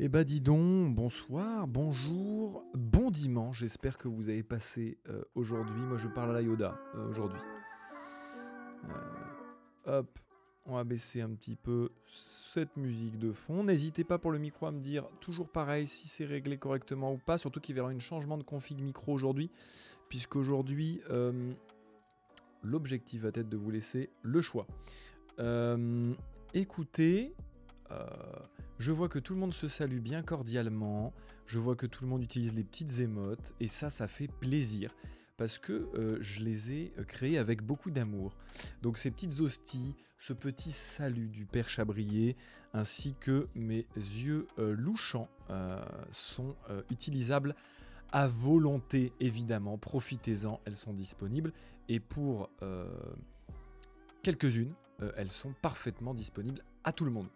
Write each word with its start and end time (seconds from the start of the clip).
Eh 0.00 0.08
bah 0.08 0.24
dis 0.24 0.40
donc, 0.40 0.92
bonsoir, 0.92 1.68
bonjour, 1.68 2.64
bon 2.74 3.12
dimanche, 3.12 3.60
j'espère 3.60 3.96
que 3.96 4.08
vous 4.08 4.28
avez 4.28 4.42
passé 4.42 4.98
euh, 5.08 5.22
aujourd'hui, 5.36 5.80
moi 5.82 5.98
je 5.98 6.08
parle 6.08 6.30
à 6.30 6.32
la 6.32 6.42
Yoda 6.42 6.76
euh, 6.96 7.08
aujourd'hui. 7.08 7.38
Euh, 8.88 10.00
hop, 10.00 10.18
on 10.66 10.74
va 10.74 10.82
baisser 10.82 11.20
un 11.20 11.30
petit 11.30 11.54
peu 11.54 11.90
cette 12.08 12.76
musique 12.76 13.20
de 13.20 13.30
fond. 13.30 13.62
N'hésitez 13.62 14.02
pas 14.02 14.18
pour 14.18 14.32
le 14.32 14.38
micro 14.40 14.66
à 14.66 14.72
me 14.72 14.80
dire 14.80 15.04
toujours 15.20 15.48
pareil 15.48 15.86
si 15.86 16.08
c'est 16.08 16.24
réglé 16.24 16.58
correctement 16.58 17.12
ou 17.12 17.18
pas, 17.18 17.38
surtout 17.38 17.60
qu'il 17.60 17.76
va 17.76 17.78
y 17.78 17.80
avoir 17.82 17.94
un 17.94 18.00
changement 18.00 18.36
de 18.36 18.42
config 18.42 18.82
micro 18.82 19.12
aujourd'hui, 19.12 19.48
puisqu'aujourd'hui 20.08 21.02
l'objectif 22.64 23.22
va 23.22 23.28
être 23.28 23.48
de 23.48 23.56
vous 23.56 23.70
laisser 23.70 24.10
le 24.22 24.40
choix. 24.40 24.66
écoutez, 26.52 27.32
je 28.78 28.92
vois 28.92 29.08
que 29.08 29.18
tout 29.18 29.34
le 29.34 29.40
monde 29.40 29.54
se 29.54 29.68
salue 29.68 30.00
bien 30.00 30.22
cordialement, 30.22 31.12
je 31.46 31.58
vois 31.58 31.76
que 31.76 31.86
tout 31.86 32.04
le 32.04 32.10
monde 32.10 32.22
utilise 32.22 32.54
les 32.54 32.64
petites 32.64 32.98
émotes, 32.98 33.54
et 33.60 33.68
ça, 33.68 33.90
ça 33.90 34.06
fait 34.06 34.28
plaisir. 34.28 34.94
Parce 35.36 35.58
que 35.58 35.88
euh, 35.96 36.18
je 36.20 36.40
les 36.40 36.72
ai 36.72 36.92
euh, 36.98 37.04
créées 37.04 37.38
avec 37.38 37.62
beaucoup 37.62 37.90
d'amour. 37.90 38.36
Donc 38.82 38.98
ces 38.98 39.10
petites 39.10 39.40
hosties, 39.40 39.96
ce 40.18 40.32
petit 40.32 40.70
salut 40.70 41.26
du 41.26 41.44
Père 41.44 41.68
Chabrier, 41.68 42.36
ainsi 42.72 43.16
que 43.18 43.48
mes 43.56 43.86
yeux 43.96 44.46
euh, 44.58 44.72
louchants 44.74 45.28
sont 46.10 46.56
utilisables 46.90 47.54
à 48.10 48.26
volonté, 48.26 49.12
évidemment. 49.20 49.76
Profitez-en, 49.76 50.58
elles 50.64 50.76
sont 50.76 50.94
disponibles. 50.94 51.52
Et 51.90 52.00
pour 52.00 52.48
quelques-unes, 54.22 54.72
elles 55.16 55.28
sont 55.28 55.52
parfaitement 55.60 56.14
disponibles 56.14 56.64
à 56.82 56.92
tout 56.92 57.04
le 57.04 57.10
monde. 57.10 57.28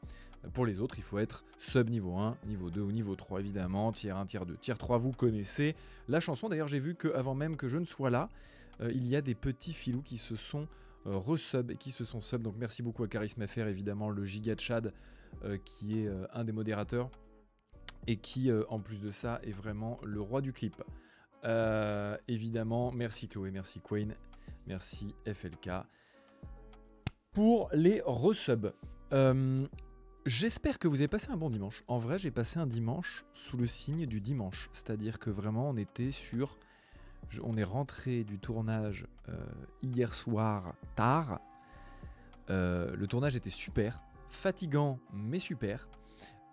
Pour 0.54 0.66
les 0.66 0.80
autres, 0.80 0.98
il 0.98 1.02
faut 1.02 1.18
être 1.18 1.44
sub 1.58 1.90
niveau 1.90 2.16
1, 2.16 2.36
niveau 2.46 2.70
2 2.70 2.80
ou 2.80 2.92
niveau 2.92 3.16
3 3.16 3.40
évidemment, 3.40 3.92
tiers 3.92 4.16
1, 4.16 4.26
tiers 4.26 4.46
2, 4.46 4.56
tiers 4.56 4.78
3, 4.78 4.98
vous 4.98 5.12
connaissez 5.12 5.74
la 6.08 6.20
chanson. 6.20 6.48
D'ailleurs, 6.48 6.68
j'ai 6.68 6.78
vu 6.78 6.94
qu'avant 6.94 7.34
même 7.34 7.56
que 7.56 7.68
je 7.68 7.76
ne 7.76 7.84
sois 7.84 8.10
là, 8.10 8.28
euh, 8.80 8.92
il 8.92 9.06
y 9.06 9.16
a 9.16 9.20
des 9.20 9.34
petits 9.34 9.72
filous 9.72 10.02
qui 10.02 10.16
se 10.16 10.36
sont 10.36 10.68
euh, 11.06 11.16
resub 11.16 11.72
et 11.72 11.76
qui 11.76 11.90
se 11.90 12.04
sont 12.04 12.20
sub. 12.20 12.42
Donc 12.42 12.54
merci 12.56 12.82
beaucoup 12.82 13.02
à 13.02 13.08
Charisme 13.08 13.46
FR, 13.46 13.66
évidemment, 13.66 14.10
le 14.10 14.24
Giga 14.24 14.54
Chad, 14.56 14.92
euh, 15.44 15.58
qui 15.64 16.00
est 16.00 16.08
un 16.32 16.44
des 16.44 16.52
modérateurs 16.52 17.10
et 18.06 18.16
qui, 18.16 18.50
en 18.68 18.80
plus 18.80 19.02
de 19.02 19.10
ça, 19.10 19.40
est 19.42 19.52
vraiment 19.52 19.98
le 20.02 20.20
roi 20.20 20.40
du 20.40 20.52
clip. 20.52 20.82
évidemment, 22.28 22.92
merci 22.92 23.28
Chloé, 23.28 23.50
merci 23.50 23.80
Queen, 23.80 24.14
merci 24.66 25.14
FLK 25.26 25.70
pour 27.32 27.68
les 27.72 28.00
resubs. 28.04 28.72
J'espère 30.28 30.78
que 30.78 30.88
vous 30.88 30.96
avez 30.96 31.08
passé 31.08 31.30
un 31.30 31.38
bon 31.38 31.48
dimanche. 31.48 31.82
En 31.88 31.96
vrai, 31.96 32.18
j'ai 32.18 32.30
passé 32.30 32.58
un 32.58 32.66
dimanche 32.66 33.24
sous 33.32 33.56
le 33.56 33.66
signe 33.66 34.04
du 34.04 34.20
dimanche. 34.20 34.68
C'est-à-dire 34.74 35.18
que 35.18 35.30
vraiment, 35.30 35.70
on 35.70 35.76
était 35.78 36.10
sur. 36.10 36.58
On 37.42 37.56
est 37.56 37.64
rentré 37.64 38.24
du 38.24 38.38
tournage 38.38 39.06
euh, 39.30 39.32
hier 39.82 40.12
soir 40.12 40.74
tard. 40.96 41.40
Euh, 42.50 42.94
le 42.94 43.06
tournage 43.06 43.36
était 43.36 43.48
super, 43.48 44.02
fatigant 44.28 44.98
mais 45.14 45.38
super. 45.38 45.88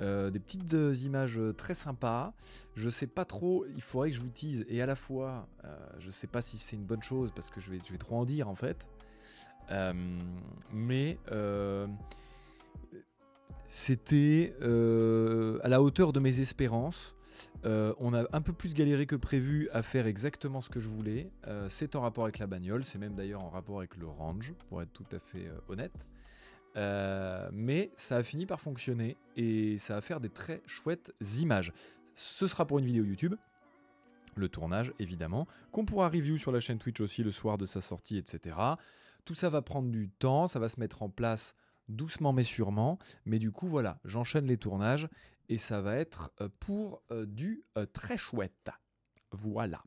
Euh, 0.01 0.29
des 0.29 0.39
petites 0.39 0.71
images 1.03 1.41
très 1.57 1.73
sympas. 1.73 2.33
Je 2.75 2.89
sais 2.89 3.07
pas 3.07 3.25
trop, 3.25 3.65
il 3.75 3.81
faudrait 3.81 4.09
que 4.09 4.15
je 4.15 4.21
vous 4.21 4.29
tease. 4.29 4.65
Et 4.69 4.81
à 4.81 4.85
la 4.85 4.95
fois, 4.95 5.49
je 5.99 6.09
sais 6.11 6.27
pas 6.27 6.41
si 6.41 6.57
c'est 6.57 6.77
une 6.77 6.85
bonne 6.85 7.03
chose 7.03 7.33
parce 7.35 7.49
que 7.49 7.59
je 7.59 7.71
vais, 7.71 7.79
je 7.85 7.91
vais 7.91 7.97
trop 7.97 8.15
en 8.15 8.23
dire 8.23 8.47
en 8.47 8.55
fait. 8.55 8.87
mais 10.71 11.17
c'était 13.67 14.55
euh, 14.61 15.59
à 15.63 15.67
la 15.67 15.81
hauteur 15.81 16.13
de 16.13 16.19
mes 16.19 16.39
espérances. 16.39 17.15
Euh, 17.65 17.93
on 17.99 18.13
a 18.13 18.23
un 18.31 18.41
peu 18.41 18.53
plus 18.53 18.73
galéré 18.73 19.05
que 19.05 19.15
prévu 19.15 19.69
à 19.73 19.83
faire 19.83 20.07
exactement 20.07 20.61
ce 20.61 20.69
que 20.69 20.79
je 20.79 20.87
voulais. 20.87 21.29
Euh, 21.47 21.67
c'est 21.69 21.95
en 21.95 22.01
rapport 22.01 22.23
avec 22.23 22.39
la 22.39 22.47
bagnole, 22.47 22.83
c'est 22.83 22.99
même 22.99 23.15
d'ailleurs 23.15 23.43
en 23.43 23.49
rapport 23.49 23.79
avec 23.79 23.97
le 23.97 24.07
range, 24.07 24.53
pour 24.69 24.81
être 24.81 24.93
tout 24.93 25.05
à 25.11 25.19
fait 25.19 25.49
honnête. 25.67 26.05
mais 27.51 27.91
ça 27.95 28.17
a 28.17 28.23
fini 28.23 28.45
par 28.45 28.61
fonctionner 28.61 29.17
et 29.35 29.77
ça 29.77 29.95
va 29.95 30.01
faire 30.01 30.19
des 30.19 30.29
très 30.29 30.61
chouettes 30.65 31.13
images. 31.39 31.73
Ce 32.13 32.47
sera 32.47 32.65
pour 32.65 32.79
une 32.79 32.85
vidéo 32.85 33.03
YouTube, 33.03 33.35
le 34.35 34.47
tournage 34.47 34.93
évidemment, 34.99 35.47
qu'on 35.71 35.85
pourra 35.85 36.07
review 36.09 36.37
sur 36.37 36.51
la 36.51 36.59
chaîne 36.59 36.77
Twitch 36.77 37.01
aussi 37.01 37.23
le 37.23 37.31
soir 37.31 37.57
de 37.57 37.65
sa 37.65 37.81
sortie, 37.81 38.17
etc. 38.17 38.55
Tout 39.25 39.33
ça 39.33 39.49
va 39.49 39.61
prendre 39.61 39.89
du 39.89 40.09
temps, 40.09 40.47
ça 40.47 40.59
va 40.59 40.69
se 40.69 40.79
mettre 40.79 41.01
en 41.01 41.09
place 41.09 41.55
doucement 41.87 42.33
mais 42.33 42.43
sûrement. 42.43 42.99
Mais 43.25 43.39
du 43.39 43.51
coup, 43.51 43.67
voilà, 43.67 43.99
j'enchaîne 44.03 44.45
les 44.45 44.57
tournages 44.57 45.07
et 45.49 45.57
ça 45.57 45.81
va 45.81 45.95
être 45.95 46.31
euh, 46.41 46.49
pour 46.59 47.01
euh, 47.11 47.25
du 47.25 47.63
euh, 47.77 47.85
très 47.85 48.17
chouette. 48.17 48.69
Voilà. 49.31 49.81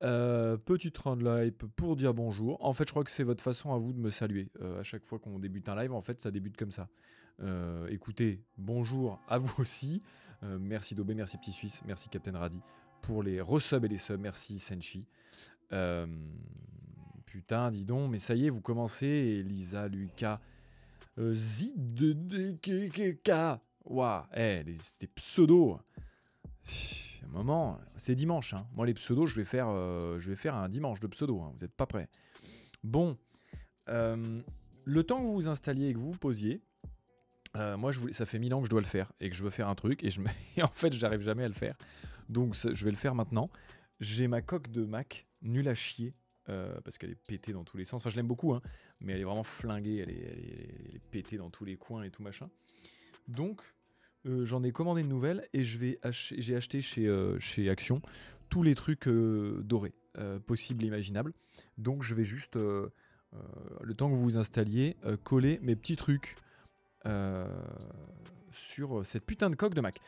petite 0.00 0.98
round 0.98 1.22
live 1.22 1.52
pour 1.52 1.96
dire 1.96 2.12
bonjour. 2.12 2.62
En 2.64 2.72
fait, 2.72 2.86
je 2.86 2.90
crois 2.90 3.04
que 3.04 3.10
c'est 3.10 3.22
votre 3.22 3.42
façon 3.42 3.72
à 3.72 3.78
vous 3.78 3.92
de 3.92 3.98
me 3.98 4.10
saluer. 4.10 4.50
à 4.78 4.82
chaque 4.82 5.04
fois 5.06 5.18
qu'on 5.18 5.38
débute 5.38 5.68
un 5.68 5.76
live, 5.76 5.92
en 5.92 6.02
fait, 6.02 6.20
ça 6.20 6.30
débute 6.30 6.56
comme 6.56 6.72
ça. 6.72 6.88
écoutez, 7.88 8.42
bonjour 8.58 9.20
à 9.28 9.38
vous 9.38 9.54
aussi. 9.58 10.02
merci 10.42 10.94
Dobé, 10.94 11.14
merci 11.14 11.38
Petit 11.38 11.52
Suisse, 11.52 11.82
merci 11.86 12.10
Captain 12.10 12.36
Radi 12.36 12.60
pour 13.00 13.22
les 13.22 13.40
resubs 13.40 13.84
et 13.84 13.88
les 13.88 13.96
subs. 13.96 14.20
Merci 14.20 14.58
Senshi. 14.58 15.06
putain, 17.24 17.70
dis 17.70 17.86
donc, 17.86 18.10
mais 18.10 18.18
ça 18.18 18.34
y 18.34 18.46
est, 18.46 18.50
vous 18.50 18.60
commencez. 18.60 19.06
Elisa, 19.06 19.88
Lucas, 19.88 20.40
euh, 21.18 21.34
Zid 21.34 21.94
de, 21.94 22.12
de, 22.12 22.52
K. 23.12 23.60
Waouh, 23.84 24.24
eh, 24.34 24.62
des 24.64 25.06
pseudos. 25.08 25.78
Un 27.24 27.28
moment, 27.28 27.78
c'est 27.96 28.14
dimanche. 28.14 28.54
Hein. 28.54 28.66
Moi, 28.74 28.86
les 28.86 28.94
pseudos, 28.94 29.26
je 29.26 29.36
vais 29.36 29.44
faire, 29.44 29.68
euh, 29.68 30.20
je 30.20 30.30
vais 30.30 30.36
faire 30.36 30.54
un 30.54 30.68
dimanche 30.68 31.00
de 31.00 31.06
pseudo. 31.08 31.40
Hein. 31.40 31.52
Vous 31.54 31.60
n'êtes 31.60 31.74
pas 31.74 31.86
prêts. 31.86 32.08
Bon, 32.84 33.18
euh, 33.88 34.40
le 34.84 35.02
temps 35.04 35.18
que 35.18 35.24
vous 35.24 35.34
vous 35.34 35.48
installiez 35.48 35.88
et 35.88 35.94
que 35.94 35.98
vous 35.98 36.12
vous 36.12 36.18
posiez, 36.18 36.62
moi, 37.54 37.92
je 37.92 37.98
voulais, 37.98 38.12
ça 38.14 38.24
fait 38.24 38.38
mille 38.38 38.54
ans 38.54 38.60
que 38.60 38.66
je 38.66 38.70
dois 38.70 38.80
le 38.80 38.86
faire 38.86 39.12
et 39.20 39.28
que 39.28 39.36
je 39.36 39.44
veux 39.44 39.50
faire 39.50 39.68
un 39.68 39.74
truc 39.74 40.02
et, 40.04 40.10
je 40.10 40.20
en 40.62 40.68
fait, 40.68 40.92
j'arrive 40.94 41.20
jamais 41.20 41.44
à 41.44 41.48
le 41.48 41.54
faire. 41.54 41.76
Donc, 42.28 42.54
je 42.54 42.84
vais 42.84 42.90
le 42.90 42.96
faire 42.96 43.14
maintenant. 43.14 43.48
J'ai 44.00 44.26
ma 44.26 44.40
coque 44.40 44.70
de 44.70 44.84
Mac 44.84 45.26
nulle 45.42 45.68
à 45.68 45.74
chier 45.74 46.14
euh, 46.48 46.74
parce 46.84 46.98
qu'elle 46.98 47.10
est 47.10 47.26
pétée 47.26 47.52
dans 47.52 47.64
tous 47.64 47.76
les 47.76 47.84
sens. 47.84 48.02
Enfin, 48.02 48.10
je 48.10 48.16
l'aime 48.16 48.26
beaucoup, 48.26 48.52
hein, 48.52 48.62
mais 49.00 49.12
elle 49.12 49.20
est 49.20 49.24
vraiment 49.24 49.44
flinguée, 49.44 49.98
elle 49.98 50.10
est, 50.10 51.06
pétée 51.10 51.36
dans 51.36 51.50
tous 51.50 51.64
les 51.64 51.76
coins 51.76 52.02
et 52.02 52.10
tout 52.10 52.22
machin. 52.22 52.50
Donc, 53.28 53.60
euh, 54.26 54.44
j'en 54.44 54.62
ai 54.62 54.72
commandé 54.72 55.02
une 55.02 55.08
nouvelle 55.08 55.48
et 55.52 55.62
je 55.62 55.78
vais 55.78 55.98
j'ai 56.10 56.56
acheté 56.56 56.80
chez, 56.80 57.06
euh, 57.06 57.38
chez 57.38 57.68
Action 57.70 58.02
tous 58.48 58.62
les 58.62 58.74
trucs 58.74 59.08
dorés 59.08 59.94
possibles 60.46 60.84
et 60.84 60.88
imaginables. 60.88 61.32
Donc, 61.78 62.02
je 62.02 62.14
vais 62.14 62.24
juste, 62.24 62.56
le 62.56 63.94
temps 63.96 64.10
que 64.10 64.14
vous 64.14 64.22
vous 64.22 64.36
installiez, 64.36 64.96
coller 65.24 65.58
mes 65.62 65.74
petits 65.74 65.96
trucs 65.96 66.36
sur 68.52 69.06
cette 69.06 69.24
putain 69.24 69.48
de 69.48 69.56
coque 69.56 69.72
de 69.72 69.80
Mac. 69.80 69.98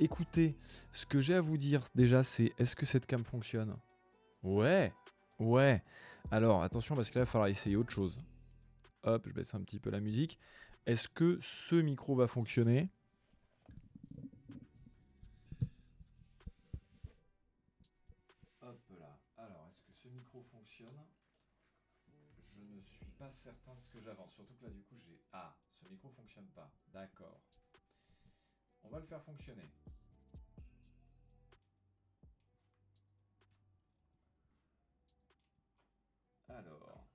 Écoutez, 0.00 0.56
ce 0.92 1.06
que 1.06 1.18
j'ai 1.18 1.34
à 1.34 1.40
vous 1.40 1.56
dire 1.56 1.82
déjà, 1.96 2.22
c'est 2.22 2.52
est-ce 2.58 2.76
que 2.76 2.86
cette 2.86 3.04
cam 3.04 3.24
fonctionne? 3.24 3.76
Ouais, 4.44 4.92
ouais. 5.40 5.82
Alors 6.30 6.62
attention 6.62 6.94
parce 6.94 7.10
que 7.10 7.16
là, 7.16 7.22
il 7.22 7.24
va 7.24 7.30
falloir 7.30 7.48
essayer 7.48 7.74
autre 7.74 7.90
chose. 7.90 8.20
Hop, 9.02 9.26
je 9.26 9.32
baisse 9.32 9.54
un 9.54 9.62
petit 9.62 9.80
peu 9.80 9.90
la 9.90 9.98
musique. 9.98 10.38
Est-ce 10.86 11.08
que 11.08 11.38
ce 11.40 11.74
micro 11.74 12.14
va 12.14 12.28
fonctionner? 12.28 12.90
Hop 18.62 18.80
là. 19.00 19.18
Alors, 19.36 19.68
est-ce 19.68 19.82
que 19.82 19.92
ce 19.92 20.08
micro 20.08 20.44
fonctionne? 20.44 21.04
Je 22.06 22.62
ne 22.62 22.80
suis 22.82 23.10
pas 23.18 23.32
certain 23.32 23.74
de 23.74 23.80
ce 23.82 23.90
que 23.90 24.00
j'avance. 24.00 24.32
Surtout 24.32 24.54
que 24.54 24.64
là, 24.66 24.70
du 24.70 24.82
coup, 24.82 24.96
j'ai... 24.96 25.20
Ah, 25.32 25.56
ce 25.82 25.88
micro 25.88 26.08
fonctionne 26.10 26.46
pas. 26.54 26.70
D'accord. 26.92 27.40
On 28.88 28.90
va 28.90 29.00
le 29.00 29.06
faire 29.06 29.22
fonctionner. 29.22 29.70
Alors, 36.48 37.06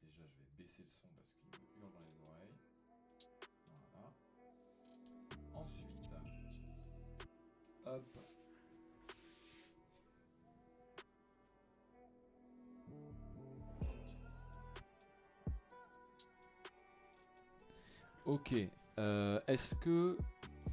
déjà 0.00 0.22
je 0.26 0.38
vais 0.38 0.46
baisser 0.56 0.82
le 0.82 0.88
son 0.90 1.08
parce 1.14 1.30
qu'il 1.34 1.50
me 1.50 1.78
hurle 1.78 1.92
dans 1.92 2.00
les 2.00 2.26
oreilles. 2.26 2.56
Voilà. 3.92 4.14
Ensuite, 5.52 5.84
hop. 7.84 8.18
Ok, 18.24 18.54
euh, 18.98 19.40
est-ce 19.48 19.74
que 19.76 20.16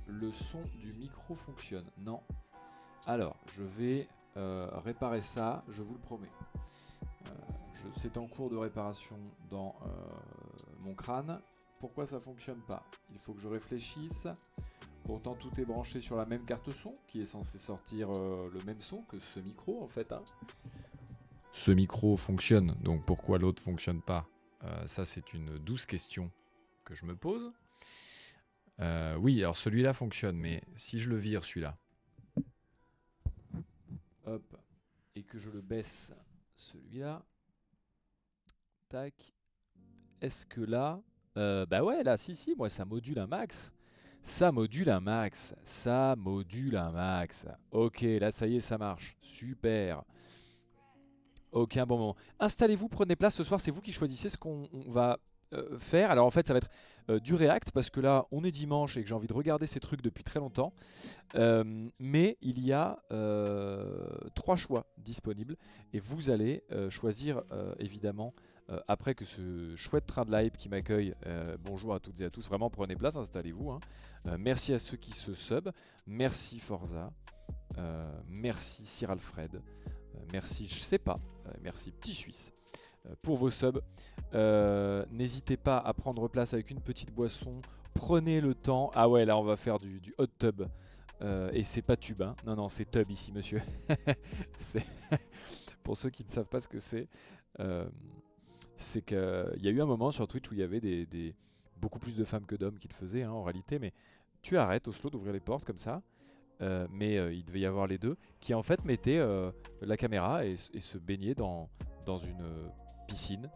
le 0.07 0.31
son 0.31 0.61
du 0.79 0.93
micro 0.93 1.35
fonctionne 1.35 1.85
Non. 1.99 2.21
Alors, 3.05 3.35
je 3.55 3.63
vais 3.63 4.07
euh, 4.37 4.65
réparer 4.83 5.21
ça, 5.21 5.59
je 5.69 5.81
vous 5.81 5.95
le 5.95 5.99
promets. 5.99 6.29
Euh, 7.27 7.29
c'est 7.95 8.17
en 8.17 8.27
cours 8.27 8.49
de 8.49 8.57
réparation 8.57 9.17
dans 9.49 9.75
mon 10.85 10.93
crâne 10.93 11.39
pourquoi 11.79 12.05
ça 12.05 12.19
fonctionne 12.19 12.61
pas? 12.67 12.83
Il 13.11 13.17
faut 13.17 13.33
que 13.33 13.41
je 13.41 13.47
réfléchisse. 13.47 14.27
Pourtant, 15.03 15.33
tout 15.33 15.49
est 15.59 15.65
branché 15.65 15.99
sur 15.99 16.15
la 16.15 16.27
même 16.27 16.45
carte 16.45 16.71
son 16.71 16.93
qui 17.07 17.21
est 17.21 17.25
censé 17.25 17.57
sortir 17.57 18.11
le 18.11 18.63
même 18.67 18.79
son 18.81 19.01
que 19.01 19.17
ce 19.17 19.39
micro 19.39 19.81
en 19.81 19.87
fait. 19.87 20.11
Hein. 20.11 20.21
Ce 21.51 21.71
micro 21.71 22.17
fonctionne, 22.17 22.75
donc 22.83 23.03
pourquoi 23.03 23.39
l'autre 23.39 23.63
fonctionne 23.63 23.99
pas? 23.99 24.27
Ça, 24.85 25.05
c'est 25.05 25.33
une 25.33 25.57
douce 25.57 25.87
question 25.87 26.29
que 26.85 26.93
je 26.93 27.07
me 27.07 27.15
pose. 27.15 27.51
Euh, 28.81 29.15
oui, 29.17 29.39
alors 29.39 29.57
celui-là 29.57 29.93
fonctionne, 29.93 30.37
mais 30.37 30.63
si 30.75 30.97
je 30.97 31.09
le 31.09 31.17
vire 31.17 31.43
celui-là, 31.43 31.77
hop, 34.25 34.57
et 35.15 35.23
que 35.23 35.37
je 35.37 35.49
le 35.49 35.61
baisse 35.61 36.11
celui-là, 36.55 37.23
tac, 38.89 39.33
est-ce 40.21 40.45
que 40.45 40.61
là, 40.61 41.01
bah 41.35 41.83
ouais, 41.83 42.03
là, 42.03 42.17
si, 42.17 42.35
si, 42.35 42.55
moi 42.55 42.69
ça 42.69 42.85
module 42.85 43.19
un 43.19 43.27
max. 43.27 43.71
Ça 44.23 44.51
module 44.51 44.89
un 44.89 44.99
max. 44.99 45.55
Ça 45.63 46.15
module 46.17 46.77
un 46.77 46.91
max. 46.91 47.45
Ok, 47.71 48.01
là 48.01 48.31
ça 48.31 48.47
y 48.47 48.57
est, 48.57 48.59
ça 48.59 48.77
marche. 48.77 49.15
Super. 49.21 50.03
Ok, 51.51 51.77
un 51.77 51.85
bon 51.85 51.97
moment. 51.97 52.15
Installez-vous, 52.39 52.87
prenez 52.87 53.15
place. 53.15 53.35
Ce 53.35 53.43
soir, 53.43 53.59
c'est 53.59 53.71
vous 53.71 53.81
qui 53.81 53.91
choisissez 53.91 54.29
ce 54.29 54.37
qu'on 54.37 54.69
va 54.87 55.17
euh, 55.53 55.77
faire. 55.79 56.11
Alors 56.11 56.25
en 56.25 56.29
fait, 56.29 56.47
ça 56.47 56.53
va 56.53 56.57
être 56.57 56.69
euh, 57.09 57.19
du 57.19 57.35
React 57.35 57.71
parce 57.71 57.89
que 57.89 57.99
là, 57.99 58.25
on 58.31 58.43
est 58.43 58.51
dimanche 58.51 58.95
et 58.95 59.01
que 59.01 59.09
j'ai 59.09 59.15
envie 59.15 59.27
de 59.27 59.33
regarder 59.33 59.65
ces 59.65 59.81
trucs 59.81 60.01
depuis 60.01 60.23
très 60.23 60.39
longtemps. 60.39 60.73
Euh, 61.35 61.89
mais 61.99 62.37
il 62.41 62.63
y 62.63 62.71
a 62.71 62.99
trois 64.35 64.55
choix 64.55 64.85
disponibles 64.97 65.57
et 65.93 65.99
vous 65.99 66.29
allez 66.29 66.63
choisir 66.89 67.43
évidemment 67.79 68.33
après 68.87 69.15
que 69.15 69.25
ce 69.25 69.75
chouette 69.75 70.05
train 70.05 70.23
de 70.23 70.31
live 70.31 70.51
qui 70.51 70.69
m'accueille, 70.69 71.13
bonjour 71.59 71.93
à 71.93 71.99
toutes 71.99 72.19
et 72.21 72.25
à 72.25 72.29
tous, 72.29 72.47
vraiment 72.47 72.69
prenez 72.69 72.95
place, 72.95 73.15
installez-vous. 73.15 73.71
Hein. 73.71 73.79
Merci 74.37 74.73
à 74.73 74.79
ceux 74.79 74.97
qui 74.97 75.11
se 75.11 75.33
sub, 75.33 75.69
merci 76.07 76.59
Forza, 76.59 77.11
merci 78.27 78.85
Sir 78.85 79.11
Alfred, 79.11 79.61
merci 80.31 80.67
je 80.67 80.79
sais 80.79 80.99
pas, 80.99 81.19
merci 81.61 81.91
Petit 81.91 82.13
Suisse 82.13 82.51
pour 83.21 83.37
vos 83.37 83.49
subs. 83.49 83.81
N'hésitez 85.11 85.57
pas 85.57 85.77
à 85.77 85.93
prendre 85.93 86.27
place 86.27 86.53
avec 86.53 86.71
une 86.71 86.81
petite 86.81 87.13
boisson, 87.13 87.61
prenez 87.93 88.41
le 88.41 88.55
temps. 88.55 88.91
Ah 88.93 89.09
ouais, 89.09 89.25
là 89.25 89.37
on 89.37 89.43
va 89.43 89.55
faire 89.55 89.79
du, 89.79 90.13
hot 90.17 90.27
tub. 90.39 90.63
et 91.53 91.63
c'est 91.63 91.81
pas 91.81 91.97
tube, 91.97 92.21
hein. 92.21 92.35
non, 92.45 92.55
non, 92.55 92.69
c'est 92.69 92.89
tub 92.89 93.09
ici, 93.09 93.31
monsieur. 93.31 93.61
Pour 95.83 95.97
ceux 95.97 96.09
qui 96.09 96.23
ne 96.23 96.29
savent 96.29 96.47
pas 96.47 96.59
ce 96.59 96.67
que 96.67 96.79
c'est, 96.79 97.07
c'est 98.81 99.01
qu'il 99.01 99.59
y 99.61 99.67
a 99.67 99.71
eu 99.71 99.81
un 99.81 99.85
moment 99.85 100.11
sur 100.11 100.27
Twitch 100.27 100.49
où 100.49 100.53
il 100.53 100.59
y 100.59 100.63
avait 100.63 100.81
des, 100.81 101.35
beaucoup 101.77 101.99
plus 101.99 102.15
de 102.15 102.23
femmes 102.23 102.45
que 102.45 102.55
d'hommes 102.55 102.77
qui 102.77 102.87
le 102.87 102.93
faisaient 102.93 103.23
hein, 103.23 103.31
en 103.31 103.43
réalité, 103.43 103.79
mais 103.79 103.93
tu 104.41 104.57
arrêtes 104.57 104.87
Oslo 104.87 105.09
d'ouvrir 105.09 105.33
les 105.33 105.39
portes 105.39 105.65
comme 105.65 105.77
ça, 105.77 106.01
euh, 106.61 106.87
mais 106.91 107.17
euh, 107.17 107.33
il 107.33 107.43
devait 107.43 107.61
y 107.61 107.65
avoir 107.65 107.87
les 107.87 107.97
deux, 107.97 108.17
qui 108.39 108.53
en 108.53 108.63
fait 108.63 108.83
mettaient 108.85 109.19
euh, 109.19 109.51
la 109.81 109.97
caméra 109.97 110.45
et, 110.45 110.57
se 110.57 110.97
baignaient 110.97 111.35
dans, 111.35 111.69
dans 112.05 112.17
une 112.17 112.43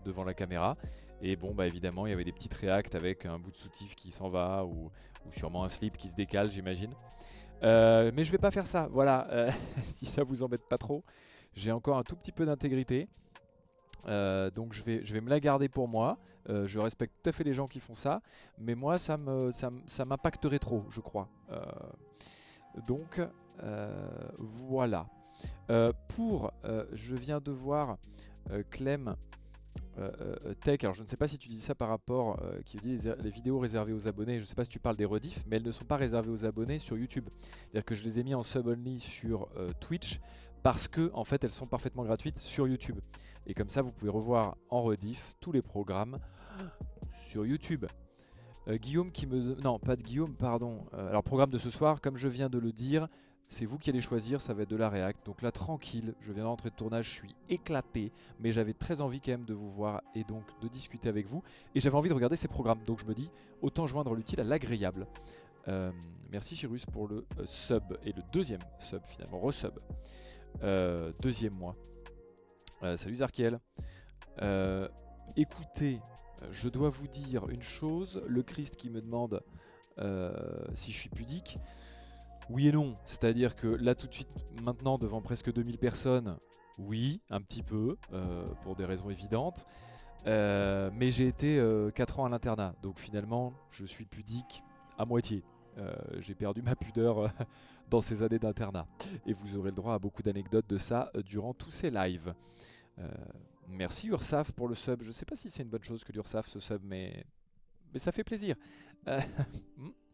devant 0.03 0.23
la 0.23 0.33
caméra. 0.33 0.77
Et 1.21 1.35
bon, 1.35 1.53
bah 1.53 1.67
évidemment, 1.67 2.05
il 2.05 2.09
y 2.09 2.13
avait 2.13 2.23
des 2.23 2.33
petites 2.33 2.53
réacts 2.53 2.95
avec 2.95 3.25
un 3.25 3.39
bout 3.39 3.51
de 3.51 3.55
soutif 3.55 3.95
qui 3.95 4.11
s'en 4.11 4.29
va 4.29 4.65
ou, 4.65 4.91
ou, 5.25 5.31
sûrement 5.31 5.63
un 5.63 5.69
slip 5.69 5.97
qui 5.97 6.09
se 6.09 6.15
décale, 6.15 6.51
j'imagine. 6.51 6.93
mais 7.61 8.23
je 8.23 8.31
vais 8.31 8.37
pas 8.37 8.51
faire 8.51 8.67
ça, 8.67 8.87
voilà, 8.91 9.49
si 9.85 10.05
ça 10.05 10.23
vous 10.23 10.43
embête 10.43 10.67
pas 10.67 10.77
trop. 10.77 11.03
J'ai 11.53 11.71
encore 11.71 11.97
un 11.97 12.03
tout 12.03 12.15
petit 12.15 12.33
peu 12.33 12.45
d'intégrité. 12.45 13.07
Euh, 14.07 14.51
donc 14.51 14.73
je 14.73 14.83
vais, 14.83 15.03
je 15.03 15.13
vais 15.13 15.21
me 15.21 15.29
la 15.29 15.39
garder 15.39 15.69
pour 15.69 15.87
moi. 15.87 16.17
Euh, 16.49 16.67
je 16.67 16.79
respecte 16.79 17.13
tout 17.23 17.29
à 17.29 17.33
fait 17.33 17.43
les 17.43 17.53
gens 17.53 17.67
qui 17.67 17.79
font 17.79 17.95
ça, 17.95 18.21
mais 18.59 18.75
moi 18.75 18.99
ça 18.99 19.17
me 19.17 19.51
ça, 19.51 20.05
m'impacterait 20.05 20.59
trop, 20.59 20.85
je 20.89 21.01
crois. 21.01 21.27
Euh, 21.51 21.61
donc 22.87 23.21
voilà. 24.37 25.07
pour, 26.09 26.51
je 26.91 27.15
viens 27.15 27.39
de 27.39 27.51
voir 27.51 27.97
Clem 28.69 29.15
Tech. 30.61 30.83
Alors 30.83 30.93
je 30.93 31.03
ne 31.03 31.07
sais 31.07 31.17
pas 31.17 31.27
si 31.27 31.37
tu 31.37 31.47
dis 31.47 31.61
ça 31.61 31.73
par 31.73 31.89
rapport 31.89 32.41
qui 32.65 32.77
dit 32.77 32.97
les, 33.23 33.29
vidéos 33.29 33.59
réservées 33.59 33.93
aux 33.93 34.07
abonnés. 34.07 34.35
Je 34.35 34.41
ne 34.41 34.45
sais 34.45 34.55
pas 34.55 34.65
si 34.65 34.69
tu 34.69 34.79
parles 34.79 34.97
des 34.97 35.05
rediffs, 35.05 35.43
mais 35.47 35.55
elles 35.55 35.63
ne 35.63 35.71
sont 35.71 35.85
pas 35.85 35.95
réservées 35.95 36.29
aux 36.29 36.45
abonnés 36.45 36.79
sur 36.79 36.97
YouTube. 36.97 37.29
C'est-à-dire 37.41 37.85
que 37.85 37.95
je 37.95 38.03
les 38.03 38.19
ai 38.19 38.23
mis 38.23 38.35
en 38.35 38.43
sub 38.43 38.67
only 38.67 38.99
sur 38.99 39.47
Twitch 39.79 40.19
parce 40.63 40.87
que 40.87 41.11
en 41.13 41.23
fait 41.23 41.43
elles 41.43 41.51
sont 41.51 41.67
parfaitement 41.67 42.03
gratuites 42.03 42.39
sur 42.39 42.67
YouTube. 42.67 42.99
Et 43.47 43.53
comme 43.53 43.69
ça 43.69 43.81
vous 43.81 43.91
pouvez 43.91 44.11
revoir 44.11 44.57
en 44.69 44.83
rediff 44.83 45.35
tous 45.39 45.51
les 45.51 45.61
programmes 45.61 46.19
sur 47.27 47.45
YouTube. 47.45 47.85
Euh, 48.67 48.77
Guillaume 48.77 49.11
qui 49.11 49.27
me... 49.27 49.55
Non, 49.61 49.79
pas 49.79 49.95
de 49.95 50.01
Guillaume, 50.01 50.35
pardon. 50.35 50.85
Euh, 50.93 51.09
alors 51.09 51.23
programme 51.23 51.49
de 51.49 51.57
ce 51.57 51.69
soir, 51.69 52.01
comme 52.01 52.17
je 52.17 52.27
viens 52.27 52.49
de 52.49 52.57
le 52.57 52.71
dire, 52.71 53.07
c'est 53.47 53.65
vous 53.65 53.77
qui 53.77 53.89
allez 53.89 54.01
choisir, 54.01 54.41
ça 54.41 54.53
va 54.53 54.63
être 54.63 54.69
de 54.69 54.75
la 54.75 54.89
React. 54.89 55.25
Donc 55.25 55.41
là, 55.41 55.51
tranquille, 55.51 56.13
je 56.21 56.31
viens 56.31 56.43
d'entrer 56.43 56.69
de 56.69 56.75
tournage, 56.75 57.05
je 57.05 57.13
suis 57.13 57.35
éclaté, 57.49 58.11
mais 58.39 58.51
j'avais 58.51 58.73
très 58.73 59.01
envie 59.01 59.21
quand 59.21 59.31
même 59.31 59.45
de 59.45 59.53
vous 59.53 59.69
voir 59.69 60.01
et 60.15 60.23
donc 60.23 60.43
de 60.61 60.67
discuter 60.67 61.09
avec 61.09 61.27
vous. 61.27 61.43
Et 61.75 61.79
j'avais 61.79 61.95
envie 61.95 62.09
de 62.09 62.13
regarder 62.13 62.35
ces 62.35 62.47
programmes, 62.47 62.83
donc 62.85 62.99
je 62.99 63.05
me 63.05 63.13
dis, 63.13 63.29
autant 63.61 63.87
joindre 63.87 64.13
l'utile 64.15 64.41
à 64.41 64.43
l'agréable. 64.43 65.07
Euh, 65.67 65.91
merci 66.31 66.55
Chirus 66.55 66.85
pour 66.85 67.07
le 67.07 67.25
sub 67.45 67.97
et 68.03 68.11
le 68.11 68.21
deuxième 68.31 68.61
sub 68.79 69.01
finalement, 69.05 69.39
resub. 69.39 69.79
Euh, 70.63 71.11
deuxième 71.19 71.53
mois. 71.53 71.75
Euh, 72.83 72.97
salut 72.97 73.17
Zarkiel. 73.17 73.59
Euh, 74.41 74.87
écoutez, 75.35 75.99
je 76.51 76.69
dois 76.69 76.89
vous 76.89 77.07
dire 77.07 77.49
une 77.49 77.61
chose. 77.61 78.21
Le 78.27 78.43
Christ 78.43 78.75
qui 78.75 78.89
me 78.89 79.01
demande 79.01 79.41
si 80.73 80.91
je 80.91 80.97
suis 80.97 81.09
pudique. 81.09 81.57
Oui 82.49 82.67
et 82.67 82.71
non. 82.71 82.95
C'est-à-dire 83.05 83.55
que 83.55 83.67
là 83.67 83.95
tout 83.95 84.07
de 84.07 84.13
suite, 84.13 84.33
maintenant, 84.61 84.97
devant 84.97 85.21
presque 85.21 85.51
2000 85.51 85.77
personnes, 85.77 86.37
oui, 86.77 87.21
un 87.29 87.41
petit 87.41 87.63
peu, 87.63 87.97
pour 88.61 88.75
des 88.75 88.85
raisons 88.85 89.09
évidentes. 89.09 89.65
mais 90.25 91.09
j'ai 91.09 91.27
été 91.27 91.63
4 91.95 92.19
ans 92.19 92.25
à 92.25 92.29
l'internat. 92.29 92.75
Donc 92.81 92.99
finalement, 92.99 93.53
je 93.69 93.85
suis 93.85 94.05
pudique 94.05 94.63
à 94.97 95.05
moitié. 95.05 95.43
j'ai 96.19 96.35
perdu 96.35 96.61
ma 96.61 96.75
pudeur 96.75 97.31
dans 97.89 98.01
ces 98.01 98.23
années 98.23 98.39
d'internat. 98.39 98.87
Et 99.25 99.33
vous 99.33 99.57
aurez 99.57 99.69
le 99.69 99.75
droit 99.75 99.93
à 99.93 99.99
beaucoup 99.99 100.23
d'anecdotes 100.23 100.67
de 100.67 100.77
ça 100.77 101.11
euh, 101.15 101.21
durant 101.21 101.53
tous 101.53 101.71
ces 101.71 101.89
lives. 101.89 102.33
Euh, 102.99 103.09
merci 103.67 104.07
Ursaf 104.07 104.51
pour 104.51 104.67
le 104.67 104.75
sub. 104.75 105.01
Je 105.01 105.07
ne 105.07 105.13
sais 105.13 105.25
pas 105.25 105.35
si 105.35 105.49
c'est 105.49 105.63
une 105.63 105.69
bonne 105.69 105.83
chose 105.83 106.03
que 106.03 106.11
l'Ursaf 106.11 106.47
se 106.47 106.59
sub, 106.59 106.81
mais, 106.83 107.25
mais 107.93 107.99
ça 107.99 108.11
fait 108.11 108.23
plaisir. 108.23 108.55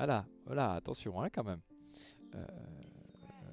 Euh, 0.00 0.04
hmm. 0.04 0.06
voilà, 0.06 0.26
voilà, 0.46 0.72
attention 0.72 1.20
hein, 1.22 1.28
quand 1.30 1.44
même. 1.44 1.60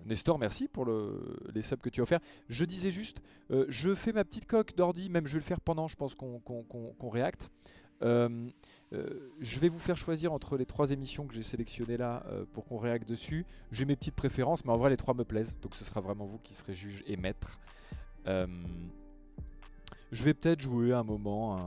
Nestor, 0.05 0.39
merci 0.39 0.69
pour 0.69 0.85
le, 0.85 1.37
les 1.53 1.61
subs 1.61 1.81
que 1.81 1.89
tu 1.89 1.99
as 1.99 2.03
offerts. 2.03 2.21
Je 2.47 2.63
disais 2.63 2.91
juste, 2.91 3.21
je 3.49 3.93
fais 3.93 4.13
ma 4.13 4.23
petite 4.23 4.45
coque 4.45 4.73
d'ordi, 4.73 5.09
même 5.09 5.27
je 5.27 5.33
vais 5.33 5.39
le 5.39 5.43
faire 5.43 5.59
pendant, 5.59 5.89
je 5.89 5.97
pense 5.97 6.15
qu'on 6.15 6.39
qu 6.39 7.07
réacte. 7.07 7.51
Euh, 8.03 8.49
euh, 8.93 9.31
je 9.41 9.59
vais 9.59 9.69
vous 9.69 9.79
faire 9.79 9.97
choisir 9.97 10.31
entre 10.31 10.57
les 10.57 10.65
trois 10.65 10.91
émissions 10.91 11.27
que 11.27 11.33
j'ai 11.33 11.43
sélectionnées 11.43 11.97
là 11.97 12.23
euh, 12.27 12.45
pour 12.53 12.65
qu'on 12.65 12.77
réacte 12.77 13.07
dessus. 13.07 13.45
J'ai 13.71 13.85
mes 13.85 13.95
petites 13.95 14.15
préférences, 14.15 14.63
mais 14.65 14.71
en 14.71 14.77
vrai 14.77 14.89
les 14.89 14.97
trois 14.97 15.13
me 15.13 15.25
plaisent, 15.25 15.57
donc 15.61 15.75
ce 15.75 15.83
sera 15.83 15.99
vraiment 15.99 16.25
vous 16.25 16.39
qui 16.39 16.53
serez 16.53 16.73
juge 16.73 17.03
et 17.07 17.17
maître. 17.17 17.59
Je 20.11 20.23
vais 20.23 20.33
peut-être 20.33 20.61
jouer 20.61 20.93
un 20.93 21.03
moment 21.03 21.57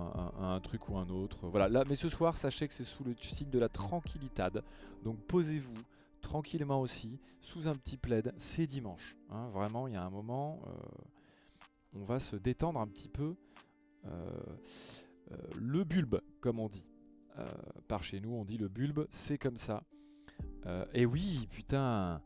un 0.41 0.61
truc 0.61 0.89
ou 0.89 0.97
un 0.97 1.09
autre. 1.09 1.49
Voilà, 1.49 1.69
là, 1.69 1.85
mais 1.89 1.97
ce 1.97 2.09
soir, 2.09 2.37
sachez 2.37 2.69
que 2.69 2.75
c'est 2.75 2.85
sous 2.85 3.05
le 3.05 3.15
signe 3.21 3.51
de 3.51 3.59
la 3.59 3.69
tranquillitade. 3.69 4.63
Donc 5.05 5.19
posez-vous 5.27 5.83
tranquillement 6.21 6.81
aussi, 6.81 7.19
sous 7.41 7.69
un 7.69 7.75
petit 7.75 7.97
plaid. 7.97 8.35
C'est 8.39 8.67
dimanche. 8.67 9.17
Hein, 9.31 9.49
vraiment, 9.51 9.87
il 9.87 9.95
y 9.95 9.97
a 9.97 10.03
un 10.03 10.11
moment, 10.11 10.61
on 11.95 12.05
va 12.05 12.19
se 12.19 12.37
détendre 12.37 12.81
un 12.81 12.87
petit 12.87 13.09
peu. 13.09 13.37
Euh, 15.33 15.37
le 15.61 15.85
bulbe, 15.85 16.21
comme 16.41 16.59
on 16.59 16.69
dit. 16.69 16.85
Euh, 17.39 17.47
par 17.89 18.03
chez 18.03 18.21
nous, 18.21 18.33
on 18.33 18.45
dit 18.45 18.59
le 18.59 18.69
bulbe, 18.69 19.07
c'est 19.11 19.39
comme 19.39 19.57
ça. 19.57 19.85
Euh, 20.67 20.85
et 20.93 21.07
oui, 21.07 21.49
putain, 21.51 22.21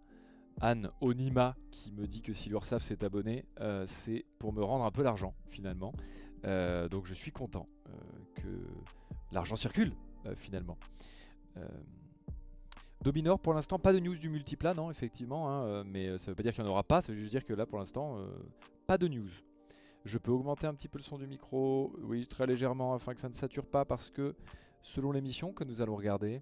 Anne 0.60 0.90
Onima 1.00 1.56
qui 1.70 1.92
me 1.92 2.06
dit 2.06 2.22
que 2.22 2.32
si 2.32 2.48
l'URSAF 2.48 2.82
s'est 2.82 3.04
abonné, 3.04 3.44
c'est 3.86 4.24
pour 4.38 4.52
me 4.52 4.62
rendre 4.62 4.84
un 4.84 4.90
peu 4.90 5.02
l'argent 5.02 5.34
finalement. 5.48 5.92
donc 6.44 7.06
je 7.06 7.14
suis 7.14 7.32
content 7.32 7.68
que 8.34 8.66
l'argent 9.32 9.56
circule 9.56 9.92
finalement. 10.36 10.78
Dominor, 13.02 13.38
pour 13.38 13.52
l'instant, 13.52 13.78
pas 13.78 13.92
de 13.92 13.98
news 13.98 14.16
du 14.16 14.30
multiplat, 14.30 14.72
non, 14.72 14.90
effectivement, 14.90 15.50
hein, 15.50 15.84
mais 15.84 16.16
ça 16.18 16.30
veut 16.30 16.34
pas 16.34 16.42
dire 16.42 16.54
qu'il 16.54 16.64
n'y 16.64 16.70
en 16.70 16.72
aura 16.72 16.84
pas, 16.84 17.02
ça 17.02 17.12
veut 17.12 17.18
juste 17.18 17.32
dire 17.32 17.44
que 17.44 17.52
là, 17.52 17.66
pour 17.66 17.78
l'instant, 17.78 18.18
pas 18.86 18.96
de 18.96 19.08
news. 19.08 19.28
Je 20.04 20.18
peux 20.18 20.30
augmenter 20.30 20.66
un 20.66 20.74
petit 20.74 20.88
peu 20.88 20.98
le 20.98 21.04
son 21.04 21.16
du 21.16 21.26
micro, 21.26 21.92
oui, 22.02 22.26
très 22.26 22.46
légèrement, 22.46 22.94
afin 22.94 23.14
que 23.14 23.20
ça 23.20 23.28
ne 23.28 23.34
sature 23.34 23.66
pas, 23.66 23.84
parce 23.84 24.10
que 24.10 24.34
selon 24.82 25.12
l'émission 25.12 25.52
que 25.52 25.64
nous 25.64 25.80
allons 25.80 25.96
regarder, 25.96 26.40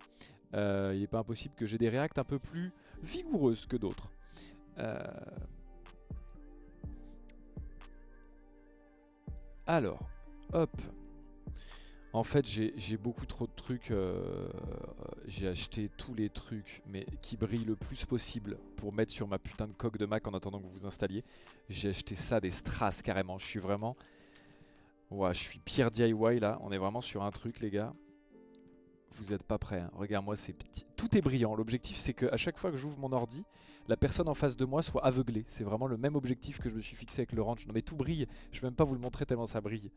euh, 0.55 0.93
il 0.95 1.01
n'est 1.01 1.07
pas 1.07 1.21
impossible 1.21 1.55
que 1.55 1.65
j'ai 1.65 1.79
des 1.79 1.89
réacts 1.89 2.19
un 2.19 2.25
peu 2.25 2.39
plus 2.39 2.73
vigoureuses 3.03 3.67
que 3.67 3.77
d'autres. 3.77 4.09
Euh, 4.79 5.03
alors, 9.67 10.09
hop. 10.53 10.71
En 12.15 12.25
fait, 12.25 12.47
j'ai 12.47 12.97
beaucoup 12.99 13.25
trop 13.25 13.47
de 13.47 13.53
trucs. 13.53 13.91
euh, 13.91 14.51
j'ai 15.27 15.49
acheté 15.49 15.89
tous 15.97 16.15
les 16.15 16.29
trucs, 16.29 16.83
mais 16.87 17.07
qui 17.23 17.39
brillent 17.39 17.65
le 17.65 17.77
plus 17.77 18.05
possible 18.05 18.59
pour 18.77 18.93
mettre 18.93 19.13
sur 19.13 19.27
ma 19.27 19.39
putain 19.39 19.67
de 19.67 19.73
coque 19.73 19.97
de 19.97 20.05
Mac 20.05 20.27
en 20.29 20.35
attendant 20.35 20.59
que 20.59 20.65
vous 20.65 20.81
vous 20.81 20.87
installiez. 20.87 21.25
J'ai 21.71 21.89
acheté 21.89 22.15
ça, 22.15 22.39
des 22.39 22.51
strass 22.51 23.01
carrément. 23.01 23.39
Je 23.39 23.47
suis 23.47 23.61
vraiment. 23.61 23.97
Ouais, 25.11 25.33
je 25.33 25.41
suis 25.41 25.59
Pierre 25.61 25.91
DIY 25.91 26.39
là. 26.41 26.59
On 26.63 26.71
est 26.71 26.79
vraiment 26.79 27.01
sur 27.01 27.23
un 27.23 27.31
truc, 27.31 27.61
les 27.61 27.71
gars. 27.71 27.95
Vous 29.17 29.33
êtes 29.33 29.43
pas 29.43 29.59
prêts. 29.59 29.81
hein. 29.81 29.91
Regarde-moi, 29.95 30.37
c'est 30.37 30.53
petit. 30.53 30.85
Tout 30.97 31.17
est 31.17 31.21
brillant. 31.21 31.55
L'objectif, 31.55 31.97
c'est 31.99 32.15
que 32.15 32.27
à 32.27 32.37
chaque 32.37 32.59
fois 32.59 32.71
que 32.71 32.77
j'ouvre 32.77 32.99
mon 32.99 33.13
ordi, 33.13 33.45
la 33.89 33.97
personne 33.97 34.29
en 34.29 34.35
face 34.35 34.57
de 34.57 34.65
moi 34.65 34.83
soit 34.83 35.05
aveuglée. 35.05 35.45
C'est 35.49 35.65
vraiment 35.65 35.87
le 35.87 35.97
même 35.97 36.17
objectif 36.17 36.59
que 36.59 36.69
je 36.69 36.75
me 36.75 36.81
suis 36.81 36.97
fixé 36.97 37.21
avec 37.21 37.33
le 37.33 37.43
ranch. 37.43 37.67
Non, 37.67 37.73
mais 37.75 37.83
tout 37.83 37.97
brille. 37.97 38.27
Je 38.53 38.61
vais 38.61 38.67
même 38.69 38.75
pas 38.77 38.85
vous 38.85 38.95
le 38.95 39.01
montrer 39.01 39.27
tellement 39.27 39.47
ça 39.47 39.61
brille. 39.61 39.91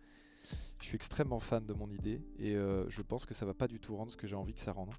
Je 0.80 0.86
suis 0.86 0.96
extrêmement 0.96 1.40
fan 1.40 1.66
de 1.66 1.74
mon 1.74 1.90
idée 1.90 2.22
et 2.38 2.56
euh, 2.56 2.88
je 2.90 3.02
pense 3.02 3.26
que 3.26 3.34
ça 3.34 3.46
va 3.46 3.54
pas 3.54 3.68
du 3.68 3.80
tout 3.80 3.96
rendre 3.96 4.12
ce 4.12 4.18
que 4.18 4.28
j'ai 4.28 4.36
envie 4.36 4.54
que 4.54 4.60
ça 4.60 4.72
rende. 4.74 4.94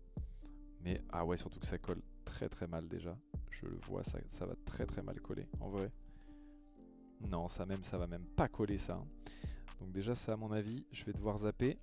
Mais 0.83 1.01
ah 1.11 1.25
ouais, 1.25 1.37
surtout 1.37 1.61
que 1.61 1.67
ça 1.67 1.79
colle 1.79 2.01
très 2.25 2.49
très 2.49 2.67
mal 2.67 2.89
déjà. 2.89 3.17
Je 3.51 3.67
le 3.67 3.77
vois, 3.77 4.03
ça, 4.03 4.19
ça 4.29 4.45
va 4.47 4.55
très 4.65 4.87
très 4.87 5.03
mal 5.03 5.21
coller 5.21 5.47
en 5.61 5.69
vrai. 5.69 5.91
Non, 7.29 7.49
ça 7.49 7.65
même, 7.67 7.83
ça 7.85 7.97
va 7.99 8.07
même 8.07 8.25
pas 8.25 8.49
coller 8.49 8.79
ça. 8.79 8.95
hein. 8.95 9.07
Donc 9.81 9.93
déjà 9.93 10.15
ça 10.17 10.33
à 10.33 10.37
mon 10.37 10.51
avis, 10.53 10.85
je 10.91 11.05
vais 11.05 11.13
devoir 11.13 11.39
zapper. 11.39 11.79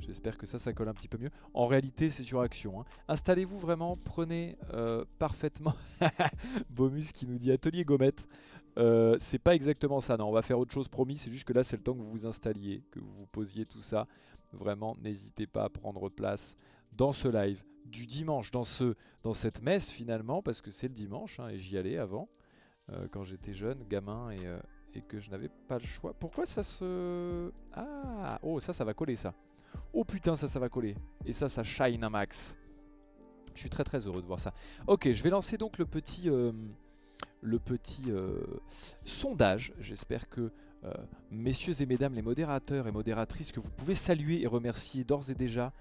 J'espère 0.00 0.36
que 0.36 0.46
ça, 0.46 0.58
ça 0.58 0.72
colle 0.72 0.88
un 0.88 0.94
petit 0.94 1.08
peu 1.08 1.18
mieux. 1.18 1.30
En 1.54 1.66
réalité, 1.66 2.10
c'est 2.10 2.24
sur 2.24 2.40
action. 2.40 2.80
hein. 2.80 2.84
Installez-vous 3.08 3.58
vraiment, 3.58 3.92
prenez 4.04 4.58
euh, 4.72 5.04
parfaitement. 5.18 5.74
Bomus 6.70 7.12
qui 7.12 7.26
nous 7.26 7.38
dit 7.38 7.52
atelier 7.52 7.84
gommette. 7.84 8.26
Euh, 8.76 9.16
c'est 9.20 9.38
pas 9.38 9.54
exactement 9.54 10.00
ça, 10.00 10.16
non, 10.16 10.26
on 10.28 10.32
va 10.32 10.42
faire 10.42 10.58
autre 10.58 10.72
chose, 10.72 10.88
promis. 10.88 11.16
C'est 11.16 11.30
juste 11.30 11.44
que 11.44 11.52
là, 11.52 11.62
c'est 11.62 11.76
le 11.76 11.82
temps 11.82 11.94
que 11.94 12.00
vous 12.00 12.10
vous 12.10 12.26
installiez, 12.26 12.82
que 12.90 12.98
vous 12.98 13.12
vous 13.12 13.26
posiez 13.26 13.66
tout 13.66 13.80
ça. 13.80 14.06
Vraiment, 14.52 14.96
n'hésitez 15.02 15.46
pas 15.46 15.64
à 15.64 15.68
prendre 15.68 16.08
place 16.08 16.56
dans 16.92 17.12
ce 17.12 17.28
live 17.28 17.62
du 17.86 18.06
dimanche, 18.06 18.50
dans, 18.50 18.64
ce, 18.64 18.94
dans 19.22 19.34
cette 19.34 19.62
messe 19.62 19.90
finalement, 19.90 20.42
parce 20.42 20.60
que 20.60 20.70
c'est 20.70 20.88
le 20.88 20.94
dimanche, 20.94 21.38
hein, 21.38 21.48
et 21.48 21.58
j'y 21.58 21.76
allais 21.78 21.98
avant, 21.98 22.28
euh, 22.90 23.06
quand 23.10 23.22
j'étais 23.24 23.52
jeune, 23.54 23.84
gamin, 23.88 24.30
euh, 24.32 24.58
et 24.94 25.02
que 25.02 25.20
je 25.20 25.30
n'avais 25.30 25.50
pas 25.68 25.78
le 25.78 25.84
choix. 25.86 26.14
Pourquoi 26.14 26.46
ça 26.46 26.62
se... 26.62 27.52
Ah 27.72 28.38
Oh, 28.42 28.58
ça, 28.60 28.72
ça 28.72 28.84
va 28.84 28.94
coller, 28.94 29.16
ça. 29.16 29.34
Oh 29.92 30.04
putain, 30.04 30.36
ça, 30.36 30.48
ça 30.48 30.58
va 30.58 30.68
coller. 30.68 30.96
Et 31.24 31.32
ça, 31.32 31.48
ça 31.48 31.62
shine 31.62 32.02
un 32.04 32.10
max. 32.10 32.56
Je 33.54 33.60
suis 33.60 33.70
très 33.70 33.84
très 33.84 34.06
heureux 34.06 34.20
de 34.20 34.26
voir 34.26 34.40
ça. 34.40 34.52
Ok, 34.86 35.10
je 35.12 35.22
vais 35.22 35.30
lancer 35.30 35.56
donc 35.56 35.78
le 35.78 35.86
petit... 35.86 36.28
euh, 36.28 36.52
le 37.40 37.58
petit 37.58 38.10
euh, 38.10 38.42
sondage. 39.04 39.74
J'espère 39.78 40.28
que 40.28 40.50
euh, 40.84 40.92
messieurs 41.30 41.80
et 41.80 41.86
mesdames 41.86 42.14
les 42.14 42.22
modérateurs 42.22 42.88
et 42.88 42.92
modératrices 42.92 43.52
que 43.52 43.60
vous 43.60 43.70
pouvez 43.70 43.94
saluer 43.94 44.42
et 44.42 44.46
remercier 44.46 45.04
d'ores 45.04 45.30
et 45.30 45.34
déjà 45.34 45.72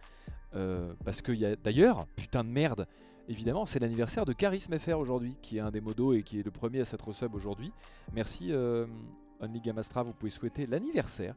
parce 1.03 1.23
qu'il 1.23 1.37
y 1.37 1.47
a 1.47 1.55
d'ailleurs, 1.55 2.05
putain 2.15 2.43
de 2.43 2.49
merde, 2.49 2.85
évidemment, 3.27 3.65
c'est 3.65 3.79
l'anniversaire 3.79 4.23
de 4.23 4.33
Charisme 4.33 4.77
FR 4.77 4.99
aujourd'hui, 4.99 5.35
qui 5.41 5.57
est 5.57 5.61
un 5.61 5.71
des 5.71 5.81
modos 5.81 6.13
et 6.13 6.21
qui 6.21 6.39
est 6.39 6.43
le 6.43 6.51
premier 6.51 6.79
à 6.81 6.85
s'être 6.85 7.11
sub 7.11 7.33
aujourd'hui. 7.33 7.73
Merci 8.13 8.53
Only 9.39 9.61
Gamastra, 9.61 10.03
vous 10.03 10.13
pouvez 10.13 10.29
souhaiter 10.29 10.67
l'anniversaire 10.67 11.33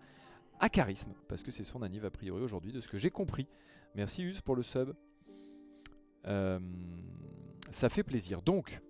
à 0.60 0.68
Charisme, 0.68 1.12
parce 1.28 1.42
que 1.42 1.50
c'est 1.50 1.64
son 1.64 1.82
anniv 1.82 2.04
a 2.04 2.10
priori 2.10 2.42
aujourd'hui, 2.42 2.72
de 2.72 2.80
ce 2.80 2.88
que 2.88 2.98
j'ai 2.98 3.10
compris. 3.10 3.46
Merci 3.94 4.22
Us 4.22 4.40
pour 4.40 4.56
le 4.56 4.62
sub. 4.62 4.94
Euh, 6.26 6.58
ça 7.70 7.88
fait 7.88 8.02
plaisir. 8.02 8.42
Donc, 8.42 8.80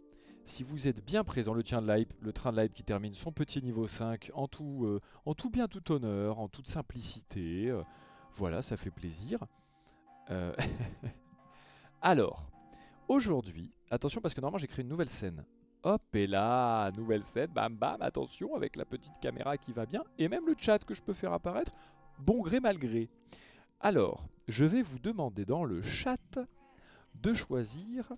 si 0.45 0.63
vous 0.63 0.87
êtes 0.87 1.05
bien 1.05 1.25
présent, 1.25 1.55
le, 1.55 1.63
tien 1.63 1.83
de 1.83 1.93
live, 1.93 2.07
le 2.21 2.33
train 2.33 2.53
de 2.53 2.67
qui 2.67 2.83
termine 2.83 3.15
son 3.15 3.33
petit 3.33 3.63
niveau 3.63 3.87
5, 3.87 4.31
en 4.35 4.49
tout, 4.49 4.85
euh, 4.85 5.01
en 5.25 5.35
tout 5.35 5.51
bien, 5.51 5.69
tout 5.69 5.93
honneur, 5.93 6.39
en 6.39 6.49
toute 6.49 6.69
simplicité, 6.69 7.69
euh, 7.69 7.83
voilà, 8.35 8.63
ça 8.63 8.77
fait 8.77 8.91
plaisir. 8.91 9.41
Alors, 12.03 12.51
aujourd'hui, 13.07 13.73
attention 13.91 14.21
parce 14.21 14.35
que 14.35 14.41
normalement 14.41 14.59
j'ai 14.59 14.67
créé 14.67 14.83
une 14.83 14.89
nouvelle 14.89 15.09
scène. 15.09 15.45
Hop, 15.87 16.17
et 16.17 16.27
là, 16.27 16.91
nouvelle 16.97 17.23
scène, 17.23 17.53
bam 17.53 17.77
bam, 17.77 18.03
attention 18.03 18.57
avec 18.57 18.75
la 18.75 18.85
petite 18.85 19.21
caméra 19.21 19.57
qui 19.57 19.73
va 19.73 19.87
bien, 19.87 20.03
et 20.19 20.29
même 20.29 20.45
le 20.45 20.57
chat 20.59 20.85
que 20.85 20.95
je 20.95 21.01
peux 21.01 21.13
faire 21.13 21.33
apparaître, 21.33 21.71
bon 22.19 22.43
gré 22.43 22.59
mal 22.59 22.77
gré. 22.77 23.09
Alors, 23.79 24.27
je 24.49 24.65
vais 24.65 24.83
vous 24.83 24.99
demander 24.99 25.45
dans 25.45 25.63
le 25.63 25.83
chat 25.83 26.41
de 27.15 27.33
choisir 27.33 28.13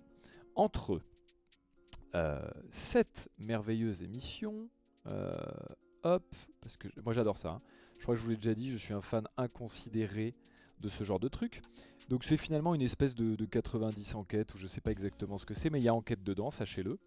entre 0.55 0.99
euh, 2.15 2.41
cette 2.71 3.29
merveilleuse 3.37 4.01
émission, 4.01 4.67
euh, 5.05 5.37
hop, 6.01 6.35
parce 6.61 6.75
que 6.75 6.87
moi 7.05 7.13
j'adore 7.13 7.37
ça, 7.37 7.49
hein. 7.49 7.61
je 7.99 8.01
crois 8.01 8.15
que 8.15 8.19
je 8.19 8.25
vous 8.25 8.31
l'ai 8.31 8.37
déjà 8.37 8.55
dit, 8.55 8.71
je 8.71 8.77
suis 8.77 8.95
un 8.95 9.01
fan 9.01 9.27
inconsidéré 9.37 10.33
de 10.79 10.89
ce 10.89 11.03
genre 11.03 11.19
de 11.19 11.27
truc. 11.27 11.61
Donc 12.09 12.23
c'est 12.23 12.37
finalement 12.37 12.73
une 12.73 12.81
espèce 12.81 13.13
de, 13.15 13.35
de 13.35 13.45
90 13.45 14.15
enquêtes, 14.15 14.53
ou 14.55 14.57
je 14.57 14.65
sais 14.67 14.81
pas 14.81 14.91
exactement 14.91 15.37
ce 15.37 15.45
que 15.45 15.53
c'est, 15.53 15.69
mais 15.69 15.79
il 15.79 15.83
y 15.83 15.87
a 15.87 15.93
enquête 15.93 16.23
dedans, 16.23 16.49
sachez-le. 16.49 16.97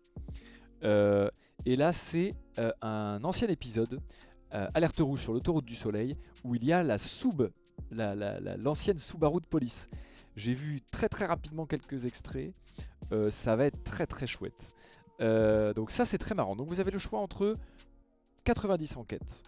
Euh, 0.84 1.28
et 1.66 1.76
là 1.76 1.92
c'est 1.92 2.34
euh, 2.58 2.70
un 2.82 3.20
ancien 3.24 3.48
épisode, 3.48 4.00
euh, 4.54 4.68
Alerte 4.74 5.00
rouge 5.00 5.20
sur 5.22 5.32
l'autoroute 5.32 5.64
du 5.64 5.74
soleil, 5.74 6.16
où 6.44 6.54
il 6.54 6.64
y 6.64 6.72
a 6.72 6.82
la 6.84 6.98
sub, 6.98 7.50
la- 7.90 8.14
la- 8.14 8.38
la- 8.40 8.56
l'ancienne 8.56 8.98
de 9.40 9.46
police. 9.46 9.88
J'ai 10.36 10.54
vu 10.54 10.80
très 10.90 11.08
très 11.08 11.26
rapidement 11.26 11.66
quelques 11.66 12.04
extraits, 12.04 12.54
ça 13.30 13.56
va 13.56 13.66
être 13.66 13.82
très 13.84 14.06
très 14.06 14.26
chouette. 14.26 14.72
Donc 15.18 15.90
ça 15.90 16.04
c'est 16.04 16.16
très 16.18 16.34
marrant. 16.34 16.56
Donc 16.56 16.68
vous 16.68 16.80
avez 16.80 16.90
le 16.90 16.98
choix 16.98 17.20
entre 17.20 17.58
90 18.44 18.96
enquêtes, 18.96 19.42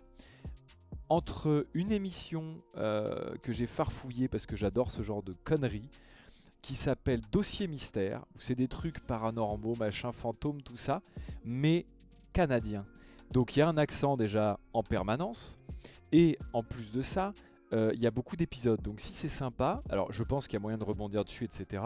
entre 1.09 1.67
une 1.75 1.93
émission 1.93 2.63
euh, 2.77 3.35
que 3.43 3.53
j'ai 3.53 3.67
farfouillée 3.67 4.29
parce 4.29 4.47
que 4.47 4.57
j'adore 4.57 4.91
ce 4.91 5.03
genre 5.03 5.23
de 5.23 5.35
conneries, 5.45 5.89
qui 6.63 6.75
s'appelle 6.75 7.21
Dossier 7.31 7.67
Mystère, 7.67 8.25
où 8.35 8.39
c'est 8.41 8.55
des 8.55 8.69
trucs 8.69 9.01
paranormaux, 9.01 9.75
machin, 9.75 10.13
fantômes, 10.13 10.63
tout 10.63 10.79
ça, 10.79 11.03
mais 11.45 11.85
canadien. 12.33 12.87
Donc 13.31 13.55
il 13.55 13.59
y 13.59 13.63
a 13.63 13.69
un 13.69 13.77
accent 13.77 14.17
déjà 14.17 14.59
en 14.73 14.83
permanence, 14.83 15.59
et 16.11 16.39
en 16.55 16.63
plus 16.63 16.91
de 16.91 17.03
ça, 17.03 17.35
euh, 17.75 17.91
il 17.95 18.01
y 18.01 18.07
a 18.07 18.11
beaucoup 18.11 18.37
d'épisodes. 18.37 18.81
Donc 18.81 19.01
si 19.01 19.13
c'est 19.13 19.29
sympa, 19.29 19.83
alors 19.91 20.13
je 20.13 20.23
pense 20.23 20.47
qu'il 20.47 20.55
y 20.55 20.57
a 20.57 20.61
moyen 20.61 20.79
de 20.79 20.85
rebondir 20.85 21.25
dessus, 21.25 21.45
etc. 21.45 21.83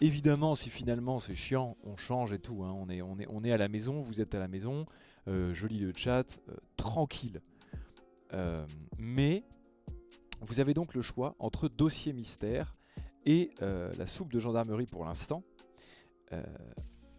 Évidemment, 0.00 0.54
si 0.54 0.70
finalement 0.70 1.20
c'est 1.20 1.34
chiant, 1.34 1.76
on 1.84 1.96
change 1.96 2.32
et 2.32 2.38
tout. 2.38 2.62
hein. 2.64 2.72
On, 2.74 3.44
est, 3.44 3.52
à 3.52 3.56
la 3.58 3.68
maison, 3.68 3.98
vous 4.00 4.20
êtes 4.20 4.34
à 4.34 4.38
la 4.38 4.48
maison, 4.48 4.86
euh, 5.28 5.52
je 5.52 5.66
lis 5.66 5.80
le 5.80 5.92
chat, 5.94 6.38
euh, 6.48 6.54
tranquille. 6.76 7.40
Euh, 8.32 8.66
mais 8.98 9.44
vous 10.40 10.60
avez 10.60 10.74
donc 10.74 10.94
le 10.94 11.02
choix 11.02 11.34
entre 11.38 11.68
dossier 11.68 12.12
mystère 12.12 12.76
et 13.24 13.50
euh, 13.62 13.92
la 13.96 14.06
soupe 14.06 14.32
de 14.32 14.38
gendarmerie 14.38 14.86
pour 14.86 15.04
l'instant. 15.04 15.42
Euh, 16.32 16.42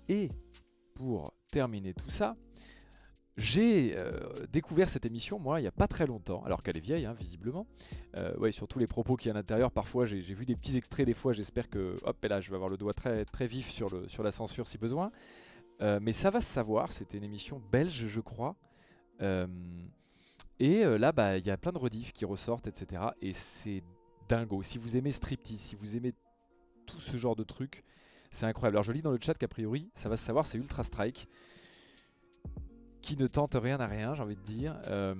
et 0.09 0.29
pour 0.95 1.33
terminer 1.51 1.93
tout 1.93 2.09
ça, 2.09 2.35
j'ai 3.35 3.95
découvert 4.51 4.89
cette 4.89 5.05
émission, 5.05 5.37
moi, 5.37 5.59
il 5.59 5.63
n'y 5.63 5.67
a 5.67 5.71
pas 5.71 5.87
très 5.87 6.07
longtemps, 6.07 6.43
alors 6.43 6.63
qu'elle 6.63 6.75
est 6.75 6.81
vieille, 6.81 7.05
hein, 7.05 7.13
visiblement. 7.13 7.67
Ouais, 8.39 8.51
surtout 8.51 8.79
les 8.79 8.87
propos 8.87 9.15
qu'il 9.15 9.27
y 9.27 9.29
a 9.29 9.35
à 9.35 9.37
l'intérieur. 9.37 9.71
Parfois, 9.71 10.05
j'ai 10.07 10.21
vu 10.21 10.43
des 10.43 10.55
petits 10.55 10.75
extraits, 10.75 11.05
des 11.05 11.13
fois, 11.13 11.33
j'espère 11.33 11.69
que, 11.69 11.99
hop, 12.03 12.25
et 12.25 12.27
là, 12.29 12.41
je 12.41 12.49
vais 12.49 12.55
avoir 12.55 12.69
le 12.69 12.77
doigt 12.77 12.95
très, 12.95 13.25
très 13.25 13.45
vif 13.45 13.69
sur, 13.69 13.91
le, 13.91 14.07
sur 14.07 14.23
la 14.23 14.31
censure 14.31 14.67
si 14.67 14.79
besoin. 14.79 15.11
Mais 15.81 16.13
ça 16.13 16.31
va 16.31 16.41
se 16.41 16.51
savoir, 16.51 16.91
c'était 16.91 17.17
une 17.17 17.25
émission 17.25 17.61
belge, 17.71 18.07
je 18.07 18.21
crois. 18.21 18.55
Et 20.59 20.83
euh, 20.83 20.97
là, 20.97 21.11
bah, 21.11 21.37
il 21.37 21.45
y 21.45 21.51
a 21.51 21.57
plein 21.57 21.71
de 21.71 21.77
rediffs 21.77 22.13
qui 22.13 22.25
ressortent, 22.25 22.67
etc. 22.67 23.01
Et 23.21 23.33
c'est 23.33 23.83
dingo. 24.27 24.63
Si 24.63 24.77
vous 24.77 24.97
aimez 24.97 25.11
Striptease, 25.11 25.59
si 25.59 25.75
vous 25.75 25.95
aimez 25.95 26.13
tout 26.85 26.99
ce 26.99 27.17
genre 27.17 27.35
de 27.35 27.43
trucs, 27.43 27.83
c'est 28.31 28.45
incroyable. 28.45 28.77
Alors, 28.77 28.83
je 28.83 28.91
lis 28.91 29.01
dans 29.01 29.11
le 29.11 29.19
chat 29.21 29.33
qu'a 29.35 29.47
priori, 29.47 29.91
ça 29.93 30.09
va 30.09 30.17
se 30.17 30.25
savoir, 30.25 30.45
c'est 30.45 30.57
Ultra 30.57 30.83
Strike 30.83 31.27
qui 33.07 33.15
ne 33.15 33.27
tente 33.27 33.55
rien 33.55 33.79
à 33.79 33.87
rien, 33.87 34.13
j'ai 34.15 34.21
envie 34.21 34.35
de 34.35 34.41
dire. 34.41 34.77
Euh, 34.87 35.15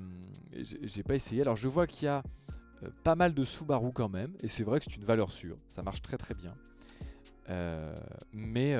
j'ai 0.51 1.03
pas 1.03 1.15
essayé. 1.15 1.41
Alors 1.41 1.55
je 1.55 1.69
vois 1.69 1.87
qu'il 1.87 2.05
y 2.05 2.09
a 2.09 2.21
euh, 2.83 2.89
pas 3.05 3.15
mal 3.15 3.33
de 3.33 3.45
Subaru 3.45 3.93
quand 3.93 4.09
même, 4.09 4.33
et 4.41 4.49
c'est 4.49 4.65
vrai 4.65 4.79
que 4.79 4.85
c'est 4.85 4.97
une 4.97 5.05
valeur 5.05 5.31
sûre. 5.31 5.57
Ça 5.69 5.83
marche 5.83 6.01
très 6.01 6.17
très 6.17 6.33
bien. 6.33 6.53
Euh, 7.49 7.97
mais 8.33 8.75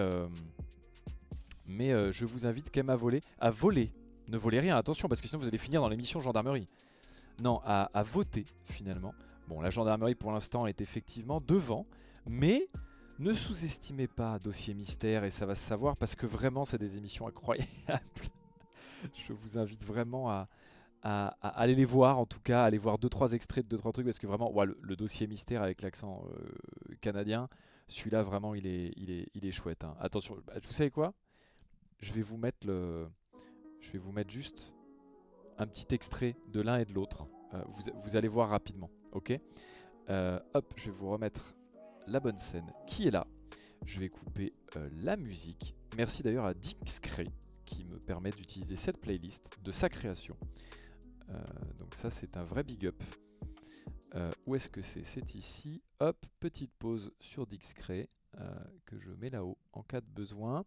mais 1.66 2.12
je 2.12 2.26
vous 2.26 2.46
invite 2.46 2.70
quand 2.74 2.82
même 2.82 2.90
à 2.90 2.98
voler. 2.98 3.22
À 3.40 3.50
voler. 3.50 3.94
Ne 4.28 4.38
volez 4.38 4.60
rien, 4.60 4.78
attention, 4.78 5.08
parce 5.08 5.22
que 5.22 5.28
sinon 5.28 5.42
vous 5.42 5.48
allez 5.48 5.58
finir 5.58 5.82
dans 5.82 5.88
l'émission 5.88 6.20
gendarmerie. 6.20 6.68
Non, 7.40 7.62
à, 7.64 8.04
voter 8.04 8.46
finalement. 8.64 9.14
Bon, 9.48 9.62
la 9.62 9.70
gendarmerie 9.70 10.16
pour 10.16 10.32
l'instant 10.32 10.68
est 10.68 10.82
effectivement 10.82 11.40
devant, 11.40 11.86
mais 12.26 12.68
ne 13.20 13.34
sous-estimez 13.34 14.08
pas 14.08 14.40
Dossier 14.40 14.74
Mystère 14.74 15.24
et 15.24 15.30
ça 15.30 15.46
va 15.46 15.56
se 15.56 15.64
savoir 15.64 15.96
parce 15.96 16.16
que 16.16 16.26
vraiment 16.26 16.66
c'est 16.66 16.78
des 16.78 16.98
émissions 16.98 17.28
incroyables. 17.28 17.68
Je 19.28 19.34
vous 19.34 19.58
invite 19.58 19.84
vraiment 19.84 20.30
à, 20.30 20.48
aller 21.04 21.76
les 21.76 21.86
voir, 21.86 22.18
en 22.20 22.26
tout 22.26 22.42
cas, 22.42 22.64
aller 22.64 22.78
voir 22.78 22.98
deux 22.98 23.08
trois 23.08 23.32
extraits 23.32 23.64
de 23.64 23.70
deux 23.70 23.78
trois 23.78 23.94
trucs 23.94 24.06
parce 24.06 24.20
que 24.20 24.28
vraiment, 24.28 24.52
le 24.64 24.96
dossier 24.96 25.28
mystère 25.28 25.62
avec 25.62 25.82
l'accent 25.82 26.26
euh, 26.26 26.96
canadien, 27.00 27.48
celui-là 27.88 28.24
vraiment 28.24 28.54
il 28.56 28.68
est, 28.68 28.92
il 28.98 29.12
est, 29.12 29.28
il 29.34 29.46
est 29.46 29.52
chouette. 29.52 29.84
hein. 29.84 29.96
Attention, 30.00 30.36
bah, 30.46 30.54
vous 30.62 30.74
savez 30.74 30.92
quoi? 30.92 31.14
Je 32.00 32.12
vais 32.14 32.22
vous 32.22 32.38
mettre 32.38 32.68
le, 32.68 33.08
je 33.80 33.92
vais 33.92 34.00
vous 34.00 34.12
mettre 34.12 34.32
juste 34.32 34.74
un 35.58 35.68
petit 35.68 35.94
extrait 35.94 36.36
de 36.50 36.62
l'un 36.62 36.78
et 36.78 36.86
de 36.86 36.94
l'autre. 36.94 37.28
Euh, 37.54 37.64
vous, 37.68 37.84
vous 38.02 38.16
allez 38.16 38.28
voir 38.28 38.50
rapidement, 38.50 38.90
ok? 39.12 39.40
Euh, 40.10 40.40
hop, 40.54 40.74
je 40.76 40.86
vais 40.86 40.92
vous 40.92 41.10
remettre 41.10 41.56
la 42.08 42.20
bonne 42.20 42.38
scène 42.38 42.72
qui 42.86 43.08
est 43.08 43.12
là? 43.12 43.28
Je 43.86 44.00
vais 44.00 44.10
couper 44.10 44.54
euh, 44.76 44.90
la 45.02 45.18
musique. 45.18 45.76
Merci 45.96 46.24
d'ailleurs 46.24 46.46
à 46.46 46.54
Dixcray 46.54 47.30
qui 47.66 47.86
me 47.86 48.00
permet 48.00 48.32
d'utiliser 48.32 48.76
cette 48.76 49.00
playlist 49.00 49.58
de 49.62 49.72
sa 49.72 49.90
création. 49.90 50.38
Donc 51.78 51.94
ça 51.94 52.10
c'est 52.10 52.38
un 52.38 52.46
vrai 52.46 52.64
big 52.64 52.86
up. 52.86 53.04
où 54.46 54.56
est-ce 54.56 54.70
que 54.70 54.82
c'est? 54.82 55.04
C'est 55.04 55.36
ici. 55.36 55.82
Hop, 56.00 56.26
petite 56.40 56.72
pause 56.80 57.12
sur 57.20 57.46
Dixcray 57.46 58.08
que 58.86 58.98
je 58.98 59.12
mets 59.12 59.30
là-haut 59.30 59.58
en 59.74 59.84
cas 59.84 60.00
de 60.00 60.08
besoin. 60.08 60.64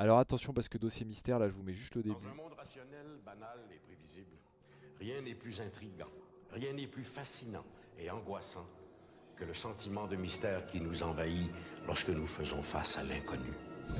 Alors 0.00 0.18
attention 0.18 0.54
parce 0.54 0.66
que 0.66 0.78
dossier 0.78 1.04
mystère, 1.04 1.38
là 1.38 1.46
je 1.46 1.52
vous 1.52 1.62
mets 1.62 1.74
juste 1.74 1.94
le 1.94 2.02
début. 2.02 2.14
Dans 2.14 2.30
un 2.30 2.34
monde 2.34 2.54
rationnel, 2.56 3.06
banal 3.22 3.58
et 3.70 3.78
prévisible, 3.80 4.32
rien 4.98 5.20
n'est 5.20 5.34
plus 5.34 5.60
intrigant, 5.60 6.08
rien 6.52 6.72
n'est 6.72 6.86
plus 6.86 7.04
fascinant 7.04 7.66
et 7.98 8.10
angoissant 8.10 8.66
que 9.36 9.44
le 9.44 9.52
sentiment 9.52 10.06
de 10.06 10.16
mystère 10.16 10.64
qui 10.64 10.80
nous 10.80 11.02
envahit 11.02 11.50
lorsque 11.86 12.08
nous 12.08 12.26
faisons 12.26 12.62
face 12.62 12.96
à 12.96 13.04
l'inconnu. 13.04 13.52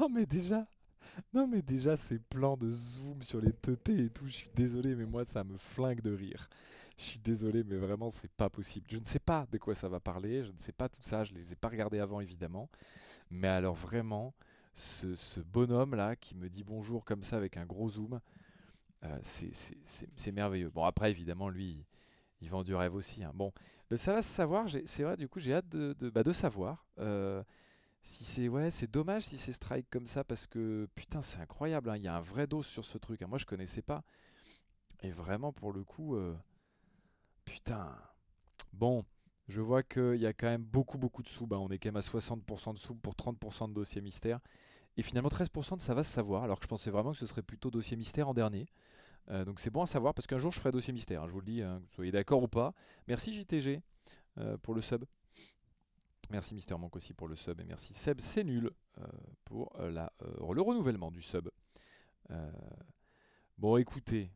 Non 0.00 0.08
mais 0.08 0.24
déjà, 0.24 0.66
non 1.34 1.46
mais 1.46 1.60
déjà 1.60 1.96
ces 1.96 2.18
plans 2.18 2.56
de 2.56 2.70
zoom 2.70 3.22
sur 3.22 3.40
les 3.40 3.52
teutés 3.52 4.04
et 4.04 4.10
tout, 4.10 4.26
je 4.26 4.34
suis 4.34 4.50
désolé 4.54 4.94
mais 4.94 5.04
moi 5.04 5.24
ça 5.24 5.42
me 5.42 5.58
flingue 5.58 6.00
de 6.00 6.14
rire. 6.14 6.48
Je 6.96 7.02
suis 7.02 7.18
désolé 7.18 7.62
mais 7.64 7.76
vraiment 7.76 8.10
c'est 8.10 8.30
pas 8.30 8.48
possible. 8.48 8.86
Je 8.90 8.98
ne 8.98 9.04
sais 9.04 9.18
pas 9.18 9.46
de 9.50 9.58
quoi 9.58 9.74
ça 9.74 9.88
va 9.88 10.00
parler, 10.00 10.44
je 10.44 10.52
ne 10.52 10.56
sais 10.56 10.72
pas 10.72 10.88
tout 10.88 11.02
ça, 11.02 11.24
je 11.24 11.34
les 11.34 11.52
ai 11.52 11.56
pas 11.56 11.68
regardés 11.68 11.98
avant 11.98 12.20
évidemment. 12.20 12.70
Mais 13.30 13.48
alors 13.48 13.74
vraiment, 13.74 14.34
ce, 14.74 15.40
bonhomme 15.40 15.94
là 15.94 16.16
qui 16.16 16.34
me 16.34 16.48
dit 16.48 16.64
bonjour 16.64 17.04
comme 17.04 17.22
ça 17.22 17.36
avec 17.36 17.56
un 17.56 17.66
gros 17.66 17.90
zoom, 17.90 18.20
euh, 19.04 19.18
c'est 19.22 20.32
merveilleux. 20.32 20.70
Bon 20.70 20.84
après 20.84 21.10
évidemment 21.10 21.48
lui 21.48 21.84
il 22.40 22.48
vend 22.48 22.62
du 22.62 22.74
rêve 22.74 22.94
aussi. 22.94 23.24
Hein. 23.24 23.32
Bon, 23.34 23.52
ça 23.96 24.12
va 24.12 24.22
se 24.22 24.28
savoir, 24.28 24.66
c'est 24.86 25.02
vrai 25.02 25.16
du 25.16 25.28
coup 25.28 25.40
j'ai 25.40 25.54
hâte 25.54 25.68
de, 25.68 26.10
bah, 26.10 26.22
savoir. 26.32 26.86
Euh, 26.98 27.42
si 28.06 28.24
c'est 28.24 28.48
ouais, 28.48 28.70
c'est 28.70 28.88
dommage 28.88 29.24
si 29.24 29.36
c'est 29.36 29.52
strike 29.52 29.90
comme 29.90 30.06
ça 30.06 30.22
parce 30.22 30.46
que 30.46 30.88
putain, 30.94 31.22
c'est 31.22 31.40
incroyable. 31.40 31.90
Hein. 31.90 31.96
Il 31.96 32.04
y 32.04 32.08
a 32.08 32.16
un 32.16 32.20
vrai 32.20 32.46
dos 32.46 32.62
sur 32.62 32.84
ce 32.84 32.98
truc. 32.98 33.20
Hein. 33.20 33.26
Moi, 33.26 33.38
je 33.38 33.46
connaissais 33.46 33.82
pas. 33.82 34.04
Et 35.02 35.10
vraiment, 35.10 35.52
pour 35.52 35.72
le 35.72 35.82
coup, 35.82 36.14
euh, 36.14 36.34
putain. 37.46 37.96
Bon, 38.74 39.06
je 39.48 39.62
vois 39.62 39.82
qu'il 39.82 40.16
y 40.16 40.26
a 40.26 40.34
quand 40.34 40.48
même 40.48 40.64
beaucoup, 40.64 40.98
beaucoup 40.98 41.22
de 41.22 41.28
sous. 41.28 41.48
On 41.50 41.70
est 41.70 41.78
quand 41.78 41.88
même 41.88 41.96
à 41.96 42.00
60% 42.00 42.74
de 42.74 42.78
sous 42.78 42.94
pour 42.94 43.14
30% 43.14 43.70
de 43.70 43.74
dossier 43.74 44.02
mystère. 44.02 44.40
Et 44.98 45.02
finalement, 45.02 45.30
13% 45.30 45.76
de 45.76 45.80
ça 45.80 45.94
va 45.94 46.02
se 46.02 46.12
savoir. 46.12 46.42
Alors 46.44 46.58
que 46.58 46.64
je 46.64 46.68
pensais 46.68 46.90
vraiment 46.90 47.12
que 47.12 47.18
ce 47.18 47.26
serait 47.26 47.42
plutôt 47.42 47.70
dossier 47.70 47.96
mystère 47.96 48.28
en 48.28 48.34
dernier. 48.34 48.66
Euh, 49.30 49.44
donc 49.44 49.58
c'est 49.60 49.70
bon 49.70 49.82
à 49.82 49.86
savoir 49.86 50.14
parce 50.14 50.26
qu'un 50.26 50.38
jour 50.38 50.52
je 50.52 50.58
ferai 50.58 50.70
dossier 50.70 50.92
mystère. 50.92 51.26
Je 51.26 51.32
vous 51.32 51.40
le 51.40 51.46
dis, 51.46 51.62
vous 51.62 51.88
soyez 51.88 52.12
d'accord 52.12 52.42
ou 52.42 52.48
pas. 52.48 52.74
Merci 53.08 53.32
JTG 53.32 53.80
euh, 54.38 54.56
pour 54.58 54.74
le 54.74 54.80
sub. 54.80 55.04
Merci 56.30 56.54
Mister 56.54 56.76
Monk 56.76 56.94
aussi 56.96 57.14
pour 57.14 57.28
le 57.28 57.36
sub 57.36 57.60
et 57.60 57.64
merci 57.64 57.94
Seb, 57.94 58.20
c'est 58.20 58.42
nul 58.42 58.70
euh, 58.98 59.06
pour 59.44 59.72
le 59.78 60.60
renouvellement 60.60 61.12
du 61.12 61.22
sub. 61.22 61.48
bon, 63.58 63.76
écoutez, 63.76 64.32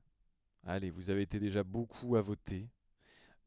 allez, 0.65 0.91
vous 0.91 1.11
avez 1.11 1.23
été 1.23 1.41
déjà 1.41 1.65
beaucoup 1.65 2.15
à 2.15 2.21
voter. 2.21 2.69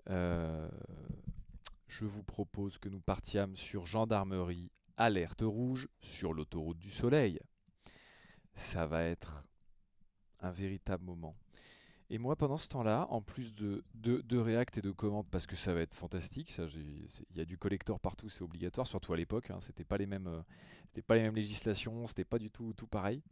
Je 0.08 2.06
vous 2.06 2.24
propose 2.24 2.78
que 2.78 2.89
nous 2.89 3.02
partiams 3.02 3.56
sur 3.56 3.86
gendarmerie, 3.86 4.72
alerte 4.98 5.42
rouge 5.42 5.88
sur 6.00 6.34
l'autoroute 6.34 6.80
du 6.80 6.89
soleil. 6.89 7.39
Ça 8.56 8.86
va 8.86 9.04
être 9.04 9.46
un 10.39 10.52
véritable 10.52 11.04
moment. 11.06 11.36
Et 12.10 12.20
moi, 12.20 12.36
pendant 12.36 12.58
ce 12.58 12.68
temps-là, 12.68 13.08
en 13.10 13.22
plus 13.22 13.56
de, 13.56 13.84
de, 13.96 14.24
et 14.78 14.82
de 14.82 14.92
commandes, 14.92 15.26
parce 15.32 15.48
que 15.48 15.56
ça 15.56 15.74
va 15.74 15.82
être 15.82 15.96
fantastique, 15.96 16.56
il 16.76 17.38
y 17.38 17.42
a 17.42 17.46
du 17.46 17.58
collector 17.58 18.00
partout, 18.00 18.30
c'est 18.30 18.44
obligatoire, 18.44 18.86
surtout 18.86 19.13
à 19.13 19.18
l'époque. 19.18 19.50
Hein, 19.50 19.60
c'était 19.62 19.86
pas 19.86 19.98
les 19.98 20.06
mêmes, 20.06 20.28
euh, 20.28 20.42
c'était 20.86 21.02
pas 21.02 21.16
les 21.16 21.24
mêmes 21.24 21.36
législations, 21.36 22.06
c'était 22.06 22.26
pas 22.26 22.38
du 22.38 22.52
tout 22.52 22.74
tout 22.74 22.88
pareil. 22.88 23.24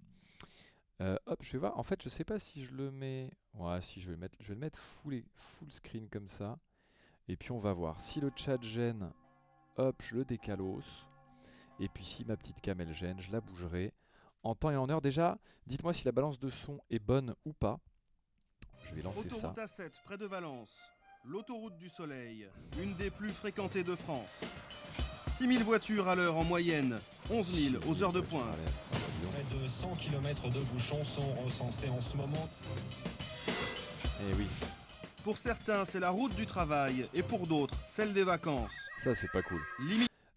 Euh, 1.01 1.17
hop, 1.25 1.39
je 1.41 1.51
vais 1.53 1.57
voir. 1.57 1.77
En 1.79 1.83
fait, 1.83 2.01
je 2.03 2.09
sais 2.09 2.23
pas 2.23 2.39
si 2.39 2.63
je 2.63 2.73
le 2.73 2.91
mets. 2.91 3.31
Ouais, 3.55 3.81
si 3.81 3.99
je 3.99 4.07
vais 4.07 4.13
le 4.13 4.19
mettre, 4.19 4.37
je 4.39 4.49
vais 4.49 4.53
le 4.53 4.59
mettre 4.59 4.79
full, 4.79 5.23
full 5.35 5.71
screen 5.71 6.07
comme 6.09 6.27
ça. 6.27 6.59
Et 7.27 7.35
puis 7.35 7.51
on 7.51 7.57
va 7.57 7.73
voir. 7.73 7.99
Si 7.99 8.19
le 8.19 8.31
chat 8.35 8.61
gêne, 8.61 9.11
hop, 9.77 10.01
je 10.03 10.15
le 10.15 10.25
décalos. 10.25 11.07
Et 11.79 11.89
puis 11.89 12.05
si 12.05 12.23
ma 12.23 12.37
petite 12.37 12.61
camelle 12.61 12.93
gêne, 12.93 13.19
je 13.19 13.31
la 13.31 13.41
bougerai. 13.41 13.93
En 14.43 14.53
temps 14.53 14.69
et 14.69 14.75
en 14.75 14.89
heure, 14.89 15.01
déjà, 15.01 15.39
dites-moi 15.65 15.93
si 15.93 16.03
la 16.05 16.11
balance 16.11 16.39
de 16.39 16.49
son 16.49 16.79
est 16.89 16.99
bonne 16.99 17.35
ou 17.45 17.53
pas. 17.53 17.79
Je 18.85 18.95
vais 18.95 19.01
lancer 19.01 19.19
Autoroute 19.19 19.57
A7, 19.57 19.91
près 20.03 20.17
de 20.17 20.25
Valence. 20.25 20.79
L'autoroute 21.23 21.77
du 21.77 21.89
Soleil, 21.89 22.47
une 22.79 22.95
des 22.95 23.11
plus 23.11 23.31
fréquentées 23.31 23.83
de 23.83 23.95
France. 23.95 24.41
6000 25.41 25.63
voitures 25.63 26.07
à 26.07 26.13
l'heure 26.13 26.37
en 26.37 26.43
moyenne, 26.43 26.99
11 27.31 27.71
000 27.71 27.83
aux 27.89 28.03
heures 28.03 28.13
de 28.13 28.21
pointe. 28.21 28.45
Près 29.31 29.57
de 29.57 29.67
100 29.67 29.93
km 29.93 30.49
de 30.49 30.59
bouchons 30.71 31.03
sont 31.03 31.33
recensés 31.43 31.89
en 31.89 31.99
ce 31.99 32.15
moment. 32.15 32.47
Eh 34.19 34.35
oui. 34.37 34.45
Pour 35.23 35.39
certains, 35.39 35.83
c'est 35.83 35.99
la 35.99 36.11
route 36.11 36.35
du 36.35 36.45
travail, 36.45 37.07
et 37.15 37.23
pour 37.23 37.47
d'autres, 37.47 37.73
celle 37.87 38.13
des 38.13 38.23
vacances. 38.23 38.87
Ça, 38.99 39.15
c'est 39.15 39.31
pas 39.31 39.41
cool. 39.41 39.61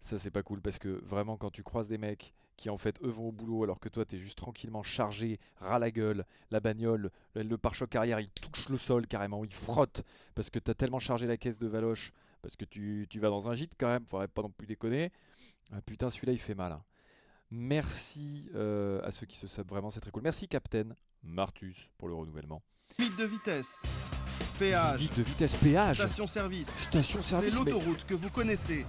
Ça, 0.01 0.17
c'est 0.17 0.31
pas 0.31 0.41
cool 0.41 0.59
parce 0.59 0.79
que 0.79 0.99
vraiment, 1.05 1.37
quand 1.37 1.51
tu 1.51 1.61
croises 1.61 1.89
des 1.89 1.99
mecs 1.99 2.33
qui 2.57 2.71
en 2.71 2.77
fait 2.77 2.99
eux 3.03 3.09
vont 3.09 3.27
au 3.27 3.31
boulot 3.31 3.63
alors 3.63 3.79
que 3.79 3.89
toi 3.89 4.05
t'es 4.05 4.17
juste 4.17 4.37
tranquillement 4.37 4.81
chargé, 4.81 5.39
ras 5.59 5.77
la 5.77 5.91
gueule, 5.91 6.25
la 6.51 6.59
bagnole, 6.61 7.11
le, 7.35 7.57
pare-choc 7.57 7.95
arrière 7.95 8.19
il 8.21 8.29
touche 8.31 8.69
le 8.69 8.77
sol 8.77 9.07
carrément, 9.07 9.43
il 9.43 9.53
frotte 9.53 10.03
parce 10.35 10.49
que 10.49 10.57
t'as 10.57 10.73
tellement 10.73 10.99
chargé 10.99 11.27
la 11.27 11.37
caisse 11.37 11.59
de 11.59 11.67
Valoche 11.67 12.13
parce 12.45 12.55
que 12.55 12.65
tu, 12.65 13.07
vas 13.15 13.29
dans 13.29 13.49
un 13.49 13.55
gîte 13.55 13.73
quand 13.75 13.87
même, 13.87 14.05
faudrait 14.05 14.27
pas 14.27 14.43
non 14.43 14.51
plus 14.51 14.67
déconner. 14.67 15.11
Ah, 15.71 15.81
putain 15.81 16.11
celui-là 16.11 16.31
il 16.31 16.37
fait 16.37 16.53
mal. 16.53 16.71
Hein. 16.71 16.83
Merci 17.49 18.49
euh, 18.53 19.01
à 19.03 19.09
ceux 19.09 19.25
qui 19.25 19.35
se 19.35 19.47
sub, 19.47 19.67
vraiment 19.67 19.89
c'est 19.89 19.99
très 19.99 20.11
cool. 20.11 20.21
Merci 20.21 20.47
Captain 20.47 20.89
Martus 21.23 21.89
pour 21.97 22.07
le 22.07 22.13
renouvellement. 22.13 22.61
Limite 22.99 23.17
de 23.17 23.25
vitesse. 23.25 23.81
Péage. 24.59 24.99
Limite 24.99 25.17
de 25.17 25.23
vitesse, 25.23 25.55
péage. 25.55 25.97
Station 25.97 26.27
service. 26.27 26.69
Station 26.83 27.23
service. 27.23 27.51
C'est 27.51 27.59
l'autoroute 27.59 28.05
que 28.05 28.13
vous 28.13 28.29
connaissez. 28.29 28.85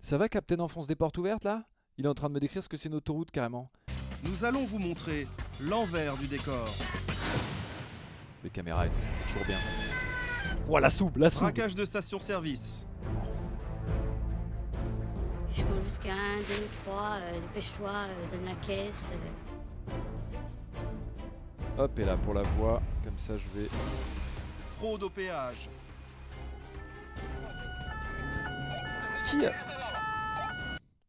Ça 0.00 0.18
va, 0.18 0.28
Captain 0.28 0.58
enfonce 0.58 0.88
des 0.88 0.96
portes 0.96 1.18
ouvertes 1.18 1.44
là? 1.44 1.68
Il 1.98 2.06
est 2.06 2.08
en 2.08 2.14
train 2.14 2.30
de 2.30 2.34
me 2.34 2.40
décrire 2.40 2.64
ce 2.64 2.68
que 2.68 2.76
c'est 2.76 2.88
une 2.88 2.96
autoroute 2.96 3.30
carrément. 3.30 3.70
Nous 4.24 4.44
allons 4.44 4.64
vous 4.64 4.80
montrer 4.80 5.28
l'envers 5.60 6.16
du 6.16 6.26
décor. 6.26 6.68
Les 8.42 8.50
caméras 8.50 8.86
et 8.86 8.90
tout, 8.90 9.02
ça 9.02 9.12
fait 9.12 9.26
toujours 9.26 9.46
bien. 9.46 9.58
Ouah, 10.70 10.78
la 10.78 10.88
soupe, 10.88 11.16
la 11.16 11.30
soupe 11.30 11.42
Braquage 11.42 11.74
de 11.74 11.84
station-service. 11.84 12.86
Je 15.52 15.62
compte 15.62 15.82
jusqu'à 15.82 16.12
1, 16.12 16.36
2, 16.36 16.44
3, 16.84 17.16
dépêche-toi, 17.42 17.90
euh, 17.90 18.36
donne 18.36 18.44
la 18.44 18.54
caisse. 18.64 19.10
Euh. 19.88 21.82
Hop, 21.82 21.98
et 21.98 22.04
là 22.04 22.16
pour 22.18 22.34
la 22.34 22.42
voix, 22.42 22.80
comme 23.02 23.18
ça 23.18 23.36
je 23.36 23.48
vais. 23.48 23.68
Fraude 24.68 25.02
au 25.02 25.10
péage. 25.10 25.68
Qui 29.28 29.46
a... 29.46 29.52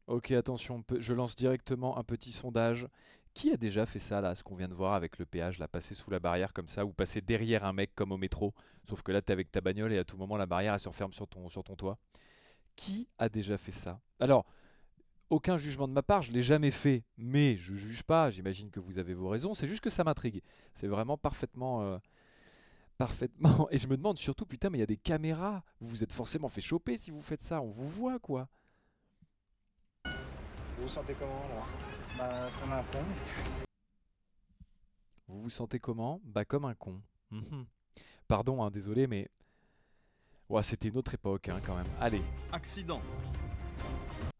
Ok, 0.07 0.31
attention, 0.31 0.83
je 0.97 1.13
lance 1.13 1.35
directement 1.35 1.99
un 1.99 2.03
petit 2.03 2.31
sondage. 2.31 2.87
Qui 3.33 3.51
a 3.51 3.57
déjà 3.57 3.85
fait 3.85 3.99
ça, 3.99 4.19
là, 4.19 4.35
ce 4.35 4.43
qu'on 4.43 4.55
vient 4.55 4.67
de 4.67 4.73
voir 4.73 4.93
avec 4.93 5.17
le 5.17 5.25
péage, 5.25 5.57
là, 5.57 5.67
passer 5.67 5.95
sous 5.95 6.11
la 6.11 6.19
barrière 6.19 6.51
comme 6.51 6.67
ça, 6.67 6.85
ou 6.85 6.91
passer 6.91 7.21
derrière 7.21 7.63
un 7.63 7.73
mec 7.73 7.95
comme 7.95 8.11
au 8.11 8.17
métro 8.17 8.53
Sauf 8.89 9.03
que 9.03 9.11
là, 9.11 9.21
t'es 9.21 9.31
avec 9.31 9.51
ta 9.51 9.61
bagnole 9.61 9.93
et 9.93 9.97
à 9.97 10.03
tout 10.03 10.17
moment, 10.17 10.35
la 10.37 10.45
barrière, 10.45 10.73
elle 10.73 10.79
se 10.79 10.89
referme 10.89 11.13
sur 11.13 11.27
ton, 11.27 11.47
sur 11.47 11.63
ton 11.63 11.75
toit. 11.75 11.97
Qui 12.75 13.07
a 13.17 13.29
déjà 13.29 13.57
fait 13.57 13.71
ça? 13.71 14.01
Alors, 14.19 14.45
aucun 15.29 15.57
jugement 15.57 15.87
de 15.87 15.93
ma 15.93 16.03
part, 16.03 16.23
je 16.23 16.31
l'ai 16.31 16.43
jamais 16.43 16.71
fait, 16.71 17.05
mais 17.17 17.55
je 17.55 17.73
juge 17.73 18.03
pas, 18.03 18.31
j'imagine 18.31 18.69
que 18.69 18.81
vous 18.81 18.99
avez 18.99 19.13
vos 19.13 19.29
raisons, 19.29 19.53
c'est 19.53 19.67
juste 19.67 19.81
que 19.81 19.89
ça 19.89 20.03
m'intrigue. 20.03 20.41
C'est 20.73 20.87
vraiment 20.87 21.17
parfaitement... 21.17 21.83
Euh, 21.83 21.97
parfaitement. 22.97 23.67
Et 23.71 23.77
je 23.77 23.87
me 23.87 23.97
demande 23.97 24.17
surtout, 24.17 24.45
putain, 24.45 24.69
mais 24.69 24.77
il 24.77 24.81
y 24.81 24.83
a 24.83 24.87
des 24.87 24.97
caméras. 24.97 25.63
Vous 25.79 25.87
vous 25.87 26.03
êtes 26.03 26.13
forcément 26.13 26.49
fait 26.49 26.61
choper 26.61 26.97
si 26.97 27.11
vous 27.11 27.21
faites 27.21 27.41
ça. 27.41 27.61
On 27.61 27.69
vous 27.69 27.89
voit, 27.89 28.19
quoi. 28.19 28.47
Vous 30.05 30.83
vous 30.83 30.87
sentez 30.87 31.13
comment 31.13 31.47
là? 31.49 32.00
Bah 32.21 32.49
comme 32.59 32.73
un 32.73 32.83
con. 32.83 33.03
Vous 35.27 35.39
vous 35.39 35.49
sentez 35.49 35.79
comment? 35.79 36.21
Bah 36.23 36.45
comme 36.45 36.65
un 36.65 36.75
con. 36.75 37.01
Mhm. 37.31 37.65
Pardon, 38.27 38.63
hein, 38.63 38.69
désolé, 38.69 39.07
mais... 39.07 39.27
Ouais, 40.47 40.61
c'était 40.61 40.89
une 40.89 40.97
autre 40.97 41.15
époque 41.15 41.49
hein, 41.49 41.59
quand 41.65 41.75
même. 41.75 41.87
Allez. 41.99 42.21
Accident. 42.51 43.01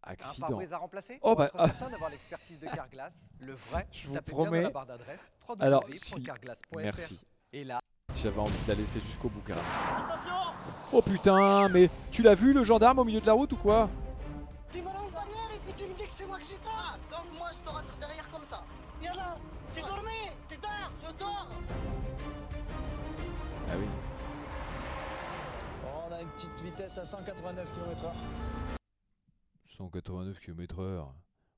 Accident. 0.03 0.59
Un 0.59 0.71
à 0.71 0.77
remplacer 0.77 1.17
Oh 1.23 1.33
bah... 1.35 1.47
Pour 1.47 1.61
certain 1.61 1.89
d'avoir 1.89 2.11
l'expertise 2.11 2.59
de 2.59 2.67
Carglass, 2.67 3.31
le 3.39 3.53
vrai, 3.53 3.87
je 3.91 4.09
vous 4.09 4.21
promets. 4.21 4.59
Bien 4.59 4.61
la 4.61 4.69
barre 4.69 4.85
d'adresse 4.85 5.31
www.carglass.fr. 5.49 6.77
Merci. 6.77 7.19
Et 7.51 7.63
là... 7.63 7.79
J'avais 8.13 8.39
envie 8.39 8.65
d'aller 8.67 8.81
laisser 8.81 8.99
jusqu'au 8.99 9.29
bout 9.29 9.41
carrément. 9.41 9.67
Oh 10.91 11.01
putain, 11.01 11.67
mais 11.69 11.89
tu 12.11 12.21
l'as 12.21 12.35
vu 12.35 12.53
le 12.53 12.63
gendarme 12.63 12.99
au 12.99 13.05
milieu 13.05 13.21
de 13.21 13.25
la 13.25 13.33
route 13.33 13.53
ou 13.53 13.57
quoi? 13.57 13.89
Ah 23.71 23.75
oui. 23.79 23.85
Oh, 25.85 25.87
on 26.09 26.13
a 26.13 26.21
une 26.21 26.27
petite 26.29 26.59
vitesse 26.61 26.97
à 26.97 27.05
189 27.05 27.71
km/h. 27.71 28.11
189 29.77 30.39
km/h. 30.39 31.07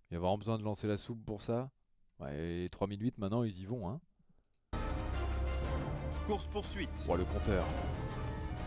Il 0.09 0.13
y 0.13 0.17
a 0.17 0.19
vraiment 0.19 0.37
besoin 0.37 0.59
de 0.59 0.63
lancer 0.63 0.87
la 0.87 0.97
soupe 0.97 1.25
pour 1.25 1.41
ça? 1.41 1.71
Ouais, 2.19 2.65
et 2.65 2.69
3008 2.69 3.17
maintenant 3.17 3.43
ils 3.43 3.59
y 3.59 3.65
vont 3.65 3.89
hein. 3.89 3.99
Course 6.27 6.45
poursuite. 6.47 7.03
Pour 7.05 7.17
le 7.17 7.25
compteur. 7.25 7.65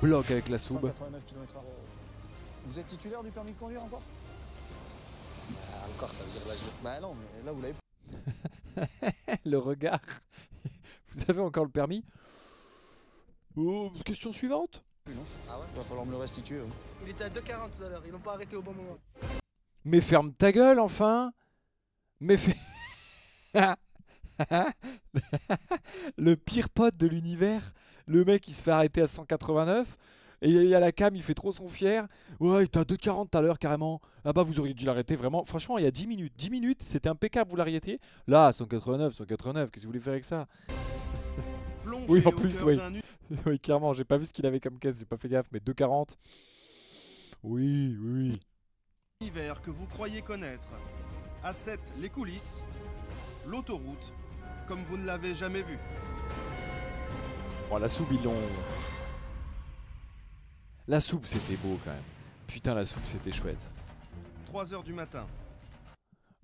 Bloc 0.03 0.29
avec 0.31 0.49
la 0.49 0.59
soupe. 0.59 0.81
189 0.81 1.25
km/h. 1.25 1.61
Vous 2.67 2.79
êtes 2.81 2.87
titulaire 2.89 3.23
du 3.23 3.31
permis 3.31 3.53
de 3.53 3.59
conduire 3.59 3.83
encore? 3.85 4.03
Bah, 5.51 5.57
Encore, 5.95 6.13
ça 6.13 6.25
veut 6.25 6.31
dire 6.31 6.49
là, 6.49 6.55
je... 6.57 6.83
Bah 6.85 6.99
non, 7.01 7.15
mais 7.15 7.47
là 7.47 7.53
vous 7.53 7.63
l'avez 7.63 7.75
le 9.45 9.59
regard. 9.59 10.01
Vous 11.15 11.23
avez 11.29 11.41
encore 11.41 11.65
le 11.65 11.71
permis? 11.71 12.05
Oh, 13.57 13.91
question 14.05 14.33
suivante. 14.33 14.85
Ah 15.49 15.59
ouais 15.59 15.67
Va 15.75 15.83
falloir 15.83 16.05
me 16.05 16.11
le 16.11 16.19
restituer. 16.19 16.61
ouais. 16.61 16.69
Il 17.05 17.11
était 17.11 17.25
à 17.25 17.31
2,40 17.31 17.41
tout 17.77 17.85
à 17.85 17.89
l'heure, 17.89 18.03
ils 18.05 18.13
l'ont 18.13 18.19
pas 18.19 18.35
arrêté 18.35 18.57
au 18.57 18.63
bon 18.63 18.73
moment. 18.73 18.99
Mais 19.85 20.01
ferme 20.01 20.33
ta 20.33 20.53
gueule 20.53 20.81
enfin 20.81 21.33
Mais 22.21 22.37
fais... 22.37 22.57
le 26.19 26.35
pire 26.35 26.69
pote 26.69 26.97
de 26.99 27.07
l'univers, 27.07 27.73
le 28.07 28.25
mec 28.25 28.47
il 28.49 28.53
se 28.53 28.61
fait 28.61 28.73
arrêter 28.73 29.01
à 29.01 29.07
189 29.07 29.97
et 30.43 30.51
il 30.51 30.65
y 30.67 30.75
a 30.75 30.81
la 30.81 30.93
cam, 30.93 31.17
il 31.17 31.23
fait 31.23 31.33
trop 31.33 31.53
son 31.53 31.69
fier. 31.69 32.07
Ouais, 32.41 32.61
il 32.61 32.65
était 32.67 32.79
à 32.79 32.83
2,40 32.83 33.31
tout 33.31 33.39
à 33.39 33.41
l'heure 33.41 33.59
carrément. 33.59 34.03
Ah 34.25 34.35
bah 34.35 34.43
vous 34.43 34.61
auriez 34.61 34.75
dû 34.75 34.85
l'arrêter 34.85 35.17
vraiment. 35.17 35.47
Franchement, 35.47 35.79
il 35.79 35.85
y 35.85 35.87
a 35.87 35.91
10 35.91 36.07
minutes. 36.07 36.35
10 36.37 36.51
minutes, 36.51 36.83
c'était 36.83 37.09
impeccable, 37.09 37.51
vous 37.51 37.57
l'arrêtiez. 37.57 38.01
Là, 38.27 38.53
189, 38.53 39.15
189, 39.15 39.71
qu'est-ce 39.71 39.83
que 39.83 39.87
vous 39.87 39.93
voulez 39.93 40.01
faire 40.01 40.13
avec 40.13 40.27
ça? 40.27 40.47
Oui, 42.09 42.23
en 42.25 42.33
plus, 42.33 42.63
oui. 42.63 42.79
Oui, 43.45 43.59
clairement, 43.59 43.93
j'ai 43.93 44.05
pas 44.05 44.19
vu 44.19 44.27
ce 44.27 44.33
qu'il 44.33 44.47
avait 44.47 44.61
comme 44.61 44.79
caisse, 44.79 45.01
j'ai 45.01 45.05
pas 45.05 45.17
fait 45.17 45.29
gaffe, 45.29 45.49
mais 45.51 45.59
2,40. 45.59 46.11
Oui, 47.43 47.97
oui, 48.01 48.31
oui. 48.31 48.41
univers 49.21 49.61
que 49.63 49.71
vous 49.71 49.87
croyez 49.87 50.23
connaître. 50.23 50.69
À 51.43 51.53
7, 51.53 51.81
les 51.99 52.09
coulisses. 52.09 52.63
L'autoroute, 53.47 54.13
comme 54.69 54.83
vous 54.85 54.97
ne 54.97 55.07
l'avez 55.07 55.35
jamais 55.35 55.63
vu. 55.63 55.77
Bon, 57.69 57.79
la 57.79 57.89
soupe, 57.89 58.09
ils 58.13 58.23
l'ont. 58.23 58.35
La 60.87 61.01
soupe, 61.01 61.27
c'était 61.27 61.57
beau 61.57 61.79
quand 61.85 61.91
même. 61.91 62.03
Putain, 62.47 62.75
la 62.75 62.85
soupe, 62.85 63.07
c'était 63.07 63.33
chouette. 63.33 63.59
3 64.47 64.73
heures 64.73 64.85
du 64.85 64.93
matin. 64.93 65.27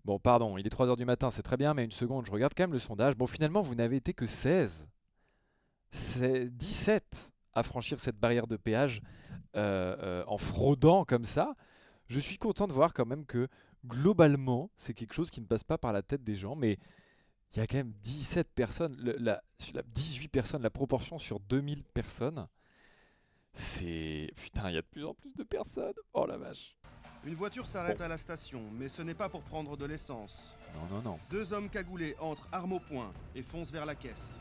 Bon, 0.04 0.18
pardon, 0.18 0.58
il 0.58 0.66
est 0.66 0.74
3h 0.74 0.96
du 0.96 1.04
matin, 1.04 1.30
c'est 1.30 1.42
très 1.42 1.56
bien, 1.56 1.74
mais 1.74 1.84
une 1.84 1.92
seconde, 1.92 2.26
je 2.26 2.32
regarde 2.32 2.54
quand 2.56 2.64
même 2.64 2.72
le 2.72 2.80
sondage. 2.80 3.14
Bon, 3.14 3.28
finalement, 3.28 3.62
vous 3.62 3.76
n'avez 3.76 3.96
été 3.96 4.12
que 4.12 4.26
16. 4.26 4.88
C'est 5.92 6.46
17 6.56 7.32
à 7.54 7.62
franchir 7.62 8.00
cette 8.00 8.16
barrière 8.18 8.46
de 8.46 8.56
péage 8.56 9.02
euh, 9.56 9.96
euh, 10.02 10.24
en 10.26 10.38
fraudant 10.38 11.04
comme 11.04 11.24
ça. 11.24 11.54
Je 12.08 12.18
suis 12.18 12.38
content 12.38 12.66
de 12.66 12.72
voir 12.72 12.92
quand 12.94 13.06
même 13.06 13.24
que 13.26 13.46
globalement, 13.86 14.70
c'est 14.76 14.94
quelque 14.94 15.12
chose 15.14 15.30
qui 15.30 15.40
ne 15.40 15.46
passe 15.46 15.64
pas 15.64 15.78
par 15.78 15.92
la 15.92 16.02
tête 16.02 16.24
des 16.24 16.34
gens, 16.34 16.56
mais 16.56 16.78
il 17.52 17.58
y 17.58 17.60
a 17.60 17.66
quand 17.66 17.76
même 17.76 17.92
17 18.02 18.48
personnes, 18.54 18.96
le- 18.98 19.16
la, 19.18 19.42
sur 19.58 19.74
la- 19.76 19.82
18 19.82 20.28
personnes, 20.28 20.62
la 20.62 20.70
proportion 20.70 21.18
sur 21.18 21.38
2000 21.40 21.84
personnes, 21.84 22.46
c'est... 23.52 24.30
Putain, 24.36 24.70
il 24.70 24.74
y 24.74 24.78
a 24.78 24.82
de 24.82 24.86
plus 24.86 25.04
en 25.04 25.12
plus 25.14 25.34
de 25.34 25.42
personnes. 25.42 25.92
Oh 26.14 26.26
la 26.26 26.38
vache. 26.38 26.74
Une 27.24 27.34
voiture 27.34 27.66
s'arrête 27.66 28.00
à 28.00 28.08
la 28.08 28.18
station, 28.18 28.62
mais 28.72 28.88
ce 28.88 29.02
n'est 29.02 29.14
pas 29.14 29.28
pour 29.28 29.42
prendre 29.42 29.76
de 29.76 29.84
l'essence. 29.84 30.56
Non, 30.74 30.96
non, 30.96 31.02
non. 31.02 31.18
Deux 31.30 31.52
hommes 31.52 31.68
cagoulés 31.68 32.16
entrent 32.18 32.48
armes 32.50 32.72
au 32.72 32.80
poing 32.80 33.12
et 33.34 33.42
foncent 33.42 33.70
vers 33.70 33.84
la 33.86 33.94
caisse. 33.94 34.38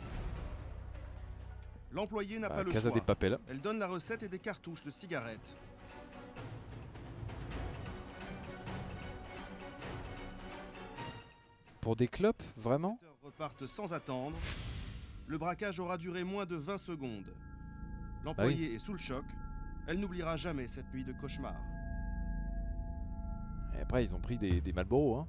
L'employé 1.93 2.39
n'a 2.39 2.49
Bah, 2.49 2.55
pas 2.55 2.63
le 2.63 2.71
Casa 2.71 2.89
choix. 2.89 3.01
Papel. 3.01 3.37
Elle 3.49 3.61
donne 3.61 3.79
la 3.79 3.87
recette 3.87 4.23
et 4.23 4.29
des 4.29 4.39
cartouches 4.39 4.83
de 4.83 4.91
cigarettes. 4.91 5.55
Pour 11.81 11.95
des 11.95 12.07
clopes, 12.07 12.43
vraiment? 12.57 12.99
Les 13.01 13.27
repartent 13.27 13.65
sans 13.65 13.93
attendre. 13.93 14.37
Le 15.27 15.37
braquage 15.37 15.79
aura 15.79 15.97
duré 15.97 16.23
moins 16.23 16.45
de 16.45 16.55
20 16.55 16.77
secondes. 16.77 17.33
L'employé 18.23 18.73
est 18.75 18.79
sous 18.79 18.93
le 18.93 18.99
choc. 18.99 19.25
Elle 19.87 19.99
n'oubliera 19.99 20.37
jamais 20.37 20.67
cette 20.67 20.93
nuit 20.93 21.03
de 21.03 21.13
cauchemar. 21.13 21.55
Et 23.75 23.81
après, 23.81 24.03
ils 24.03 24.13
ont 24.13 24.19
pris 24.19 24.37
des, 24.37 24.61
des 24.61 24.73
Marlboro, 24.73 25.17
hein. 25.17 25.27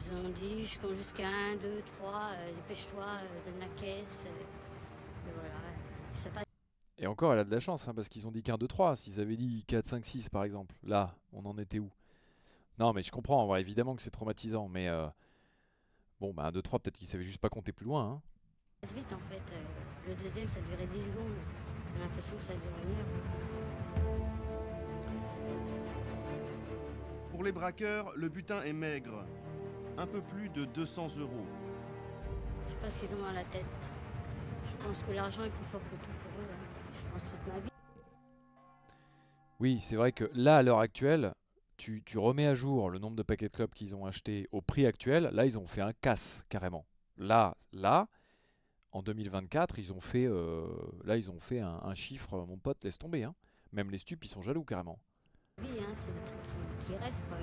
Ils 0.00 0.16
ont 0.16 0.28
dit, 0.30 0.64
je 0.64 0.78
compte 0.78 0.94
jusqu'à 0.94 1.28
1, 1.28 1.56
2, 1.56 1.82
3, 1.98 2.30
euh, 2.32 2.52
dépêche-toi, 2.54 3.04
euh, 3.04 3.50
donne 3.50 3.60
la 3.60 3.66
caisse. 3.80 4.24
euh, 4.26 5.28
et 5.28 5.32
voilà. 5.34 5.54
Et 6.14 6.16
ça 6.16 6.30
passe. 6.30 6.44
Et 6.96 7.06
encore, 7.06 7.32
elle 7.32 7.40
a 7.40 7.44
de 7.44 7.50
la 7.50 7.60
chance, 7.60 7.86
hein, 7.86 7.94
parce 7.94 8.08
qu'ils 8.08 8.26
ont 8.26 8.30
dit 8.32 8.42
qu'un 8.42 8.56
2, 8.58 8.66
3. 8.66 8.96
S'ils 8.96 9.20
avaient 9.20 9.36
dit 9.36 9.64
4, 9.66 9.86
5, 9.86 10.04
6, 10.04 10.28
par 10.30 10.44
exemple, 10.44 10.74
là, 10.82 11.14
on 11.32 11.44
en 11.44 11.56
était 11.58 11.78
où? 11.78 11.90
Non, 12.78 12.92
mais 12.92 13.02
je 13.02 13.10
comprends, 13.10 13.46
ouais, 13.48 13.60
évidemment 13.60 13.94
que 13.96 14.02
c'est 14.02 14.10
traumatisant, 14.10 14.68
mais... 14.68 14.88
euh, 14.88 15.06
Bon, 16.20 16.32
bah, 16.34 16.46
un 16.46 16.50
2, 16.52 16.62
3, 16.62 16.80
peut-être 16.80 16.96
qu'ils 16.98 17.06
savaient 17.06 17.22
juste 17.22 17.38
pas 17.38 17.48
compter 17.48 17.70
plus 17.70 17.86
loin, 17.86 18.04
hein. 18.04 18.20
passe 18.80 18.92
vite 18.92 19.12
en 19.12 19.18
fait. 19.30 19.40
Euh, 19.52 20.08
le 20.08 20.14
deuxième, 20.16 20.48
ça 20.48 20.58
durait 20.62 20.88
10 20.88 21.02
secondes. 21.06 21.36
J'ai 21.94 22.02
l'impression 22.02 22.34
que 22.36 22.42
ça 22.42 22.54
durait 22.54 22.82
une 22.82 22.90
heure. 22.98 23.06
Pour 27.30 27.44
les 27.44 27.52
braqueurs, 27.52 28.12
le 28.16 28.28
butin 28.28 28.62
est 28.62 28.72
maigre. 28.72 29.24
Un 29.98 30.06
peu 30.06 30.20
plus 30.22 30.48
de 30.50 30.64
200 30.64 31.18
euros. 31.18 31.44
Je 32.66 32.72
sais 32.72 32.78
pas 32.78 32.90
ce 32.90 33.00
qu'ils 33.00 33.14
ont 33.16 33.20
dans 33.20 33.32
la 33.32 33.44
tête. 33.44 33.64
Je 34.66 34.84
pense 34.84 35.02
que 35.02 35.12
l'argent 35.12 35.42
est 35.44 35.50
plus 35.50 35.64
fort 35.64 35.80
que 35.80 35.96
tout 35.96 36.10
pour 36.22 36.40
eux. 36.40 36.46
hein. 36.50 36.92
Je 36.94 37.12
pense 37.12 37.22
toute 37.22 37.46
ma 37.52 37.58
vie. 37.60 37.68
Oui, 39.60 39.80
c'est 39.80 39.96
vrai 39.96 40.12
que 40.12 40.30
là, 40.34 40.58
à 40.58 40.62
l'heure 40.62 40.78
actuelle, 40.78 41.32
tu, 41.76 42.02
tu 42.06 42.16
remets 42.18 42.46
à 42.46 42.54
jour 42.54 42.90
le 42.90 42.98
nombre 43.00 43.16
de 43.16 43.22
paquets 43.24 43.48
de 43.48 43.52
clopes 43.52 43.74
qu'ils 43.74 43.96
ont 43.96 44.06
achetés 44.06 44.48
au 44.52 44.62
prix 44.62 44.86
actuel. 44.86 45.30
Là, 45.32 45.46
ils 45.46 45.58
ont 45.58 45.66
fait 45.66 45.80
un 45.80 45.92
casse, 45.92 46.44
carrément. 46.48 46.86
Là, 47.16 47.56
là, 47.72 48.06
en 48.92 49.02
2024, 49.02 49.80
ils 49.80 49.92
ont 49.92 50.00
fait, 50.00 50.26
euh, 50.26 50.64
là, 51.04 51.16
ils 51.16 51.28
ont 51.30 51.40
fait 51.40 51.58
un, 51.58 51.80
un 51.82 51.94
chiffre, 51.96 52.36
mon 52.46 52.56
pote, 52.56 52.84
laisse 52.84 52.98
tomber. 52.98 53.24
Hein. 53.24 53.34
Même 53.72 53.90
les 53.90 53.98
stupes, 53.98 54.24
ils 54.24 54.28
sont 54.28 54.42
jaloux, 54.42 54.64
carrément. 54.64 55.00
Oui, 55.60 55.68
hein, 55.80 55.92
c'est 55.92 56.12
des 56.14 56.20
trucs 56.20 56.42
qui, 56.42 56.86
qui 56.86 56.96
restent 56.96 57.24
quoi. 57.28 57.38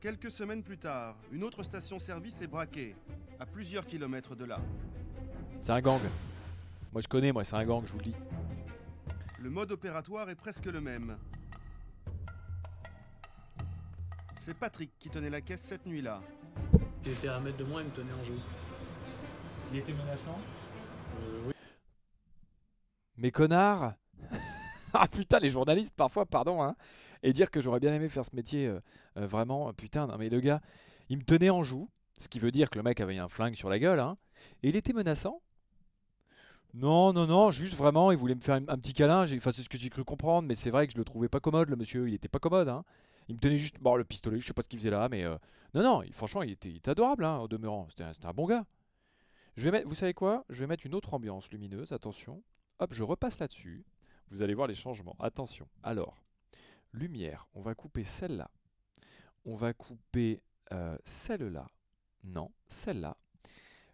Quelques 0.00 0.30
semaines 0.30 0.62
plus 0.62 0.78
tard, 0.78 1.16
une 1.32 1.42
autre 1.42 1.64
station-service 1.64 2.40
est 2.42 2.46
braquée, 2.46 2.94
à 3.40 3.46
plusieurs 3.46 3.84
kilomètres 3.84 4.36
de 4.36 4.44
là. 4.44 4.60
C'est 5.60 5.72
un 5.72 5.80
gang. 5.80 6.00
Moi, 6.92 7.02
je 7.02 7.08
connais, 7.08 7.32
moi, 7.32 7.42
c'est 7.42 7.56
un 7.56 7.64
gang, 7.64 7.82
je 7.84 7.92
vous 7.92 7.98
le 7.98 8.04
dis. 8.04 8.14
Le 9.40 9.50
mode 9.50 9.72
opératoire 9.72 10.30
est 10.30 10.36
presque 10.36 10.66
le 10.66 10.80
même. 10.80 11.18
C'est 14.38 14.56
Patrick 14.56 14.92
qui 15.00 15.10
tenait 15.10 15.30
la 15.30 15.40
caisse 15.40 15.62
cette 15.62 15.84
nuit-là. 15.84 16.22
Il 17.04 17.10
était 17.10 17.26
à 17.26 17.36
un 17.36 17.40
mètre 17.40 17.56
de 17.56 17.64
moi, 17.64 17.82
il 17.82 17.88
me 17.88 17.92
tenait 17.92 18.12
en 18.12 18.22
joue. 18.22 18.40
Il 19.72 19.78
était 19.78 19.92
menaçant? 19.92 20.38
Euh, 21.20 21.40
oui. 21.46 21.52
Mais 23.16 23.32
connard 23.32 23.94
Ah 24.94 25.06
putain, 25.08 25.38
les 25.38 25.50
journalistes, 25.50 25.94
parfois, 25.94 26.26
pardon, 26.26 26.62
hein. 26.62 26.74
Et 27.22 27.32
dire 27.32 27.50
que 27.50 27.60
j'aurais 27.60 27.80
bien 27.80 27.92
aimé 27.92 28.08
faire 28.08 28.24
ce 28.24 28.34
métier, 28.34 28.66
euh, 28.66 28.80
euh, 29.16 29.26
vraiment, 29.26 29.72
putain, 29.72 30.06
non 30.06 30.16
mais 30.18 30.28
le 30.28 30.40
gars, 30.40 30.60
il 31.08 31.18
me 31.18 31.24
tenait 31.24 31.50
en 31.50 31.62
joue, 31.62 31.90
ce 32.18 32.28
qui 32.28 32.38
veut 32.38 32.52
dire 32.52 32.70
que 32.70 32.78
le 32.78 32.82
mec 32.82 33.00
avait 33.00 33.18
un 33.18 33.28
flingue 33.28 33.54
sur 33.54 33.68
la 33.68 33.78
gueule, 33.78 34.00
hein. 34.00 34.16
Et 34.62 34.68
il 34.68 34.76
était 34.76 34.92
menaçant 34.92 35.42
Non, 36.74 37.12
non, 37.12 37.26
non, 37.26 37.50
juste 37.50 37.74
vraiment, 37.74 38.12
il 38.12 38.18
voulait 38.18 38.34
me 38.36 38.40
faire 38.40 38.54
un, 38.54 38.78
petit 38.78 38.92
câlin, 38.92 39.24
enfin 39.36 39.50
c'est 39.50 39.62
ce 39.62 39.68
que 39.68 39.78
j'ai 39.78 39.90
cru 39.90 40.04
comprendre, 40.04 40.46
mais 40.46 40.54
c'est 40.54 40.70
vrai 40.70 40.86
que 40.86 40.92
je 40.92 40.98
le 40.98 41.04
trouvais 41.04 41.28
pas 41.28 41.40
commode, 41.40 41.68
le 41.68 41.76
monsieur, 41.76 42.08
il 42.08 42.14
était 42.14 42.28
pas 42.28 42.38
commode, 42.38 42.68
hein. 42.68 42.84
Il 43.28 43.34
me 43.34 43.40
tenait 43.40 43.58
juste, 43.58 43.78
bon, 43.80 43.96
le 43.96 44.04
pistolet, 44.04 44.40
je 44.40 44.46
sais 44.46 44.54
pas 44.54 44.62
ce 44.62 44.68
qu'il 44.68 44.78
faisait 44.78 44.90
là, 44.90 45.08
mais 45.10 45.24
euh, 45.24 45.36
non, 45.74 45.82
non, 45.82 46.02
franchement, 46.12 46.42
il 46.42 46.52
était, 46.52 46.80
adorable, 46.88 47.24
hein, 47.24 47.38
au 47.38 47.48
demeurant, 47.48 47.88
c'était 47.90 48.04
un, 48.04 48.32
bon 48.32 48.46
gars. 48.46 48.64
Vous 49.56 49.94
savez 49.94 50.14
quoi 50.14 50.44
Je 50.48 50.60
vais 50.60 50.66
mettre 50.68 50.86
une 50.86 50.94
autre 50.94 51.12
ambiance 51.12 51.50
lumineuse, 51.50 51.92
attention. 51.92 52.42
Hop, 52.78 52.94
je 52.94 53.02
repasse 53.02 53.40
là-dessus. 53.40 53.84
Vous 54.30 54.42
allez 54.42 54.54
voir 54.54 54.66
les 54.66 54.74
changements. 54.74 55.16
Attention. 55.20 55.68
Alors, 55.82 56.22
lumière, 56.92 57.48
on 57.54 57.60
va 57.60 57.74
couper 57.74 58.04
celle-là. 58.04 58.50
On 59.44 59.54
va 59.56 59.72
couper 59.72 60.42
euh, 60.72 60.98
celle-là. 61.04 61.66
Non, 62.24 62.52
celle-là. 62.68 63.16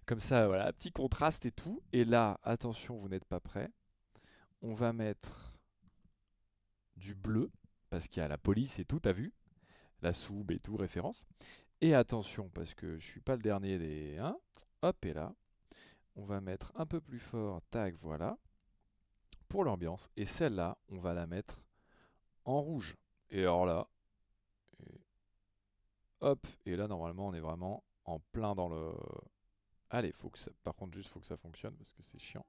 Comme 0.06 0.20
ça, 0.20 0.46
voilà, 0.46 0.72
petit 0.72 0.92
contraste 0.92 1.46
et 1.46 1.52
tout. 1.52 1.82
Et 1.92 2.04
là, 2.04 2.40
attention, 2.42 2.96
vous 2.96 3.08
n'êtes 3.08 3.24
pas 3.24 3.40
prêts. 3.40 3.70
On 4.60 4.74
va 4.74 4.92
mettre 4.92 5.56
du 6.96 7.14
bleu, 7.14 7.50
parce 7.90 8.08
qu'il 8.08 8.20
y 8.20 8.24
a 8.24 8.28
la 8.28 8.38
police 8.38 8.78
et 8.78 8.84
tout, 8.84 9.00
t'as 9.00 9.12
vu? 9.12 9.32
La 10.02 10.12
soube 10.12 10.50
et 10.50 10.58
tout, 10.58 10.76
référence. 10.76 11.26
Et 11.80 11.94
attention, 11.94 12.50
parce 12.50 12.74
que 12.74 12.98
je 12.98 13.04
suis 13.04 13.20
pas 13.20 13.36
le 13.36 13.42
dernier 13.42 13.78
des... 13.78 14.18
Hein 14.18 14.36
Hop, 14.82 15.04
et 15.04 15.14
là, 15.14 15.34
on 16.16 16.24
va 16.24 16.40
mettre 16.40 16.72
un 16.74 16.86
peu 16.86 17.00
plus 17.00 17.18
fort, 17.18 17.62
tac, 17.70 17.94
voilà, 18.00 18.36
pour 19.48 19.64
l'ambiance. 19.64 20.10
Et 20.16 20.24
celle-là, 20.24 20.76
on 20.88 20.98
va 20.98 21.14
la 21.14 21.26
mettre 21.26 21.62
en 22.44 22.60
rouge. 22.60 22.96
Et 23.30 23.40
alors 23.40 23.66
là, 23.66 23.88
hop, 26.20 26.46
et 26.66 26.76
là, 26.76 26.88
normalement, 26.88 27.28
on 27.28 27.34
est 27.34 27.40
vraiment 27.40 27.84
en 28.04 28.18
plein 28.18 28.54
dans 28.54 28.68
le. 28.68 28.92
Allez, 29.90 30.12
faut 30.12 30.30
par 30.62 30.74
contre, 30.74 30.94
juste 30.94 31.10
faut 31.10 31.20
que 31.20 31.26
ça 31.26 31.36
fonctionne 31.36 31.74
parce 31.76 31.92
que 31.92 32.02
c'est 32.02 32.18
chiant. 32.18 32.46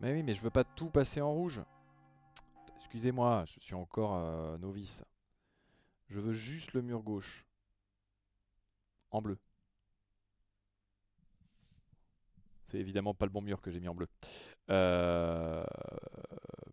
Mais 0.00 0.12
oui, 0.12 0.22
mais 0.22 0.32
je 0.32 0.40
veux 0.40 0.50
pas 0.50 0.64
tout 0.64 0.90
passer 0.90 1.20
en 1.20 1.32
rouge. 1.32 1.62
Excusez-moi, 2.76 3.44
je 3.46 3.60
suis 3.60 3.74
encore 3.74 4.58
novice. 4.58 5.04
Je 6.08 6.20
veux 6.20 6.32
juste 6.32 6.72
le 6.72 6.82
mur 6.82 7.02
gauche. 7.02 7.46
En 9.10 9.20
bleu. 9.20 9.38
C'est 12.70 12.78
évidemment 12.78 13.14
pas 13.14 13.26
le 13.26 13.32
bon 13.32 13.42
mur 13.42 13.60
que 13.60 13.72
j'ai 13.72 13.80
mis 13.80 13.88
en 13.88 13.96
bleu. 13.96 14.06
Euh, 14.70 15.64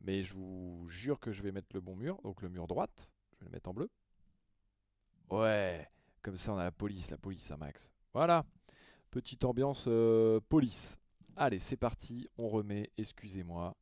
mais 0.02 0.22
je 0.22 0.36
vous 0.36 0.86
jure 0.88 1.20
que 1.20 1.32
je 1.32 1.42
vais 1.42 1.52
mettre 1.52 1.70
le 1.74 1.82
bon 1.82 1.96
mur. 1.96 2.22
Donc 2.24 2.44
le 2.44 2.50
mur 2.50 2.68
droite, 2.68 3.10
je 3.34 3.40
vais 3.40 3.46
le 3.46 3.52
mettre 3.52 3.68
en 3.70 3.74
bleu. 3.74 3.90
Ouais, 5.32 5.90
comme 6.22 6.38
ça 6.38 6.54
on 6.54 6.58
a 6.60 6.64
la 6.66 6.72
police, 6.72 7.10
la 7.10 7.18
police 7.18 7.50
à 7.50 7.58
max. 7.58 7.92
Voilà, 8.14 8.46
petite 9.10 9.44
ambiance 9.44 9.86
euh, 9.88 10.40
police. 10.50 11.00
Allez, 11.36 11.58
c'est 11.58 11.78
parti, 11.78 12.30
on 12.38 12.48
remet, 12.48 12.92
excusez-moi. 13.00 13.76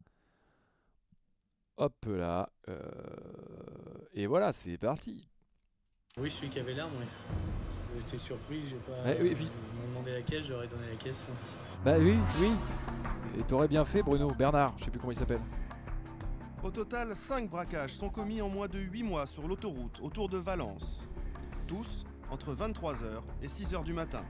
Hop 1.75 2.05
là. 2.07 2.49
euh, 2.69 2.79
et 4.13 4.25
voilà, 4.25 4.53
c'est 4.53 4.77
parti. 4.77 5.27
Oui, 6.17 6.31
celui 6.31 6.49
qui 6.49 6.61
avait 6.61 6.75
l'arme, 6.75 6.93
oui. 6.97 7.05
J'étais 7.97 8.17
surpris, 8.17 8.63
j'ai 8.63 8.77
pas. 8.77 9.03
Ouais, 9.03 9.17
oui, 9.21 9.33
vite. 9.33 9.51
Demandé 9.85 10.13
la 10.13 10.21
caisse, 10.21 10.47
j'aurais 10.47 10.69
donné 10.69 10.87
la 10.89 10.95
caisse. 10.95 11.27
Bah 11.85 11.97
oui, 11.99 12.17
oui. 12.39 12.49
Et 13.37 13.43
t'aurais 13.43 13.67
bien 13.67 13.85
fait, 13.85 14.01
Bruno. 14.01 14.31
Bernard, 14.33 14.73
je 14.75 14.85
sais 14.85 14.89
plus 14.89 14.99
comment 14.99 15.11
il 15.11 15.17
s'appelle. 15.17 15.41
Au 16.63 16.71
total, 16.71 17.15
5 17.15 17.47
braquages 17.47 17.93
sont 17.93 18.09
commis 18.09 18.41
en 18.41 18.49
moins 18.49 18.67
de 18.67 18.79
8 18.79 19.03
mois 19.03 19.27
sur 19.27 19.47
l'autoroute 19.47 19.99
autour 20.01 20.27
de 20.27 20.39
Valence. 20.39 21.07
Tous 21.67 22.03
entre 22.31 22.55
23h 22.55 23.21
et 23.43 23.47
6h 23.47 23.83
du 23.83 23.93
matin. 23.93 24.23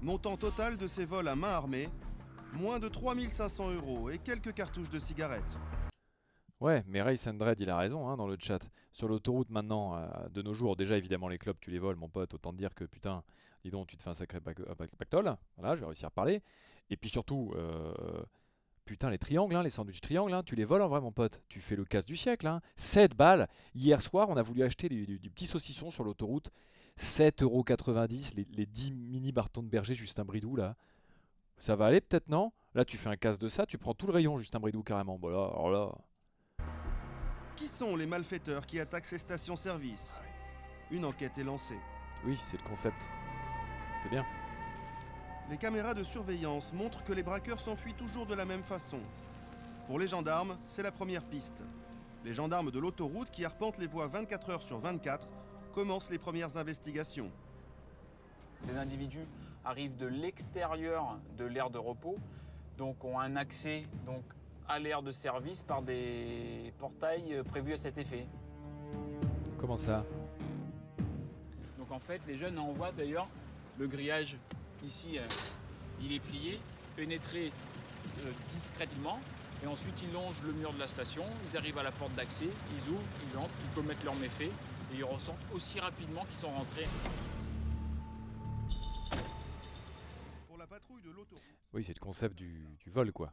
Montant 0.00 0.36
total 0.36 0.76
de 0.76 0.86
ces 0.86 1.04
vols 1.04 1.26
à 1.26 1.34
main 1.34 1.50
armée, 1.50 1.88
moins 2.52 2.78
de 2.78 2.86
3500 2.86 3.72
euros 3.72 4.08
et 4.08 4.18
quelques 4.18 4.54
cartouches 4.54 4.90
de 4.90 5.00
cigarettes. 5.00 5.58
Ouais, 6.62 6.84
mais 6.86 7.02
Race 7.02 7.26
and 7.26 7.34
Dread, 7.34 7.58
il 7.58 7.68
a 7.70 7.76
raison 7.76 8.08
hein, 8.08 8.16
dans 8.16 8.28
le 8.28 8.36
chat. 8.38 8.60
Sur 8.92 9.08
l'autoroute 9.08 9.50
maintenant, 9.50 9.96
euh, 9.96 10.06
de 10.28 10.42
nos 10.42 10.54
jours, 10.54 10.76
déjà 10.76 10.96
évidemment 10.96 11.26
les 11.26 11.36
clubs, 11.36 11.56
tu 11.60 11.72
les 11.72 11.80
voles, 11.80 11.96
mon 11.96 12.08
pote. 12.08 12.34
Autant 12.34 12.52
te 12.52 12.56
dire 12.56 12.72
que 12.72 12.84
putain, 12.84 13.24
dis 13.64 13.70
donc, 13.70 13.88
tu 13.88 13.96
te 13.96 14.02
fais 14.04 14.10
un 14.10 14.14
sacré 14.14 14.38
pac- 14.40 14.62
pac- 14.76 14.94
pactole. 14.96 15.36
Voilà, 15.56 15.74
je 15.74 15.80
vais 15.80 15.86
réussir 15.86 16.06
à 16.06 16.10
parler. 16.12 16.40
Et 16.88 16.96
puis 16.96 17.10
surtout, 17.10 17.52
euh, 17.56 18.22
putain, 18.84 19.10
les 19.10 19.18
triangles, 19.18 19.56
hein, 19.56 19.64
les 19.64 19.70
sandwichs 19.70 20.00
triangles, 20.00 20.32
hein, 20.32 20.44
tu 20.44 20.54
les 20.54 20.64
voles 20.64 20.82
en 20.82 20.88
vrai, 20.88 21.00
mon 21.00 21.10
pote. 21.10 21.42
Tu 21.48 21.58
fais 21.58 21.74
le 21.74 21.84
casse 21.84 22.06
du 22.06 22.14
siècle. 22.14 22.46
Hein. 22.46 22.60
7 22.76 23.16
balles. 23.16 23.48
Hier 23.74 24.00
soir, 24.00 24.28
on 24.30 24.36
a 24.36 24.42
voulu 24.42 24.62
acheter 24.62 24.88
du, 24.88 25.18
petit 25.30 25.48
saucisson 25.48 25.90
sur 25.90 26.04
l'autoroute. 26.04 26.52
7,90€, 26.96 28.36
les, 28.36 28.46
les 28.52 28.66
10 28.66 28.92
mini 28.92 29.32
Barton 29.32 29.64
de 29.64 29.68
berger 29.68 29.94
Justin 29.94 30.24
Bridou 30.24 30.54
là. 30.54 30.76
Ça 31.58 31.74
va 31.74 31.86
aller 31.86 32.00
peut-être, 32.00 32.28
non? 32.28 32.52
Là, 32.76 32.84
tu 32.84 32.96
fais 32.98 33.08
un 33.08 33.16
casse 33.16 33.40
de 33.40 33.48
ça, 33.48 33.66
tu 33.66 33.78
prends 33.78 33.94
tout 33.94 34.06
le 34.06 34.12
rayon 34.12 34.36
Justin 34.36 34.60
Bridou 34.60 34.84
carrément. 34.84 35.18
Bon 35.18 35.28
là, 35.28 35.38
alors 35.38 35.70
là. 35.70 35.92
Qui 37.56 37.66
sont 37.66 37.96
les 37.96 38.06
malfaiteurs 38.06 38.66
qui 38.66 38.80
attaquent 38.80 39.04
ces 39.04 39.18
stations-service? 39.18 40.20
Une 40.90 41.04
enquête 41.04 41.36
est 41.38 41.44
lancée. 41.44 41.78
Oui, 42.24 42.38
c'est 42.44 42.60
le 42.60 42.68
concept. 42.68 42.96
C'est 44.02 44.08
bien. 44.08 44.24
Les 45.50 45.56
caméras 45.56 45.94
de 45.94 46.02
surveillance 46.02 46.72
montrent 46.72 47.04
que 47.04 47.12
les 47.12 47.22
braqueurs 47.22 47.60
s'enfuient 47.60 47.94
toujours 47.94 48.26
de 48.26 48.34
la 48.34 48.44
même 48.44 48.64
façon. 48.64 49.00
Pour 49.86 49.98
les 49.98 50.08
gendarmes, 50.08 50.56
c'est 50.66 50.82
la 50.82 50.92
première 50.92 51.24
piste. 51.24 51.64
Les 52.24 52.34
gendarmes 52.34 52.70
de 52.70 52.78
l'autoroute 52.78 53.30
qui 53.30 53.44
arpentent 53.44 53.78
les 53.78 53.86
voies 53.86 54.06
24 54.06 54.50
heures 54.50 54.62
sur 54.62 54.78
24 54.78 55.26
commencent 55.74 56.10
les 56.10 56.18
premières 56.18 56.56
investigations. 56.56 57.30
Les 58.68 58.76
individus 58.76 59.26
arrivent 59.64 59.96
de 59.96 60.06
l'extérieur 60.06 61.18
de 61.36 61.44
l'aire 61.44 61.70
de 61.70 61.78
repos, 61.78 62.16
donc 62.78 63.04
ont 63.04 63.18
un 63.18 63.36
accès 63.36 63.82
donc, 64.06 64.22
à 64.68 64.78
l'aire 64.78 65.02
de 65.02 65.10
service 65.10 65.62
par 65.62 65.82
des 65.82 66.72
portails 66.78 67.34
euh, 67.34 67.42
prévus 67.42 67.72
à 67.72 67.76
cet 67.76 67.98
effet. 67.98 68.26
Comment 69.58 69.76
ça 69.76 70.04
Donc 71.78 71.90
en 71.90 71.98
fait, 72.00 72.20
les 72.26 72.36
jeunes 72.36 72.58
envoient 72.58 72.92
d'ailleurs 72.92 73.28
le 73.78 73.86
grillage 73.86 74.36
ici, 74.84 75.18
euh, 75.18 75.26
il 76.00 76.12
est 76.12 76.20
plié, 76.20 76.58
pénétré 76.96 77.52
euh, 78.20 78.30
discrètement, 78.48 79.20
et 79.62 79.66
ensuite 79.66 80.02
ils 80.02 80.12
longent 80.12 80.42
le 80.42 80.52
mur 80.52 80.72
de 80.72 80.78
la 80.78 80.88
station, 80.88 81.24
ils 81.46 81.56
arrivent 81.56 81.78
à 81.78 81.82
la 81.82 81.92
porte 81.92 82.14
d'accès, 82.14 82.48
ils 82.74 82.88
ouvrent, 82.90 83.00
ils 83.26 83.36
entrent, 83.36 83.54
ils 83.64 83.74
commettent 83.74 84.04
leurs 84.04 84.16
méfaits, 84.16 84.50
et 84.92 84.96
ils 84.96 85.04
ressentent 85.04 85.36
aussi 85.54 85.80
rapidement 85.80 86.24
qu'ils 86.24 86.36
sont 86.36 86.50
rentrés. 86.50 86.86
Pour 90.48 90.58
la 90.58 90.66
patrouille 90.66 91.02
de 91.02 91.10
l'autoroute, 91.10 91.42
Oui, 91.72 91.84
c'est 91.84 91.94
le 91.94 92.00
concept 92.00 92.36
du, 92.36 92.66
du 92.80 92.90
vol 92.90 93.12
quoi. 93.12 93.32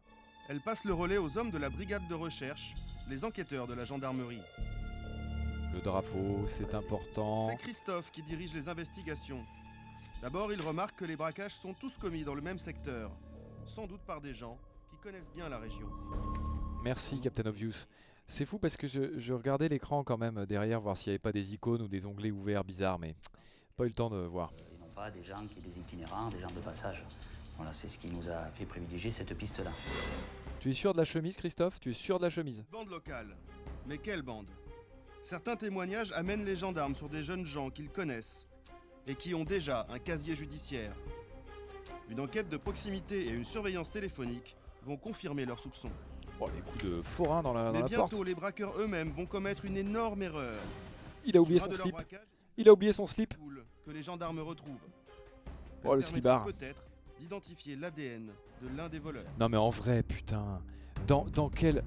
Elle 0.49 0.59
passe 0.59 0.83
le 0.83 0.93
relais 0.93 1.17
aux 1.17 1.37
hommes 1.37 1.51
de 1.51 1.59
la 1.59 1.69
brigade 1.69 2.07
de 2.07 2.15
recherche, 2.15 2.73
les 3.07 3.23
enquêteurs 3.23 3.67
de 3.67 3.75
la 3.75 3.85
gendarmerie. 3.85 4.41
Le 5.73 5.79
drapeau, 5.79 6.47
c'est 6.47 6.73
important. 6.73 7.47
C'est 7.47 7.57
Christophe 7.57 8.09
qui 8.09 8.23
dirige 8.23 8.53
les 8.55 8.67
investigations. 8.67 9.45
D'abord, 10.23 10.51
il 10.51 10.59
remarque 10.59 10.97
que 10.97 11.05
les 11.05 11.15
braquages 11.15 11.53
sont 11.53 11.75
tous 11.75 11.97
commis 11.97 12.23
dans 12.23 12.33
le 12.33 12.41
même 12.41 12.57
secteur, 12.57 13.11
sans 13.67 13.85
doute 13.85 14.01
par 14.01 14.21
des 14.21 14.33
gens 14.33 14.57
qui 14.89 14.97
connaissent 14.97 15.31
bien 15.35 15.47
la 15.49 15.59
région. 15.59 15.87
Merci 16.83 17.21
Captain 17.21 17.45
Obvious. 17.45 17.85
C'est 18.27 18.45
fou 18.45 18.57
parce 18.57 18.75
que 18.75 18.87
je, 18.87 19.19
je 19.19 19.33
regardais 19.33 19.69
l'écran 19.69 20.03
quand 20.03 20.17
même 20.17 20.47
derrière, 20.47 20.81
voir 20.81 20.97
s'il 20.97 21.11
n'y 21.11 21.13
avait 21.13 21.19
pas 21.19 21.31
des 21.31 21.53
icônes 21.53 21.83
ou 21.83 21.87
des 21.87 22.07
onglets 22.07 22.31
ouverts 22.31 22.63
bizarres, 22.63 22.97
mais 22.97 23.15
pas 23.77 23.85
eu 23.85 23.89
le 23.89 23.93
temps 23.93 24.09
de 24.09 24.17
voir. 24.17 24.51
Et 24.73 24.77
non 24.79 24.89
pas 24.95 25.11
des 25.11 25.23
gens 25.23 25.45
qui 25.47 25.61
des 25.61 25.79
itinérants, 25.79 26.29
des 26.29 26.39
gens 26.39 26.47
de 26.47 26.59
passage. 26.59 27.05
Voilà, 27.59 27.73
c'est 27.73 27.89
ce 27.89 27.99
qui 27.99 28.09
nous 28.09 28.29
a 28.29 28.45
fait 28.45 28.65
privilégier 28.65 29.11
cette 29.11 29.37
piste-là. 29.37 29.71
Tu 30.59 30.71
es 30.71 30.73
sûr 30.73 30.91
de 30.91 30.97
la 30.97 31.05
chemise, 31.05 31.37
Christophe? 31.37 31.79
Tu 31.79 31.91
es 31.91 31.93
sûr 31.93 32.17
de 32.19 32.23
la 32.25 32.29
chemise? 32.29 32.65
Bande 32.71 32.89
locale. 32.89 33.37
Mais 33.87 33.97
quelle 33.97 34.21
bande? 34.21 34.49
Certains 35.23 35.55
témoignages 35.55 36.11
amènent 36.13 36.43
les 36.43 36.57
gendarmes 36.57 36.95
sur 36.95 37.07
des 37.07 37.23
jeunes 37.23 37.45
gens 37.45 37.69
qu'ils 37.69 37.89
connaissent 37.89 38.47
et 39.07 39.15
qui 39.15 39.33
ont 39.33 39.45
déjà 39.45 39.87
un 39.89 39.99
casier 39.99 40.35
judiciaire. 40.35 40.93
Une 42.09 42.19
enquête 42.19 42.49
de 42.49 42.57
proximité 42.57 43.27
et 43.27 43.31
une 43.31 43.45
surveillance 43.45 43.89
téléphonique 43.89 44.57
vont 44.83 44.97
confirmer 44.97 45.45
leurs 45.45 45.59
soupçons. 45.59 45.91
Oh, 46.41 46.47
les 46.53 46.61
coups 46.61 46.83
de 46.83 47.01
forain 47.01 47.41
dans 47.41 47.53
la, 47.53 47.65
dans 47.65 47.71
Mais 47.71 47.81
la 47.81 47.87
bientôt, 47.87 48.17
porte. 48.17 48.25
les 48.27 48.35
braqueurs 48.35 48.77
eux-mêmes 48.79 49.11
vont 49.11 49.25
commettre 49.25 49.65
une 49.65 49.77
énorme 49.77 50.23
erreur. 50.23 50.59
Il 51.25 51.37
a 51.37 51.41
oublié 51.41 51.59
son 51.59 51.71
slip. 51.71 51.95
Il 52.57 52.67
a 52.67 52.73
oublié 52.73 52.91
son 52.91 53.07
slip. 53.07 53.37
cool 53.37 53.65
que 53.85 53.91
les 53.91 54.03
gendarmes 54.03 54.39
retrouvent. 54.39 54.87
Oh, 55.85 55.95
le 55.95 56.01
slibard. 56.01 56.43
peut-être 56.45 56.83
d'identifier 57.19 57.75
l'ADN 57.75 58.31
de 58.61 58.67
l'un 58.75 58.89
des 58.89 58.99
voleurs. 58.99 59.25
Non 59.39 59.49
mais 59.49 59.57
en 59.57 59.69
vrai, 59.69 60.03
putain. 60.03 60.61
Dans, 61.07 61.25
dans 61.25 61.49
quel 61.49 61.83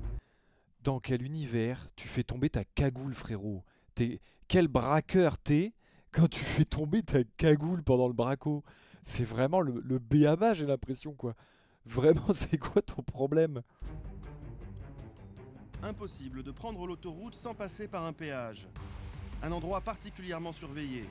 dans 0.84 1.00
quel 1.00 1.22
univers 1.22 1.86
tu 1.96 2.08
fais 2.08 2.22
tomber 2.22 2.50
ta 2.50 2.64
cagoule, 2.64 3.14
frérot? 3.14 3.64
T'es 3.94 4.20
quel 4.48 4.68
braqueur 4.68 5.38
t'es 5.38 5.72
quand 6.10 6.28
tu 6.28 6.44
fais 6.44 6.64
tomber 6.64 7.02
ta 7.02 7.24
cagoule 7.36 7.82
pendant 7.82 8.08
le 8.08 8.14
braco? 8.14 8.62
C'est 9.02 9.24
vraiment 9.24 9.60
le, 9.60 9.80
le 9.80 9.98
béaba, 9.98 10.54
j'ai 10.54 10.66
l'impression 10.66 11.12
quoi. 11.12 11.34
Vraiment, 11.86 12.26
c'est 12.34 12.58
quoi 12.58 12.82
ton 12.82 13.02
problème? 13.02 13.62
Impossible 15.82 16.42
de 16.44 16.52
prendre 16.52 16.86
l'autoroute 16.86 17.34
sans 17.34 17.54
passer 17.54 17.88
par 17.88 18.04
un 18.04 18.12
péage. 18.12 18.68
Un 19.42 19.50
endroit 19.50 19.80
particulièrement 19.80 20.52
surveillé. 20.52 21.08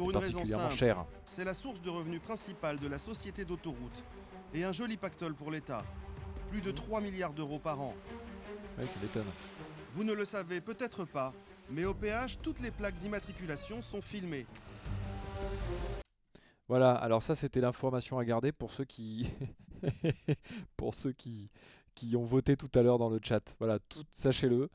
Pour 0.00 0.12
une 0.12 0.16
raison 0.16 0.38
Particulièrement 0.38 0.68
simple, 0.70 0.78
cher. 0.78 1.04
c'est 1.26 1.44
la 1.44 1.52
source 1.52 1.82
de 1.82 1.90
revenus 1.90 2.22
principale 2.22 2.78
de 2.78 2.88
la 2.88 2.98
société 2.98 3.44
d'autoroute 3.44 4.02
et 4.54 4.64
un 4.64 4.72
joli 4.72 4.96
pactole 4.96 5.34
pour 5.34 5.50
l'État. 5.50 5.84
Plus 6.48 6.62
de 6.62 6.70
3 6.70 7.02
milliards 7.02 7.34
d'euros 7.34 7.58
par 7.58 7.82
an. 7.82 7.94
Ouais, 8.78 8.86
tu 8.90 8.98
m'étonnes. 8.98 9.30
Vous 9.92 10.02
ne 10.02 10.14
le 10.14 10.24
savez 10.24 10.62
peut-être 10.62 11.04
pas, 11.04 11.34
mais 11.68 11.84
au 11.84 11.92
péage, 11.92 12.38
toutes 12.40 12.60
les 12.60 12.70
plaques 12.70 12.96
d'immatriculation 12.96 13.82
sont 13.82 14.00
filmées. 14.00 14.46
Voilà, 16.66 16.94
alors 16.94 17.22
ça 17.22 17.34
c'était 17.34 17.60
l'information 17.60 18.18
à 18.18 18.24
garder 18.24 18.52
pour 18.52 18.72
ceux 18.72 18.86
qui 18.86 19.30
pour 20.78 20.94
ceux 20.94 21.12
qui 21.12 21.50
qui 21.94 22.16
ont 22.16 22.24
voté 22.24 22.56
tout 22.56 22.70
à 22.74 22.80
l'heure 22.80 22.96
dans 22.96 23.10
le 23.10 23.20
chat. 23.22 23.42
Voilà, 23.58 23.78
tout 23.90 24.06
sachez-le, 24.12 24.70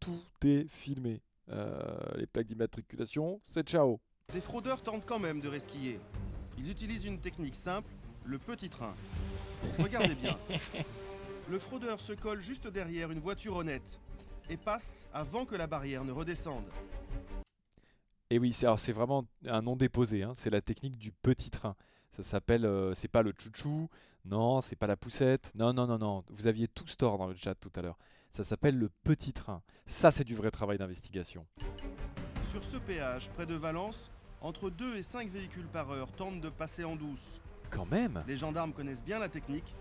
tout 0.00 0.22
est 0.44 0.68
filmé. 0.68 1.22
Euh, 1.48 1.96
les 2.16 2.26
plaques 2.26 2.48
d'immatriculation, 2.48 3.40
c'est 3.46 3.66
ciao. 3.66 4.00
Des 4.36 4.40
fraudeurs 4.40 4.82
tentent 4.82 5.06
quand 5.06 5.18
même 5.18 5.40
de 5.40 5.48
resquiller. 5.48 6.00
Ils 6.58 6.70
utilisent 6.70 7.04
une 7.04 7.18
technique 7.18 7.54
simple, 7.54 7.90
le 8.24 8.38
petit 8.38 8.68
train. 8.68 8.94
Regardez 9.78 10.14
bien. 10.14 10.36
Le 11.48 11.60
fraudeur 11.60 12.00
se 12.00 12.12
colle 12.12 12.42
juste 12.42 12.66
derrière 12.66 13.12
une 13.12 13.20
voiture 13.20 13.56
honnête 13.56 14.00
et 14.50 14.56
passe 14.56 15.08
avant 15.14 15.46
que 15.46 15.54
la 15.54 15.68
barrière 15.68 16.04
ne 16.04 16.10
redescende. 16.10 16.64
Et 18.30 18.40
oui, 18.40 18.52
c'est 18.52 18.66
alors, 18.66 18.80
c'est 18.80 18.92
vraiment 18.92 19.24
un 19.46 19.62
nom 19.62 19.76
déposé, 19.76 20.24
hein, 20.24 20.34
c'est 20.36 20.50
la 20.50 20.60
technique 20.60 20.98
du 20.98 21.12
petit 21.12 21.50
train. 21.50 21.76
Ça 22.10 22.24
s'appelle, 22.24 22.66
euh, 22.66 22.94
c'est 22.94 23.06
pas 23.06 23.22
le 23.22 23.32
chouchou, 23.38 23.88
non, 24.24 24.60
c'est 24.60 24.74
pas 24.74 24.88
la 24.88 24.96
poussette, 24.96 25.52
non, 25.54 25.72
non, 25.72 25.86
non, 25.86 25.98
non. 25.98 26.24
Vous 26.30 26.48
aviez 26.48 26.66
tout 26.66 26.84
tort 26.98 27.16
dans 27.16 27.28
le 27.28 27.36
chat 27.36 27.54
tout 27.54 27.72
à 27.76 27.80
l'heure. 27.82 27.98
Ça 28.32 28.42
s'appelle 28.42 28.76
le 28.76 28.90
petit 29.04 29.32
train. 29.32 29.62
Ça, 29.86 30.10
c'est 30.10 30.24
du 30.24 30.34
vrai 30.34 30.50
travail 30.50 30.78
d'investigation. 30.78 31.46
Sur 32.50 32.64
ce 32.64 32.76
péage, 32.76 33.30
près 33.30 33.46
de 33.46 33.54
Valence, 33.54 34.10
entre 34.40 34.70
2 34.70 34.96
et 34.96 35.02
5 35.02 35.28
véhicules 35.30 35.66
par 35.66 35.90
heure 35.90 36.10
tentent 36.12 36.40
de 36.40 36.48
passer 36.48 36.84
en 36.84 36.96
douce. 36.96 37.40
Quand 37.70 37.86
même 37.86 38.22
Les 38.28 38.36
gendarmes 38.36 38.72
connaissent 38.72 39.02
bien 39.04 39.18
la 39.18 39.28
technique. 39.28 39.74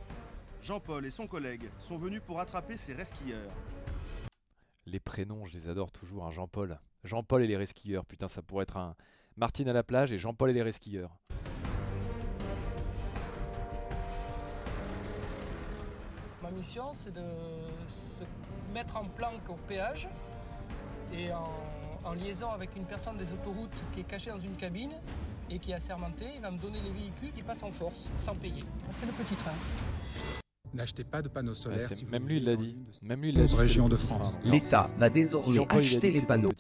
Jean-Paul 0.62 1.06
et 1.06 1.12
son 1.12 1.28
collègue 1.28 1.70
sont 1.80 1.97
venus 1.97 2.22
pour 2.26 2.39
attraper 2.39 2.78
ces 2.78 2.93
resquilleurs. 2.93 3.51
Les 4.88 4.99
prénoms, 4.99 5.45
je 5.45 5.53
les 5.53 5.70
adore 5.70 5.91
toujours. 5.91 6.26
hein, 6.26 6.32
Jean-Paul. 6.32 6.80
Jean-Paul 7.03 7.43
et 7.43 7.47
les 7.47 7.58
resquilleurs. 7.58 8.06
Putain, 8.06 8.28
ça 8.28 8.41
pourrait 8.41 8.64
être 8.64 8.78
un 8.78 8.95
Martine 9.38 9.68
à 9.68 9.74
la 9.74 9.84
plage 9.84 10.12
et 10.12 10.18
Jean-Paul 10.18 10.49
et 10.49 10.53
les 10.53 10.64
resquilleurs. 10.64 11.12
Ma 16.41 16.51
mission, 16.51 16.93
c'est 16.93 17.14
de 17.14 17.24
se 17.88 18.24
mettre 18.74 18.97
en 18.97 19.06
planque 19.06 19.49
au 19.49 19.56
péage 19.68 20.08
et 21.14 21.32
en, 21.34 21.43
en 22.06 22.14
liaison 22.14 22.49
avec 22.51 22.76
une 22.76 22.86
personne 22.86 23.18
des 23.18 23.32
autoroutes 23.34 23.74
qui 23.93 24.01
est 24.01 24.03
cachée 24.03 24.30
dans 24.30 24.39
une 24.39 24.56
cabine 24.56 24.93
et 25.49 25.60
qui 25.60 25.72
est 25.72 25.76
assermenté. 25.76 26.26
Il 26.36 26.41
va 26.41 26.51
me 26.51 26.58
donner 26.58 26.80
les 26.82 26.91
véhicules 26.91 27.32
qui 27.34 27.41
passent 27.41 27.64
en 27.64 27.72
force, 27.72 28.10
sans 28.16 28.36
payer. 28.36 28.64
C'est 28.91 29.06
le 29.06 29.12
petit 29.12 29.36
train. 29.36 29.53
N'achetez 30.74 31.03
pas 31.03 31.22
de 31.22 31.30
panneaux 31.30 31.51
Ouais, 31.53 31.56
solaires 31.58 31.91
si 31.93 32.06
même 32.06 32.28
lui, 32.28 32.38
il 32.38 32.45
l'a 32.45 32.56
dit. 32.56 32.76
Même 33.01 33.22
lui, 33.22 33.30
il 33.30 33.38
l'a 33.38 33.43
11 33.43 33.49
dit. 33.51 33.56
régions 33.58 33.89
de 33.89 33.95
France. 33.95 34.38
L'État 34.43 34.89
va 34.97 35.10
désormais 35.10 35.60
a 35.60 35.76
acheter 35.76 36.12
les 36.12 36.22
panneaux. 36.22 36.51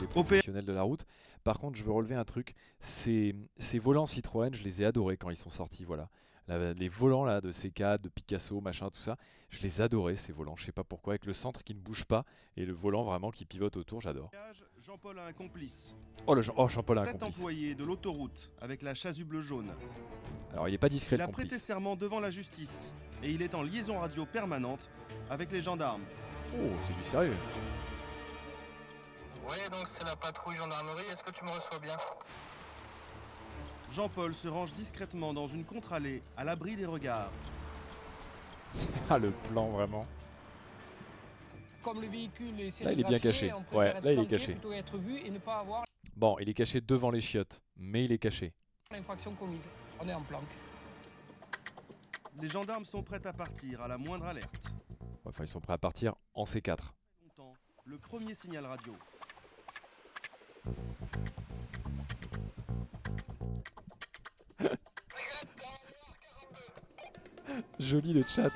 les 0.00 0.06
professionnels 0.06 0.64
de 0.64 0.72
la 0.72 0.82
route. 0.82 1.04
Par 1.44 1.58
contre, 1.58 1.78
je 1.78 1.84
veux 1.84 1.92
relever 1.92 2.14
un 2.16 2.24
truc. 2.24 2.54
Ces, 2.80 3.34
ces 3.58 3.78
volants 3.78 4.06
Citroën, 4.06 4.52
je 4.52 4.62
les 4.62 4.82
ai 4.82 4.84
adorés 4.84 5.16
quand 5.16 5.30
ils 5.30 5.36
sont 5.36 5.50
sortis. 5.50 5.84
Voilà. 5.84 6.08
La- 6.58 6.72
les 6.72 6.88
volants 6.88 7.24
là 7.24 7.40
de 7.40 7.52
C4, 7.52 8.00
de 8.02 8.08
Picasso, 8.08 8.60
machin, 8.60 8.90
tout 8.90 9.00
ça, 9.00 9.16
je 9.50 9.60
les 9.62 9.80
adorais 9.80 10.16
ces 10.16 10.32
volants. 10.32 10.56
Je 10.56 10.64
sais 10.64 10.72
pas 10.72 10.82
pourquoi, 10.84 11.12
avec 11.12 11.24
le 11.26 11.32
centre 11.32 11.62
qui 11.62 11.74
ne 11.74 11.80
bouge 11.80 12.04
pas 12.04 12.24
et 12.56 12.64
le 12.66 12.72
volant 12.72 13.04
vraiment 13.04 13.30
qui 13.30 13.44
pivote 13.44 13.76
autour, 13.76 14.00
j'adore. 14.00 14.30
Jean-Paul 14.84 15.18
a 15.18 15.26
un 15.26 15.32
complice. 15.32 15.94
Oh, 16.26 16.34
le 16.34 16.42
Jean- 16.42 16.54
oh, 16.56 16.68
Jean-Paul 16.68 16.98
a 16.98 17.02
un 17.02 17.06
Sept 17.06 17.18
complice. 17.18 17.36
employés 17.36 17.74
de 17.74 17.84
l'autoroute 17.84 18.50
avec 18.60 18.82
la 18.82 18.94
chasuble 18.94 19.40
jaune. 19.42 19.70
Alors, 20.52 20.68
il 20.68 20.74
est 20.74 20.78
pas 20.78 20.88
discret 20.88 21.16
Il 21.16 21.18
le 21.18 21.24
a 21.24 21.28
prêté 21.28 21.58
serment 21.58 21.94
devant 21.96 22.18
la 22.18 22.30
justice 22.30 22.92
et 23.22 23.30
il 23.30 23.42
est 23.42 23.54
en 23.54 23.62
liaison 23.62 23.98
radio 23.98 24.26
permanente 24.26 24.88
avec 25.28 25.52
les 25.52 25.62
gendarmes. 25.62 26.02
Oh, 26.56 26.70
c'est 26.88 26.96
du 26.96 27.04
sérieux. 27.08 27.36
Oui, 29.48 29.56
donc 29.70 29.86
c'est 29.88 30.04
la 30.04 30.16
patrouille 30.16 30.56
gendarmerie. 30.56 31.04
Est-ce 31.12 31.22
que 31.22 31.30
tu 31.30 31.44
me 31.44 31.50
reçois 31.50 31.78
bien? 31.78 31.96
Jean-Paul 33.90 34.34
se 34.34 34.48
range 34.48 34.72
discrètement 34.72 35.32
dans 35.34 35.46
une 35.48 35.64
contre-allée 35.64 36.22
à 36.36 36.44
l'abri 36.44 36.76
des 36.76 36.86
regards. 36.86 37.30
ah, 39.08 39.18
le 39.18 39.30
plan 39.30 39.68
vraiment. 39.70 40.06
Comme 41.82 42.00
le 42.00 42.08
véhicule 42.08 42.60
est 42.60 42.80
Là, 42.82 42.92
il 42.92 43.00
est 43.00 43.04
bien 43.04 43.18
caché. 43.18 43.52
on 43.52 43.62
préfère 43.62 43.78
Ouais, 43.78 43.86
être 43.88 44.04
là, 44.04 44.12
il 44.12 44.18
est 44.18 44.22
planqué 44.22 44.36
caché. 44.36 44.52
plutôt 44.52 44.72
être 44.72 44.98
vu 44.98 45.16
et 45.18 45.30
ne 45.30 45.38
pas 45.38 45.58
avoir 45.60 45.84
Bon, 46.14 46.36
il 46.38 46.48
est 46.48 46.54
caché 46.54 46.80
devant 46.80 47.10
les 47.10 47.20
chiottes, 47.20 47.62
mais 47.76 48.04
il 48.04 48.12
est 48.12 48.18
caché. 48.18 48.52
l'infraction 48.92 49.34
commise. 49.34 49.68
On 49.98 50.08
est 50.08 50.12
en 50.14 50.22
planque. 50.22 50.52
Les 52.40 52.48
gendarmes 52.48 52.84
sont 52.84 53.02
prêts 53.02 53.26
à 53.26 53.32
partir 53.32 53.80
à 53.82 53.88
la 53.88 53.98
moindre 53.98 54.26
alerte. 54.26 54.70
Enfin, 55.24 55.44
ils 55.44 55.48
sont 55.48 55.60
prêts 55.60 55.72
à 55.72 55.78
partir 55.78 56.14
en 56.34 56.44
C4. 56.44 56.78
Longtemps, 57.22 57.54
le 57.84 57.98
premier 57.98 58.34
signal 58.34 58.66
radio. 58.66 58.94
Joli 67.78 68.12
le 68.12 68.22
chat. 68.22 68.50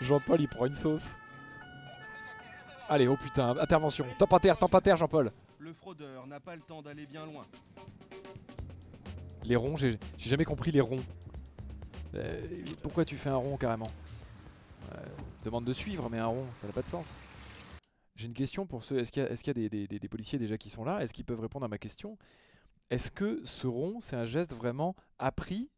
Jean-Paul, 0.00 0.40
il 0.40 0.48
prend 0.48 0.66
une 0.66 0.72
sauce. 0.72 1.12
Allez, 2.88 3.08
oh 3.08 3.16
putain, 3.16 3.56
intervention. 3.58 4.06
Top 4.18 4.32
à 4.34 4.40
terre, 4.40 4.58
top 4.58 4.74
à 4.74 4.80
terre, 4.80 4.96
Jean-Paul. 4.96 5.30
Le 5.58 5.72
fraudeur 5.72 6.26
n'a 6.26 6.40
pas 6.40 6.54
le 6.54 6.62
temps 6.62 6.82
d'aller 6.82 7.06
bien 7.06 7.24
loin. 7.24 7.46
Les 9.44 9.56
ronds, 9.56 9.76
j'ai 9.76 9.98
jamais 10.18 10.44
compris 10.44 10.70
les 10.70 10.80
ronds. 10.80 11.02
Euh, 12.14 12.40
pourquoi 12.82 13.04
tu 13.04 13.16
fais 13.16 13.30
un 13.30 13.36
rond 13.36 13.56
carrément? 13.56 13.90
Euh, 14.94 14.98
Demande 15.44 15.64
de 15.64 15.72
suivre, 15.72 16.08
mais 16.10 16.18
un 16.18 16.26
rond, 16.26 16.46
ça 16.60 16.66
n'a 16.66 16.72
pas 16.72 16.82
de 16.82 16.88
sens. 16.88 17.06
J'ai 18.16 18.26
une 18.26 18.34
question 18.34 18.66
pour 18.66 18.84
ceux. 18.84 18.98
Est-ce 18.98 19.10
qu'il 19.12 19.22
y 19.22 19.26
a, 19.26 19.30
est-ce 19.30 19.42
qu'il 19.42 19.56
y 19.58 19.66
a 19.66 19.68
des, 19.68 19.68
des- 19.68 19.86
des- 19.88 19.98
des 19.98 20.08
policiers 20.08 20.38
déjà 20.38 20.56
qui 20.56 20.70
sont 20.70 20.84
là? 20.84 21.00
Est-ce 21.02 21.12
qu'ils 21.12 21.24
peuvent 21.24 21.40
répondre 21.40 21.64
à 21.64 21.68
ma 21.68 21.78
question? 21.78 22.16
Est-ce 22.90 23.10
que 23.10 23.44
ce 23.44 23.66
rond, 23.66 24.00
c'est 24.00 24.16
un 24.16 24.24
geste 24.24 24.52
vraiment 24.54 24.94
appris 25.18 25.70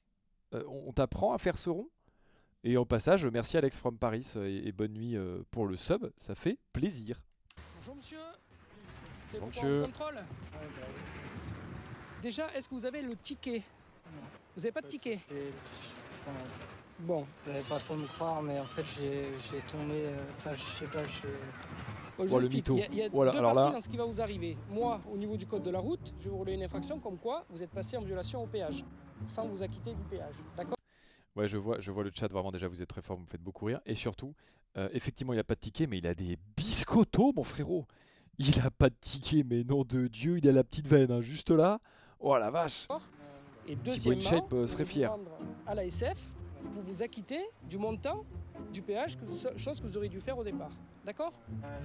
Euh, 0.55 0.63
On 0.69 0.93
t'apprend 0.93 1.33
à 1.33 1.39
faire 1.39 1.57
ce 1.57 1.71
rond? 1.71 1.89
Et 2.65 2.77
au 2.77 2.85
passage, 2.85 3.25
merci 3.27 3.57
Alex 3.57 3.79
from 3.79 3.97
Paris 3.99 4.27
euh, 4.37 4.47
et, 4.49 4.69
et 4.69 4.73
bonne 4.73 4.93
nuit 4.93 5.17
euh, 5.17 5.43
pour 5.51 5.67
le 5.67 5.77
sub, 5.77 6.11
ça 6.19 6.35
fait 6.35 6.59
plaisir. 6.73 7.21
Bonjour 7.77 7.97
monsieur. 7.97 8.19
C'est 9.29 9.41
monsieur. 9.45 9.81
le 9.81 9.87
contrôle 9.87 10.19
Déjà, 12.23 12.49
est-ce 12.55 12.69
que 12.69 12.75
vous 12.75 12.85
avez 12.85 13.03
le 13.03 13.15
ticket? 13.17 13.63
Vous 14.57 14.63
n'avez 14.63 14.73
pas 14.73 14.81
de 14.83 14.87
ticket? 14.89 15.19
Bon. 17.01 17.27
Vous 17.45 17.53
n'allez 17.53 17.65
pas 17.65 17.79
trop 17.79 17.95
me 17.95 18.07
croire, 18.07 18.43
mais 18.43 18.59
en 18.59 18.65
fait, 18.65 18.85
j'ai 18.99 19.25
j'ai 19.51 19.61
tombé. 19.71 19.95
euh, 20.07 20.17
Enfin, 20.39 20.55
je 20.55 20.61
sais 20.63 20.87
pas, 20.87 21.05
je. 21.05 21.23
Bon, 21.23 21.29
je 22.19 22.23
Oh, 22.23 22.27
vous 22.27 22.39
le 22.39 22.45
explique. 22.47 22.69
mytho. 22.71 22.75
Il 22.77 22.81
y 22.81 22.83
a, 22.83 22.87
il 22.87 22.97
y 22.99 23.03
a 23.03 23.09
Voilà, 23.11 23.33
deux 23.33 23.41
parties 23.43 23.59
là- 23.69 23.71
dans 23.73 23.81
ce 23.81 23.89
qui 23.89 23.97
va 23.99 24.05
vous 24.07 24.21
arriver. 24.23 24.57
Moi, 24.71 25.01
au 25.13 25.17
niveau 25.19 25.37
du 25.37 25.47
code 25.47 25.63
de 25.63 25.71
la 25.71 25.79
route, 25.81 26.15
je 26.19 26.25
vais 26.25 26.31
vous 26.31 26.39
rouler 26.39 26.55
une 26.55 26.63
infraction 26.63 26.99
comme 26.99 27.19
quoi 27.19 27.45
vous 27.51 27.63
êtes 27.63 27.71
passé 27.71 27.97
en 27.99 28.03
violation 28.03 28.43
au 28.43 28.47
péage, 28.47 28.85
sans 29.27 29.47
vous 29.47 29.63
acquitter 29.63 29.93
du 29.93 30.03
péage. 30.05 30.37
D'accord? 30.57 30.77
Ouais, 31.37 31.47
je 31.47 31.59
vois, 31.59 31.79
je 31.81 31.91
vois 31.91 32.03
le 32.03 32.11
chat, 32.15 32.29
vraiment 32.29 32.51
déjà 32.51 32.67
vous 32.67 32.81
êtes 32.81 32.89
très 32.89 33.03
fort, 33.03 33.17
vous 33.19 33.25
me 33.25 33.29
faites 33.29 33.43
beaucoup 33.43 33.67
rire. 33.67 33.81
Et 33.85 33.95
surtout, 33.95 34.33
euh, 34.79 34.89
effectivement, 34.93 35.35
il 35.35 35.39
a 35.39 35.45
pas 35.45 35.55
de 35.55 35.61
ticket, 35.61 35.87
mais 35.87 35.99
il 35.99 36.07
a 36.07 36.15
des 36.15 36.39
biscottos, 36.57 37.33
mon 37.37 37.45
frérot. 37.45 37.85
Il 38.39 38.61
a 38.61 38.71
pas 38.71 38.89
de 38.89 38.95
ticket, 38.99 39.45
mais 39.45 39.63
nom 39.65 39.85
de 39.85 40.09
Dieu, 40.09 40.39
il 40.39 40.49
a 40.49 40.53
la 40.53 40.65
petite 40.65 40.87
veine, 40.89 41.11
hein, 41.13 41.21
juste 41.21 41.51
là. 41.51 41.79
Oh 42.21 42.39
la 42.39 42.51
vache 42.51 42.89
Et 43.69 43.77
deuxièmement, 43.77 44.19
InShape, 44.21 44.53
euh, 44.55 44.67
serait 44.67 44.87
fier. 44.87 45.15
à 45.67 45.75
la 45.75 45.85
SF 45.85 46.33
pour 46.67 46.83
vous 46.83 47.03
acquitter 47.03 47.41
du 47.65 47.79
montant 47.79 48.25
du 48.73 48.83
péage, 48.83 49.17
que, 49.17 49.27
ce- 49.27 49.57
chose 49.57 49.81
que 49.81 49.87
vous 49.87 49.97
auriez 49.97 50.09
dû 50.09 50.21
faire 50.21 50.37
au 50.39 50.45
départ. 50.45 50.71
D'accord? 51.05 51.33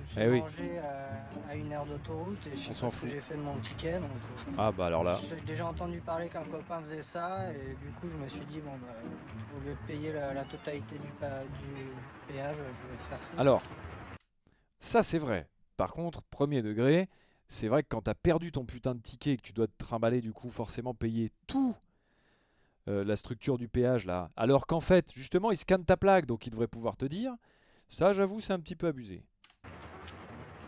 J'ai 0.08 0.22
Eh 0.24 0.30
oui. 0.30 0.40
mangé 0.40 0.80
à, 0.80 1.24
à 1.50 1.56
une 1.56 1.72
aire 1.72 1.86
d'autoroute 1.86 2.48
et 2.48 2.56
je 2.56 2.62
sais 2.62 2.70
On 2.72 2.74
s'en 2.74 2.88
pas 2.90 2.92
ce 2.96 2.96
que 2.96 3.08
fout. 3.08 3.10
j'ai 3.12 3.22
fait 3.22 3.36
de 3.36 3.42
mon 3.42 3.56
ticket. 3.60 4.00
Donc, 4.00 4.10
euh, 4.10 4.52
Ah 4.58 4.72
bah 4.72 4.88
alors 4.88 5.04
là. 5.04 5.16
J'ai 5.30 5.40
déjà 5.42 5.68
entendu 5.68 6.00
parler 6.00 6.28
qu'un 6.28 6.44
copain 6.44 6.82
faisait 6.82 7.02
ça 7.04 7.54
et 7.54 7.76
du 7.76 7.92
coup, 8.00 8.08
je 8.08 8.18
me 8.18 8.28
suis 8.28 8.46
dit, 8.46 8.60
bon, 8.62 8.72
bah, 8.82 8.96
au 9.56 9.60
lieu 9.64 9.74
de 9.74 9.88
payer 9.88 10.12
la, 10.14 10.34
la 10.34 10.44
totalité 10.44 10.96
du, 10.98 11.08
pa- 11.20 11.44
du 11.44 12.34
péage, 12.34 12.56
je 12.58 12.92
vais 12.92 12.98
faire 13.10 13.22
ça. 13.24 13.34
Alors, 13.38 13.62
ça 14.80 15.04
c'est 15.04 15.20
vrai. 15.20 15.48
Par 15.78 15.94
contre, 15.94 16.22
premier 16.24 16.62
degré, 16.62 17.08
c'est 17.48 17.68
vrai 17.68 17.84
que 17.84 17.90
quand 17.90 18.02
t'as 18.02 18.16
perdu 18.16 18.52
ton 18.52 18.66
putain 18.66 18.96
de 18.96 19.02
ticket 19.02 19.32
et 19.34 19.38
que 19.38 19.42
tu 19.44 19.54
dois 19.54 19.68
te 19.68 19.78
trimballer, 19.78 20.22
du 20.22 20.32
coup, 20.34 20.50
forcément 20.50 20.94
payer 20.96 21.32
tout 21.48 21.76
euh, 22.88 23.04
la 23.04 23.16
structure 23.16 23.58
du 23.58 23.68
péage 23.68 24.06
là, 24.06 24.32
alors 24.36 24.66
qu'en 24.68 24.80
fait, 24.82 25.12
justement, 25.14 25.52
il 25.52 25.58
scanne 25.58 25.86
ta 25.86 25.98
plaque, 25.98 26.26
donc 26.26 26.48
il 26.48 26.50
devrait 26.50 26.68
pouvoir 26.68 26.98
te 26.98 27.06
dire. 27.06 27.34
Ça, 27.90 28.14
j'avoue, 28.14 28.40
c'est 28.42 28.54
un 28.54 28.60
petit 28.60 28.76
peu 28.76 28.88
abusé. 28.88 29.24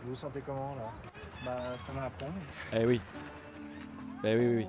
Vous 0.02 0.10
vous 0.10 0.14
sentez 0.16 0.40
comment 0.44 0.74
là? 0.74 0.90
Bah, 1.44 1.62
comme 1.86 1.98
un 1.98 2.10
con. 2.10 2.32
Eh 2.74 2.84
oui. 2.84 3.00
Eh 4.24 4.36
oui, 4.36 4.46
oui, 4.46 4.56
oui. 4.56 4.66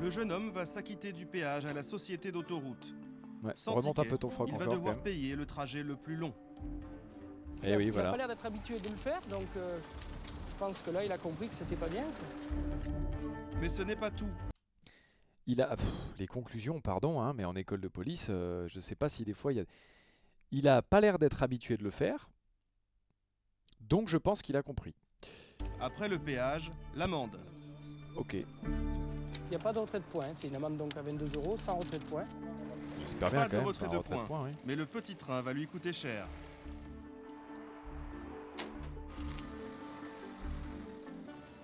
Le 0.00 0.10
jeune 0.10 0.32
homme 0.32 0.50
va 0.50 0.66
s'acquitter 0.66 1.12
du 1.12 1.24
péage 1.26 1.66
à 1.66 1.72
la 1.72 1.82
société 1.82 2.32
d'autoroute. 2.32 2.94
Ouais, 3.42 3.52
Sans 3.56 3.72
remonte 3.74 3.98
un 3.98 4.04
peu 4.04 4.18
ton 4.18 4.30
froc 4.30 4.48
il 4.48 4.56
va 4.56 4.62
encore, 4.64 4.74
devoir 4.74 4.94
quand 4.94 5.04
même. 5.04 5.04
payer 5.04 5.36
le 5.36 5.44
trajet 5.46 5.82
le 5.82 5.96
plus 5.96 6.16
long. 6.16 6.32
Eh 7.62 7.76
oui, 7.76 7.84
Il 7.84 7.86
n'a 7.88 7.92
voilà. 7.92 8.10
pas 8.10 8.16
l'air 8.16 8.28
d'être 8.28 8.44
habitué 8.44 8.78
de 8.80 8.88
le 8.88 8.96
faire, 8.96 9.20
donc 9.28 9.46
euh, 9.56 9.78
je 10.50 10.54
pense 10.58 10.82
que 10.82 10.90
là, 10.90 11.04
il 11.04 11.12
a 11.12 11.18
compris 11.18 11.48
que 11.48 11.54
c'était 11.54 11.76
pas 11.76 11.88
bien. 11.88 12.04
Mais 13.60 13.68
ce 13.68 13.82
n'est 13.82 13.96
pas 13.96 14.10
tout. 14.10 14.28
Il 15.46 15.60
a 15.60 15.76
pff, 15.76 15.86
les 16.18 16.26
conclusions, 16.26 16.80
pardon, 16.80 17.20
hein, 17.20 17.32
mais 17.34 17.44
en 17.44 17.54
école 17.54 17.80
de 17.80 17.88
police, 17.88 18.26
euh, 18.30 18.66
je 18.68 18.80
sais 18.80 18.94
pas 18.94 19.08
si 19.08 19.24
des 19.24 19.34
fois 19.34 19.52
il 19.52 19.56
y 19.56 19.60
a. 19.60 19.64
Il 20.50 20.68
a 20.68 20.82
pas 20.82 21.00
l'air 21.00 21.18
d'être 21.18 21.42
habitué 21.42 21.76
de 21.76 21.82
le 21.84 21.90
faire, 21.90 22.30
donc 23.80 24.08
je 24.08 24.16
pense 24.18 24.40
qu'il 24.42 24.56
a 24.56 24.62
compris. 24.62 24.94
Après 25.80 26.08
le 26.08 26.18
péage, 26.18 26.70
l'amende. 26.94 27.38
Ok, 28.16 28.34
Il 28.34 29.48
n'y 29.50 29.56
a 29.56 29.58
pas 29.58 29.72
de 29.72 29.80
retrait 29.80 29.98
de 29.98 30.04
points. 30.04 30.28
C'est 30.36 30.46
une 30.48 30.54
amende 30.56 30.76
donc 30.76 30.96
à 30.96 31.02
22 31.02 31.36
euros, 31.38 31.56
sans 31.56 31.76
retrait 31.78 31.98
de 31.98 32.04
points. 32.04 32.24
j'espère 33.00 33.30
bien 33.30 33.40
Pas 33.40 33.44
quand 33.48 33.50
de 33.52 33.56
même. 33.56 33.66
retrait 33.66 33.88
de 33.88 33.96
retrait 33.96 34.14
de 34.14 34.18
points. 34.20 34.24
points, 34.26 34.44
oui. 34.44 34.50
Mais 34.64 34.76
le 34.76 34.86
petit 34.86 35.16
train 35.16 35.42
va 35.42 35.52
lui 35.52 35.66
coûter 35.66 35.92
cher. 35.92 36.26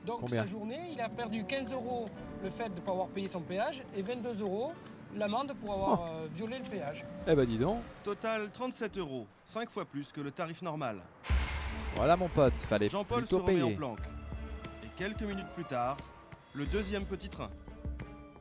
Donc 0.07 0.20
Combien 0.20 0.36
sa 0.42 0.46
journée, 0.46 0.90
il 0.92 1.01
a 1.01 1.09
perdu 1.09 1.44
15 1.44 1.72
euros 1.72 2.07
le 2.42 2.51
fait 2.51 2.68
de 2.70 2.74
ne 2.74 2.80
pas 2.80 2.92
avoir 2.92 3.09
payé 3.09 3.28
son 3.28 3.40
péage 3.40 3.82
et 3.94 4.03
22 4.03 4.40
euros 4.42 4.72
l'amende 5.14 5.53
pour 5.61 5.74
avoir 5.74 6.11
euh, 6.11 6.28
violé 6.34 6.59
le 6.59 6.64
péage. 6.64 7.05
Eh 7.26 7.34
bah 7.34 7.44
dis 7.44 7.59
donc, 7.59 7.82
Total 8.03 8.48
37 8.51 8.96
euros, 8.98 9.26
5 9.44 9.68
fois 9.68 9.84
plus 9.84 10.11
que 10.12 10.20
le 10.20 10.30
tarif 10.30 10.62
normal. 10.62 11.01
voilà 11.96 12.16
mon 12.16 12.28
pote, 12.28 12.55
fallait 12.55 12.88
Jean-Paul 12.88 13.26
se 13.26 13.34
remet 13.34 13.62
en 13.62 13.74
planque. 13.74 14.01
Et 14.84 14.88
quelques 14.96 15.22
minutes 15.22 15.48
plus 15.55 15.64
tard, 15.64 15.96
le 16.55 16.64
deuxième 16.66 17.05
petit 17.05 17.28
train. 17.28 17.51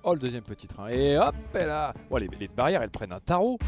Oh 0.03 0.13
le 0.13 0.19
deuxième 0.19 0.43
petit 0.43 0.67
train, 0.67 0.87
et 0.87 1.17
hop, 1.17 1.35
et 1.55 1.65
là. 1.65 1.93
Oh, 2.09 2.17
les, 2.17 2.27
les 2.27 2.47
barrières, 2.47 2.81
elles 2.81 2.89
prennent 2.89 3.11
un 3.11 3.19
tarot. 3.19 3.59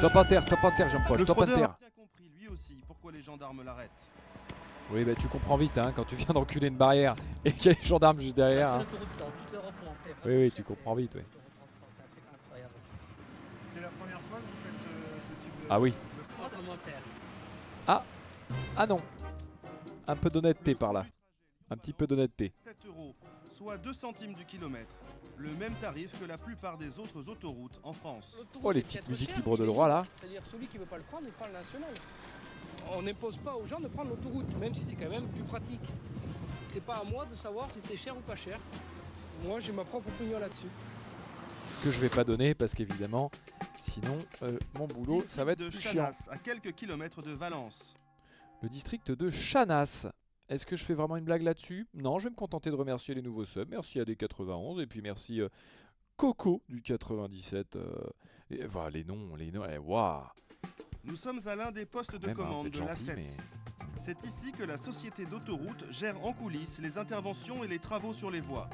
Top 0.00 0.16
inter, 0.16 0.40
top 0.46 0.64
inter, 0.64 0.88
Jean-Paul, 0.88 1.24
top 1.24 1.42
inter. 1.42 1.52
a 1.52 1.56
bien 1.56 1.90
compris 1.96 2.30
lui 2.38 2.48
aussi 2.48 2.80
pourquoi 2.86 3.10
les 3.10 3.22
gendarmes 3.22 3.62
l'arrêtent. 3.64 4.08
Oui, 4.92 5.04
bah 5.04 5.14
tu 5.14 5.28
comprends 5.28 5.56
vite 5.56 5.78
hein, 5.78 5.92
quand 5.94 6.04
tu 6.04 6.16
viens 6.16 6.34
d'enculer 6.34 6.66
une 6.68 6.76
barrière 6.76 7.14
et 7.44 7.52
qu'il 7.52 7.70
y 7.70 7.74
a 7.74 7.78
les 7.80 7.86
gendarmes 7.86 8.20
juste 8.20 8.36
derrière. 8.36 8.78
Là, 8.78 8.82
hein. 8.82 8.86
Oui, 10.26 10.36
oui, 10.36 10.52
tu 10.54 10.62
comprends 10.64 10.94
vite, 10.94 11.12
oui. 11.14 11.22
C'est 13.68 13.80
la 13.80 13.88
première 13.88 14.20
fois 14.22 14.38
que 14.38 14.42
vous 14.44 14.58
faites 14.64 14.78
ce, 14.78 15.26
ce 15.26 15.42
type 15.44 15.52
de. 15.62 15.66
Ah 15.70 15.80
oui. 15.80 15.94
Ah 17.86 18.04
Ah 18.76 18.86
non 18.86 18.98
Un 20.08 20.16
peu 20.16 20.28
d'honnêteté 20.28 20.74
par 20.74 20.92
là. 20.92 21.06
Un 21.70 21.76
petit 21.76 21.92
peu 21.92 22.06
d'honnêteté. 22.06 22.52
7 22.58 22.76
euros, 22.86 23.14
soit 23.48 23.78
2 23.78 23.92
centimes 23.92 24.34
du 24.34 24.44
kilomètre. 24.44 24.92
Le 25.36 25.50
même 25.52 25.72
tarif 25.74 26.18
que 26.20 26.26
la 26.26 26.36
plupart 26.36 26.76
des 26.76 26.98
autres 26.98 27.28
autoroutes 27.28 27.80
en 27.84 27.92
France. 27.92 28.44
Oh, 28.62 28.72
les 28.72 28.82
petites 28.82 29.08
musiques 29.08 29.34
libres 29.36 29.56
de 29.56 29.64
droit, 29.64 29.88
là. 29.88 30.02
C'est-à-dire 30.16 30.42
celui 30.50 30.66
qui 30.66 30.78
veut 30.78 30.84
pas 30.84 30.98
le 30.98 31.04
prendre, 31.04 31.24
il 31.26 31.32
prend 31.32 31.46
le 31.46 31.52
national. 31.52 31.90
On 32.92 33.02
n'impose 33.02 33.36
pas 33.38 33.54
aux 33.54 33.66
gens 33.66 33.78
de 33.80 33.88
prendre 33.88 34.10
l'autoroute, 34.10 34.46
même 34.58 34.74
si 34.74 34.84
c'est 34.84 34.96
quand 34.96 35.08
même 35.10 35.26
plus 35.28 35.44
pratique. 35.44 35.80
C'est 36.68 36.82
pas 36.82 36.96
à 36.98 37.04
moi 37.04 37.26
de 37.26 37.34
savoir 37.34 37.70
si 37.70 37.80
c'est 37.80 37.96
cher 37.96 38.16
ou 38.16 38.20
pas 38.20 38.36
cher. 38.36 38.58
Moi, 39.44 39.60
j'ai 39.60 39.72
ma 39.72 39.84
propre 39.84 40.08
opinion 40.08 40.38
là-dessus. 40.38 40.66
Que 41.82 41.90
je 41.90 41.98
vais 41.98 42.08
pas 42.08 42.24
donner 42.24 42.54
parce 42.54 42.74
qu'évidemment, 42.74 43.30
sinon, 43.90 44.18
euh, 44.42 44.58
mon 44.74 44.86
boulot, 44.86 45.22
ça 45.26 45.44
va 45.44 45.52
être 45.52 45.60
de 45.60 45.68
plus 45.68 45.80
chiant. 45.80 45.92
Chanas, 45.92 46.28
à 46.30 46.38
quelques 46.38 46.72
kilomètres 46.72 47.22
de 47.22 47.32
Valence. 47.32 47.94
Le 48.62 48.68
district 48.68 49.12
de 49.12 49.30
Chanas. 49.30 50.06
Est-ce 50.48 50.66
que 50.66 50.74
je 50.76 50.84
fais 50.84 50.94
vraiment 50.94 51.16
une 51.16 51.24
blague 51.24 51.42
là-dessus? 51.42 51.86
Non, 51.94 52.18
je 52.18 52.24
vais 52.24 52.30
me 52.30 52.36
contenter 52.36 52.70
de 52.70 52.74
remercier 52.74 53.14
les 53.14 53.22
nouveaux 53.22 53.44
subs. 53.44 53.68
Merci 53.70 54.00
à 54.00 54.04
des 54.04 54.16
91 54.16 54.80
et 54.80 54.86
puis 54.86 55.00
merci 55.00 55.40
euh, 55.40 55.48
Coco 56.16 56.60
du 56.68 56.82
97. 56.82 57.76
euh, 57.76 57.88
et, 58.50 58.58
les 58.92 59.04
noms, 59.04 59.36
les 59.36 59.50
noms. 59.52 59.64
eh, 59.64 59.78
Waouh 59.78 60.24
Nous 61.04 61.16
sommes 61.16 61.40
à 61.46 61.54
l'un 61.56 61.70
des 61.72 61.86
postes 61.86 62.14
de 62.16 62.26
Même, 62.26 62.36
hein, 62.38 62.42
commande 62.42 62.68
de 62.68 62.80
la 62.80 62.88
gentil, 62.88 63.04
7. 63.04 63.16
mais- 63.16 63.36
C'est 63.98 64.24
ici 64.24 64.52
que 64.52 64.62
la 64.62 64.78
société 64.78 65.26
d'autoroute 65.26 65.84
gère 65.90 66.22
en 66.24 66.32
coulisses 66.32 66.78
les 66.80 66.96
interventions 66.98 67.62
et 67.64 67.68
les 67.68 67.78
travaux 67.78 68.12
sur 68.12 68.30
les 68.30 68.40
voies. 68.40 68.68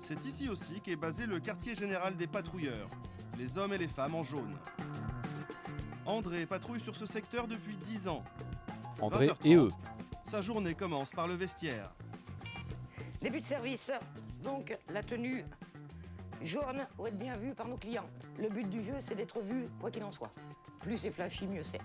C'est 0.00 0.24
ici 0.24 0.48
aussi 0.48 0.80
qu'est 0.80 0.96
basé 0.96 1.26
le 1.26 1.40
quartier 1.40 1.74
général 1.74 2.16
des 2.16 2.26
patrouilleurs, 2.26 2.88
les 3.38 3.58
hommes 3.58 3.72
et 3.72 3.78
les 3.78 3.88
femmes 3.88 4.14
en 4.14 4.22
jaune. 4.22 4.56
André 6.06 6.46
patrouille 6.46 6.80
sur 6.80 6.94
ce 6.96 7.06
secteur 7.06 7.46
depuis 7.48 7.76
10 7.76 8.08
ans. 8.08 8.24
André 9.00 9.26
20h30, 9.28 9.46
et 9.46 9.54
eux. 9.56 9.68
Sa 10.24 10.42
journée 10.42 10.74
commence 10.74 11.10
par 11.10 11.26
le 11.26 11.34
vestiaire. 11.34 11.92
Début 13.20 13.40
de 13.40 13.44
service. 13.46 13.90
Donc 14.42 14.76
la 14.88 15.02
tenue 15.02 15.44
jaune 16.42 16.86
pour 16.96 17.08
être 17.08 17.18
bien 17.18 17.36
vue 17.36 17.52
par 17.54 17.68
nos 17.68 17.76
clients. 17.76 18.08
Le 18.38 18.48
but 18.48 18.68
du 18.68 18.80
jeu, 18.80 18.94
c'est 19.00 19.14
d'être 19.14 19.42
vu, 19.42 19.66
quoi 19.80 19.90
qu'il 19.90 20.02
en 20.04 20.12
soit. 20.12 20.30
Plus 20.80 20.96
c'est 20.96 21.10
flashy, 21.10 21.46
mieux 21.46 21.62
c'est. 21.62 21.80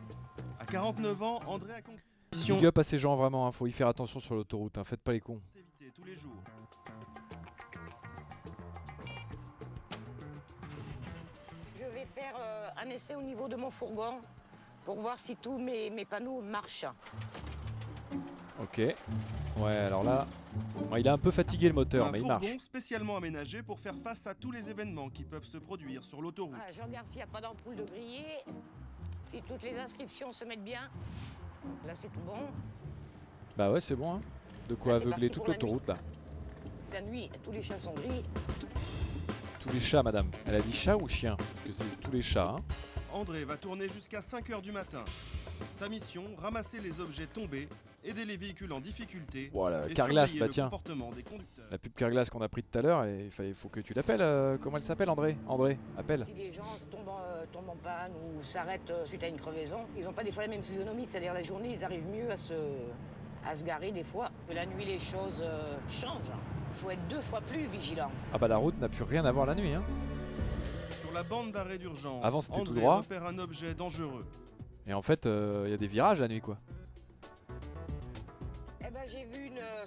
À 0.60 0.66
49 0.66 1.22
ans, 1.22 1.40
André 1.48 1.74
accomplit 1.74 2.04
Big 2.48 2.66
up 2.66 2.78
à 2.78 2.84
ces 2.84 3.00
gens 3.00 3.16
vraiment, 3.16 3.48
hein, 3.48 3.52
faut 3.52 3.66
y 3.68 3.72
faire 3.72 3.88
attention 3.88 4.20
sur 4.20 4.36
l'autoroute, 4.36 4.78
hein, 4.78 4.84
faites 4.84 5.00
pas 5.02 5.14
les 5.14 5.22
cons. 5.22 5.40
activité 5.56 5.92
tous 5.94 6.04
les 6.04 6.16
jours. 6.16 6.44
Je 11.78 11.84
vais 11.86 12.06
faire 12.14 12.36
euh, 12.40 12.70
un 12.78 12.90
essai 12.90 13.16
au 13.16 13.22
niveau 13.22 13.48
de 13.48 13.56
mon 13.56 13.70
fourgon 13.72 14.20
pour 14.84 15.00
voir 15.00 15.18
si 15.18 15.36
tous 15.36 15.58
mes, 15.58 15.90
mes 15.90 16.06
panneaux 16.06 16.42
marchent. 16.42 16.86
Ok. 18.62 18.82
Ouais, 19.58 19.76
alors 19.76 20.04
là, 20.04 20.28
bon, 20.76 20.96
il 20.98 21.08
a 21.08 21.14
un 21.14 21.18
peu 21.18 21.32
fatigué 21.32 21.68
le 21.68 21.74
moteur, 21.74 22.08
un 22.08 22.12
mais 22.12 22.20
il 22.20 22.26
fourgon 22.26 22.48
marche. 22.48 22.60
spécialement 22.60 23.18
aménagé 23.18 23.64
pour 23.64 23.80
faire 23.80 23.96
face 23.96 24.28
à 24.28 24.36
tous 24.36 24.52
les 24.52 24.70
événements 24.70 25.10
qui 25.10 25.24
peuvent 25.24 25.46
se 25.46 25.58
produire 25.58 26.04
sur 26.04 26.22
l'autoroute. 26.22 26.58
Ah, 26.60 26.72
je 26.76 26.82
regarde 26.82 27.08
s'il 27.08 27.18
n'y 27.18 27.24
a 27.24 27.28
pas 27.28 27.42
d'ampoule 27.42 27.76
de 27.76 27.84
grillé, 27.84 28.26
si 29.26 29.42
toutes 29.42 29.64
les 29.64 29.78
inscriptions 29.78 30.32
se 30.32 30.46
mettent 30.46 30.64
bien. 30.64 30.90
Là, 31.86 31.94
c'est 31.96 32.10
tout 32.10 32.20
bon. 32.20 32.38
Bah 33.58 33.72
ouais, 33.72 33.82
c'est 33.82 33.96
bon. 33.96 34.16
Hein. 34.16 34.22
De 34.70 34.76
quoi 34.76 34.94
Là, 34.94 35.00
c'est 35.00 35.06
aveugler 35.06 35.28
parti 35.28 35.34
toute 35.34 35.44
pour 35.44 35.48
la 35.48 35.54
l'autoroute 35.54 35.88
là. 35.88 35.98
La 36.92 37.02
nuit, 37.02 37.30
tous 37.44 37.52
les 37.52 37.62
chats 37.62 37.80
sont 37.80 37.94
gris. 37.94 38.24
Tous 39.62 39.70
les 39.70 39.80
chats, 39.80 40.04
madame. 40.04 40.30
Elle 40.46 40.56
a 40.56 40.62
dit 40.62 40.74
chat 40.74 40.96
ou 40.96 41.08
chien? 41.08 41.36
Parce 41.36 41.62
que 41.62 41.74
c'est 41.74 42.00
tous 42.00 42.12
les 42.12 42.22
chats. 42.22 42.56
Hein. 42.58 42.64
André 43.14 43.46
va 43.46 43.58
tourner 43.58 43.90
jusqu'à 43.90 44.20
5h 44.20 44.62
du 44.62 44.72
matin. 44.72 45.04
Sa 45.74 45.90
mission, 45.90 46.24
ramasser 46.38 46.80
les 46.80 47.00
objets 47.00 47.28
tombés, 47.28 47.68
aider 48.06 48.26
les 48.26 48.38
véhicules 48.38 48.72
en 48.72 48.80
difficulté 48.80 49.50
Voilà, 49.54 49.88
et 49.90 49.94
Carglass, 49.94 50.36
bah 50.38 50.46
le 50.46 50.52
tiens. 50.52 50.66
comportement 50.66 51.12
des 51.12 51.24
conducteurs. 51.24 51.66
La 51.72 51.78
pub 51.78 51.94
Carglass 51.94 52.30
qu'on 52.30 52.42
a 52.42 52.48
pris 52.50 52.64
tout 52.64 52.78
à 52.78 52.82
l'heure, 52.82 53.06
il 53.06 53.54
faut 53.56 53.70
que 53.70 53.80
tu 53.80 53.94
l'appelles. 53.94 54.22
euh, 54.22 54.58
comment 54.62 54.78
elle 54.78 54.84
s'appelle, 54.84 55.10
André? 55.10 55.36
André, 55.48 55.78
appelle. 55.98 56.24
Si 56.24 56.34
des 56.34 56.52
gens 56.52 56.64
tombent 56.92 57.10
en, 57.10 57.20
euh, 57.20 57.46
tombent 57.52 57.70
en 57.70 57.76
panne 57.76 58.12
ou 58.14 58.42
s'arrêtent 58.44 58.92
euh, 58.92 59.06
suite 59.06 59.24
à 59.24 59.28
une 59.28 59.38
crevaison, 59.38 59.80
ils 59.98 60.04
n'ont 60.06 60.14
pas 60.14 60.24
des 60.24 60.32
fois 60.32 60.44
la 60.44 60.50
même 60.50 60.62
physionomie, 60.64 61.06
c'est-à-dire 61.06 61.34
la 61.34 61.42
journée, 61.42 61.70
ils 61.74 61.84
arrivent 61.84 62.08
mieux 62.08 62.30
à 62.32 62.38
se, 62.38 62.54
à 63.46 63.56
se 63.56 63.64
garer 63.64 63.92
des 63.92 64.04
fois. 64.04 64.30
La 64.54 64.66
nuit, 64.66 64.86
les 64.86 65.00
choses 65.00 65.42
euh, 65.46 65.76
changent. 65.90 66.32
Il 66.72 66.76
faut 66.78 66.90
être 66.92 67.08
deux 67.08 67.22
fois 67.22 67.42
plus 67.42 67.66
vigilant. 67.68 68.12
Ah 68.34 68.38
bah 68.38 68.48
la 68.48 68.58
route 68.58 68.78
n'a 68.80 68.90
plus 68.90 69.04
rien 69.04 69.24
à 69.26 69.32
voir 69.32 69.46
la 69.46 69.56
nuit. 69.56 69.74
Hein. 69.74 69.84
Sur 71.02 71.12
la 71.14 71.24
bande 71.24 71.52
d'arrêt 71.54 71.78
d'urgence, 71.78 72.24
Avant, 72.26 72.42
c'était 72.42 72.56
tout 72.62 72.70
André 72.70 72.82
droit. 72.82 72.98
repère 72.98 73.26
un 73.26 73.40
objet 73.40 73.74
dangereux. 73.74 74.26
Et 74.88 74.94
en 74.94 75.02
fait, 75.02 75.26
euh, 75.26 75.64
il 75.68 75.72
y 75.72 75.74
a 75.74 75.78
des 75.78 75.88
virages 75.88 76.20
la 76.20 76.28
nuit, 76.28 76.42
quoi. 76.42 76.58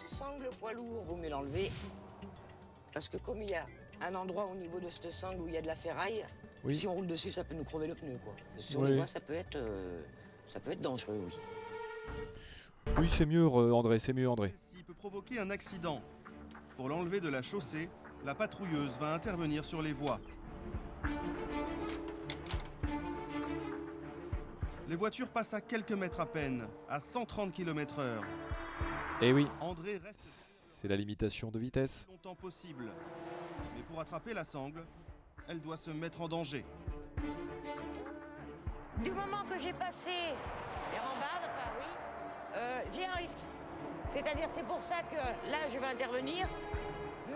Sangle 0.08 0.48
poids 0.58 0.72
lourd, 0.72 1.02
vaut 1.04 1.16
mieux 1.16 1.28
l'enlever. 1.30 1.70
Parce 2.92 3.08
que 3.08 3.16
comme 3.18 3.42
il 3.42 3.50
y 3.50 3.54
a 3.54 3.66
un 4.00 4.14
endroit 4.14 4.46
au 4.46 4.54
niveau 4.54 4.80
de 4.80 4.88
cette 4.88 5.10
sangle 5.12 5.40
où 5.42 5.48
il 5.48 5.54
y 5.54 5.56
a 5.58 5.62
de 5.62 5.66
la 5.66 5.74
ferraille, 5.74 6.24
Oui. 6.64 6.74
si 6.74 6.86
on 6.86 6.94
roule 6.94 7.06
dessus, 7.06 7.30
ça 7.30 7.44
peut 7.44 7.54
nous 7.54 7.64
crever 7.64 7.86
le 7.86 7.94
pneu. 7.94 8.18
Quoi. 8.24 8.32
Sur 8.56 8.80
Oui. 8.80 8.90
les 8.90 8.96
voies, 8.96 9.06
ça 9.06 9.20
peut 9.20 9.34
être, 9.34 9.56
euh, 9.56 10.02
ça 10.48 10.60
peut 10.60 10.72
être 10.72 10.80
dangereux, 10.80 11.20
oui. 11.26 11.32
Oui, 12.98 13.10
c'est 13.16 13.26
mieux, 13.26 13.44
euh, 13.44 13.72
André, 13.72 13.98
c'est 13.98 14.12
mieux, 14.14 14.28
André. 14.28 14.54
Il 14.76 14.84
peut 14.84 14.94
provoquer 14.94 15.38
un 15.38 15.50
accident. 15.50 16.00
Pour 16.76 16.88
l'enlever 16.88 17.20
de 17.20 17.28
la 17.28 17.42
chaussée, 17.42 17.90
la 18.24 18.34
patrouilleuse 18.34 18.98
va 18.98 19.12
intervenir 19.14 19.64
sur 19.64 19.82
les 19.82 19.92
voies. 19.92 20.20
Les 24.88 24.96
voitures 24.96 25.28
passent 25.28 25.52
à 25.54 25.60
quelques 25.60 25.92
mètres 25.92 26.20
à 26.20 26.26
peine, 26.26 26.66
à 26.88 26.98
130 26.98 27.52
km/h. 27.52 28.20
Eh 29.20 29.32
oui, 29.32 29.48
André 29.60 29.96
reste 29.98 30.48
c'est 30.80 30.86
la 30.86 30.94
limitation 30.94 31.50
de 31.50 31.58
vitesse. 31.58 32.02
le 32.02 32.04
plus 32.04 32.12
longtemps 32.12 32.36
possible. 32.36 32.84
Mais 33.74 33.82
pour 33.82 33.98
attraper 33.98 34.32
la 34.32 34.44
sangle, 34.44 34.86
elle 35.48 35.60
doit 35.60 35.76
se 35.76 35.90
mettre 35.90 36.20
en 36.20 36.28
danger. 36.28 36.64
Du 39.02 39.10
moment 39.10 39.44
que 39.50 39.58
j'ai 39.58 39.72
passé 39.72 40.12
les 40.92 40.98
rambardes, 40.98 41.50
enfin 41.50 41.70
oui, 41.78 41.84
euh, 42.54 42.82
j'ai 42.94 43.06
un 43.06 43.14
risque. 43.14 43.38
C'est-à-dire, 44.08 44.48
c'est 44.54 44.64
pour 44.64 44.80
ça 44.80 45.02
que 45.02 45.16
là, 45.16 45.68
je 45.72 45.78
vais 45.78 45.86
intervenir, 45.86 46.48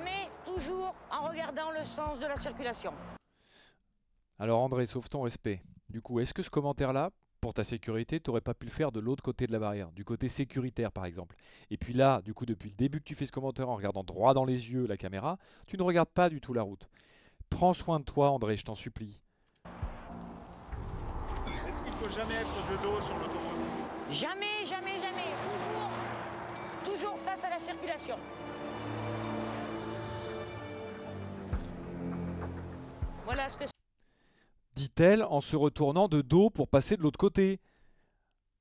mais 0.05 0.31
toujours 0.45 0.95
en 1.11 1.29
regardant 1.29 1.73
le 1.73 1.85
sens 1.85 2.21
de 2.21 2.27
la 2.27 2.37
circulation. 2.37 2.95
Alors 4.39 4.61
André, 4.61 4.87
sauve 4.87 5.09
ton 5.09 5.23
respect. 5.23 5.63
Du 5.89 6.01
coup, 6.01 6.21
est-ce 6.21 6.33
que 6.33 6.45
ce 6.45 6.51
commentaire-là, 6.51 7.11
pour 7.43 7.53
ta 7.53 7.65
sécurité, 7.65 8.21
t'aurais 8.21 8.41
pas 8.41 8.55
pu 8.55 8.67
le 8.67 8.71
faire 8.71 8.93
de 8.93 9.01
l'autre 9.01 9.23
côté 9.23 9.49
de 9.49 9.53
la 9.53 9.59
barrière, 9.59 9.91
du 9.91 10.05
côté 10.05 10.29
sécuritaire 10.29 10.93
par 10.93 11.05
exemple 11.05 11.35
Et 11.71 11.77
puis 11.77 11.93
là, 11.93 12.23
du 12.23 12.33
coup, 12.33 12.47
depuis 12.47 12.71
le 12.71 12.77
début 12.77 13.01
que 13.01 13.05
tu 13.05 13.17
fais 13.17 13.27
ce 13.27 13.33
commentaire 13.33 13.69
en 13.69 13.75
regardant 13.75 14.05
droit 14.05 14.33
dans 14.33 14.45
les 14.45 14.71
yeux 14.71 14.87
la 14.87 14.97
caméra, 14.97 15.39
tu 15.67 15.77
ne 15.77 15.83
regardes 15.83 16.09
pas 16.09 16.31
du 16.31 16.41
tout 16.41 16.55
la 16.55 16.63
route. 16.63 16.89
Prends 17.51 17.75
soin 17.75 17.99
de 17.99 18.05
toi, 18.05 18.31
André, 18.31 18.57
je 18.57 18.65
t'en 18.65 18.77
supplie. 18.77 19.21
Est-ce 21.69 21.83
qu'il 21.83 21.93
faut 21.95 22.09
jamais 22.09 22.35
être 22.35 22.71
de 22.71 22.77
dos 22.77 23.01
sur 23.01 23.19
l'autoroute? 23.19 23.41
Jamais, 24.09 24.65
jamais, 24.65 25.01
jamais. 25.01 25.35
Toujours, 26.85 26.95
toujours 26.95 27.19
face 27.19 27.45
à 27.45 27.51
la 27.51 27.59
circulation. 27.59 28.17
Voilà 33.25 33.49
ce 33.49 33.57
que 33.57 33.73
dit-elle 34.75 35.23
en 35.25 35.41
se 35.41 35.57
retournant 35.57 36.09
de 36.09 36.23
dos 36.23 36.51
pour 36.51 36.69
passer 36.69 36.97
de 36.97 37.03
l'autre 37.03 37.19
côté. 37.19 37.61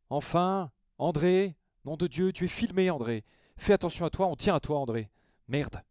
Enfin, 0.09 0.71
André, 0.97 1.55
nom 1.85 1.95
de 1.97 2.07
Dieu, 2.07 2.31
tu 2.33 2.45
es 2.45 2.49
filmé, 2.49 2.89
André. 2.89 3.23
Fais 3.57 3.73
attention 3.73 4.05
à 4.05 4.09
toi, 4.09 4.27
on 4.27 4.35
tient 4.35 4.55
à 4.55 4.59
toi, 4.59 4.79
André. 4.79 5.09
Merde. 5.47 5.81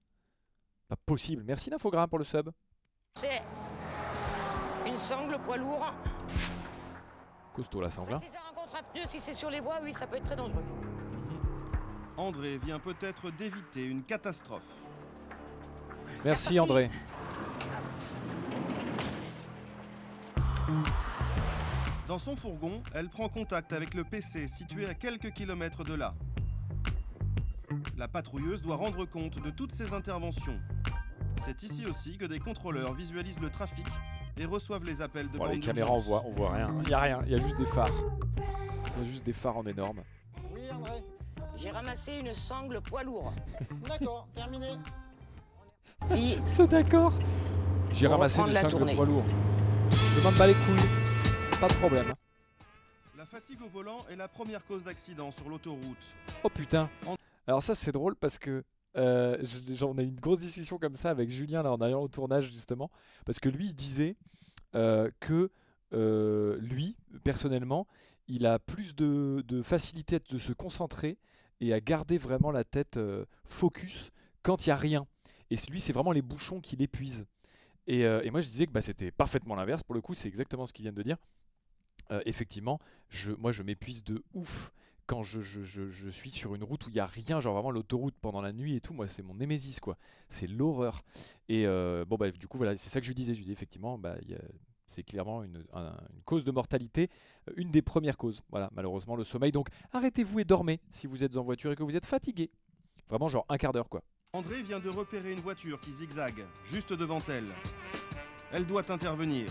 Pas 0.88 0.96
possible. 1.06 1.42
Merci 1.44 1.70
l'infogramme 1.70 2.08
pour 2.08 2.18
le 2.18 2.24
sub. 2.24 2.50
c'est. 3.14 3.42
Une 4.86 4.96
sangle 4.96 5.38
poids 5.38 5.56
lourd. 5.56 5.92
Costaud 7.52 7.80
la 7.80 7.90
sangle. 7.90 8.14
hein. 8.14 8.18
Si 8.18 8.30
ça 8.30 8.38
rencontre 8.48 8.74
un 8.76 8.82
pneu, 8.82 9.02
si 9.06 9.20
c'est 9.20 9.34
sur 9.34 9.50
les 9.50 9.60
voies, 9.60 9.78
oui, 9.82 9.92
ça 9.94 10.06
peut 10.06 10.16
être 10.16 10.24
très 10.24 10.36
dangereux. 10.36 10.64
André 12.16 12.58
vient 12.58 12.78
peut-être 12.78 13.30
d'éviter 13.30 13.84
une 13.84 14.02
catastrophe. 14.02 14.62
Merci, 16.24 16.58
André. 16.58 16.90
Dans 22.08 22.18
son 22.18 22.34
fourgon, 22.34 22.82
elle 22.94 23.08
prend 23.08 23.28
contact 23.28 23.72
avec 23.72 23.94
le 23.94 24.02
PC 24.04 24.48
situé 24.48 24.86
à 24.86 24.94
quelques 24.94 25.30
kilomètres 25.30 25.84
de 25.84 25.94
là. 25.94 26.14
La 27.96 28.08
patrouilleuse 28.08 28.62
doit 28.62 28.76
rendre 28.76 29.04
compte 29.04 29.40
de 29.40 29.50
toutes 29.50 29.72
ses 29.72 29.94
interventions. 29.94 30.58
C'est 31.44 31.62
ici 31.62 31.86
aussi 31.86 32.18
que 32.18 32.24
des 32.24 32.40
contrôleurs 32.40 32.94
visualisent 32.94 33.40
le 33.40 33.48
trafic 33.48 33.86
et 34.36 34.44
reçoivent 34.44 34.84
les 34.84 35.02
appels 35.02 35.30
de 35.30 35.38
Bon, 35.38 35.44
les 35.44 35.60
caméras, 35.60 35.92
on 35.92 35.98
voit, 35.98 36.24
on 36.26 36.32
voit 36.32 36.52
rien. 36.52 36.74
Il 36.82 36.88
y 36.88 36.94
a 36.94 37.00
rien, 37.00 37.20
il 37.26 37.32
y 37.32 37.34
a 37.34 37.38
juste 37.38 37.58
des 37.58 37.66
phares. 37.66 37.90
Il 38.96 39.04
y 39.04 39.08
a 39.08 39.10
juste 39.10 39.24
des 39.24 39.32
phares 39.32 39.56
en 39.56 39.66
énorme. 39.66 40.02
Oui, 40.52 40.62
André 40.72 41.02
J'ai 41.56 41.70
ramassé 41.70 42.14
une 42.14 42.34
sangle 42.34 42.80
poids 42.80 43.04
lourd. 43.04 43.32
D'accord, 43.88 44.26
terminé. 44.34 44.68
C'est 46.44 46.66
d'accord. 46.66 47.12
J'ai 47.92 48.06
ramassé 48.06 48.40
une 48.40 48.52
sangle 48.52 48.68
tournée. 48.68 48.94
poids 48.94 49.06
lourd. 49.06 49.24
Je 49.90 50.22
m'en 50.22 50.32
bats 50.32 50.46
les 50.46 50.54
couilles. 50.54 51.58
Pas 51.60 51.68
de 51.68 51.74
problème. 51.74 52.14
La 53.16 53.26
fatigue 53.26 53.60
au 53.62 53.68
volant 53.68 54.04
est 54.10 54.16
la 54.16 54.28
première 54.28 54.64
cause 54.64 54.84
d'accident 54.84 55.30
sur 55.30 55.48
l'autoroute. 55.48 55.96
Oh 56.42 56.48
putain. 56.48 56.88
Alors 57.46 57.62
ça 57.62 57.74
c'est 57.74 57.92
drôle 57.92 58.16
parce 58.16 58.38
que 58.38 58.62
euh, 58.96 59.38
je- 59.42 59.74
genre, 59.74 59.90
on 59.90 59.98
a 59.98 60.02
eu 60.02 60.06
une 60.06 60.18
grosse 60.20 60.40
discussion 60.40 60.78
comme 60.78 60.96
ça 60.96 61.10
avec 61.10 61.30
Julien 61.30 61.62
là 61.62 61.72
en 61.72 61.80
allant 61.80 62.02
au 62.02 62.08
tournage 62.08 62.50
justement 62.50 62.90
parce 63.24 63.38
que 63.40 63.48
lui 63.48 63.66
il 63.66 63.74
disait 63.74 64.16
euh, 64.74 65.10
que 65.20 65.50
euh, 65.92 66.56
lui 66.60 66.96
personnellement 67.24 67.86
il 68.28 68.46
a 68.46 68.58
plus 68.58 68.94
de, 68.94 69.44
de 69.46 69.62
facilité 69.62 70.18
de 70.18 70.38
se 70.38 70.52
concentrer 70.52 71.18
et 71.60 71.72
à 71.74 71.80
garder 71.80 72.16
vraiment 72.18 72.50
la 72.52 72.64
tête 72.64 72.96
euh, 72.96 73.24
focus 73.44 74.10
quand 74.42 74.66
il 74.66 74.70
y 74.70 74.72
a 74.72 74.76
rien. 74.76 75.06
Et 75.50 75.56
lui 75.68 75.80
c'est 75.80 75.92
vraiment 75.92 76.12
les 76.12 76.22
bouchons 76.22 76.60
qui 76.60 76.76
l'épuisent. 76.76 77.26
Et, 77.90 78.04
euh, 78.04 78.22
et 78.22 78.30
moi 78.30 78.40
je 78.40 78.46
disais 78.46 78.66
que 78.66 78.70
bah, 78.70 78.80
c'était 78.80 79.10
parfaitement 79.10 79.56
l'inverse 79.56 79.82
pour 79.82 79.96
le 79.96 80.00
coup 80.00 80.14
c'est 80.14 80.28
exactement 80.28 80.64
ce 80.64 80.72
qu'il 80.72 80.84
vient 80.84 80.92
de 80.92 81.02
dire. 81.02 81.16
Euh, 82.12 82.22
effectivement, 82.24 82.78
moi 83.36 83.50
je 83.50 83.64
m'épuise 83.64 84.04
de 84.04 84.22
ouf 84.32 84.70
quand 85.06 85.24
je, 85.24 85.40
suis 86.10 86.30
sur 86.30 86.54
une 86.54 86.62
route 86.62 86.86
où 86.86 86.88
il 86.88 86.92
n'y 86.94 87.00
a 87.00 87.06
rien, 87.06 87.40
genre 87.40 87.54
vraiment 87.54 87.72
l'autoroute 87.72 88.14
pendant 88.20 88.40
la 88.40 88.52
nuit 88.52 88.76
et 88.76 88.80
tout, 88.80 88.94
moi 88.94 89.08
c'est 89.08 89.24
mon 89.24 89.34
némésis 89.34 89.80
quoi, 89.80 89.98
c'est 90.28 90.46
l'horreur. 90.46 91.02
Et 91.48 91.66
euh, 91.66 92.04
bon 92.04 92.14
bah 92.14 92.30
du 92.30 92.46
coup 92.46 92.58
voilà, 92.58 92.76
c'est 92.76 92.90
ça 92.90 93.00
que 93.00 93.04
je 93.06 93.10
lui 93.10 93.16
disais, 93.16 93.34
je 93.34 93.38
lui 93.40 93.46
dis 93.46 93.52
effectivement, 93.52 93.98
bah, 93.98 94.14
c'est 94.86 95.02
clairement 95.02 95.42
une, 95.42 95.64
un- 95.72 95.96
une 96.14 96.22
cause 96.24 96.44
de 96.44 96.52
mortalité, 96.52 97.10
une 97.56 97.72
des 97.72 97.82
premières 97.82 98.16
causes, 98.16 98.40
voilà, 98.50 98.70
malheureusement 98.72 99.16
le 99.16 99.24
sommeil. 99.24 99.50
Donc 99.50 99.66
arrêtez-vous 99.92 100.38
et 100.38 100.44
dormez 100.44 100.78
si 100.92 101.08
vous 101.08 101.24
êtes 101.24 101.36
en 101.36 101.42
voiture 101.42 101.72
et 101.72 101.74
que 101.76 101.82
vous 101.82 101.96
êtes 101.96 102.06
fatigué. 102.06 102.50
Vraiment 103.08 103.28
genre 103.28 103.46
un 103.48 103.56
quart 103.56 103.72
d'heure 103.72 103.88
quoi. 103.88 104.04
André 104.32 104.62
vient 104.62 104.78
de 104.78 104.88
repérer 104.88 105.32
une 105.32 105.40
voiture 105.40 105.80
qui 105.80 105.90
zigzague, 105.90 106.44
juste 106.64 106.92
devant 106.92 107.18
elle. 107.28 107.48
Elle 108.52 108.64
doit 108.64 108.88
intervenir. 108.88 109.46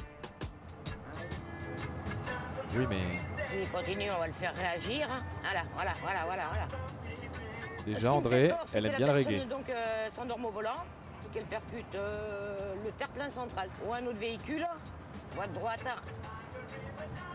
Oui 2.77 2.85
mais 2.87 2.99
s'il 3.43 3.69
continue, 3.71 4.09
on 4.09 4.19
va 4.19 4.27
le 4.27 4.33
faire 4.33 4.55
réagir. 4.55 5.11
hein. 5.11 5.23
Voilà, 5.43 5.63
voilà, 5.75 5.93
voilà, 6.01 6.23
voilà, 6.25 6.43
voilà. 6.47 6.67
Déjà 7.85 8.13
André, 8.13 8.47
peur, 8.47 8.65
elle 8.73 8.85
aime 8.85 8.91
la 8.93 8.97
bien 8.99 9.07
le 9.07 9.13
personne, 9.15 9.33
reggae. 9.33 9.47
donc 9.49 9.69
euh, 9.69 10.09
s'endorme 10.11 10.45
au 10.45 10.51
volant 10.51 10.85
et 11.25 11.33
qu'elle 11.33 11.45
percute 11.45 11.95
euh, 11.95 12.75
le 12.85 12.91
terre-plein 12.93 13.29
central 13.29 13.69
ou 13.85 13.93
un 13.93 14.05
autre 14.05 14.17
véhicule, 14.19 14.65
droite 15.33 15.51
droite. 15.55 15.83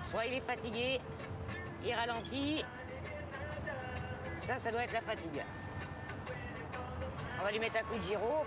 Soit 0.03 0.25
il 0.27 0.35
est 0.35 0.47
fatigué, 0.47 0.99
il 1.85 1.93
ralentit. 1.93 2.65
Ça, 4.39 4.59
ça 4.59 4.71
doit 4.71 4.85
être 4.85 4.93
la 4.95 5.03
fatigue. 5.03 5.43
On 7.45 7.47
va 7.49 7.53
lui 7.53 7.61
mettre 7.61 7.77
un 7.77 7.83
coup 7.83 7.99
de 7.99 8.05
gyro. 8.05 8.43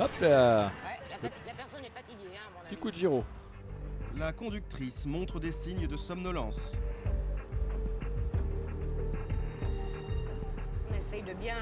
Hop 0.00 0.10
là, 0.22 0.70
Ouais, 0.82 0.98
la, 1.10 1.52
personne 1.52 1.84
est 1.84 1.94
fatiguée, 1.94 2.30
hein, 2.34 2.50
petit 2.66 2.76
coup 2.78 2.90
de 2.90 2.96
gyro. 2.96 3.24
La 4.16 4.32
conductrice 4.32 5.04
montre 5.04 5.38
des 5.38 5.52
signes 5.52 5.86
de 5.86 5.98
somnolence. 5.98 6.76
On 10.90 10.94
essaye 10.94 11.20
de 11.20 11.34
bien, 11.34 11.58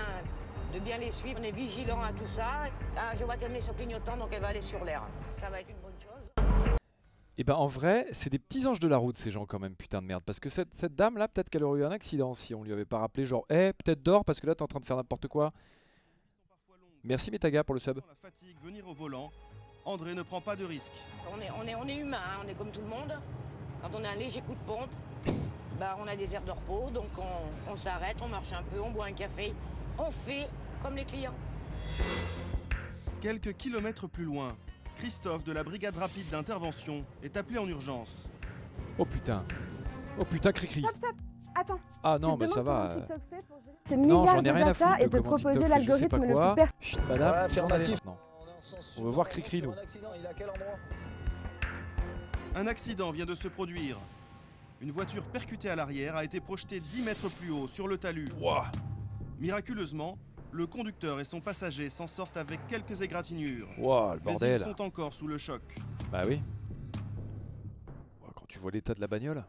de 0.73 0.79
bien 0.79 0.99
les 0.99 1.11
suivre. 1.11 1.41
On 1.41 1.43
est 1.43 1.51
vigilant 1.51 2.01
à 2.01 2.13
tout 2.13 2.29
ça. 2.29 2.67
Ah, 2.97 3.17
je 3.17 3.25
vois 3.25 3.37
qu'elle 3.37 3.51
met 3.51 3.61
son 3.61 3.73
clignotant, 3.73 4.17
donc 4.17 4.29
elle 4.31 4.43
va 4.43 4.49
aller 4.51 4.61
sur 4.61 4.85
l'air. 4.85 5.03
Ça 5.23 5.51
va 5.51 5.61
être 5.61 5.71
une. 5.71 5.84
Et 7.37 7.43
ben 7.45 7.55
en 7.55 7.67
vrai, 7.67 8.07
c'est 8.13 8.31
des 8.31 8.39
petits 8.39 8.67
anges 8.67 8.79
de 8.79 8.87
la 8.87 8.97
route 8.97 9.17
ces 9.17 9.31
gens 9.31 9.45
quand 9.45 9.59
même, 9.59 9.75
putain 9.75 10.01
de 10.01 10.07
merde. 10.07 10.23
Parce 10.25 10.39
que 10.39 10.49
cette, 10.49 10.75
cette 10.75 10.95
dame 10.95 11.17
là, 11.19 11.27
peut-être 11.27 11.51
qu'elle 11.51 11.65
aurait 11.65 11.81
eu 11.81 11.85
un 11.85 11.91
accident 11.91 12.35
si 12.35 12.55
on 12.55 12.63
lui 12.63 12.73
avait 12.73 12.85
pas 12.85 12.99
rappelé 12.99 13.27
genre, 13.27 13.45
eh, 13.51 13.73
peut-être 13.73 14.03
dors 14.03 14.25
parce 14.25 14.39
que 14.39 14.47
là 14.47 14.55
t'es 14.55 14.63
en 14.63 14.69
train 14.69 14.81
de 14.81 14.85
faire 14.85 14.97
n'importe 14.97 15.27
quoi. 15.27 15.53
Merci 17.03 17.31
Metaga 17.31 17.65
pour 17.65 17.75
le 17.75 17.81
sub. 17.81 17.97
La 17.97 18.15
fatigue 18.15 18.57
venir 18.63 18.87
au 18.89 18.95
volant. 18.95 19.31
André 19.85 20.15
ne 20.15 20.23
prend 20.23 20.41
pas 20.41 20.57
de 20.57 20.65
risque. 20.65 20.93
On 21.31 21.41
est, 21.41 21.51
on 21.51 21.67
est, 21.67 21.75
on 21.75 21.87
est 21.87 21.97
humain, 21.97 22.21
hein, 22.25 22.43
on 22.45 22.49
est 22.49 22.55
comme 22.55 22.71
tout 22.71 22.81
le 22.81 22.87
monde. 22.87 23.13
Quand 23.83 23.91
on 23.93 24.05
a 24.05 24.11
un 24.11 24.15
léger 24.15 24.41
coup 24.41 24.55
de 24.55 24.67
pompe, 24.67 24.91
bah, 25.79 25.99
on 26.01 26.07
a 26.07 26.17
des 26.17 26.35
aires 26.35 26.45
de 26.45 26.53
repos, 26.53 26.89
donc 26.91 27.09
on, 27.19 27.71
on 27.71 27.77
s'arrête, 27.77 28.17
on 28.23 28.29
marche 28.29 28.53
un 28.53 28.63
peu, 28.63 28.81
on 28.81 28.91
boit 28.91 29.07
un 29.07 29.13
café. 29.13 29.53
On 29.99 30.11
fait 30.11 30.49
comme 30.83 30.97
les 30.97 31.05
clients. 31.05 31.35
Quelques 33.21 33.55
kilomètres 33.55 34.09
plus 34.09 34.25
loin, 34.25 34.57
Christophe 34.97 35.45
de 35.45 35.53
la 35.53 35.63
brigade 35.65 35.97
rapide 35.97 36.29
d'intervention 36.31 37.05
est 37.23 37.37
appelé 37.37 37.59
en 37.59 37.69
urgence. 37.69 38.29
Oh 38.99 39.05
putain. 39.05 39.45
Oh 40.19 40.25
putain, 40.25 40.53
cri-cri. 40.53 40.81
Stop, 40.83 40.97
stop. 40.97 41.17
Attends. 41.57 41.81
Ah 42.03 42.19
non, 42.21 42.37
te 42.37 42.41
bah 42.41 42.49
ça 42.49 42.63
va. 42.63 42.73
comment 42.73 42.91
euh. 42.91 43.01
TikTok 43.01 43.21
fait 43.31 43.43
pour 43.49 43.61
gérer 43.61 43.77
ces 43.89 43.97
Non, 43.97 44.27
j'en 44.27 44.39
ai 44.39 44.43
de 44.43 44.51
rien 44.51 44.67
à 44.67 44.73
data 44.73 44.87
foutre 44.87 45.01
et 45.01 45.09
de 45.09 45.21
proposer 45.21 45.69
l'algorithme 45.69 46.17
le 46.17 46.27
plus 46.27 46.55
pertinent. 46.57 46.69
Chut, 46.81 47.01
madame, 47.09 47.31
Ouais, 47.31 47.35
j'en 47.35 47.41
ai 47.41 47.45
affirmatif. 47.45 47.95
maintenant. 48.05 48.19
On 48.99 49.05
va 49.05 49.11
voir 49.11 49.29
cri-cri 49.29 49.63
nous. 49.63 49.73
Un 52.57 52.67
accident, 52.67 53.11
vient 53.13 53.27
de 53.27 53.35
se 53.35 53.49
produire. 53.49 53.99
Une 54.81 54.91
voiture 54.91 55.25
percutée 55.25 55.71
à 55.71 55.77
l'arrière 55.77 56.17
a 56.17 56.25
été 56.25 56.41
projetée 56.41 56.81
10 56.81 57.03
mètres 57.03 57.29
plus 57.29 57.51
haut 57.51 57.69
sur 57.69 57.89
le 57.89 57.99
talus. 57.99 58.29
Miraculeusement, 59.39 60.19
le 60.55 60.67
conducteur 60.69 61.19
et 61.19 61.25
son 61.25 61.41
passager 61.41 61.89
s'en 61.89 62.07
sortent 62.07 62.37
avec 62.37 62.65
quelques 62.69 63.03
égratignures. 63.03 63.67
Le 63.77 64.21
Mais 64.25 64.55
ils 64.55 64.59
sont 64.63 64.81
encore 64.83 65.13
sous 65.13 65.27
le 65.27 65.37
choc. 65.37 65.63
Bah 66.13 66.23
oui. 66.27 66.41
Quand 68.37 68.47
tu 68.47 68.61
vois 68.61 68.71
l'état 68.71 68.95
de 68.95 69.01
la 69.01 69.09
bagnole. 69.09 69.43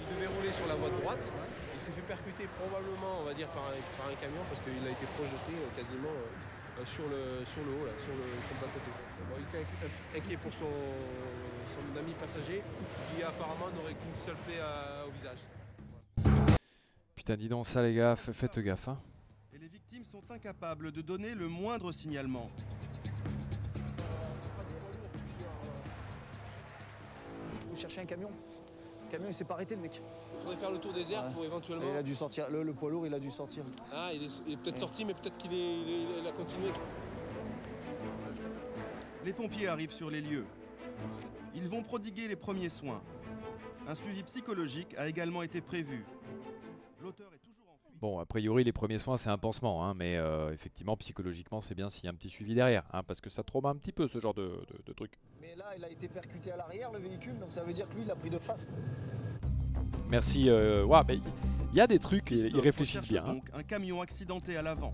Il 0.00 0.16
devait 0.16 0.26
rouler 0.26 0.50
sur 0.52 0.66
la 0.66 0.74
voie 0.74 0.90
de 0.90 0.96
droite. 1.00 1.30
Il 1.74 1.80
s'est 1.80 1.92
fait 1.92 2.00
percuter 2.02 2.48
probablement, 2.58 3.20
on 3.20 3.24
va 3.24 3.34
dire, 3.34 3.46
par 3.48 3.62
un, 3.70 3.78
par 3.96 4.08
un 4.10 4.14
camion 4.20 4.42
parce 4.50 4.60
qu'il 4.62 4.72
a 4.84 4.90
été 4.90 5.06
projeté 5.14 5.54
euh, 5.54 5.70
quasiment 5.78 6.10
euh, 6.10 6.80
euh, 6.80 6.84
sur, 6.84 7.04
le, 7.06 7.44
sur 7.46 7.62
le 7.64 7.70
haut, 7.70 7.86
là, 7.86 7.92
sur 8.02 8.10
le, 8.10 8.26
sur 8.42 8.54
le 8.54 8.60
bas-côté. 8.66 8.90
Bon, 9.30 9.36
il 9.38 9.46
était 9.46 9.62
inqui- 9.62 10.18
inquiet 10.18 10.36
pour 10.38 10.52
son, 10.52 10.66
son 10.66 11.98
ami 12.00 12.12
passager 12.18 12.62
qui 13.14 13.22
apparemment 13.22 13.70
n'aurait 13.70 13.94
qu'une 13.94 14.18
seule 14.26 14.36
plaie 14.44 14.58
à- 14.58 15.06
au 15.06 15.12
visage. 15.12 15.38
Putain, 17.14 17.36
dis 17.36 17.48
donc 17.48 17.66
ça 17.68 17.80
les 17.82 17.94
gars, 17.94 18.16
fa- 18.16 18.32
faites 18.32 18.58
gaffe. 18.58 18.88
Hein. 18.88 18.98
Et 19.56 19.58
les 19.58 19.68
victimes 19.68 20.04
sont 20.04 20.22
incapables 20.30 20.92
de 20.92 21.00
donner 21.00 21.34
le 21.34 21.48
moindre 21.48 21.90
signalement. 21.90 22.50
Vous 27.70 27.76
cherchez 27.78 28.02
un 28.02 28.04
camion? 28.04 28.28
Le 29.06 29.10
camion, 29.10 29.28
il 29.28 29.32
s'est 29.32 29.46
pas 29.46 29.54
arrêté, 29.54 29.74
le 29.74 29.80
mec. 29.80 30.02
Il 30.34 30.40
faudrait 30.40 30.56
faire 30.56 30.70
le 30.70 30.76
tour 30.76 30.92
des 30.92 31.10
airs 31.10 31.32
pour 31.32 31.42
éventuellement. 31.42 31.86
Et 31.86 31.90
il 31.90 31.96
a 31.96 32.02
dû 32.02 32.14
sortir. 32.14 32.50
Le, 32.50 32.62
le 32.64 32.74
poids 32.74 32.90
lourd, 32.90 33.06
il 33.06 33.14
a 33.14 33.18
dû 33.18 33.30
sortir. 33.30 33.64
Ah, 33.94 34.10
il 34.12 34.24
est, 34.24 34.56
peut-être 34.58 34.78
sorti, 34.78 35.06
mais 35.06 35.14
peut-être 35.14 35.38
qu'il 35.38 35.54
est, 35.54 35.80
il 35.80 35.88
est- 35.88 36.20
il 36.20 36.26
a 36.26 36.32
continué. 36.32 36.70
Les 39.24 39.32
pompiers 39.32 39.68
arrivent 39.68 39.90
sur 39.92 40.10
les 40.10 40.20
lieux. 40.20 40.44
Ils 41.54 41.66
vont 41.66 41.82
prodiguer 41.82 42.28
les 42.28 42.36
premiers 42.36 42.68
soins. 42.68 43.02
Un 43.88 43.94
suivi 43.94 44.22
psychologique 44.24 44.94
a 44.98 45.08
également 45.08 45.42
été 45.42 45.62
prévu. 45.62 46.04
L'auteur 47.00 47.32
est. 47.32 47.45
Bon, 48.00 48.18
a 48.18 48.26
priori, 48.26 48.62
les 48.62 48.72
premiers 48.72 48.98
soins, 48.98 49.16
c'est 49.16 49.30
un 49.30 49.38
pansement, 49.38 49.84
hein, 49.86 49.94
mais 49.94 50.16
euh, 50.16 50.52
effectivement, 50.52 50.96
psychologiquement, 50.98 51.62
c'est 51.62 51.74
bien 51.74 51.88
s'il 51.88 52.04
y 52.04 52.08
a 52.08 52.10
un 52.10 52.14
petit 52.14 52.28
suivi 52.28 52.54
derrière, 52.54 52.84
hein, 52.92 53.02
parce 53.02 53.22
que 53.22 53.30
ça 53.30 53.42
trauma 53.42 53.70
un 53.70 53.76
petit 53.76 53.92
peu 53.92 54.06
ce 54.06 54.18
genre 54.20 54.34
de, 54.34 54.42
de- 54.48 54.82
de 54.84 54.92
truc. 54.92 55.18
Mais 55.40 55.56
là, 55.56 55.64
il 55.78 55.82
a 55.84 55.90
été 55.90 56.06
percuté 56.06 56.52
à 56.52 56.56
l'arrière, 56.58 56.92
le 56.92 56.98
véhicule, 56.98 57.38
donc 57.38 57.50
ça 57.52 57.64
veut 57.64 57.72
dire 57.72 57.88
que 57.88 57.94
lui, 57.94 58.02
il 58.02 58.10
a 58.10 58.14
pris 58.16 58.28
de 58.28 58.38
face. 58.38 58.68
Merci. 60.08 60.48
Euh, 60.50 60.86
mais 61.08 61.20
il 61.72 61.76
y 61.76 61.80
a 61.80 61.86
des 61.86 61.98
trucs, 61.98 62.30
ils 62.30 62.42
Christophe 62.42 62.62
réfléchissent 62.62 63.08
bien. 63.08 63.24
hein. 63.26 63.38
un 63.54 63.62
camion 63.62 64.00
accidenté 64.02 64.56
à 64.58 64.62
l'avant. 64.62 64.92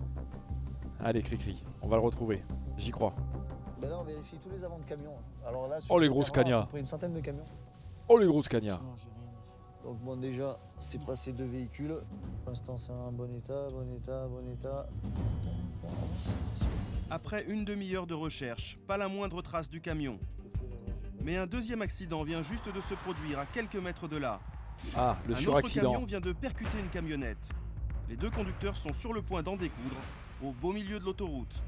Allez, 0.99 1.21
cri-cri, 1.21 1.61
on 1.81 1.87
va 1.89 1.97
le 1.97 2.01
retrouver. 2.03 2.41
J'y 2.77 2.91
crois. 2.91 3.13
Ben 3.81 3.89
là, 3.89 3.99
on 3.99 4.03
vérifie 4.03 4.37
tous 4.39 4.49
les 4.49 4.63
avant 4.63 4.79
de 4.79 4.85
camions. 4.85 5.15
Alors 5.45 5.67
là, 5.67 5.81
sur 5.81 5.93
Oh, 5.93 5.99
les 5.99 6.07
grosses 6.07 6.31
cagnards. 6.31 6.69
Une 6.73 6.87
centaine 6.87 7.13
de 7.13 7.19
camions. 7.19 7.43
Oh, 8.07 8.17
les 8.17 8.27
grosses 8.27 8.47
cagnards. 8.47 8.81
Donc 9.83 9.99
bon, 9.99 10.15
déjà, 10.15 10.57
c'est 10.79 11.03
passé 11.05 11.33
deux 11.33 11.45
véhicules. 11.45 11.97
Pour 12.43 12.49
l'instant, 12.49 12.77
c'est 12.77 12.91
un 12.91 13.11
bon 13.11 13.33
état, 13.35 13.67
bon 13.69 13.93
état, 13.95 14.27
bon 14.27 14.49
état. 14.51 14.87
Après 17.09 17.43
une 17.47 17.65
demi-heure 17.65 18.07
de 18.07 18.13
recherche, 18.13 18.77
pas 18.87 18.95
la 18.97 19.09
moindre 19.09 19.41
trace 19.41 19.69
du 19.69 19.81
camion. 19.81 20.19
Mais 21.21 21.37
un 21.37 21.47
deuxième 21.47 21.81
accident 21.81 22.23
vient 22.23 22.41
juste 22.41 22.73
de 22.73 22.81
se 22.81 22.93
produire 22.93 23.39
à 23.39 23.45
quelques 23.45 23.75
mètres 23.75 24.07
de 24.07 24.17
là. 24.17 24.39
Ah, 24.95 25.17
le 25.27 25.35
un 25.35 25.45
autre 25.47 25.69
camion 25.69 26.05
vient 26.05 26.21
de 26.21 26.31
percuter 26.31 26.79
une 26.79 26.89
camionnette. 26.89 27.49
Les 28.07 28.15
deux 28.15 28.29
conducteurs 28.29 28.77
sont 28.77 28.93
sur 28.93 29.13
le 29.13 29.21
point 29.21 29.43
d'en 29.43 29.55
découdre, 29.55 29.95
au 30.41 30.51
beau 30.51 30.71
milieu 30.71 30.99
de 30.99 31.05
l'autoroute. 31.05 31.61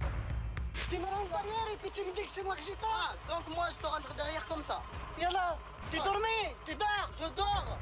Tu 0.90 0.98
me 0.98 1.06
rends 1.06 1.24
une 1.24 1.30
barrière 1.30 1.68
et 1.74 1.78
puis 1.78 1.90
tu 1.94 2.02
me 2.02 2.14
dis 2.14 2.26
que 2.26 2.32
c'est 2.32 2.44
moi 2.44 2.56
que 2.56 2.64
j'ai 2.64 2.76
tort. 2.76 3.16
donc 3.30 3.56
moi 3.56 3.68
je 3.72 3.78
te 3.78 3.88
rentre 3.88 4.14
derrière 4.16 4.46
comme 4.48 4.64
ça. 4.64 4.82
Et 5.18 5.32
là, 5.32 5.58
tu 5.90 5.98
dormais, 5.98 6.56
tu 6.66 6.76
dors, 6.76 7.10
je 7.20 7.36
dors. 7.36 7.78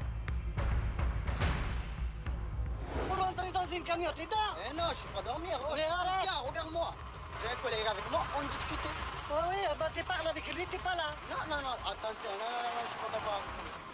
Pour 3.08 3.16
rentrer 3.24 3.50
dans 3.50 3.66
une 3.66 3.82
camion, 3.82 4.10
tu 4.16 4.24
dors 4.26 4.56
Eh 4.70 4.74
non, 4.74 4.84
je 4.90 4.94
suis 4.94 5.08
pas 5.08 5.22
dormir. 5.22 5.58
Mais 5.74 5.82
arrête, 5.84 6.28
regarde-moi. 6.46 6.94
J'ai 7.42 7.50
un 7.50 7.56
collègue 7.56 7.86
avec 7.90 8.08
moi, 8.10 8.22
on 8.38 8.42
discutait. 8.48 8.88
Ouais, 9.30 9.40
oui, 9.50 9.56
bah 9.78 9.88
tu 9.92 10.04
parles 10.04 10.26
avec 10.28 10.46
lui, 10.54 10.66
t'es 10.66 10.78
pas 10.78 10.94
là. 10.94 11.08
Non, 11.28 11.36
non, 11.50 11.60
non, 11.62 11.72
attention, 11.84 12.30
non, 12.38 12.48
non, 12.54 12.62
non, 12.62 12.82
je 12.84 12.88
suis 12.90 13.00
pas 13.04 13.10
d'accord. 13.12 13.42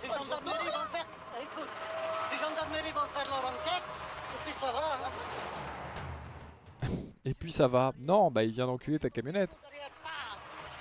Les 0.03 0.09
gendarmeries 0.09 0.71
vont 0.71 0.87
faire. 0.93 1.07
Écoute, 1.41 1.69
les 2.31 2.39
gendarmeries 2.39 2.93
vont 2.93 3.09
faire 3.15 3.29
leur 3.29 3.45
enquête, 3.51 3.87
et 4.35 4.39
puis 4.45 4.53
ça 4.53 4.71
va. 4.73 4.79
hein. 4.79 5.11
Et 7.25 7.35
puis 7.35 7.53
ça 7.53 7.67
va. 7.69 7.93
Non, 7.99 8.31
bah 8.31 8.43
il 8.45 8.53
vient 8.53 8.67
d'enculer 8.67 8.99
ta 8.99 9.11
camionnette. 9.11 9.57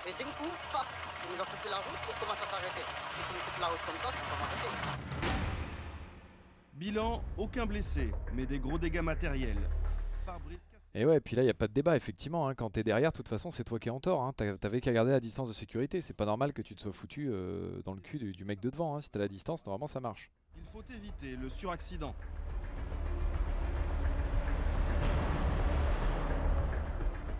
Et 0.05 0.13
d'un 0.13 0.29
coup, 0.31 0.49
paf, 0.71 0.85
ils 1.29 1.35
nous 1.35 1.41
ont 1.41 1.45
coupé 1.45 1.69
la 1.69 1.77
route, 1.77 1.99
ils 2.09 2.15
commencent 2.19 2.41
à 2.41 2.45
s'arrêter. 2.49 2.83
Si 3.15 3.21
tu 3.27 3.33
nous 3.33 3.39
coupes 3.45 3.59
la 3.61 3.67
route 3.67 3.83
comme 3.85 3.99
ça, 3.99 4.07
m'arrêter. 4.07 4.38
Bilan, 6.79 7.21
aucun 7.37 7.65
blessé, 7.65 8.09
mais 8.33 8.45
des 8.45 8.57
gros 8.57 8.77
dégâts 8.77 9.01
matériels. 9.01 9.59
Et 10.95 11.05
ouais, 11.05 11.19
puis 11.19 11.35
là, 11.35 11.41
il 11.41 11.45
n'y 11.45 11.51
a 11.51 11.55
pas 11.55 11.67
de 11.67 11.73
débat, 11.73 11.97
effectivement. 11.97 12.47
hein. 12.47 12.55
Quand 12.55 12.69
t'es 12.69 12.83
derrière, 12.83 13.11
de 13.11 13.17
toute 13.17 13.27
façon, 13.27 13.51
c'est 13.51 13.65
toi 13.65 13.79
qui 13.79 13.89
es 13.89 13.91
en 13.91 13.99
tort. 13.99 14.23
hein. 14.23 14.31
T'as- 14.35 14.57
T'avais 14.57 14.79
qu'à 14.79 14.93
garder 14.93 15.11
la 15.11 15.19
distance 15.19 15.49
de 15.49 15.53
sécurité. 15.53 15.99
C'est 16.01 16.13
pas 16.13 16.25
normal 16.25 16.53
que 16.53 16.61
tu 16.61 16.75
te 16.75 16.81
sois 16.81 16.93
foutu 16.93 17.27
euh, 17.29 17.81
dans 17.83 17.93
le 17.93 17.99
cul 17.99 18.17
du, 18.17 18.31
du 18.31 18.45
mec 18.45 18.61
de 18.61 18.69
devant. 18.69 18.95
hein. 18.95 19.01
Si 19.01 19.09
t'as 19.09 19.19
la 19.19 19.27
distance, 19.27 19.65
normalement, 19.65 19.87
ça 19.87 19.99
marche. 19.99 20.31
Il 20.55 20.63
faut 20.63 20.81
éviter 20.89 21.35
le 21.35 21.49
suraccident. 21.49 22.15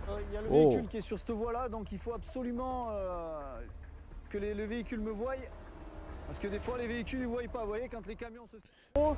Euh, 0.10 0.22
Il 0.30 0.34
y 0.34 0.38
a 0.38 0.42
le 0.42 0.48
Oh. 0.52 0.70
véhicule 0.70 0.88
qui 0.90 0.98
est 0.98 1.02
sur 1.02 1.18
cette 1.18 1.32
voie-là, 1.32 1.70
donc 1.70 1.92
il 1.92 1.98
faut 1.98 2.14
absolument 2.14 2.88
euh, 2.92 3.62
que 4.30 4.38
les, 4.38 4.54
le 4.54 4.66
véhicule 4.66 5.00
me 5.00 5.12
voie. 5.12 5.34
Parce 6.30 6.38
que 6.38 6.47
des 6.47 6.59
fois, 6.59 6.77
les 6.77 6.88
véhicules 6.88 7.21
ne 7.21 7.25
voient 7.25 7.41
pas. 7.51 7.61
Vous 7.61 7.69
voyez, 7.69 7.89
quand 7.89 8.05
les 8.05 8.15
camions 8.15 8.45
se. 8.45 8.57
Oh, 8.93 9.15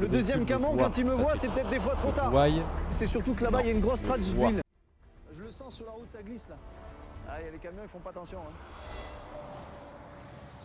le 0.00 0.08
deuxième 0.08 0.46
camion, 0.46 0.74
quand 0.74 0.96
il 0.96 1.04
me 1.04 1.12
voit, 1.12 1.36
c'est 1.36 1.48
peut-être 1.48 1.68
des 1.68 1.78
fois 1.78 1.94
trop 1.94 2.10
tard. 2.10 2.32
C'est 2.88 3.04
surtout 3.06 3.34
que 3.34 3.44
là-bas, 3.44 3.60
il 3.60 3.66
y 3.66 3.68
a 3.68 3.72
une 3.72 3.80
grosse 3.82 4.02
trace 4.02 4.20
d'huile. 4.20 4.62
Je 5.30 5.42
le 5.42 5.50
sens 5.50 5.74
sur 5.74 5.84
la 5.84 5.92
route, 5.92 6.10
ça 6.10 6.22
glisse 6.22 6.48
là. 6.48 6.56
Ah, 7.28 7.34
il 7.40 7.44
y 7.46 7.48
a 7.48 7.52
les 7.52 7.58
camions, 7.58 7.82
ils 7.82 7.88
font 7.88 7.98
pas 7.98 8.10
attention. 8.10 8.38
hein. 8.38 8.52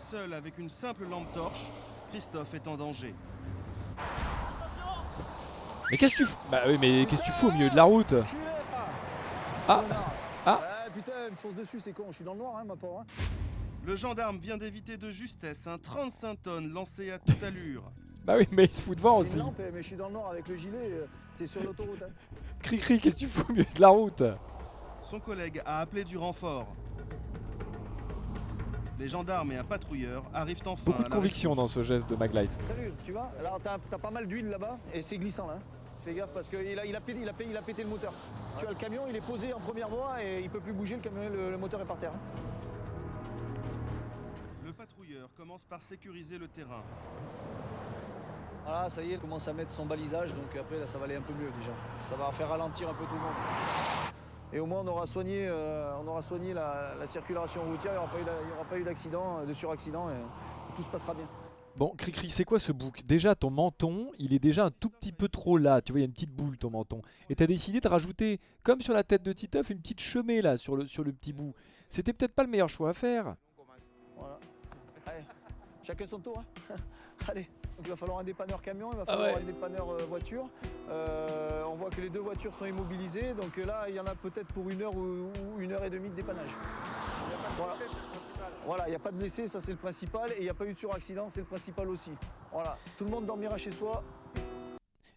Seul 0.09 0.33
avec 0.33 0.57
une 0.57 0.69
simple 0.69 1.03
lampe 1.09 1.33
torche, 1.33 1.65
Christophe 2.11 2.53
est 2.53 2.65
en 2.67 2.77
danger. 2.77 3.13
Mais 5.91 5.97
qu'est-ce 5.97 6.13
que 6.13 6.17
tu 6.19 6.25
fous 6.25 6.37
Bah 6.49 6.61
oui, 6.67 6.77
mais 6.79 7.05
qu'est-ce 7.07 7.21
que 7.21 7.25
tu 7.25 7.31
fous 7.33 7.47
au 7.47 7.51
milieu 7.51 7.69
de 7.69 7.75
la 7.75 7.83
route? 7.83 8.13
Ah 9.67 9.83
Ah 10.45 10.59
Ah 10.63 10.89
putain, 10.93 11.11
il 11.25 11.31
me 11.31 11.35
fonce 11.35 11.55
dessus, 11.55 11.79
c'est 11.81 11.91
con. 11.91 12.05
Je 12.09 12.15
suis 12.15 12.23
dans 12.25 12.33
le 12.33 12.39
noir, 12.39 12.55
hein, 12.57 12.63
ma 12.65 12.75
pauvre. 12.75 13.01
hein. 13.01 13.23
Le 13.85 13.95
gendarme 13.95 14.37
vient 14.37 14.57
d'éviter 14.57 14.97
de 14.97 15.11
justesse 15.11 15.65
un 15.67 15.77
35 15.77 16.41
tonnes 16.43 16.69
lancé 16.71 17.11
à 17.11 17.19
toute 17.19 17.41
allure. 17.43 17.83
Bah 18.25 18.35
oui, 18.37 18.47
mais 18.51 18.65
il 18.65 18.71
se 18.71 18.81
fout 18.81 18.95
devant 18.97 19.21
une 19.21 19.27
aussi. 19.27 19.37
lampe, 19.37 19.59
mais 19.73 19.81
je 19.81 19.87
suis 19.87 19.95
dans 19.95 20.07
le 20.07 20.13
noir 20.13 20.27
avec 20.29 20.47
le 20.49 20.55
gilet. 20.55 20.77
euh, 20.91 21.05
T'es 21.37 21.47
sur 21.47 21.63
l'autoroute. 21.63 22.03
Hein. 22.03 22.11
Cri-cri, 22.61 22.99
qu'est-ce 22.99 23.15
que 23.15 23.19
tu 23.21 23.27
fous 23.27 23.45
au 23.49 23.53
milieu 23.53 23.63
de 23.73 23.81
la 23.81 23.87
route 23.87 24.21
Son 25.01 25.19
collègue 25.19 25.61
a 25.65 25.79
appelé 25.79 26.03
du 26.03 26.15
renfort. 26.17 26.67
Les 28.99 29.07
gendarmes 29.07 29.53
et 29.53 29.57
un 29.57 29.63
patrouilleur 29.63 30.25
arrivent 30.33 30.59
enfin 30.65 30.83
Beaucoup 30.85 31.01
à 31.01 31.05
de 31.05 31.09
la 31.09 31.15
conviction 31.15 31.55
dans 31.55 31.67
ce 31.69 31.81
geste 31.81 32.07
de 32.09 32.15
Maglite. 32.17 32.51
Salut, 32.67 32.91
tu 33.03 33.13
vois 33.13 33.31
Alors 33.39 33.59
t'as 33.63 33.77
t'as 33.89 33.97
pas 33.97 34.11
mal 34.11 34.27
d'huile 34.27 34.49
là-bas 34.49 34.77
et 34.93 35.01
c'est 35.01 35.17
glissant 35.17 35.47
là. 35.47 35.53
hein. 35.57 35.61
Fais 36.03 36.13
gaffe 36.13 36.29
parce 36.33 36.49
qu'il 36.49 36.77
a, 36.77 36.85
il 36.85 36.95
a, 36.95 37.01
pété, 37.01 37.19
il 37.23 37.29
a, 37.29 37.33
pété, 37.33 37.49
il 37.49 37.57
a 37.57 37.61
pété 37.61 37.83
le 37.83 37.89
moteur. 37.89 38.13
Tu 38.57 38.65
vois, 38.65 38.73
le 38.73 38.79
camion 38.79 39.03
il 39.09 39.15
est 39.15 39.25
posé 39.25 39.53
en 39.53 39.59
première 39.59 39.87
voie 39.89 40.21
et 40.23 40.41
il 40.43 40.49
peut 40.49 40.59
plus 40.59 40.73
bouger, 40.73 40.95
le, 40.97 41.01
camion, 41.01 41.21
le, 41.29 41.49
le 41.51 41.57
moteur 41.57 41.81
est 41.81 41.85
par 41.85 41.97
terre. 41.97 42.11
hein. 42.13 42.39
Commence 45.39 45.63
par 45.63 45.81
sécuriser 45.81 46.37
le 46.37 46.49
terrain. 46.49 46.83
Voilà, 48.65 48.89
ça 48.89 49.01
y 49.01 49.11
est, 49.11 49.13
il 49.13 49.19
commence 49.19 49.47
à 49.47 49.53
mettre 49.53 49.71
son 49.71 49.85
balisage 49.85 50.33
donc 50.35 50.53
après 50.59 50.77
là 50.77 50.85
ça 50.85 50.97
va 50.97 51.05
aller 51.05 51.15
un 51.15 51.21
peu 51.21 51.31
mieux 51.31 51.49
déjà. 51.57 51.71
Ça 52.01 52.17
va 52.17 52.29
faire 52.33 52.49
ralentir 52.49 52.89
un 52.89 52.93
peu 52.93 53.05
tout 53.05 53.13
le 53.13 53.21
monde. 53.21 53.31
Et 54.51 54.59
au 54.59 54.65
moins 54.65 54.81
on 54.81 54.87
aura 54.87 55.05
soigné, 55.07 55.47
euh, 55.47 55.95
on 56.03 56.07
aura 56.07 56.21
soigné 56.21 56.53
la, 56.53 56.93
la 56.99 57.07
circulation 57.07 57.63
routière, 57.63 57.93
il 57.93 58.23
n'y 58.25 58.51
aura 58.53 58.65
pas 58.65 58.77
eu 58.77 58.83
d'accident, 58.83 59.39
euh, 59.39 59.45
de 59.45 59.53
suraccident 59.53 60.09
et, 60.09 60.15
et 60.15 60.75
tout 60.75 60.81
se 60.81 60.89
passera 60.89 61.13
bien. 61.13 61.29
Bon, 61.77 61.95
Cricri, 61.95 62.29
c'est 62.29 62.43
quoi 62.43 62.59
ce 62.59 62.73
bouc? 62.73 63.05
Déjà, 63.05 63.33
ton 63.33 63.49
menton, 63.49 64.11
il 64.19 64.33
est 64.33 64.39
déjà 64.39 64.65
un 64.65 64.71
tout 64.71 64.89
petit 64.89 65.13
peu 65.13 65.29
trop 65.29 65.57
là. 65.57 65.81
Tu 65.81 65.93
vois, 65.93 65.99
il 65.99 66.01
y 66.01 66.05
a 66.05 66.07
une 66.07 66.13
petite 66.13 66.35
boule, 66.35 66.57
ton 66.57 66.69
menton. 66.69 67.01
Et 67.29 67.35
t'as 67.35 67.47
décidé 67.47 67.79
de 67.79 67.87
rajouter, 67.87 68.41
comme 68.61 68.81
sur 68.81 68.93
la 68.93 69.05
tête 69.05 69.23
de 69.23 69.31
Titeuf, 69.31 69.69
une 69.69 69.79
petite 69.79 70.01
chemée 70.01 70.41
là, 70.41 70.57
sur 70.57 70.75
le, 70.75 70.85
sur 70.85 71.05
le 71.05 71.13
petit 71.13 71.31
bout. 71.31 71.53
C'était 71.87 72.11
peut-être 72.11 72.33
pas 72.33 72.43
le 72.43 72.49
meilleur 72.49 72.67
choix 72.67 72.89
à 72.89 72.93
faire. 72.93 73.35
Voilà. 74.17 74.37
Chacun 75.89 76.05
son 76.05 76.19
tour. 76.19 76.37
hein. 76.37 76.75
Allez, 77.27 77.49
donc 77.75 77.85
il 77.85 77.89
va 77.89 77.95
falloir 77.95 78.19
un 78.19 78.23
dépanneur 78.23 78.61
camion, 78.61 78.91
il 78.91 78.97
va 78.97 79.05
Ah 79.07 79.11
falloir 79.11 79.29
ouais. 79.35 79.41
un 79.41 79.43
dépanneur 79.43 79.89
euh, 79.89 79.97
voiture. 80.07 80.47
Euh, 80.87 81.63
on 81.67 81.73
voit 81.73 81.89
que 81.89 81.99
les 81.99 82.11
deux 82.11 82.19
voitures 82.19 82.53
sont 82.53 82.67
immobilisées, 82.67 83.33
donc 83.33 83.57
là 83.57 83.85
il 83.89 83.95
y 83.95 83.99
en 83.99 84.05
a 84.05 84.13
peut-être 84.13 84.49
pour 84.53 84.69
une 84.69 84.83
heure 84.83 84.95
ou, 84.95 85.31
ou 85.55 85.59
une 85.59 85.71
heure 85.71 85.83
et 85.83 85.89
demie 85.89 86.09
de 86.09 86.13
dépannage. 86.13 86.51
Voilà. 87.57 87.73
Voilà, 88.67 88.87
il 88.87 88.91
n'y 88.91 88.95
a 88.95 88.99
pas 88.99 89.09
de 89.09 89.17
blessés, 89.17 89.47
ça 89.47 89.59
c'est 89.59 89.71
le 89.71 89.79
principal, 89.79 90.29
et 90.33 90.37
il 90.37 90.43
n'y 90.43 90.49
a 90.49 90.53
pas 90.53 90.65
eu 90.67 90.73
de 90.73 90.77
suraccident, 90.77 91.27
c'est 91.33 91.39
le 91.39 91.47
principal 91.47 91.89
aussi. 91.89 92.11
Voilà, 92.51 92.77
tout 92.95 93.05
le 93.05 93.09
monde 93.09 93.25
dormira 93.25 93.57
chez 93.57 93.71
soi. 93.71 94.03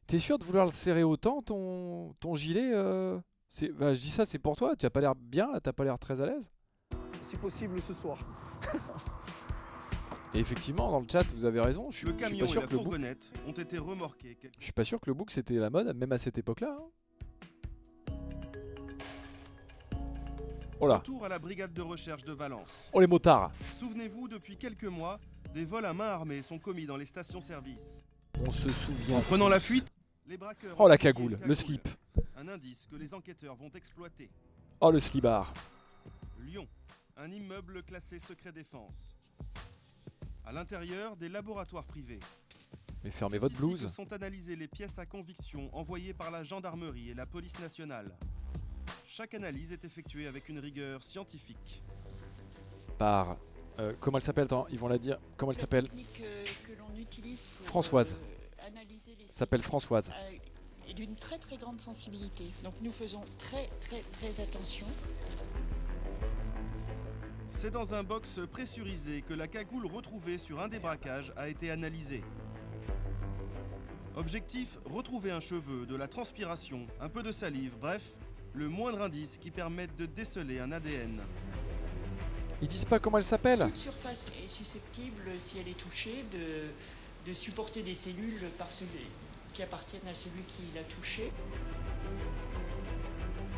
T'es 0.06 0.18
sûr 0.18 0.38
de 0.38 0.44
vouloir 0.44 0.64
le 0.64 0.72
serrer 0.72 1.02
autant, 1.02 1.42
ton, 1.42 2.14
ton 2.18 2.34
gilet 2.34 2.70
euh 2.72 3.20
c'est- 3.50 3.68
bah, 3.68 3.92
Je 3.92 4.00
dis 4.00 4.10
ça, 4.10 4.24
c'est 4.24 4.38
pour 4.38 4.56
toi. 4.56 4.74
Tu 4.74 4.86
as 4.86 4.90
pas 4.90 5.02
l'air 5.02 5.14
bien 5.14 5.52
là, 5.52 5.60
t'as 5.60 5.74
pas 5.74 5.84
l'air 5.84 5.98
très 5.98 6.18
à 6.22 6.24
l'aise? 6.26 6.48
si 7.20 7.36
possible 7.36 7.78
ce 7.80 7.92
soir. 7.92 8.16
Et 10.34 10.38
effectivement, 10.38 10.90
dans 10.90 11.00
le 11.00 11.06
chat, 11.10 11.24
vous 11.34 11.44
avez 11.44 11.60
raison. 11.60 11.90
Je 11.90 11.98
suis, 11.98 12.06
Le 12.06 12.12
je 12.12 12.16
suis 12.16 12.24
camion 12.24 12.38
pas 12.40 12.44
et 12.46 12.48
sûr 12.52 12.60
la 12.62 12.66
que 12.66 12.72
le 12.72 12.78
fourgonnette 12.78 13.30
ont 13.46 13.52
été 13.52 13.78
remorqués. 13.78 14.38
Je 14.58 14.64
suis 14.64 14.72
pas 14.72 14.84
sûr 14.84 14.98
que 15.00 15.10
le 15.10 15.14
bouc 15.14 15.30
c'était 15.30 15.54
la 15.54 15.68
mode, 15.68 15.94
même 15.96 16.12
à 16.12 16.18
cette 16.18 16.38
époque-là. 16.38 16.74
hein. 16.78 16.86
Oh 20.80 20.88
là, 20.88 20.96
Retour 20.96 21.24
à 21.24 21.28
la 21.28 21.38
brigade 21.38 21.72
de 21.72 21.82
recherche 21.82 22.24
de 22.24 22.32
Valence. 22.32 22.90
oh 22.92 23.00
les 23.00 23.06
motards. 23.06 23.52
Souvenez-vous, 23.78 24.26
depuis 24.26 24.56
quelques 24.56 24.84
mois, 24.84 25.20
des 25.54 25.64
vols 25.64 25.84
à 25.84 25.92
main 25.94 26.06
armée 26.08 26.42
sont 26.42 26.58
commis 26.58 26.86
dans 26.86 26.96
les 26.96 27.06
stations-service. 27.06 28.02
On 28.44 28.50
se 28.50 28.68
souvient. 28.68 29.18
En 29.18 29.20
prenant 29.20 29.48
la 29.48 29.60
fuite, 29.60 29.86
les 30.26 30.36
braqueurs. 30.36 30.74
Oh 30.80 30.88
la 30.88 30.98
cagoule, 30.98 31.38
une 31.42 31.48
le 31.48 31.54
slip. 31.54 31.88
Un 32.36 32.48
indice 32.48 32.86
que 32.90 32.96
les 32.96 33.14
enquêteurs 33.14 33.54
vont 33.54 33.70
exploiter. 33.74 34.28
Oh 34.80 34.90
le 34.90 34.98
slibard. 34.98 35.52
Lyon, 36.40 36.66
un 37.16 37.30
immeuble 37.30 37.84
classé 37.84 38.18
secret 38.18 38.50
défense. 38.50 39.16
À 40.44 40.52
l'intérieur, 40.52 41.16
des 41.16 41.28
laboratoires 41.28 41.84
privés. 41.84 42.20
Mais 43.04 43.10
fermez 43.10 43.38
votre 43.38 43.56
blouse. 43.56 43.86
sont 43.92 44.12
analysées 44.12 44.56
les 44.56 44.68
pièces 44.68 44.98
à 44.98 45.06
conviction 45.06 45.68
envoyées 45.76 46.14
par 46.14 46.30
la 46.30 46.44
gendarmerie 46.44 47.10
et 47.10 47.14
la 47.14 47.26
police 47.26 47.58
nationale. 47.58 48.12
Chaque 49.06 49.34
analyse 49.34 49.72
est 49.72 49.84
effectuée 49.84 50.26
avec 50.26 50.48
une 50.48 50.58
rigueur 50.58 51.02
scientifique. 51.02 51.82
Par. 52.98 53.36
euh, 53.78 53.92
comment 54.00 54.18
elle 54.18 54.24
s'appelle 54.24 54.44
Attends, 54.44 54.66
ils 54.70 54.78
vont 54.78 54.88
la 54.88 54.98
dire. 54.98 55.18
Comment 55.36 55.52
elle 55.52 55.58
s'appelle 55.58 55.88
euh, 56.20 56.44
Françoise. 57.62 58.16
euh, 58.60 58.66
S'appelle 59.26 59.62
Françoise. 59.62 60.10
euh, 60.10 60.90
est 60.90 60.94
d'une 60.94 61.16
très 61.16 61.38
très 61.38 61.56
grande 61.56 61.80
sensibilité. 61.80 62.44
Donc 62.64 62.74
nous 62.82 62.92
faisons 62.92 63.22
très 63.38 63.68
très 63.80 64.00
très 64.00 64.40
attention. 64.42 64.86
C'est 67.54 67.70
dans 67.70 67.94
un 67.94 68.02
box 68.02 68.40
pressurisé 68.50 69.22
que 69.22 69.34
la 69.34 69.46
cagoule 69.46 69.86
retrouvée 69.86 70.38
sur 70.38 70.60
un 70.60 70.66
des 70.66 70.80
braquages 70.80 71.32
a 71.36 71.48
été 71.48 71.70
analysée. 71.70 72.24
Objectif, 74.16 74.78
retrouver 74.84 75.30
un 75.30 75.38
cheveu, 75.38 75.86
de 75.86 75.94
la 75.94 76.08
transpiration, 76.08 76.86
un 77.00 77.08
peu 77.08 77.22
de 77.22 77.30
salive, 77.30 77.74
bref, 77.80 78.02
le 78.52 78.68
moindre 78.68 79.02
indice 79.02 79.38
qui 79.38 79.52
permette 79.52 79.94
de 79.96 80.06
déceler 80.06 80.58
un 80.58 80.72
ADN. 80.72 81.20
Ils 82.60 82.68
disent 82.68 82.84
pas 82.84 82.98
comment 82.98 83.18
elle 83.18 83.24
s'appelle 83.24 83.60
Toute 83.60 83.76
surface 83.76 84.26
est 84.42 84.48
susceptible, 84.48 85.22
si 85.38 85.58
elle 85.60 85.68
est 85.68 85.78
touchée, 85.78 86.24
de, 86.32 87.30
de 87.30 87.34
supporter 87.34 87.82
des 87.82 87.94
cellules 87.94 88.48
par 88.58 88.72
celui, 88.72 89.06
qui 89.52 89.62
appartiennent 89.62 90.08
à 90.10 90.14
celui 90.14 90.42
qui 90.48 90.62
l'a 90.74 90.82
touchée. 90.82 91.30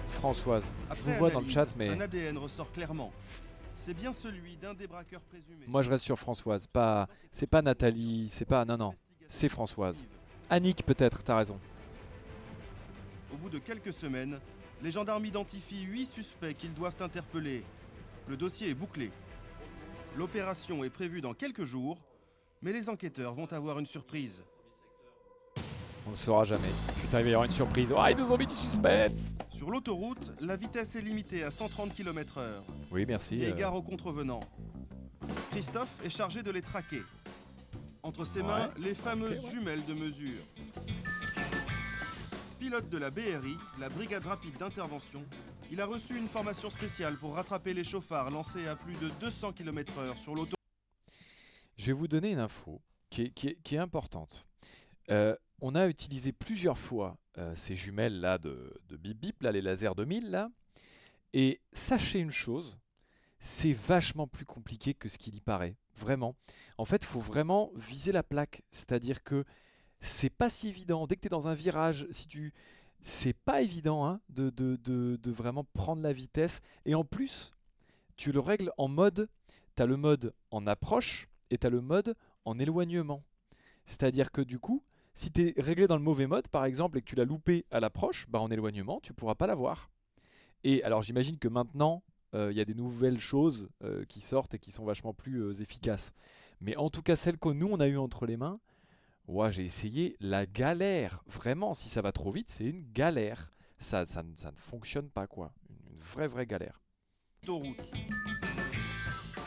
Françoise. 0.09 0.65
Je 0.95 1.03
vous 1.03 1.15
vois 1.15 1.31
dans 1.31 1.41
le 1.41 1.49
chat, 1.49 1.69
mais. 1.77 1.89
Un 1.89 2.01
ADN 2.01 2.37
ressort 2.37 2.71
clairement. 2.71 3.13
C'est 3.77 3.95
bien 3.95 4.13
celui 4.13 4.57
d'un 4.57 4.75
des 4.75 4.87
braqueurs 4.87 5.21
présumés. 5.23 5.67
Moi 5.67 5.83
je 5.83 5.91
reste 5.91 6.05
sur 6.05 6.19
Françoise. 6.19 6.67
Pas. 6.67 7.09
C'est 7.33 7.47
pas 7.47 7.63
Nathalie, 7.63 8.29
c'est 8.33 8.45
pas. 8.45 8.65
Non, 8.65 8.77
non. 8.77 8.95
C'est 9.29 9.49
Françoise. 9.49 10.05
Annick 10.51 10.85
peut-être, 10.85 11.23
t'as 11.23 11.37
raison. 11.37 11.59
Au 13.33 13.37
bout 13.37 13.51
de 13.51 13.59
quelques 13.59 13.93
semaines, 13.93 14.39
les 14.83 14.91
gendarmes 14.91 15.25
identifient 15.25 15.85
huit 15.85 16.07
suspects 16.07 16.55
qu'ils 16.55 16.75
doivent 16.75 17.01
interpeller. 17.01 17.65
Le 18.29 18.37
dossier 18.37 18.71
est 18.71 18.75
bouclé. 18.75 19.11
L'opération 20.17 20.85
est 20.85 20.91
prévue 20.91 21.21
dans 21.21 21.35
quelques 21.35 21.65
jours, 21.65 21.99
mais 22.63 22.73
les 22.73 22.89
enquêteurs 22.89 23.35
vont 23.35 23.53
avoir 23.53 23.79
une 23.79 23.87
surprise. 23.87 24.43
On 26.07 26.11
ne 26.11 26.17
saura 26.17 26.45
jamais. 26.45 26.69
Putain, 27.01 27.21
il 27.21 27.25
va 27.25 27.31
y 27.31 27.33
avoir 27.33 27.45
une 27.45 27.53
surprise. 27.53 27.93
Oh, 27.97 28.01
ils 28.11 28.17
nous 28.17 28.31
ont 28.31 28.37
mis 28.37 28.47
du 28.47 28.55
suspense 28.55 29.33
Sur 29.53 29.71
l'autoroute, 29.71 30.33
la 30.41 30.57
vitesse 30.57 30.95
est 30.97 31.01
limitée 31.03 31.43
à 31.43 31.51
130 31.51 31.95
km/h. 31.95 32.43
Oui, 32.91 33.05
merci. 33.07 33.37
Et 33.37 33.47
euh, 33.47 33.51
égard 33.55 33.75
aux 33.75 33.83
contrevenants. 33.83 34.41
Christophe 35.51 36.05
est 36.05 36.11
chargé 36.11 36.43
de 36.43 36.51
les 36.51 36.61
traquer. 36.61 37.03
Entre 38.03 38.27
ses 38.27 38.41
Ouais. 38.43 38.47
mains, 38.49 38.71
les 38.79 38.95
fameuses 38.95 39.43
ouais. 39.45 39.51
jumelles 39.51 39.85
de 39.87 39.95
mesure. 39.95 40.43
Pilote 42.59 42.89
de 42.91 42.99
la 42.99 43.11
BRI, 43.11 43.57
la 43.79 43.89
brigade 43.89 44.25
rapide 44.27 44.57
d'intervention, 44.59 45.25
Il 45.71 45.81
a 45.81 45.87
reçu 45.87 46.17
une 46.19 46.29
formation 46.29 46.69
spéciale 46.69 47.17
pour 47.17 47.35
rattraper 47.35 47.73
les 47.73 47.85
chauffards 47.85 48.31
lancés 48.31 48.69
à 48.69 48.77
plus 48.77 48.95
de 48.97 49.09
200 49.21 49.53
km/h 49.53 50.17
sur 50.19 50.33
l'autoroute. 50.35 50.55
Je 51.79 51.87
vais 51.87 51.93
vous 51.93 52.07
donner 52.07 52.31
une 52.31 52.39
info 52.39 52.83
qui 53.09 53.23
est, 53.23 53.31
qui 53.31 53.49
est- 53.49 53.63
qui 53.63 53.75
est 53.75 53.79
importante. 53.79 54.47
Euh, 55.11 55.35
on 55.67 55.75
a 55.75 55.87
utilisé 55.89 56.31
plusieurs 56.33 56.77
fois 56.77 57.17
euh, 57.39 57.55
ces 57.57 57.75
jumelles 57.75 58.21
là 58.21 58.37
de, 58.37 58.75
de 58.89 58.97
Bip 58.99 59.19
Bip, 59.19 59.43
là, 59.43 59.51
les 59.51 59.63
lasers 59.63 59.95
2000 59.97 60.31
là. 60.31 60.51
Et 61.33 61.61
sachez 61.73 62.19
une 62.21 62.31
chose, 62.31 62.79
c'est 63.39 63.73
vachement 63.73 64.27
plus 64.29 64.45
compliqué 64.45 64.93
que 64.93 65.09
ce 65.09 65.17
qu'il 65.17 65.35
y 65.35 65.41
paraît. 65.41 65.75
Vraiment. 65.97 66.37
En 66.77 66.85
fait, 66.85 67.03
il 67.03 67.07
faut 67.07 67.21
vraiment 67.21 67.71
viser 67.77 68.13
la 68.13 68.23
plaque. 68.23 68.63
C'est-à-dire 68.73 69.23
que 69.23 69.45
c'est 70.01 70.29
pas 70.31 70.51
si 70.51 70.69
évident. 70.69 71.07
Dès 71.07 71.17
que 71.17 71.23
tu 71.23 71.27
es 71.29 71.31
dans 71.31 71.49
un 71.49 71.55
virage, 71.55 72.07
si 72.11 72.29
tu. 72.29 72.53
C'est 73.01 73.33
pas 73.37 73.63
évident 73.63 74.07
hein, 74.07 74.21
de, 74.29 74.51
de- 74.51 74.77
de- 74.77 75.17
de 75.17 75.31
vraiment 75.31 75.65
prendre 75.73 76.03
la 76.03 76.13
vitesse. 76.13 76.61
Et 76.85 76.95
en 76.95 77.05
plus, 77.05 77.53
tu 78.17 78.33
le 78.33 78.41
règles 78.41 78.71
en 78.77 78.89
mode. 78.89 79.29
Tu 79.77 79.83
as 79.83 79.87
le 79.87 79.97
mode 79.97 80.35
en 80.51 80.67
approche 80.67 81.29
et 81.51 81.59
tu 81.59 81.67
as 81.67 81.71
le 81.71 81.81
mode 81.81 82.15
en 82.45 82.59
éloignement. 82.59 83.23
C'est-à-dire 83.87 84.31
que 84.31 84.41
du 84.43 84.59
coup, 84.59 84.83
si 85.15 85.31
tu 85.31 85.49
es 85.57 85.61
réglé 85.61 85.87
dans 85.87 85.97
le 85.97 86.03
mauvais 86.03 86.27
mode, 86.27 86.49
par 86.49 86.65
exemple, 86.65 86.99
et 86.99 87.01
que 87.01 87.07
tu 87.07 87.15
l'as 87.17 87.25
loupé 87.25 87.65
à 87.71 87.81
l'approche, 87.81 88.27
bah 88.29 88.41
en 88.41 88.51
éloignement, 88.51 89.01
tu 89.03 89.13
pourras 89.15 89.35
pas 89.35 89.47
l'avoir. 89.47 89.91
Et 90.65 90.83
alors 90.83 91.03
j'imagine 91.03 91.39
que 91.39 91.49
maintenant, 91.49 92.03
euh, 92.35 92.51
il 92.51 92.57
y 92.57 92.61
a 92.61 92.65
des 92.65 92.75
nouvelles 92.75 93.21
choses 93.21 93.69
euh, 93.85 94.05
qui 94.07 94.21
sortent 94.21 94.55
et 94.55 94.59
qui 94.59 94.73
sont 94.73 94.85
vachement 94.85 95.15
plus 95.15 95.43
euh, 95.43 95.53
efficaces. 95.63 96.13
Mais 96.61 96.77
en 96.77 96.91
tout 96.91 97.03
cas, 97.03 97.17
celle 97.17 97.39
que 97.39 97.51
nous, 97.51 97.69
on 97.69 97.79
a 97.81 97.87
eu 97.87 97.97
entre 97.97 98.27
les 98.27 98.37
mains, 98.37 98.59
ouais, 99.29 99.53
j'ai 99.53 99.65
essayé 99.65 100.17
la 100.21 100.47
galère. 100.47 101.23
Vraiment, 101.27 101.75
si 101.75 101.89
ça 101.89 102.03
va 102.03 102.11
trop 102.13 102.33
vite, 102.33 102.51
c'est 102.51 102.65
une 102.65 102.91
galère. 102.93 103.53
Ça, 103.79 104.07
ça, 104.07 104.23
ne- 104.23 104.35
fonctionne 104.57 105.11
pas, 105.11 105.27
quoi. 105.27 105.53
Une, 105.69 105.99
vraie, 106.01 106.27
vraie 106.27 106.47
galère. 106.47 106.81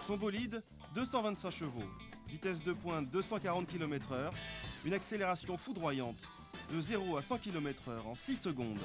Son 0.06 0.18
bolide, 0.18 0.64
225 0.96 1.50
chevaux, 1.50 1.84
vitesse 2.28 2.64
de 2.64 2.74
pointe 2.74 3.10
240 3.12 3.68
km/h, 3.68 4.32
une 4.86 4.94
accélération 4.94 5.58
foudroyante 5.58 6.28
de 6.72 6.82
0 6.82 7.18
à 7.18 7.22
100 7.22 7.38
km/h 7.38 8.06
en 8.06 8.16
6 8.16 8.36
secondes. 8.36 8.80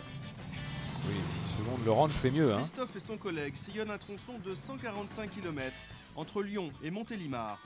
Oui, 1.08 1.14
6 1.48 1.58
secondes, 1.58 1.84
le 1.84 1.90
range 1.90 2.12
fait 2.12 2.30
mieux. 2.30 2.52
Hein. 2.52 2.58
Christophe 2.58 2.96
et 2.96 3.00
son 3.00 3.16
collègue 3.16 3.56
sillonnent 3.56 3.90
un 3.90 3.98
tronçon 3.98 4.38
de 4.38 4.54
145 4.54 5.30
km 5.30 5.72
entre 6.16 6.42
Lyon 6.42 6.70
et 6.82 6.90
Montélimar. 6.90 7.58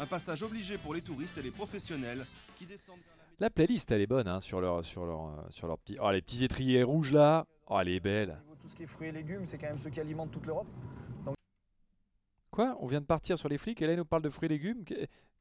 Un 0.00 0.06
passage 0.06 0.42
obligé 0.42 0.78
pour 0.78 0.94
les 0.94 1.02
touristes 1.02 1.38
et 1.38 1.42
les 1.42 1.50
professionnels 1.50 2.26
qui 2.56 2.66
descendent 2.66 2.98
la 3.38 3.46
La 3.46 3.50
playlist, 3.50 3.90
elle 3.90 4.00
est 4.00 4.06
bonne 4.06 4.28
hein, 4.28 4.40
sur 4.40 4.60
leur, 4.60 4.84
sur 4.84 5.04
leur, 5.04 5.26
euh, 5.26 5.42
sur 5.50 5.66
leur 5.66 5.78
petit. 5.78 5.96
Oh, 6.00 6.10
les 6.10 6.22
petits 6.22 6.44
étriers 6.44 6.82
rouges 6.82 7.12
là. 7.12 7.46
Oh, 7.68 7.78
elle 7.80 7.88
est 7.88 8.00
belle. 8.00 8.40
Tout 8.60 8.68
ce 8.68 8.76
qui 8.76 8.84
est 8.84 8.86
fruits 8.86 9.08
et 9.08 9.12
légumes, 9.12 9.44
c'est 9.44 9.58
quand 9.58 9.66
même 9.66 9.78
ceux 9.78 9.90
qui 9.90 10.00
alimentent 10.00 10.30
toute 10.30 10.46
l'Europe. 10.46 10.68
Quoi? 12.54 12.76
On 12.78 12.86
vient 12.86 13.00
de 13.00 13.06
partir 13.06 13.36
sur 13.36 13.48
les 13.48 13.58
flics 13.58 13.82
et 13.82 13.86
là, 13.88 13.94
ils 13.94 13.96
nous 13.96 14.04
parlent 14.04 14.22
de 14.22 14.30
fruits 14.30 14.46
et 14.46 14.50
légumes. 14.50 14.84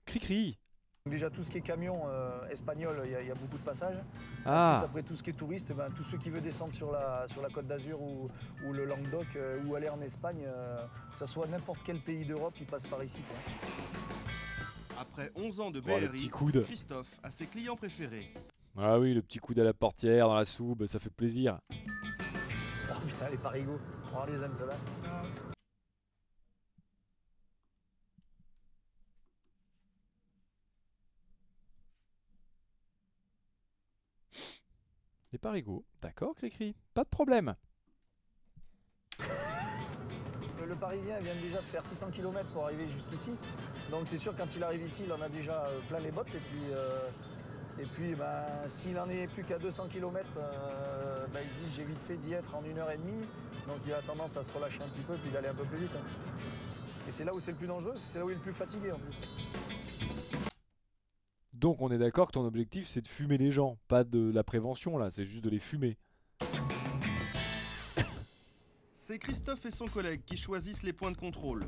Cri-cri. 0.03 0.57
déjà 1.05 1.29
tout 1.29 1.43
ce 1.43 1.51
qui 1.51 1.59
est 1.59 1.61
camion 1.61 2.07
euh, 2.07 2.47
espagnol, 2.49 3.03
il 3.05 3.11
y, 3.11 3.15
a- 3.15 3.21
il 3.21 3.27
y 3.27 3.31
a 3.31 3.35
beaucoup 3.35 3.59
de 3.59 3.63
passages. 3.63 3.97
Ah. 4.45 4.77
Ensuite, 4.77 4.89
après 4.89 5.03
tout 5.03 5.15
ce 5.15 5.21
qui 5.21 5.29
est 5.29 5.33
touriste, 5.33 5.71
ben, 5.73 5.91
tous 5.95 6.03
ceux 6.03 6.17
qui 6.17 6.31
veulent 6.31 6.41
descendre 6.41 6.73
sur 6.73 6.91
la, 6.91 7.27
sur 7.27 7.43
la 7.43 7.49
côte 7.49 7.67
d'Azur 7.67 8.01
ou, 8.01 8.29
ou 8.65 8.73
le 8.73 8.85
Languedoc 8.85 9.27
euh, 9.35 9.61
ou 9.67 9.75
aller 9.75 9.89
en 9.89 10.01
Espagne, 10.01 10.43
euh, 10.47 10.83
que 11.13 11.19
ce 11.19 11.25
soit 11.27 11.45
n'importe 11.47 11.81
quel 11.85 11.99
pays 11.99 12.25
d'Europe, 12.25 12.55
ils 12.59 12.65
passent 12.65 12.87
par 12.87 13.03
ici. 13.03 13.21
quoi. 13.29 13.37
Après 14.99 15.31
11 15.35 15.59
ans 15.59 15.69
de 15.69 15.79
Oh, 15.79 15.81
BRI. 15.83 16.29
Christophe 16.63 17.19
a 17.21 17.29
ses 17.29 17.45
clients 17.45 17.75
préférés. 17.75 18.33
Ah 18.75 18.97
oui, 18.99 19.13
le 19.13 19.21
petit 19.21 19.37
coude 19.37 19.59
à 19.59 19.63
la 19.63 19.73
portière 19.75 20.29
dans 20.29 20.35
la 20.35 20.45
soupe, 20.45 20.85
ça 20.87 20.97
fait 20.97 21.11
plaisir. 21.13 21.59
Oh 21.71 22.99
putain, 23.05 23.29
les 23.29 23.37
parigots, 23.37 23.77
on 24.15 24.25
les 24.25 24.41
aime 24.43 24.55
ceux-là. 35.33 35.33
Les 35.33 35.37
parigots. 35.39 35.85
D'accord, 36.01 36.35
Cri-cri. 36.35 36.75
Pas 36.93 37.03
de 37.03 37.09
problème. 37.09 37.55
Le, 40.65 40.75
Parisien 40.75 41.19
vient 41.19 41.35
déjà 41.41 41.57
de 41.57 41.65
faire 41.65 41.83
600 41.83 42.07
km 42.11 42.49
pour 42.51 42.65
arriver 42.65 42.87
jusqu'ici. 42.87 43.31
Donc 43.91 44.07
c'est 44.07 44.17
sûr 44.17 44.33
quand 44.35 44.55
il 44.55 44.63
arrive 44.63 44.81
ici, 44.81 45.03
il 45.05 45.11
en 45.13 45.21
a 45.21 45.29
déjà 45.29 45.65
euh, 45.65 45.79
plein 45.89 45.99
les 45.99 46.11
bottes. 46.11 46.33
Et 46.33 46.39
puis, 46.39 46.71
euh, 46.71 47.09
puis 47.93 48.15
ben, 48.15 48.45
s'il 48.65 48.97
en 48.97 49.09
est 49.09 49.27
plus 49.27 49.43
qu'à 49.43 49.59
200 49.59 49.87
km, 49.89 50.33
ben, 51.33 51.41
il 51.43 51.49
se 51.49 51.65
dit 51.65 51.73
j'ai 51.75 51.83
vite 51.83 51.99
fait 51.99 52.15
d'y 52.17 52.33
être 52.33 52.55
en 52.55 52.63
une 52.63 52.79
heure 52.79 52.89
et 52.91 52.97
demie. 52.97 53.21
Donc 53.67 53.77
il 53.85 53.93
a 53.93 54.01
tendance 54.01 54.37
à 54.37 54.43
se 54.43 54.51
relâcher 54.53 54.81
un 54.81 54.87
petit 54.87 55.01
peu 55.01 55.15
puis 55.15 55.31
d'aller 55.31 55.49
un 55.49 55.53
peu 55.53 55.65
plus 55.65 55.79
vite. 55.79 55.95
hein. 55.95 56.05
Et 57.07 57.11
c'est 57.11 57.25
là 57.25 57.33
où 57.33 57.39
c'est 57.39 57.51
le 57.51 57.57
plus 57.57 57.67
dangereux, 57.67 57.93
c'est 57.97 58.19
là 58.19 58.25
où 58.25 58.29
il 58.29 58.33
est 58.33 58.35
le 58.35 58.41
plus 58.41 58.53
fatigué 58.53 58.91
en 58.91 58.99
plus. 58.99 59.17
Donc 61.63 61.77
on 61.81 61.89
est 61.91 61.97
d'accord 61.97 62.27
que 62.27 62.33
ton 62.33 62.43
objectif 62.45 62.89
c'est 62.89 62.99
de 62.99 63.07
fumer 63.07 63.37
les 63.37 63.49
gens, 63.49 63.77
pas 63.87 64.03
de 64.03 64.29
la 64.33 64.43
prévention 64.43 64.97
là, 64.97 65.09
c'est 65.09 65.23
juste 65.23 65.45
de 65.45 65.49
les 65.49 65.59
fumer. 65.59 65.95
C'est 68.93 69.17
Christophe 69.17 69.65
et 69.65 69.71
son 69.71 69.87
collègue 69.87 70.19
qui 70.25 70.35
choisissent 70.35 70.83
les 70.83 70.91
points 70.91 71.11
de 71.11 71.15
contrôle. 71.15 71.63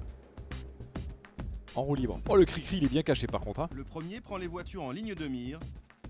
En 1.75 1.83
roue 1.83 1.95
libre. 1.95 2.19
Oh 2.27 2.35
le 2.35 2.43
cri-cri 2.43 2.75
il 2.79 2.83
est 2.83 2.89
bien 2.89 3.03
caché 3.03 3.25
par 3.25 3.39
contre. 3.39 3.61
Hein. 3.61 3.69
Le 3.73 3.85
premier 3.85 4.19
prend 4.19 4.35
les 4.35 4.47
voitures 4.47 4.83
en 4.83 4.91
ligne 4.91 5.15
de 5.15 5.27
mire. 5.29 5.61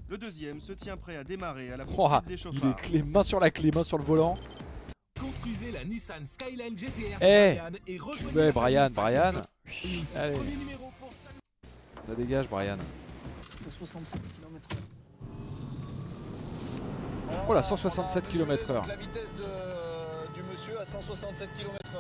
Le 0.10 0.18
deuxième 0.18 0.60
se 0.62 0.74
tient 0.74 0.98
prêt 0.98 1.18
à 1.18 1.24
démarrer 1.24 1.72
à 1.72 1.78
la 1.78 1.84
Oh, 1.88 1.94
poursuite 1.96 2.26
des 2.28 2.34
il 2.34 2.38
chauffards. 2.40 2.80
est 2.80 2.82
clé, 2.82 3.04
main 3.04 3.22
sur 3.22 3.40
la 3.40 3.52
clé, 3.52 3.70
main 3.70 3.84
sur 3.84 4.00
le 4.00 4.04
volant. 4.04 4.36
Construisez 5.20 5.72
la 5.72 5.84
Nissan 5.86 6.26
Skyline 6.26 6.76
GTR 6.76 7.22
Eh 7.22 7.54
Brian 7.54 7.70
et 7.86 7.98
rejoignez 8.00 8.36
Ouais, 8.36 8.46
la 8.48 8.52
Brian, 8.52 8.90
famille 8.90 9.20
Fast 9.20 9.36
Brian. 9.36 9.42
and 10.16 10.20
Allez. 10.24 10.34
premier 10.34 10.56
numéro 10.56 10.90
pour 11.00 11.14
saluer- 11.14 12.08
Ça 12.08 12.16
dégage 12.16 12.50
Brian. 12.50 12.78
C'est 13.66 13.72
67 13.72 14.22
km 14.22 14.70
Oh 17.50 17.54
là, 17.56 17.64
167 17.64 18.28
km/h. 18.28 18.88
La 18.88 18.96
vitesse 18.96 19.34
de- 19.34 20.32
du 20.36 20.44
monsieur 20.44 20.80
à 20.80 20.86
167 20.86 21.50
km/h. 21.58 21.98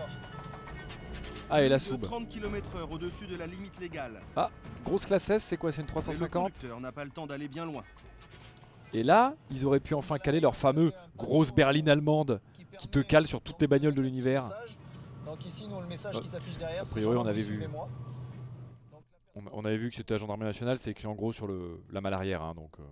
Ah 1.49 1.63
et 1.63 1.70
la 1.70 1.80
soupe. 1.80 2.03
30 2.03 2.30
km/h 2.30 2.88
au-dessus 2.91 3.26
de 3.26 3.36
la 3.36 3.47
limite 3.47 3.80
légale. 3.80 4.22
Ah, 4.36 4.51
grosse 4.84 5.07
classe 5.07 5.28
S, 5.32 5.43
c'est 5.43 5.57
quoi 5.57 5.72
C'est 5.72 5.82
une 5.82 5.88
Mais 5.88 5.93
le 5.95 6.01
350 6.01 6.43
conducteur 6.53 6.80
n'a 6.80 6.91
pas 6.91 7.03
le 7.03 7.09
temps 7.09 7.26
d'aller 7.26 7.47
bien 7.47 7.66
loin. 7.66 7.84
Et 8.93 9.01
là, 9.01 9.34
ils 9.49 9.66
auraient 9.66 9.80
pu 9.80 9.95
enfin 9.95 10.20
caler 10.20 10.39
leur 10.41 10.55
fameux 10.55 10.91
grosse 11.18 11.51
berline 11.51 11.89
allemande 11.89 12.41
qui 12.78 12.88
te 12.89 12.99
cale 12.99 13.26
sur 13.26 13.41
toutes 13.41 13.59
les 13.59 13.68
bagnoles 13.68 13.95
de 13.95 14.01
l'univers. 14.03 14.51
Donc 15.26 15.43
ici, 15.47 15.68
nous, 15.68 15.82
le 15.82 15.88
message 15.88 16.13
Ah, 16.16 16.22
qui 16.22 16.28
s'affiche 16.30 16.57
derrière, 16.57 16.84
a 16.84 16.86
c'est 16.86 16.99
priori, 16.99 17.18
on 17.18 17.26
avait 17.26 17.39
vu. 17.41 17.55
suivez-moi. 17.57 17.89
On, 19.36 19.43
on 19.51 19.65
avait 19.65 19.77
vu 19.77 19.89
que 19.89 19.95
c'était 19.95 20.13
la 20.13 20.17
gendarmerie 20.17 20.47
nationale, 20.47 20.77
c'est 20.77 20.91
écrit 20.91 21.07
en 21.07 21.13
gros 21.13 21.33
sur 21.33 21.47
le, 21.47 21.81
la 21.91 22.01
malle 22.01 22.13
arrière, 22.13 22.41
hein, 22.41 22.53
donc 22.55 22.71
euh, 22.79 22.83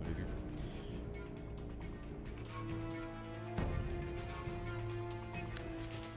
on 0.00 0.04
avait 0.04 0.14
vu. 0.14 0.24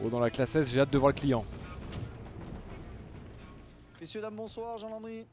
Oh, 0.04 0.10
dans 0.10 0.20
la 0.20 0.32
classe 0.32 0.56
S, 0.56 0.70
j'ai 0.70 0.80
hâte 0.80 0.92
de 0.92 0.98
voir 0.98 1.12
le 1.12 1.20
client. 1.20 1.46
Messieurs, 4.00 4.22
dames, 4.22 4.36
bonsoir, 4.36 4.80
Jean 4.80 4.90
Landry. 4.90 5.28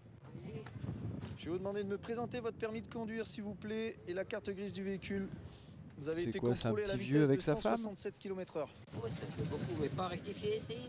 Je 1.39 1.45
vais 1.47 1.51
vous 1.53 1.59
demander 1.59 1.83
de 1.85 1.89
me 1.89 1.97
présenter 1.97 2.41
votre 2.41 2.59
permis 2.59 2.83
de 2.83 2.93
conduire, 2.93 3.27
s'il 3.27 3.45
vous 3.45 3.55
plaît, 3.55 3.97
et 4.07 4.13
la 4.13 4.27
carte 4.27 4.51
grise 4.51 4.75
du 4.75 4.83
véhicule. 4.83 5.29
Vous 5.97 6.09
avez 6.11 6.25
été 6.25 6.39
quoi, 6.39 6.55
c'est 6.55 6.67
un 6.67 6.71
contrôlé 6.71 6.85
à 6.85 6.89
la 6.89 6.97
vitesse 6.97 7.09
vieux 7.09 7.25
avec 7.25 7.39
de 7.39 7.43
sa 7.43 7.57
femme? 7.57 7.77
167 7.77 8.19
km/h. 8.19 8.67
Ouais, 9.03 9.11
ça 9.11 9.25
fait 9.27 9.49
beaucoup, 9.49 9.81
mais 9.81 9.89
pas 9.89 10.09
rectifier 10.09 10.59
ici. 10.59 10.89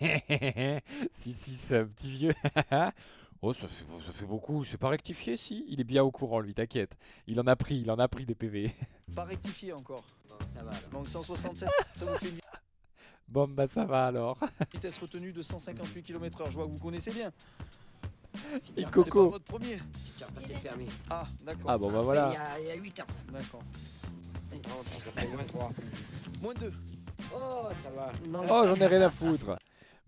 si, 1.12 1.34
si, 1.34 1.54
c'est 1.56 1.78
un 1.78 1.84
petit 1.86 2.10
vieux. 2.10 2.34
oh, 3.42 3.52
ça 3.52 3.68
fait, 3.68 3.84
ça 4.06 4.12
fait 4.12 4.24
beaucoup, 4.24 4.64
c'est 4.64 4.76
pas 4.78 4.88
rectifié, 4.88 5.36
si? 5.36 5.64
Il 5.68 5.80
est 5.80 5.84
bien 5.84 6.02
au 6.02 6.10
courant, 6.10 6.40
lui, 6.40 6.54
t'inquiète. 6.54 6.96
Il 7.26 7.38
en 7.40 7.46
a 7.46 7.56
pris, 7.56 7.76
il 7.80 7.90
en 7.90 7.98
a 7.98 8.08
pris 8.08 8.24
des 8.24 8.34
PV. 8.34 8.70
Pas 9.14 9.24
rectifié 9.24 9.72
encore. 9.72 10.04
ça 10.54 10.62
va 10.62 10.70
alors. 10.70 10.90
Donc 10.92 11.08
167, 11.08 11.68
ça 11.94 12.04
vous 12.06 12.16
fait 12.16 12.28
une 12.30 12.38
Bon, 13.28 13.46
bah 13.48 13.68
ça 13.68 13.84
va 13.84 14.06
alors. 14.06 14.38
vitesse 14.72 14.98
retenue 14.98 15.32
de 15.32 15.42
158 15.42 16.02
km/h. 16.02 16.50
Je 16.50 16.54
vois 16.56 16.66
que 16.66 16.70
vous 16.72 16.78
connaissez 16.78 17.12
bien. 17.12 17.30
Et 18.76 18.82
C'est 18.82 18.82
pas 18.84 18.90
Coco. 18.90 19.30
votre 19.30 19.44
premier. 19.44 19.78
J'ai 20.18 20.24
repassé 20.24 20.54
le 20.54 20.60
permis. 20.60 20.88
Ah, 21.08 21.26
d'accord. 21.44 21.70
Ah, 21.70 21.78
bon, 21.78 21.88
bah 21.88 21.98
Il 21.98 22.00
y 22.00 22.04
voilà. 22.04 22.28
a, 22.30 22.60
il 22.60 22.66
y 22.66 22.70
a 22.70 22.74
8 22.74 23.00
ans. 23.00 23.06
D'accord. 23.32 23.62
Ça 25.04 25.20
fait 25.22 25.28
moins 25.28 25.44
3. 25.44 25.72
Moins 26.42 26.54
2. 26.54 26.72
Oh, 27.34 27.68
ça 27.82 27.90
va. 27.90 28.12
Oh, 28.50 28.66
j'en 28.66 28.74
ai 28.76 28.86
rien 28.86 29.02
à 29.02 29.10
foutre. 29.10 29.56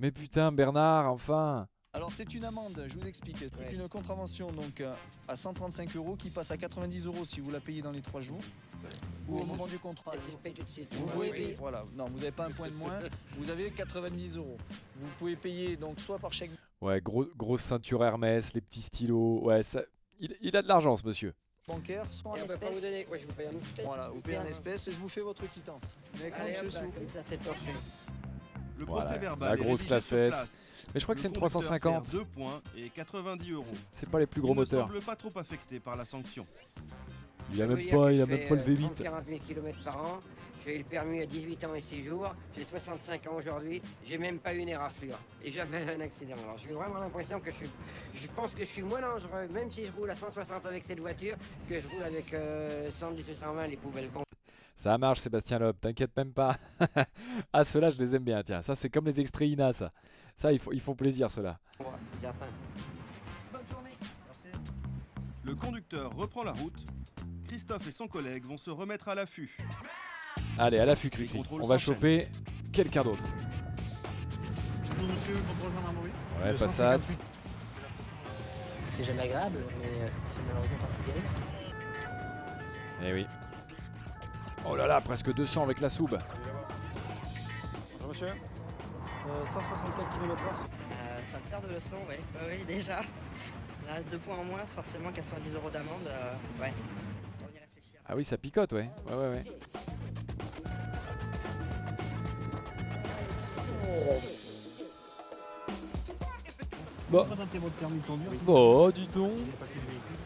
Mais 0.02 0.10
putain, 0.10 0.50
Bernard, 0.50 1.12
enfin. 1.12 1.68
Alors 1.92 2.10
c'est 2.10 2.34
une 2.34 2.44
amende, 2.44 2.84
je 2.88 2.98
vous 2.98 3.06
explique. 3.06 3.36
C'est 3.52 3.72
une 3.72 3.88
contravention 3.88 4.50
donc 4.50 4.80
euh, 4.80 4.92
à 5.28 5.36
135 5.36 5.94
euros 5.94 6.16
qui 6.16 6.28
passe 6.28 6.50
à 6.50 6.56
90 6.56 7.06
euros 7.06 7.24
si 7.24 7.38
vous 7.38 7.52
la 7.52 7.60
payez 7.60 7.82
dans 7.82 7.92
les 7.92 8.00
3 8.00 8.20
jours. 8.20 8.40
Ou 9.28 9.38
au 9.38 9.44
moment 9.44 9.68
du 9.68 9.78
contrôle. 9.78 10.14
Est-ce 10.16 10.24
que 10.24 10.32
je 10.32 10.36
paye 10.38 10.54
tout 10.54 10.64
de 10.64 10.70
suite 10.70 10.92
Vous 10.94 11.06
pouvez 11.06 11.30
oui. 11.30 11.38
payer, 11.38 11.54
voilà, 11.56 11.84
non, 11.94 12.06
vous 12.06 12.18
n'avez 12.18 12.32
pas 12.32 12.46
un 12.46 12.50
point 12.50 12.66
de 12.68 12.74
moins, 12.74 12.98
vous 13.38 13.48
avez 13.48 13.70
90 13.70 14.38
euros. 14.38 14.56
Vous 14.96 15.06
pouvez 15.18 15.36
payer 15.36 15.76
donc 15.76 16.00
soit 16.00 16.18
par 16.18 16.32
chèque 16.32 16.50
Ouais, 16.80 17.00
gros, 17.00 17.24
grosse 17.36 17.62
ceinture 17.62 18.04
Hermès, 18.04 18.52
les 18.54 18.60
petits 18.60 18.82
stylos. 18.82 19.38
Ouais, 19.44 19.62
ça, 19.62 19.82
il, 20.18 20.34
il 20.40 20.56
a 20.56 20.62
de 20.62 20.66
l'argent, 20.68 20.96
ce 20.96 21.06
monsieur. 21.06 21.32
bancaire, 21.68 22.06
soit 22.12 22.32
en 22.32 22.34
pas 22.34 22.40
espèces. 22.40 22.74
vous 22.74 22.80
donner, 22.80 23.06
ouais, 23.06 23.20
je 23.20 23.26
vous 23.28 23.34
paye 23.34 23.46
en 23.46 23.56
espèces. 23.56 23.86
Voilà, 23.86 24.08
vous 24.08 24.20
payez 24.20 24.38
en 24.38 24.46
espèces 24.46 24.88
et 24.88 24.90
je 24.92 24.98
vous 24.98 25.08
fais 25.08 25.20
votre 25.20 25.46
quittance. 25.48 25.94
Allez, 26.16 26.56
hop 26.56 26.72
là, 26.72 26.80
comme 26.80 27.08
ça, 27.08 27.20
c'est 27.24 27.36
torché. 27.44 27.66
Le 28.82 28.86
Voilà, 28.86 29.04
procès 29.06 29.18
verbal 29.20 29.48
la 29.48 29.54
est 29.54 29.58
grosse 29.64 29.70
rédigé 29.80 29.86
classe 29.86 30.06
sur 30.06 30.16
S. 30.18 30.28
place. 30.30 30.72
Mais 30.92 31.00
je 31.00 31.04
crois 31.04 31.14
que 31.14 31.20
Le 31.20 31.22
c'est 31.22 31.28
une 31.28 31.40
conducteur 31.40 31.62
350. 31.62 32.02
perd 32.04 32.10
2 32.12 32.24
points 32.24 32.62
et 32.76 32.88
90 32.90 33.50
euros. 33.52 33.64
C'est 33.92 34.08
pas 34.08 34.18
les 34.18 34.26
plus 34.26 34.40
gros 34.40 34.52
Il 34.54 34.56
moteurs. 34.56 34.88
ne 34.88 34.92
semble 34.94 35.04
pas 35.06 35.14
trop 35.16 35.30
affecté 35.36 35.78
par 35.78 35.94
la 35.96 36.04
sanction. 36.04 36.44
Il 37.52 37.62
a 37.62 37.66
même 37.68 37.76
pas, 37.76 38.08
que 38.08 38.12
il 38.14 38.22
a 38.22 38.26
même 38.26 38.48
pas 38.48 38.54
le 38.56 38.60
euh, 38.60 38.64
V8. 38.64 38.80
30 38.80 39.02
40 39.02 39.24
000 39.28 39.38
km 39.46 39.84
par 39.84 39.96
an. 40.04 40.20
J'ai 40.66 40.74
eu 40.76 40.78
le 40.78 40.84
permis 40.84 41.20
à 41.20 41.26
18 41.26 41.64
ans 41.64 41.74
et 41.76 41.80
6 41.82 42.04
jours. 42.04 42.34
J'ai 42.56 42.64
65 42.64 43.26
ans 43.28 43.34
aujourd'hui. 43.38 43.80
J'ai 44.04 44.18
même 44.18 44.38
pas 44.40 44.52
eu 44.52 44.58
une 44.58 44.68
éraflure. 44.68 45.18
Et 45.44 45.52
jamais 45.52 45.78
un 45.96 46.00
accident. 46.00 46.34
Alors 46.42 46.58
j'ai 46.58 46.72
vraiment 46.74 46.98
l'impression 46.98 47.38
que 47.38 47.50
je 47.52 47.56
suis. 47.58 47.70
Je 48.14 48.26
pense 48.34 48.52
que 48.54 48.60
je 48.60 48.68
suis 48.68 48.82
moins 48.82 49.00
dangereux, 49.00 49.46
même 49.52 49.70
si 49.70 49.86
je 49.86 49.92
roule 49.92 50.10
à 50.10 50.16
160 50.16 50.66
avec 50.66 50.82
cette 50.84 50.98
voiture, 51.00 51.36
que 51.68 51.80
je 51.80 51.86
roule 51.86 52.02
avec 52.02 52.34
euh, 52.34 52.90
110 52.92 53.22
ou 53.30 53.34
120 53.36 53.66
les 53.68 53.76
poubelles 53.76 54.10
con. 54.10 54.22
Ça 54.82 54.98
marche, 54.98 55.20
Sébastien 55.20 55.60
Loeb, 55.60 55.76
t'inquiète 55.80 56.10
même 56.16 56.32
pas. 56.32 56.56
ah, 57.52 57.62
ceux-là, 57.62 57.90
je 57.90 57.98
les 57.98 58.16
aime 58.16 58.24
bien, 58.24 58.42
tiens. 58.42 58.62
Ça, 58.62 58.74
c'est 58.74 58.90
comme 58.90 59.04
les 59.04 59.20
extraits 59.20 59.48
INA, 59.48 59.72
ça. 59.72 59.90
Ça, 60.34 60.52
ils 60.52 60.58
font, 60.58 60.72
ils 60.72 60.80
font 60.80 60.96
plaisir, 60.96 61.30
ceux-là. 61.30 61.60
C'est 61.78 62.20
certain. 62.20 62.46
Le 65.44 65.54
conducteur 65.54 66.12
reprend 66.16 66.42
la 66.42 66.50
route. 66.50 66.84
Christophe 67.46 67.86
et 67.86 67.92
son 67.92 68.08
collègue 68.08 68.44
vont 68.44 68.56
se 68.56 68.70
remettre 68.70 69.06
à 69.06 69.14
l'affût. 69.14 69.56
Allez, 70.58 70.80
à 70.80 70.84
l'affût, 70.84 71.10
Cricri. 71.10 71.40
On 71.48 71.64
va 71.68 71.78
choper 71.78 72.26
quelqu'un 72.72 73.04
d'autre. 73.04 73.22
Bonjour 74.88 75.06
monsieur, 75.06 75.34
contrôle 75.46 75.72
gendarmerie. 75.74 76.10
Ouais, 76.42 76.52
Le 76.52 76.58
Passat. 76.58 76.98
158. 76.98 77.18
C'est 78.90 79.04
jamais 79.04 79.22
agréable, 79.22 79.58
mais 79.78 80.10
ça 80.10 80.16
fait 80.16 80.42
malheureusement 80.48 80.78
partie 80.78 81.02
des 81.06 81.20
risques. 81.20 81.36
Eh 83.04 83.12
oui. 83.12 83.26
Oh 84.64 84.76
là 84.76 84.86
là, 84.86 85.00
presque 85.00 85.32
200 85.32 85.64
avec 85.64 85.80
la 85.80 85.90
soube. 85.90 86.18
Bonjour 87.94 88.08
monsieur. 88.08 88.26
Euh, 88.28 89.46
164 89.46 90.18
km/h. 90.18 90.46
Euh, 90.92 91.20
ça 91.30 91.38
me 91.38 91.44
sert 91.44 91.60
de 91.60 91.68
leçon, 91.74 91.96
oui. 92.08 92.16
Oui, 92.34 92.56
oui, 92.58 92.64
déjà. 92.64 92.96
Là, 93.86 94.00
deux 94.10 94.18
points 94.18 94.36
en 94.36 94.44
moins, 94.44 94.64
forcément 94.64 95.10
90 95.12 95.54
euros 95.56 95.70
d'amende. 95.70 96.06
euh, 96.06 96.32
ouais. 96.60 96.72
On 97.40 97.46
y 97.56 97.58
réfléchit. 97.58 97.92
Ah 98.06 98.14
oui, 98.16 98.24
ça 98.24 98.36
picote, 98.38 98.72
ouais. 98.72 98.90
Ouais, 99.08 99.14
ouais, 99.16 99.28
ouais. 99.30 99.44
Bon. 107.10 107.26
Bon, 108.42 108.90
dis 108.90 109.06
donc. 109.08 109.32
Les 109.36 109.52
papiers 109.52 109.80
du 109.80 109.86
véhicule. 109.86 110.16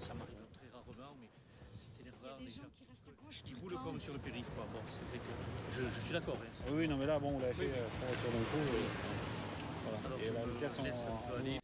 Ça 0.00 0.14
m'arrive 0.14 0.36
très 0.52 0.68
rarement, 0.72 1.16
mais 1.18 1.28
c'était 1.72 2.04
les 2.04 2.10
rares 2.28 2.36
déjà. 2.38 2.60
Qui 3.46 3.54
roulent 3.54 3.78
comme 3.82 3.98
sur 3.98 4.12
le 4.12 4.18
périph, 4.18 4.50
quoi. 4.54 4.66
Bon, 4.72 4.80
c'est 4.90 5.00
vrai 5.08 5.18
que 5.18 5.74
je, 5.74 5.82
je 5.88 5.99
suis 6.10 6.18
d'accord. 6.18 6.36
Oui, 6.72 6.88
non, 6.88 6.96
mais 6.96 7.06
là, 7.06 7.18
bon, 7.18 7.34
on 7.36 7.38
l'a 7.38 7.52
fait 7.52 7.66
Oui. 7.66 7.70
trois 7.72 8.06
voitures 8.08 8.30
d'un 8.32 8.44
coup. 8.44 8.74
et 8.74 8.82
Voilà. 9.84 9.98
Alors, 10.06 10.18
Et 10.18 10.24
je 10.24 10.32
la 10.32 10.46
me 10.46 10.52
vitesse 10.52 10.78
en- 10.78 10.82
laisse 10.82 11.04
un 11.04 11.06
peu 11.28 11.34
en- 11.34 11.38
aller. 11.38 11.60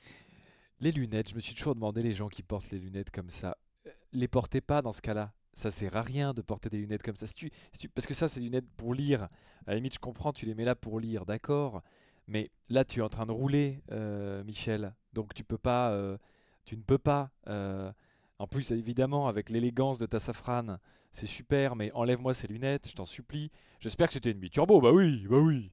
Les 0.81 0.93
lunettes, 0.93 1.31
je 1.31 1.35
me 1.35 1.41
suis 1.41 1.55
toujours 1.55 1.75
demandé 1.75 2.03
les 2.03 2.13
gens 2.13 2.29
qui 2.29 2.43
portent 2.43 2.71
les 2.71 2.79
lunettes 2.79 3.11
comme 3.11 3.31
ça. 3.31 3.57
euh, 3.87 3.91
Les 4.13 4.29
portez 4.29 4.61
pas 4.61 4.83
dans 4.83 4.93
ce 4.93 5.01
cas-là? 5.03 5.33
Ça 5.55 5.71
sert 5.71 5.97
à 5.97 6.03
rien 6.03 6.35
de 6.35 6.43
porter 6.43 6.69
des 6.69 6.79
lunettes 6.79 7.03
comme 7.03 7.17
ça. 7.17 7.27
Si 7.27 7.35
tu, 7.35 7.51
si 7.73 7.81
tu- 7.81 7.89
parce 7.89 8.07
que 8.07 8.13
ça, 8.15 8.29
c'est 8.29 8.41
des 8.41 8.47
lunettes 8.47 8.69
pour 8.77 8.93
lire. 8.95 9.23
À 9.67 9.71
la 9.71 9.77
limite, 9.77 9.95
je 9.95 9.99
comprends, 9.99 10.33
tu 10.33 10.45
les 10.47 10.55
mets 10.55 10.65
là 10.65 10.75
pour 10.75 11.01
lire, 11.01 11.25
d'accord. 11.25 11.83
Mais 12.29 12.51
là, 12.69 12.85
tu 12.85 13.01
es 13.01 13.03
en 13.03 13.09
train 13.09 13.25
de 13.27 13.33
rouler, 13.33 13.81
euh, 13.91 14.45
Michel. 14.45 14.95
Donc 15.15 15.33
tu 15.35 15.45
peux 15.45 15.59
pas, 15.59 15.91
euh, 15.93 16.19
tu 16.67 16.77
ne 16.77 16.83
peux 16.83 16.99
pas. 16.99 17.31
euh, 17.49 17.91
en 18.39 18.47
plus, 18.47 18.71
évidemment, 18.71 19.29
avec 19.29 19.49
l'élégance 19.49 19.99
de 19.99 20.05
ta 20.05 20.21
safrane, 20.21 20.79
c'est 21.17 21.27
super. 21.27 21.75
Mais 21.77 21.91
enlève-moi 21.93 22.35
ces 22.35 22.47
lunettes, 22.47 22.89
je 22.89 22.95
t'en 22.95 23.05
supplie. 23.05 23.51
J'espère 23.81 24.07
que 24.09 24.13
c'était 24.13 24.31
une 24.31 24.39
biturbo. 24.39 24.81
Bah 24.81 24.93
oui, 24.93 25.27
bah 25.29 25.39
oui. 25.39 25.71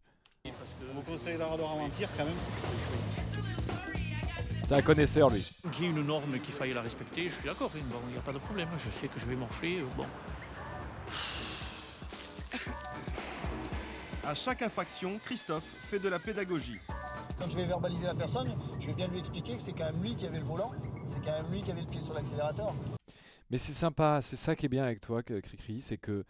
Parce 0.58 0.74
que 0.74 0.84
vous 0.94 1.02
conseille 1.02 1.38
d'en 1.38 1.56
de 1.58 1.62
ralentir 1.62 2.10
quand 2.18 2.26
même. 2.26 2.34
C'est 4.66 4.76
un 4.76 4.82
connaisseur, 4.82 5.30
lui. 5.30 5.46
Qu'il 5.74 5.86
y 5.86 5.88
ait 5.88 5.91
une 5.91 6.06
norme 6.06 6.36
et 6.36 6.39
qu'il 6.39 6.54
faille 6.54 6.74
la 6.74 6.82
respecter, 6.82 7.30
je 7.30 7.36
suis 7.36 7.46
d'accord. 7.46 7.70
Bon, 7.70 7.98
il 8.08 8.14
n'y 8.14 8.18
a 8.18 8.22
pas 8.22 8.34
de 8.34 8.39
problème. 8.39 8.70
Je 8.80 8.89
sais 8.89 9.08
que 9.08 9.20
je 9.20 9.26
vais 9.26 9.36
morfler. 9.36 9.80
euh, 9.80 9.86
Bon. 9.98 10.06
À 14.26 14.36
chaque 14.36 14.62
infraction, 14.62 15.20
Christophe 15.26 15.66
fait 15.82 16.00
de 16.00 16.08
la 16.08 16.18
pédagogie. 16.18 16.80
Quand 17.38 17.50
je 17.50 17.58
vais 17.58 17.66
verbaliser 17.66 18.08
la 18.08 18.16
personne, 18.16 18.56
je 18.80 18.88
vais 18.88 18.94
bien 18.94 19.08
lui 19.08 19.20
expliquer 19.20 19.58
que 19.58 19.62
c'est 19.62 19.74
quand 19.74 19.86
même 19.86 20.02
lui 20.02 20.16
qui 20.16 20.26
avait 20.26 20.39
le 20.39 20.46
volant, 20.46 20.72
c'est 21.06 21.20
quand 21.24 21.34
même 21.34 21.52
lui 21.52 21.62
qui 21.62 21.72
avait 21.72 21.82
le 21.82 21.88
pied 21.88 22.02
sur 22.02 22.14
l'accélérateur. 22.14 22.74
Mais 23.54 23.60
c'est 23.60 23.74
sympa, 23.74 24.20
c'est 24.24 24.36
ça 24.36 24.56
qui 24.56 24.66
est 24.66 24.70
bien 24.70 24.84
avec 24.84 24.99
toi, 24.99 25.22
Cricri, 25.22 25.80
c'est 25.80 25.99
que 25.99 26.26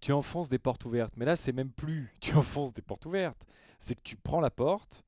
tu 0.00 0.10
enfonces 0.10 0.48
des 0.48 0.58
portes 0.58 0.84
ouvertes. 0.86 1.14
Mais 1.16 1.24
là, 1.24 1.36
c'est 1.36 1.52
même 1.52 1.70
plus 1.70 2.12
tu 2.20 2.34
enfonces 2.34 2.72
des 2.72 2.82
portes 2.82 3.06
ouvertes. 3.06 3.46
C'est 3.78 3.94
que 3.94 4.00
tu 4.02 4.16
prends 4.16 4.40
la 4.40 4.50
porte, 4.50 5.04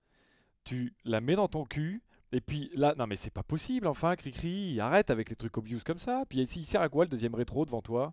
tu 0.62 0.94
la 1.04 1.20
mets 1.20 1.34
dans 1.34 1.48
ton 1.48 1.64
cul, 1.64 2.04
et 2.30 2.40
puis 2.40 2.70
là, 2.74 2.94
non 2.96 3.08
mais 3.08 3.16
c'est 3.16 3.32
pas 3.32 3.42
possible, 3.42 3.88
enfin, 3.88 4.14
Cricri, 4.14 4.78
arrête 4.78 5.10
avec 5.10 5.28
les 5.28 5.34
trucs 5.34 5.58
obvious 5.58 5.80
comme 5.84 5.98
ça. 5.98 6.22
Puis 6.28 6.38
ici, 6.38 6.60
il 6.60 6.66
sert 6.66 6.82
à 6.82 6.88
quoi 6.88 7.04
le 7.04 7.10
deuxième 7.10 7.34
rétro 7.34 7.64
devant 7.64 7.82
toi? 7.82 8.12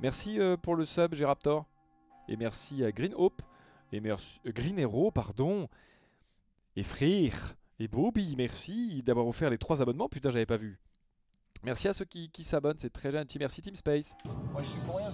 Merci 0.00 0.40
euh, 0.40 0.56
pour 0.56 0.74
le 0.74 0.84
sub, 0.84 1.14
G-Raptor. 1.14 1.66
Et 2.26 2.36
merci 2.36 2.84
à 2.84 2.90
Green 2.90 3.14
Hope, 3.14 3.40
et 3.92 4.00
merci, 4.00 4.40
euh, 4.48 4.52
Green 4.52 4.80
Hero, 4.80 5.12
pardon. 5.12 5.68
Et 6.74 6.82
Frère, 6.82 7.54
et 7.78 7.86
Bobby, 7.86 8.34
merci 8.36 9.00
d'avoir 9.04 9.28
offert 9.28 9.48
les 9.48 9.58
trois 9.58 9.80
abonnements. 9.80 10.08
Putain, 10.08 10.32
j'avais 10.32 10.44
pas 10.44 10.56
vu. 10.56 10.80
Merci 11.64 11.88
à 11.88 11.94
ceux 11.94 12.04
qui, 12.04 12.28
qui 12.30 12.44
s'abonnent, 12.44 12.78
c'est 12.78 12.92
très 12.92 13.10
gentil. 13.10 13.38
Merci 13.38 13.62
Team 13.62 13.74
Space. 13.76 14.14
Moi 14.52 14.62
je 14.62 14.68
suis 14.68 14.80
pour 14.80 14.96
rien. 14.98 15.10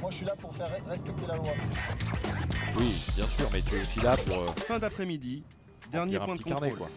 Moi 0.00 0.10
je 0.10 0.16
suis 0.16 0.26
là 0.26 0.34
pour 0.36 0.54
faire 0.54 0.68
re- 0.70 0.84
respecter 0.88 1.26
la 1.26 1.36
loi. 1.36 1.52
Oui, 2.78 2.94
bien 3.14 3.26
sûr, 3.28 3.48
mais 3.52 3.60
tu 3.62 3.76
es 3.76 3.82
aussi 3.82 4.00
là 4.00 4.16
pour. 4.16 4.38
euh, 4.38 4.52
Fin 4.56 4.78
d'après-midi, 4.78 5.44
dernier 5.92 6.16
remplir 6.16 6.22
un 6.22 6.24
point 6.26 6.34
de 6.36 6.40
petit 6.40 6.48
carnet, 6.50 6.70
contrôle. 6.70 6.88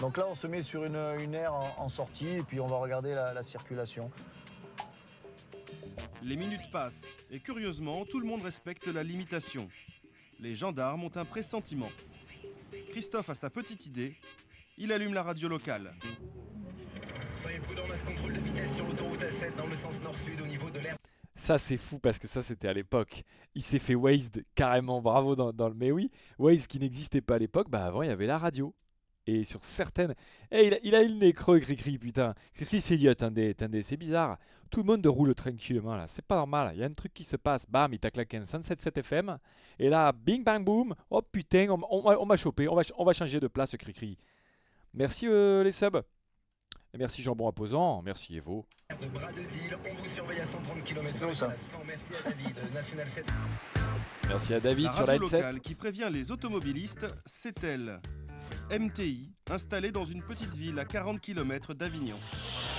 Donc 0.00 0.16
là 0.16 0.24
on 0.28 0.34
se 0.34 0.46
met 0.46 0.62
sur 0.62 0.84
une, 0.84 0.96
une 1.20 1.34
aire 1.34 1.52
en, 1.54 1.74
en 1.84 1.88
sortie 1.88 2.28
et 2.28 2.42
puis 2.42 2.60
on 2.60 2.66
va 2.66 2.76
regarder 2.76 3.14
la, 3.14 3.34
la 3.34 3.42
circulation. 3.42 4.10
Les 6.22 6.36
minutes 6.36 6.70
passent 6.72 7.16
et 7.30 7.40
curieusement, 7.40 8.04
tout 8.06 8.18
le 8.20 8.26
monde 8.26 8.42
respecte 8.42 8.86
la 8.86 9.02
limitation. 9.02 9.68
Les 10.40 10.54
gendarmes 10.54 11.04
ont 11.04 11.12
un 11.16 11.24
pressentiment. 11.24 11.88
Christophe 12.90 13.30
a 13.30 13.34
sa 13.34 13.50
petite 13.50 13.86
idée. 13.86 14.16
Il 14.78 14.92
allume 14.92 15.14
la 15.14 15.22
radio 15.22 15.48
locale. 15.48 15.94
Soyez 17.36 17.58
prudents, 17.58 17.86
masse 17.86 18.02
contrôle 18.02 18.32
de 18.32 18.40
vitesse 18.40 18.74
sur 18.74 18.86
l'autoroute 18.86 19.20
A7 19.20 19.56
dans 19.56 19.66
le 19.66 19.76
sens 19.76 20.00
nord-sud 20.00 20.40
au 20.40 20.46
niveau 20.46 20.70
de 20.70 20.78
l'air. 20.78 20.96
Ça, 21.34 21.58
c'est 21.58 21.76
fou 21.76 21.98
parce 21.98 22.18
que 22.18 22.26
ça, 22.26 22.42
c'était 22.42 22.66
à 22.68 22.72
l'époque. 22.72 23.22
Il 23.54 23.62
s'est 23.62 23.78
fait 23.78 23.94
Waze 23.94 24.30
carrément, 24.54 25.02
bravo 25.02 25.36
dans, 25.36 25.68
le. 25.68 25.74
Mais 25.74 25.90
oui, 25.92 26.10
Waze 26.38 26.66
qui 26.66 26.78
n'existait 26.78 27.20
pas 27.20 27.34
à 27.34 27.38
l'époque, 27.38 27.68
bah 27.68 27.84
avant, 27.84 28.02
il 28.02 28.08
y 28.08 28.10
avait 28.10 28.26
la 28.26 28.38
radio. 28.38 28.74
Et 29.26 29.44
sur 29.44 29.62
certaines. 29.64 30.14
Eh, 30.50 30.78
il, 30.82 30.94
a, 30.94 31.02
eu 31.02 31.08
le 31.08 31.14
nez 31.14 31.32
creux, 31.32 31.58
Cricri, 31.58 31.98
putain. 31.98 32.34
Cricri, 32.54 32.80
c'est 32.80 32.96
dit, 32.96 33.08
attendez, 33.08 33.50
attendez, 33.50 33.82
c'est 33.82 33.96
bizarre. 33.96 34.38
Tout 34.70 34.80
le 34.80 34.86
monde 34.86 35.06
roule 35.06 35.34
tranquillement, 35.34 35.96
là. 35.96 36.06
C'est 36.06 36.24
pas 36.24 36.36
normal. 36.36 36.70
Il 36.74 36.80
y 36.80 36.84
a 36.84 36.86
un 36.86 36.92
truc 36.92 37.12
qui 37.12 37.24
se 37.24 37.36
passe. 37.36 37.66
Bam, 37.68 37.92
il 37.92 37.98
t'a 37.98 38.10
claqué 38.10 38.36
un 38.36 38.44
107.7 38.44 39.00
FM. 39.00 39.36
Et 39.78 39.88
là, 39.88 40.12
bing, 40.12 40.44
bang, 40.44 40.64
boom. 40.64 40.94
Oh 41.10 41.20
putain, 41.22 41.66
on, 41.68 42.24
m'a 42.24 42.36
chopé. 42.36 42.68
On 42.68 42.76
va, 42.76 42.84
ch- 42.84 42.94
on 42.96 43.04
va 43.04 43.12
changer 43.12 43.40
de 43.40 43.48
place, 43.48 43.76
Cricri. 43.76 44.16
Merci 44.94 45.26
euh, 45.28 45.62
les 45.64 45.72
subs. 45.72 46.02
Et 46.94 46.98
merci 46.98 47.22
Jambon 47.22 47.48
Imposant. 47.48 48.02
Merci 48.02 48.36
Evo. 48.36 48.66
De 49.00 49.06
bras 49.06 49.32
de 49.32 49.40
île, 49.40 49.76
on 49.88 49.94
vous 49.94 50.08
surveille 50.08 50.40
à 50.40 50.46
130 50.46 50.84
km 50.84 51.08
C'est 51.18 51.24
où, 51.24 51.34
ça 51.34 51.52
Merci 51.86 52.12
à 52.14 52.30
David, 52.30 52.56
National 52.74 53.06
7. 53.08 53.26
Merci 54.28 54.54
à 54.54 54.60
David 54.60 54.84
La 54.86 54.92
sur 54.92 55.06
la 55.06 55.12
radio 55.12 55.28
locale 55.28 55.60
qui 55.60 55.74
prévient 55.74 56.08
les 56.10 56.30
automobilistes, 56.30 57.06
c'est 57.24 57.62
elle. 57.64 58.00
MTI, 58.70 59.30
installée 59.50 59.92
dans 59.92 60.04
une 60.04 60.22
petite 60.22 60.54
ville 60.54 60.78
à 60.78 60.84
40 60.84 61.20
km 61.20 61.74
d'Avignon. 61.74 62.16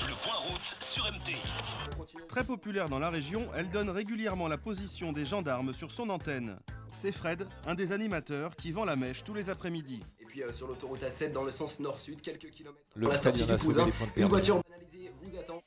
Le 0.07 0.13
point 0.23 0.35
route 0.49 0.77
sur 0.81 1.03
MTI. 1.05 2.25
Très 2.27 2.43
populaire 2.43 2.89
dans 2.89 2.99
la 2.99 3.09
région, 3.09 3.47
elle 3.55 3.69
donne 3.69 3.89
régulièrement 3.89 4.47
la 4.47 4.57
position 4.57 5.11
des 5.13 5.25
gendarmes 5.25 5.73
sur 5.73 5.91
son 5.91 6.09
antenne. 6.09 6.57
C'est 6.91 7.11
Fred, 7.11 7.47
un 7.65 7.75
des 7.75 7.91
animateurs, 7.91 8.55
qui 8.55 8.71
vend 8.71 8.85
la 8.85 8.95
mèche 8.95 9.23
tous 9.23 9.33
les 9.33 9.49
après-midi. 9.49 10.03
Puis 10.37 10.43
euh, 10.43 10.51
sur 10.51 10.67
l'autoroute 10.67 11.01
A7 11.01 11.31
dans 11.31 11.43
le 11.43 11.49
sens 11.49 11.79
nord-sud, 11.79 12.21
quelques 12.21 12.51
kilomètres. 12.51 12.85
Le 12.95 13.07
la 13.07 13.17
sortie 13.17 13.43
du 13.43 13.57
Cousin, 13.57 13.89
une 14.15 14.25
voiture 14.25 14.61
banalisée 14.69 15.11
vous 15.19 15.35
attend. 15.35 15.57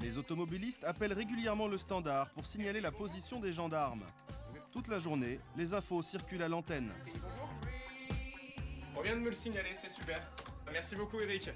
Les 0.00 0.18
automobilistes 0.18 0.82
appellent 0.82 1.12
régulièrement 1.12 1.68
le 1.68 1.78
standard 1.78 2.30
pour 2.30 2.44
signaler 2.44 2.80
la 2.80 2.90
position 2.90 3.38
des 3.38 3.52
gendarmes. 3.52 4.02
Toute 4.72 4.88
la 4.88 4.98
journée, 4.98 5.38
les 5.56 5.72
infos 5.72 6.02
circulent 6.02 6.42
à 6.42 6.48
l'antenne. 6.48 6.90
On 8.96 9.02
vient 9.02 9.14
de 9.14 9.20
me 9.20 9.28
le 9.28 9.36
signaler, 9.36 9.70
c'est 9.80 9.92
super. 9.92 10.20
Merci 10.72 10.96
beaucoup 10.96 11.20
Eric. 11.20 11.48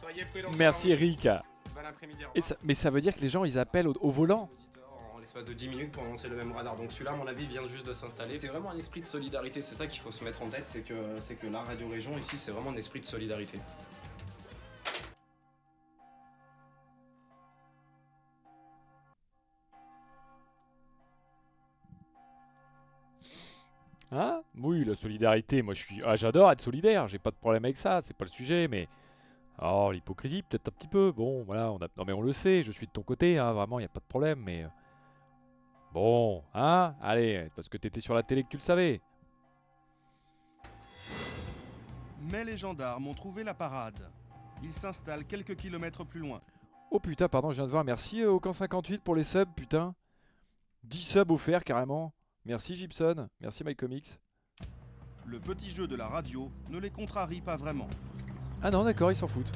Soyez 0.00 0.24
prudents. 0.24 0.50
Merci 0.58 0.90
Eric. 0.90 1.28
Bon 1.72 1.86
après-midi. 1.88 2.24
mais 2.64 2.74
ça 2.74 2.90
veut 2.90 3.00
dire 3.00 3.14
que 3.14 3.20
les 3.20 3.28
gens 3.28 3.44
ils 3.44 3.60
appellent 3.60 3.86
au, 3.86 3.94
au 4.00 4.10
volant? 4.10 4.50
l'espace 5.26 5.44
de 5.44 5.54
10 5.54 5.68
minutes 5.70 5.90
pour 5.90 6.04
annoncer 6.04 6.28
le 6.28 6.36
même 6.36 6.52
radar. 6.52 6.76
Donc 6.76 6.92
celui-là, 6.92 7.10
à 7.10 7.16
mon 7.16 7.26
avis, 7.26 7.46
vient 7.46 7.66
juste 7.66 7.84
de 7.84 7.92
s'installer. 7.92 8.38
C'est 8.38 8.46
vraiment 8.46 8.70
un 8.70 8.78
esprit 8.78 9.00
de 9.00 9.06
solidarité, 9.06 9.60
c'est 9.60 9.74
ça 9.74 9.88
qu'il 9.88 10.00
faut 10.00 10.12
se 10.12 10.22
mettre 10.22 10.40
en 10.40 10.48
tête, 10.48 10.68
c'est 10.68 10.82
que, 10.82 10.94
c'est 11.18 11.34
que 11.34 11.48
la 11.48 11.62
radio 11.62 11.88
région 11.88 12.16
ici, 12.16 12.38
c'est 12.38 12.52
vraiment 12.52 12.70
un 12.70 12.76
esprit 12.76 13.00
de 13.00 13.06
solidarité. 13.06 13.58
Hein 24.12 24.42
Oui, 24.56 24.84
la 24.84 24.94
solidarité, 24.94 25.62
moi 25.62 25.74
je 25.74 25.82
suis. 25.82 26.02
Ah, 26.04 26.14
j'adore 26.14 26.52
être 26.52 26.60
solidaire, 26.60 27.08
j'ai 27.08 27.18
pas 27.18 27.32
de 27.32 27.36
problème 27.36 27.64
avec 27.64 27.76
ça, 27.76 28.00
c'est 28.00 28.14
pas 28.16 28.26
le 28.26 28.30
sujet, 28.30 28.68
mais. 28.68 28.88
Oh, 29.60 29.90
l'hypocrisie, 29.92 30.42
peut-être 30.42 30.68
un 30.68 30.70
petit 30.70 30.86
peu. 30.86 31.10
Bon, 31.10 31.42
voilà, 31.42 31.72
on 31.72 31.78
a... 31.78 31.88
non 31.96 32.04
mais 32.06 32.12
on 32.12 32.20
le 32.20 32.32
sait, 32.32 32.62
je 32.62 32.70
suis 32.70 32.86
de 32.86 32.92
ton 32.92 33.02
côté, 33.02 33.38
hein, 33.38 33.52
vraiment, 33.52 33.78
il 33.80 33.82
n'y 33.82 33.86
a 33.86 33.88
pas 33.88 34.00
de 34.00 34.04
problème, 34.04 34.40
mais. 34.44 34.62
Euh, 34.62 34.68
euh, 35.96 36.00
Bon, 36.00 36.42
hein? 36.54 36.94
Allez, 37.00 37.44
c'est 37.48 37.54
parce 37.54 37.68
que 37.68 37.78
t'étais 37.78 38.00
sur 38.00 38.14
la 38.14 38.22
télé 38.22 38.42
que 38.42 38.48
tu 38.48 38.56
le 38.56 38.62
savais. 38.62 39.00
Mais 42.20 42.44
les 42.44 42.56
gendarmes 42.56 43.06
ont 43.06 43.14
trouvé 43.14 43.44
la 43.44 43.54
parade. 43.54 44.10
Ils 44.62 44.72
s'installent 44.72 45.24
quelques 45.24 45.56
kilomètres 45.56 46.04
plus 46.04 46.20
loin. 46.20 46.40
Oh 46.90 47.00
putain, 47.00 47.28
pardon, 47.28 47.50
je 47.50 47.56
viens 47.56 47.64
de 47.66 47.70
voir. 47.70 47.84
Merci 47.84 48.22
euh, 48.22 48.30
Aucan58 48.32 49.00
pour 49.00 49.14
les 49.14 49.24
subs, 49.24 49.48
putain. 49.54 49.94
10 50.84 51.00
subs 51.00 51.30
offerts 51.30 51.64
carrément. 51.64 52.12
Merci 52.44 52.76
Gibson, 52.76 53.28
merci 53.40 53.64
MyComics. 53.64 54.20
Le 55.26 55.40
petit 55.40 55.70
jeu 55.70 55.88
de 55.88 55.96
la 55.96 56.06
radio 56.06 56.50
ne 56.70 56.78
les 56.78 56.90
contrarie 56.90 57.40
pas 57.40 57.56
vraiment. 57.56 57.88
Ah 58.62 58.70
non, 58.70 58.84
d'accord, 58.84 59.10
ils 59.10 59.16
s'en 59.16 59.26
foutent. 59.26 59.52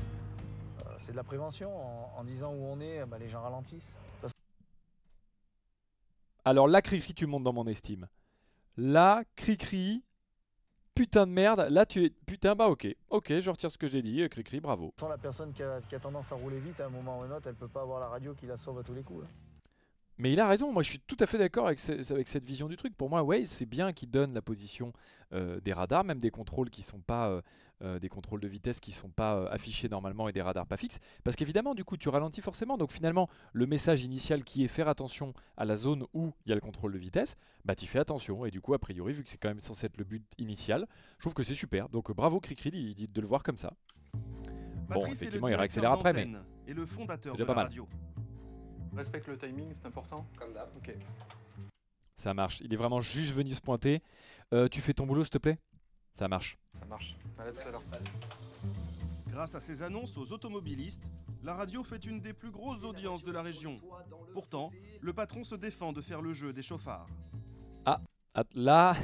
Euh, 0.86 0.94
c'est 0.98 1.12
de 1.12 1.16
la 1.16 1.22
prévention. 1.22 1.70
En, 1.76 2.18
en 2.18 2.24
disant 2.24 2.52
où 2.52 2.64
on 2.64 2.80
est, 2.80 3.06
bah, 3.06 3.18
les 3.18 3.28
gens 3.28 3.42
ralentissent. 3.42 3.96
De 4.22 4.28
toute 4.28 4.36
Alors 6.44 6.68
là, 6.68 6.82
Cricri, 6.82 7.14
tu 7.14 7.26
montes 7.26 7.44
dans 7.44 7.52
mon 7.52 7.66
estime. 7.66 8.08
Là, 8.76 9.24
Cricri, 9.36 10.04
putain 10.94 11.26
de 11.26 11.32
merde. 11.32 11.66
Là, 11.70 11.86
tu 11.86 12.04
es. 12.04 12.10
Putain, 12.10 12.54
bah 12.54 12.68
ok. 12.68 12.86
Ok, 13.10 13.38
je 13.38 13.50
retire 13.50 13.70
ce 13.70 13.78
que 13.78 13.88
j'ai 13.88 14.02
dit. 14.02 14.22
euh, 14.22 14.28
Cricri, 14.28 14.60
bravo. 14.60 14.92
façon, 14.96 15.08
la 15.08 15.18
personne 15.18 15.52
qui 15.52 15.62
a, 15.62 15.80
tendance 16.00 16.32
à 16.32 16.36
rouler 16.36 16.58
vite, 16.58 16.80
à 16.80 16.86
un 16.86 16.90
moment 16.90 17.18
ou 17.18 17.22
un 17.22 17.30
autre, 17.30 17.48
elle 17.48 17.54
peut 17.54 17.68
pas 17.68 17.82
avoir 17.82 18.00
la 18.00 18.08
radio 18.08 18.34
qui 18.34 18.46
la 18.46 18.56
sauve 18.56 18.78
à 18.78 18.82
tous 18.82 18.94
les 18.94 19.02
coups. 19.02 19.26
Mais 20.20 20.32
il 20.32 20.40
a 20.40 20.46
raison, 20.46 20.70
moi 20.72 20.82
je 20.82 20.90
suis 20.90 21.00
tout 21.00 21.16
à 21.18 21.26
fait 21.26 21.38
d'accord 21.38 21.66
avec, 21.66 21.78
ce- 21.78 22.12
avec 22.12 22.28
cette 22.28 22.44
vision 22.44 22.68
du 22.68 22.76
truc. 22.76 22.94
Pour 22.96 23.08
moi, 23.08 23.22
Waze, 23.22 23.48
c'est 23.48 23.66
bien 23.66 23.92
qu'il 23.92 24.10
donne 24.10 24.34
la 24.34 24.42
position 24.42 24.92
euh, 25.32 25.60
des 25.60 25.72
radars, 25.72 26.04
même 26.04 26.18
des 26.18 26.30
contrôles 26.30 26.68
qui 26.70 26.82
sont 26.82 27.00
pas 27.00 27.28
euh, 27.30 27.40
euh, 27.82 27.98
des 27.98 28.08
contrôles 28.10 28.40
de 28.40 28.48
vitesse 28.48 28.80
qui 28.80 28.92
sont 28.92 29.08
pas 29.08 29.36
euh, 29.36 29.48
affichés 29.50 29.88
normalement 29.88 30.28
et 30.28 30.32
des 30.32 30.42
radars 30.42 30.66
pas 30.66 30.76
fixes. 30.76 30.98
Parce 31.24 31.36
qu'évidemment, 31.36 31.74
du 31.74 31.84
coup, 31.84 31.96
tu 31.96 32.10
ralentis 32.10 32.42
forcément. 32.42 32.76
Donc 32.76 32.92
finalement, 32.92 33.28
le 33.54 33.64
message 33.66 34.04
initial 34.04 34.44
qui 34.44 34.62
est 34.64 34.68
faire 34.68 34.88
attention 34.88 35.32
à 35.56 35.64
la 35.64 35.76
zone 35.76 36.04
où 36.12 36.32
il 36.44 36.50
y 36.50 36.52
a 36.52 36.54
le 36.54 36.60
contrôle 36.60 36.92
de 36.92 36.98
vitesse, 36.98 37.36
bah 37.64 37.74
tu 37.74 37.86
fais 37.86 37.98
attention. 38.00 38.44
Et 38.44 38.50
du 38.50 38.60
coup, 38.60 38.74
a 38.74 38.78
priori, 38.78 39.14
vu 39.14 39.22
que 39.24 39.30
c'est 39.30 39.38
quand 39.38 39.48
même 39.48 39.60
censé 39.60 39.86
être 39.86 39.96
le 39.96 40.04
but 40.04 40.24
initial, 40.36 40.86
je 41.16 41.22
trouve 41.22 41.32
que 41.34 41.42
c'est 41.44 41.54
super. 41.54 41.88
Donc 41.88 42.12
bravo 42.14 42.40
Cricri 42.40 42.70
d'y- 42.70 43.08
de 43.08 43.20
le 43.22 43.26
voir 43.26 43.42
comme 43.42 43.56
ça. 43.56 43.72
Bon, 44.12 44.96
Patrice 45.00 45.08
le 45.08 45.14
effectivement, 45.14 45.48
il 45.48 45.54
réaccélère 45.54 45.92
après, 45.92 46.12
mais 46.12 46.22
et 46.66 46.74
le 46.74 46.84
fondateur 46.84 47.34
de 47.34 47.38
la 47.40 47.46
pas 47.46 47.54
mal. 47.54 47.70
Respecte 48.96 49.28
le 49.28 49.38
timing, 49.38 49.70
c'est 49.72 49.86
important 49.86 50.26
Comme 50.38 50.52
d'hab. 50.52 50.68
Ok. 50.76 50.94
Ça 52.16 52.34
marche. 52.34 52.60
Il 52.60 52.72
est 52.72 52.76
vraiment 52.76 53.00
juste 53.00 53.32
venu 53.32 53.54
se 53.54 53.60
pointer. 53.60 54.02
Euh, 54.52 54.68
tu 54.68 54.80
fais 54.80 54.92
ton 54.92 55.06
boulot, 55.06 55.24
s'il 55.24 55.30
te 55.30 55.38
plaît? 55.38 55.58
Ça 56.12 56.28
marche. 56.28 56.58
Ça 56.72 56.84
marche. 56.84 57.16
À 57.38 57.44
tout 57.50 57.58
à 57.66 57.70
l'heure. 57.70 57.82
Grâce 59.28 59.54
à 59.54 59.60
ses 59.60 59.82
annonces 59.82 60.16
aux 60.18 60.32
automobilistes, 60.32 61.04
la 61.42 61.54
radio 61.54 61.82
fait 61.84 62.04
une 62.04 62.20
des 62.20 62.32
plus 62.34 62.50
grosses 62.50 62.84
audiences 62.84 63.22
de 63.22 63.32
la 63.32 63.42
région. 63.42 63.78
Pourtant, 64.34 64.70
le 65.00 65.12
patron 65.12 65.44
se 65.44 65.54
défend 65.54 65.92
de 65.92 66.02
faire 66.02 66.20
le 66.20 66.34
jeu 66.34 66.52
des 66.52 66.62
chauffards. 66.62 67.06
Ah, 67.86 68.00
att- 68.34 68.52
là, 68.54 68.94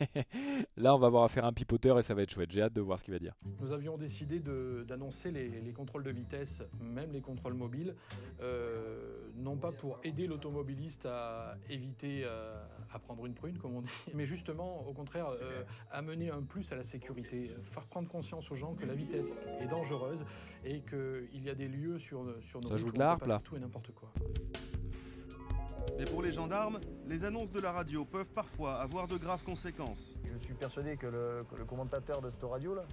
là, 0.76 0.94
on 0.94 0.98
va 0.98 1.06
avoir 1.06 1.24
à 1.24 1.28
faire 1.28 1.44
un 1.44 1.52
pipoteur 1.52 1.98
et 1.98 2.02
ça 2.02 2.14
va 2.14 2.22
être 2.22 2.30
chouette. 2.30 2.50
J'ai 2.50 2.62
hâte 2.62 2.72
de 2.72 2.80
voir 2.80 2.98
ce 2.98 3.04
qu'il 3.04 3.14
va 3.14 3.18
dire. 3.18 3.34
Nous 3.60 3.72
avions 3.72 3.96
décidé 3.96 4.40
d'annoncer 4.86 5.30
les, 5.30 5.48
les 5.48 5.72
contrôles 5.72 6.02
de 6.02 6.10
vitesse, 6.10 6.62
même 6.80 7.12
les 7.12 7.20
contrôles 7.20 7.54
mobiles, 7.54 7.94
euh, 8.42 9.30
non 9.36 9.56
pas 9.56 9.72
pour 9.72 9.98
aider 10.04 10.26
l'automobiliste 10.26 11.06
à 11.06 11.56
éviter 11.70 12.22
euh, 12.24 12.62
à 12.92 12.98
prendre 12.98 13.24
une 13.26 13.34
prune, 13.34 13.58
comme 13.58 13.74
on 13.76 13.82
dit, 13.82 13.90
mais 14.14 14.26
justement, 14.26 14.86
au 14.86 14.92
contraire, 14.92 15.28
euh, 15.30 15.62
amener 15.90 16.30
un 16.30 16.42
plus 16.42 16.70
à 16.72 16.76
la 16.76 16.84
sécurité, 16.84 17.50
faire 17.64 17.86
prendre 17.86 18.08
conscience 18.08 18.50
aux 18.50 18.56
gens 18.56 18.74
que 18.74 18.86
la 18.86 18.94
vitesse 18.94 19.40
est 19.60 19.66
dangereuse 19.68 20.24
et 20.64 20.80
qu'il 20.80 21.44
y 21.44 21.50
a 21.50 21.54
des 21.54 21.68
lieux 21.68 21.98
sur, 21.98 22.24
sur 22.42 22.60
nos 22.60 22.68
Ça 22.68 22.74
routes 22.74 22.80
joue 22.80 22.86
où 22.86 23.02
on 23.02 23.14
peut 23.14 23.20
pas 23.20 23.26
là. 23.26 23.40
tout 23.42 23.56
et 23.56 23.60
n'importe 23.60 23.92
quoi. 23.92 24.12
Mais 25.98 26.04
pour 26.06 26.22
les 26.22 26.32
gendarmes, 26.32 26.80
les 27.06 27.24
annonces 27.24 27.50
de 27.50 27.60
la 27.60 27.72
radio 27.72 28.04
peuvent 28.04 28.30
parfois 28.32 28.80
avoir 28.80 29.06
de 29.08 29.16
graves 29.16 29.42
conséquences. 29.44 30.14
Je 30.24 30.36
suis 30.36 30.54
persuadé 30.54 30.96
que 30.96 31.06
le, 31.06 31.44
que 31.50 31.56
le 31.56 31.64
commentateur 31.64 32.20
de 32.22 32.30
cette 32.30 32.42
radio-là 32.44 32.84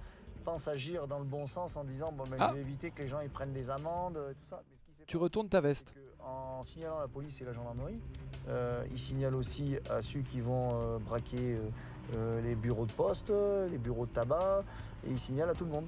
pense 0.44 0.68
agir 0.68 1.06
dans 1.06 1.18
le 1.18 1.24
bon 1.24 1.46
sens 1.46 1.76
en 1.76 1.84
disant 1.84 2.12
bon, 2.12 2.24
ben, 2.24 2.36
Ah. 2.40 2.48
je 2.50 2.54
vais 2.54 2.60
éviter 2.60 2.90
que 2.90 3.02
les 3.02 3.08
gens 3.08 3.20
ils 3.20 3.30
prennent 3.30 3.52
des 3.52 3.68
amendes 3.70 4.16
et 4.30 4.34
tout 4.34 4.44
ça. 4.44 4.62
Mais 4.70 4.76
ce 4.76 4.84
qui 4.84 4.92
s'est 4.94 5.04
Tu 5.06 5.16
retournes 5.16 5.48
ta 5.48 5.60
veste. 5.60 5.94
En 6.20 6.62
signalant 6.62 6.98
la 7.00 7.08
police 7.08 7.40
et 7.40 7.44
la 7.44 7.52
gendarmerie, 7.52 8.00
euh, 8.48 8.84
il 8.90 8.98
signale 8.98 9.34
aussi 9.34 9.76
à 9.88 10.02
ceux 10.02 10.20
qui 10.20 10.40
vont 10.40 10.68
euh, 10.74 10.98
braquer 10.98 11.56
euh, 11.56 11.68
euh, 12.16 12.40
les 12.42 12.54
bureaux 12.54 12.84
de 12.86 12.92
poste, 12.92 13.30
les 13.70 13.78
bureaux 13.78 14.04
de 14.06 14.12
tabac, 14.12 14.62
et 15.06 15.10
il 15.10 15.18
signale 15.18 15.48
à 15.50 15.54
tout 15.54 15.64
le 15.64 15.70
monde. 15.70 15.86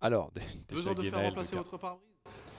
Alors, 0.00 0.30
dé- 0.32 0.40
Besoin 0.70 0.94
déjà, 0.94 1.10
de 1.10 1.14
faire 1.16 1.28
remplacer 1.28 1.56
votre 1.56 1.76
pare-brise? 1.78 2.13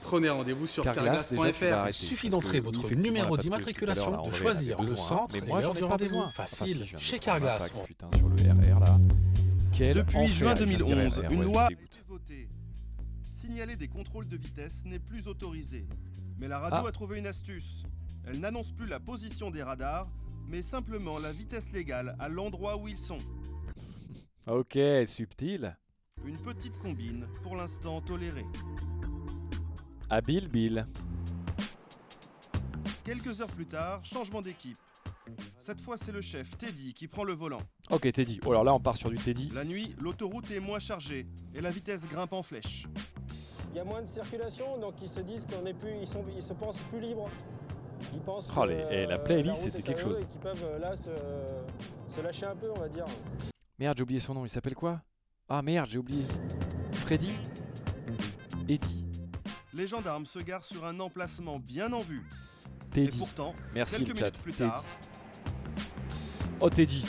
Prenez 0.06 0.28
rendez-vous 0.30 0.68
sur 0.68 0.84
carglass.fr. 0.84 1.72
arrêter, 1.72 1.92
Suffit 1.92 2.28
d'entrer 2.30 2.60
votre 2.60 2.88
numéro 2.94 3.36
d'immatriculation, 3.36 4.24
de 4.24 4.32
choisir 4.32 4.80
le 4.80 4.96
centre 4.96 5.32
mais 5.32 5.38
et 5.44 5.48
moi, 5.48 5.60
l'heure 5.60 5.74
pas 5.74 5.86
rendez-vous. 5.86 6.18
Enfin, 6.18 6.44
Facile, 6.46 6.86
si, 6.86 7.04
chez 7.04 7.18
Carglass. 7.18 7.70
pack, 7.72 7.84
putain, 7.86 8.08
sur 8.16 8.28
le 8.28 8.36
RR 8.36 8.78
là. 8.80 8.96
Quel 9.72 9.96
Depuis 9.96 10.28
juin 10.28 10.28
je 10.28 10.44
viens 10.44 10.54
de 10.54 10.64
dire 10.64 10.78
2011, 10.78 11.18
RR, 11.18 11.32
une 11.32 11.38
ouais, 11.40 11.44
loi 11.44 11.60
je 11.62 11.66
a 11.66 11.68
dégoûte. 11.70 11.84
été 11.86 11.98
votée. 12.08 12.48
Signaler 13.20 13.74
des 13.74 13.88
contrôles 13.88 14.28
de 14.28 14.36
vitesse 14.36 14.84
n'est 14.86 15.00
plus 15.00 15.26
autorisé. 15.26 15.84
Mais 16.38 16.46
la 16.46 16.60
radio 16.60 16.82
Ah. 16.84 16.88
a 16.88 16.92
trouvé 16.92 17.18
une 17.18 17.26
astuce. 17.26 17.82
Elle 18.28 18.38
n'annonce 18.38 18.70
plus 18.70 18.86
la 18.86 19.00
position 19.00 19.50
des 19.50 19.64
radars, 19.64 20.06
mais 20.46 20.62
simplement 20.62 21.18
la 21.18 21.32
vitesse 21.32 21.72
légale 21.72 22.14
à 22.20 22.28
l'endroit 22.28 22.76
où 22.78 22.86
ils 22.86 22.96
sont. 22.96 23.18
Ok, 24.46 24.78
subtil. 25.08 25.76
Une 26.24 26.38
petite 26.38 26.78
combine, 26.78 27.26
pour 27.42 27.56
l'instant 27.56 28.00
tolérée. 28.00 28.44
Habile 30.10 30.48
Bill. 30.48 30.86
Quelques 33.04 33.40
heures 33.40 33.48
plus 33.48 33.66
tard, 33.66 34.04
changement 34.04 34.42
d'équipe. 34.42 34.78
Cette 35.58 35.80
fois, 35.80 35.96
c'est 35.96 36.12
le 36.12 36.20
chef, 36.20 36.56
Teddy, 36.56 36.94
qui 36.94 37.08
prend 37.08 37.24
le 37.24 37.32
volant. 37.32 37.60
Ok, 37.90 38.10
Teddy. 38.12 38.40
Oh, 38.44 38.50
alors 38.50 38.62
là, 38.64 38.74
on 38.74 38.80
part 38.80 38.96
sur 38.96 39.10
du 39.10 39.16
Teddy. 39.16 39.50
La 39.54 39.64
nuit, 39.64 39.94
l'autoroute 40.00 40.50
est 40.52 40.60
moins 40.60 40.78
chargée 40.78 41.26
et 41.54 41.60
la 41.60 41.70
vitesse 41.70 42.06
grimpe 42.08 42.32
en 42.32 42.42
flèche. 42.42 42.86
Il 43.72 43.76
y 43.76 43.80
a 43.80 43.84
moins 43.84 44.02
de 44.02 44.06
circulation, 44.06 44.78
donc 44.78 44.94
ils 45.02 45.08
se 45.08 45.20
disent 45.20 45.44
qu'on 45.46 45.66
est 45.66 45.74
plus, 45.74 45.90
ils, 46.00 46.06
sont, 46.06 46.24
ils 46.34 46.42
se 46.42 46.52
pensent 46.52 46.80
plus 46.82 47.00
libres. 47.00 47.28
Ils 48.12 48.20
pensent 48.20 48.52
Oh, 48.56 48.62
que, 48.62 48.68
les- 48.68 48.74
et 49.02 49.06
la 49.06 49.16
euh, 49.16 49.18
playlist, 49.24 49.62
c'était 49.62 49.82
quelque 49.82 50.00
à 50.00 50.02
chose. 50.04 50.20
Et 50.20 50.24
qu'ils 50.26 50.40
peuvent 50.40 50.64
euh, 50.64 50.78
là 50.78 50.94
se, 50.94 51.10
se 52.08 52.20
lâcher 52.20 52.46
un 52.46 52.54
peu, 52.54 52.70
on 52.70 52.78
va 52.78 52.88
dire. 52.88 53.04
Merde, 53.78 53.96
j'ai 53.96 54.02
oublié 54.04 54.20
son 54.20 54.34
nom. 54.34 54.44
Il 54.46 54.48
s'appelle 54.48 54.74
quoi? 54.74 55.02
Ah 55.48 55.60
merde, 55.62 55.88
j'ai 55.90 55.98
oublié. 55.98 56.24
Freddy? 56.92 57.32
Les 59.76 59.86
gendarmes 59.86 60.24
se 60.24 60.38
garent 60.38 60.64
sur 60.64 60.86
un 60.86 60.98
emplacement 61.00 61.58
bien 61.58 61.92
en 61.92 62.00
vue. 62.00 62.24
Teddy. 62.92 63.14
Et 63.14 63.18
pourtant, 63.18 63.54
Merci 63.74 63.96
quelques 63.96 64.16
minutes 64.16 64.38
plus 64.42 64.52
Teddy. 64.54 64.70
tard, 64.70 64.84
Oh, 66.60 66.70
Teddy. 66.70 67.04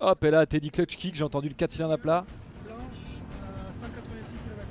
Hop, 0.00 0.22
et 0.24 0.30
là, 0.30 0.44
Teddy 0.44 0.70
Clutch 0.70 0.96
Kick, 0.96 1.14
j'ai 1.14 1.24
entendu 1.24 1.48
le 1.48 1.54
4 1.54 1.72
cylindres 1.72 1.94
à 1.94 1.98
plat. 1.98 2.26
Blanche 2.66 2.76
à 3.70 3.72
186 3.72 4.34
km. 4.34 4.68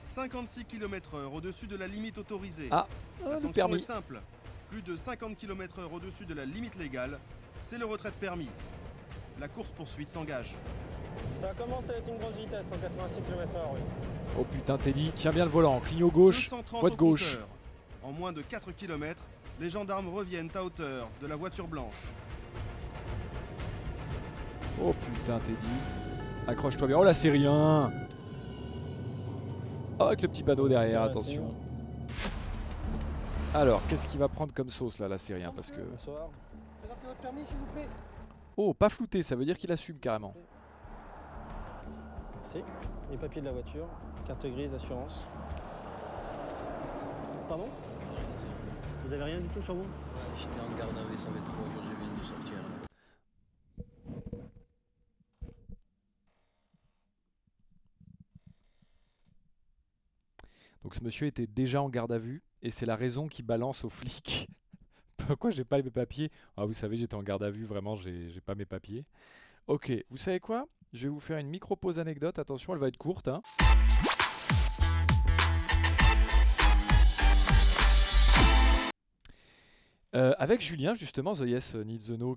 56 0.00 0.64
km/h 0.64 1.32
au-dessus 1.32 1.68
de 1.68 1.76
la 1.76 1.86
limite 1.86 2.18
autorisée. 2.18 2.66
Ah, 2.72 2.88
la 3.20 3.26
ah, 3.26 3.28
le 3.28 3.32
sanction 3.34 3.52
permis. 3.52 3.76
est 3.76 3.86
simple. 3.86 4.20
Plus 4.68 4.82
de 4.82 4.96
50 4.96 5.36
km/h 5.36 5.92
au-dessus 5.92 6.26
de 6.26 6.34
la 6.34 6.44
limite 6.44 6.74
légale, 6.76 7.20
c'est 7.60 7.78
le 7.78 7.86
retrait 7.86 8.10
de 8.10 8.16
permis. 8.16 8.50
La 9.38 9.46
course-poursuite 9.46 10.08
s'engage. 10.08 10.56
Ça 11.32 11.52
commence 11.56 11.90
à 11.90 11.96
être 11.96 12.08
une 12.08 12.18
grosse 12.18 12.36
vitesse, 12.36 12.66
186 12.68 13.20
km/h, 13.22 13.58
oui. 13.74 13.80
Oh 14.38 14.44
putain, 14.50 14.78
Teddy, 14.78 15.12
tiens 15.14 15.30
bien 15.32 15.44
le 15.44 15.50
volant. 15.50 15.80
Clignot 15.80 16.10
gauche, 16.10 16.48
230 16.50 16.80
voie 16.80 16.90
de 16.90 16.94
au 16.94 16.96
gauche. 16.96 17.32
compteur. 17.34 17.48
En 18.02 18.12
moins 18.12 18.32
de 18.32 18.42
4 18.42 18.72
km, 18.72 19.22
les 19.60 19.70
gendarmes 19.70 20.08
reviennent 20.08 20.50
à 20.54 20.62
hauteur 20.62 21.08
de 21.20 21.26
la 21.26 21.36
voiture 21.36 21.66
blanche. 21.66 22.02
Oh 24.82 24.92
putain, 24.92 25.38
Teddy. 25.40 25.56
Accroche-toi 26.46 26.88
bien. 26.88 26.98
Oh 26.98 27.04
là, 27.04 27.14
c'est 27.14 27.30
rien. 27.30 27.92
Oh, 29.98 30.02
avec 30.02 30.22
le 30.22 30.28
petit 30.28 30.42
panneau 30.42 30.68
derrière, 30.68 31.02
attention. 31.02 31.54
Alors, 33.54 33.80
qu'est-ce 33.86 34.08
qu'il 34.08 34.18
va 34.18 34.28
prendre 34.28 34.52
comme 34.52 34.68
sauce 34.68 34.98
là 34.98 35.06
Là, 35.06 35.16
c'est 35.16 35.34
rien 35.34 35.52
parce 35.54 35.70
que. 35.70 35.80
Bonsoir. 35.80 36.28
Présentez 36.82 37.06
votre 37.06 37.20
permis, 37.20 37.44
s'il 37.44 37.56
vous 37.56 37.66
plaît. 37.66 37.88
Oh, 38.56 38.74
pas 38.74 38.88
flouté, 38.88 39.22
ça 39.22 39.36
veut 39.36 39.44
dire 39.44 39.56
qu'il 39.56 39.70
assume 39.70 39.98
carrément. 39.98 40.34
Merci. 42.44 42.58
Les 43.10 43.16
papiers 43.16 43.40
de 43.40 43.46
la 43.46 43.52
voiture, 43.52 43.86
carte 44.26 44.46
grise, 44.46 44.74
assurance. 44.74 45.24
Pardon 47.48 47.70
Vous 49.02 49.12
avez 49.14 49.22
rien 49.22 49.40
du 49.40 49.48
tout 49.48 49.62
sur 49.62 49.74
vous 49.74 49.86
J'étais 50.38 50.60
en 50.60 50.76
garde 50.76 50.94
à 50.98 51.10
vue, 51.10 51.16
ça 51.16 51.30
fait 51.30 51.42
trois 51.42 51.64
jours, 51.70 51.82
je 51.82 52.04
viens 52.04 52.18
de 52.18 52.22
sortir. 52.22 52.58
Donc 60.82 60.94
ce 60.94 61.02
monsieur 61.02 61.26
était 61.26 61.46
déjà 61.46 61.80
en 61.80 61.88
garde 61.88 62.12
à 62.12 62.18
vue 62.18 62.42
et 62.60 62.68
c'est 62.68 62.84
la 62.84 62.96
raison 62.96 63.26
qui 63.26 63.42
balance 63.42 63.86
aux 63.86 63.90
flics. 63.90 64.50
Pourquoi 65.16 65.48
j'ai 65.48 65.64
pas 65.64 65.80
mes 65.80 65.90
papiers? 65.90 66.30
Ah, 66.58 66.66
vous 66.66 66.74
savez, 66.74 66.98
j'étais 66.98 67.14
en 67.14 67.22
garde 67.22 67.42
à 67.42 67.50
vue, 67.50 67.64
vraiment, 67.64 67.94
j'ai 67.94 68.28
j'ai 68.28 68.42
pas 68.42 68.54
mes 68.54 68.66
papiers. 68.66 69.06
Ok, 69.66 69.90
vous 70.10 70.18
savez 70.18 70.40
quoi? 70.40 70.68
Je 70.94 71.08
vais 71.08 71.08
vous 71.08 71.18
faire 71.18 71.38
une 71.38 71.48
micro-pause 71.48 71.98
anecdote. 71.98 72.38
Attention, 72.38 72.72
elle 72.72 72.78
va 72.78 72.86
être 72.86 72.96
courte. 72.96 73.26
hein. 73.26 73.42
Euh, 80.14 80.32
avec 80.38 80.60
Julien, 80.60 80.94
justement, 80.94 81.34
The 81.34 81.40
Yes 81.40 81.76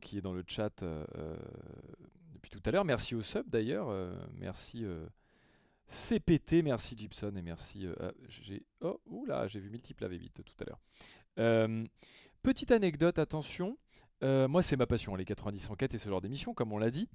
qui 0.02 0.18
est 0.18 0.22
dans 0.22 0.34
le 0.34 0.44
chat 0.48 0.82
euh, 0.82 1.06
euh, 1.20 1.38
depuis 2.34 2.50
tout 2.50 2.62
à 2.66 2.72
l'heure. 2.72 2.84
Merci 2.84 3.14
au 3.14 3.22
sub 3.22 3.48
d'ailleurs. 3.48 3.90
merci 4.34 4.84
CPT, 5.86 6.64
merci 6.64 6.98
Gibson 6.98 7.36
et 7.36 7.44
merci. 7.44 7.86
ah, 8.00 8.12
oh, 8.82 9.00
oula, 9.06 9.48
j'ai 9.48 9.60
vu 9.60 9.70
multiple 9.70 10.04
AV8 10.04 10.42
tout 10.42 10.56
à 10.62 10.66
l'heure. 10.66 11.86
Petite 12.42 12.72
anecdote, 12.72 13.20
attention. 13.20 13.78
Euh, 14.24 14.48
moi, 14.48 14.64
c'est 14.64 14.78
ma 14.78 14.88
passion, 14.88 15.16
les 15.16 15.26
90 15.26 15.70
enquêtes 15.70 15.94
et 15.94 15.98
ce 15.98 16.10
genre 16.10 16.22
d'émission, 16.22 16.54
comme 16.54 16.74
on 16.74 16.78
l'a 16.78 16.90
dit. 16.90 17.08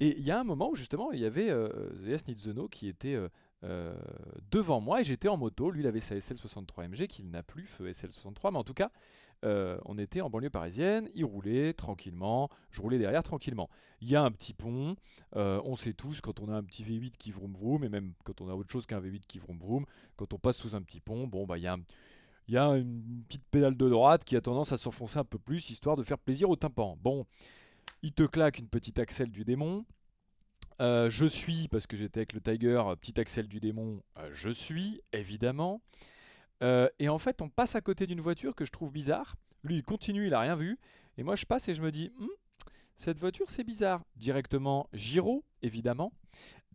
Et 0.00 0.16
il 0.18 0.24
y 0.24 0.30
a 0.30 0.40
un 0.40 0.44
moment 0.44 0.70
où 0.70 0.74
justement, 0.74 1.12
il 1.12 1.20
y 1.20 1.26
avait 1.26 1.50
euh, 1.50 1.68
Know 2.44 2.68
qui 2.68 2.88
était 2.88 3.14
euh, 3.14 3.28
euh, 3.64 3.94
devant 4.50 4.80
moi 4.80 5.00
et 5.00 5.04
j'étais 5.04 5.28
en 5.28 5.36
moto. 5.36 5.70
Lui, 5.70 5.82
il 5.82 5.86
avait 5.86 6.00
sa 6.00 6.16
SL63 6.16 6.88
MG 6.88 7.06
qu'il 7.06 7.30
n'a 7.30 7.42
plus, 7.42 7.66
feu 7.66 7.90
SL63, 7.90 8.52
mais 8.52 8.58
en 8.58 8.64
tout 8.64 8.74
cas, 8.74 8.90
on 9.42 9.98
était 9.98 10.22
en 10.22 10.30
banlieue 10.30 10.50
parisienne. 10.50 11.08
Il 11.14 11.24
roulait 11.24 11.72
tranquillement, 11.74 12.48
je 12.70 12.80
roulais 12.80 12.98
derrière 12.98 13.22
tranquillement. 13.22 13.68
Il 14.00 14.08
y 14.08 14.16
a 14.16 14.22
un 14.22 14.30
petit 14.30 14.54
pont, 14.54 14.96
on 15.34 15.76
sait 15.76 15.92
tous 15.92 16.20
quand 16.20 16.40
on 16.40 16.48
a 16.48 16.54
un 16.54 16.64
petit 16.64 16.82
V8 16.82 17.12
qui 17.16 17.30
vroom 17.30 17.52
vroom, 17.52 17.84
et 17.84 17.88
même 17.88 18.14
quand 18.24 18.40
on 18.40 18.48
a 18.48 18.54
autre 18.54 18.72
chose 18.72 18.86
qu'un 18.86 19.00
V8 19.00 19.20
qui 19.28 19.38
vroom 19.38 19.58
vroom, 19.58 19.86
quand 20.16 20.32
on 20.32 20.38
passe 20.38 20.56
sous 20.56 20.74
un 20.74 20.82
petit 20.82 21.00
pont, 21.00 21.26
bon, 21.26 21.46
bah, 21.46 21.58
il 21.58 21.64
y 21.64 21.66
a 21.68 21.74
un 21.74 21.80
il 22.48 22.54
y 22.54 22.58
a 22.58 22.66
une 22.76 23.24
petite 23.28 23.44
pédale 23.50 23.76
de 23.76 23.88
droite 23.88 24.24
qui 24.24 24.36
a 24.36 24.40
tendance 24.40 24.72
à 24.72 24.78
s'enfoncer 24.78 25.18
un 25.18 25.24
peu 25.24 25.38
plus, 25.38 25.70
histoire 25.70 25.96
de 25.96 26.02
faire 26.02 26.18
plaisir 26.18 26.48
au 26.48 26.56
tympan. 26.56 26.96
Bon, 27.02 27.26
il 28.02 28.12
te 28.12 28.22
claque 28.22 28.58
une 28.58 28.68
petite 28.68 28.98
axelle 28.98 29.30
du 29.30 29.44
démon. 29.44 29.84
Euh, 30.80 31.08
je 31.08 31.26
suis, 31.26 31.68
parce 31.68 31.86
que 31.86 31.96
j'étais 31.96 32.20
avec 32.20 32.32
le 32.34 32.40
Tiger, 32.40 32.82
euh, 32.86 32.96
petite 32.96 33.18
axelle 33.18 33.48
du 33.48 33.60
démon, 33.60 34.02
euh, 34.18 34.28
je 34.32 34.50
suis, 34.50 35.00
évidemment. 35.12 35.80
Et 36.98 37.08
en 37.08 37.18
fait, 37.18 37.42
on 37.42 37.48
passe 37.48 37.74
à 37.76 37.80
côté 37.80 38.06
d'une 38.06 38.20
voiture 38.20 38.54
que 38.54 38.64
je 38.64 38.72
trouve 38.72 38.90
bizarre. 38.90 39.36
Lui, 39.62 39.76
il 39.76 39.82
continue, 39.82 40.26
il 40.26 40.34
a 40.34 40.40
rien 40.40 40.56
vu. 40.56 40.78
Et 41.18 41.22
moi, 41.22 41.36
je 41.36 41.44
passe 41.44 41.68
et 41.68 41.74
je 41.74 41.82
me 41.82 41.90
dis, 41.90 42.10
Hmm, 42.18 42.28
cette 42.96 43.18
voiture, 43.18 43.50
c'est 43.50 43.64
bizarre. 43.64 44.02
Directement, 44.16 44.88
Giro, 44.94 45.44
évidemment. 45.62 46.12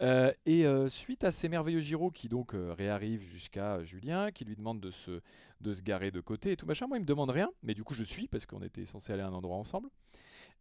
Euh, 0.02 0.34
et 0.48 0.66
euh, 0.66 0.90
suite 0.90 1.24
à 1.24 1.32
ces 1.32 1.48
merveilleux 1.48 1.80
gyros 1.80 2.10
qui 2.10 2.28
donc 2.28 2.56
euh, 2.56 2.74
réarrivent 2.74 3.24
jusqu'à 3.24 3.84
Julien, 3.84 4.32
qui 4.32 4.46
lui 4.46 4.56
demande 4.56 4.80
de 4.80 4.90
se, 4.90 5.22
de 5.60 5.74
se 5.74 5.82
garer 5.84 6.10
de 6.10 6.22
côté 6.22 6.52
et 6.52 6.58
tout 6.58 6.66
machin, 6.66 6.88
moi 6.88 6.98
il 6.98 7.02
me 7.02 7.06
demande 7.06 7.30
rien, 7.30 7.52
mais 7.62 7.76
du 7.76 7.84
coup 7.84 7.94
je 7.94 8.04
suis 8.04 8.28
parce 8.28 8.48
qu'on 8.48 8.64
était 8.64 8.86
censé 8.86 9.14
aller 9.14 9.22
à 9.22 9.28
un 9.28 9.34
endroit 9.34 9.58
ensemble. 9.58 9.90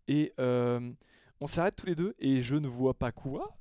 Et 0.09 0.33
euh, 0.41 0.93
on 1.41 1.47
s'arrête 1.47 1.77
tous 1.77 1.87
les 1.87 1.95
deux 1.95 2.15
et 2.19 2.41
je 2.41 2.57
ne 2.57 2.69
vois 2.69 2.95
pas 2.95 3.13
quoi. 3.13 3.57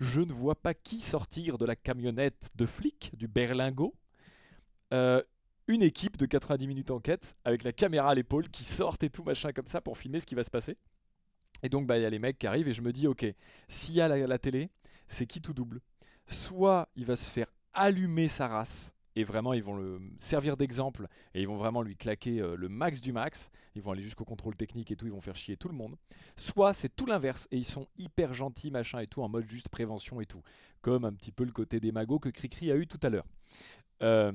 Je 0.00 0.20
ne 0.20 0.32
vois 0.32 0.56
pas 0.56 0.74
qui 0.74 1.00
sortir 1.00 1.56
de 1.56 1.64
la 1.64 1.76
camionnette 1.76 2.50
de 2.56 2.66
flic, 2.66 3.12
du 3.16 3.28
berlingot. 3.28 3.94
Euh, 4.92 5.22
une 5.68 5.82
équipe 5.82 6.18
de 6.18 6.26
90 6.26 6.66
minutes 6.66 6.90
enquête 6.90 7.36
avec 7.44 7.64
la 7.64 7.72
caméra 7.72 8.10
à 8.10 8.14
l'épaule 8.14 8.50
qui 8.50 8.64
sortent 8.64 9.04
et 9.04 9.10
tout 9.10 9.22
machin 9.22 9.52
comme 9.52 9.66
ça 9.66 9.80
pour 9.80 9.96
filmer 9.96 10.20
ce 10.20 10.26
qui 10.26 10.34
va 10.34 10.44
se 10.44 10.50
passer. 10.50 10.76
Et 11.62 11.70
donc, 11.70 11.86
bah, 11.86 11.96
il 11.96 12.02
y 12.02 12.04
a 12.04 12.10
les 12.10 12.18
mecs 12.18 12.38
qui 12.38 12.46
arrivent 12.46 12.68
et 12.68 12.72
je 12.72 12.82
me 12.82 12.92
dis, 12.92 13.06
ok, 13.06 13.24
s'il 13.68 13.94
y 13.94 14.00
a 14.02 14.08
la 14.08 14.38
télé, 14.38 14.68
c'est 15.08 15.26
qui 15.26 15.40
tout 15.40 15.54
double? 15.54 15.80
Soit 16.26 16.88
il 16.96 17.04
va 17.04 17.16
se 17.16 17.30
faire 17.30 17.52
allumer 17.72 18.28
sa 18.28 18.48
race, 18.48 18.94
et 19.16 19.24
vraiment 19.24 19.52
ils 19.52 19.62
vont 19.62 19.76
le 19.76 20.00
servir 20.18 20.56
d'exemple, 20.56 21.06
et 21.34 21.42
ils 21.42 21.48
vont 21.48 21.56
vraiment 21.56 21.82
lui 21.82 21.96
claquer 21.96 22.40
euh, 22.40 22.56
le 22.56 22.68
max 22.68 23.00
du 23.00 23.12
max, 23.12 23.50
ils 23.74 23.82
vont 23.82 23.92
aller 23.92 24.02
jusqu'au 24.02 24.24
contrôle 24.24 24.56
technique 24.56 24.90
et 24.90 24.96
tout, 24.96 25.06
ils 25.06 25.12
vont 25.12 25.20
faire 25.20 25.36
chier 25.36 25.56
tout 25.56 25.68
le 25.68 25.74
monde. 25.74 25.96
Soit 26.36 26.72
c'est 26.72 26.94
tout 26.94 27.06
l'inverse, 27.06 27.46
et 27.50 27.56
ils 27.56 27.64
sont 27.64 27.86
hyper 27.98 28.34
gentils, 28.34 28.70
machin 28.70 29.00
et 29.00 29.06
tout, 29.06 29.22
en 29.22 29.28
mode 29.28 29.46
juste 29.46 29.68
prévention 29.68 30.20
et 30.20 30.26
tout. 30.26 30.42
Comme 30.80 31.04
un 31.04 31.12
petit 31.12 31.32
peu 31.32 31.44
le 31.44 31.52
côté 31.52 31.80
des 31.80 31.92
magots 31.92 32.18
que 32.18 32.28
Cricri 32.28 32.70
a 32.70 32.76
eu 32.76 32.86
tout 32.86 33.00
à 33.02 33.08
l'heure. 33.08 33.26
Euh, 34.02 34.32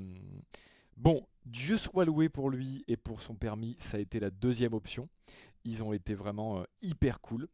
Bon, 1.00 1.26
Dieu 1.46 1.78
soit 1.78 2.04
loué 2.04 2.28
pour 2.28 2.50
lui 2.50 2.84
et 2.90 2.98
pour 2.98 3.22
son 3.22 3.34
permis, 3.34 3.78
ça 3.80 3.96
a 3.96 4.00
été 4.02 4.20
la 4.20 4.30
deuxième 4.30 4.74
option. 4.74 5.08
Ils 5.64 5.82
ont 5.82 5.94
été 5.94 6.14
vraiment 6.14 6.60
euh, 6.60 6.64
hyper 6.82 7.22
cool. 7.22 7.48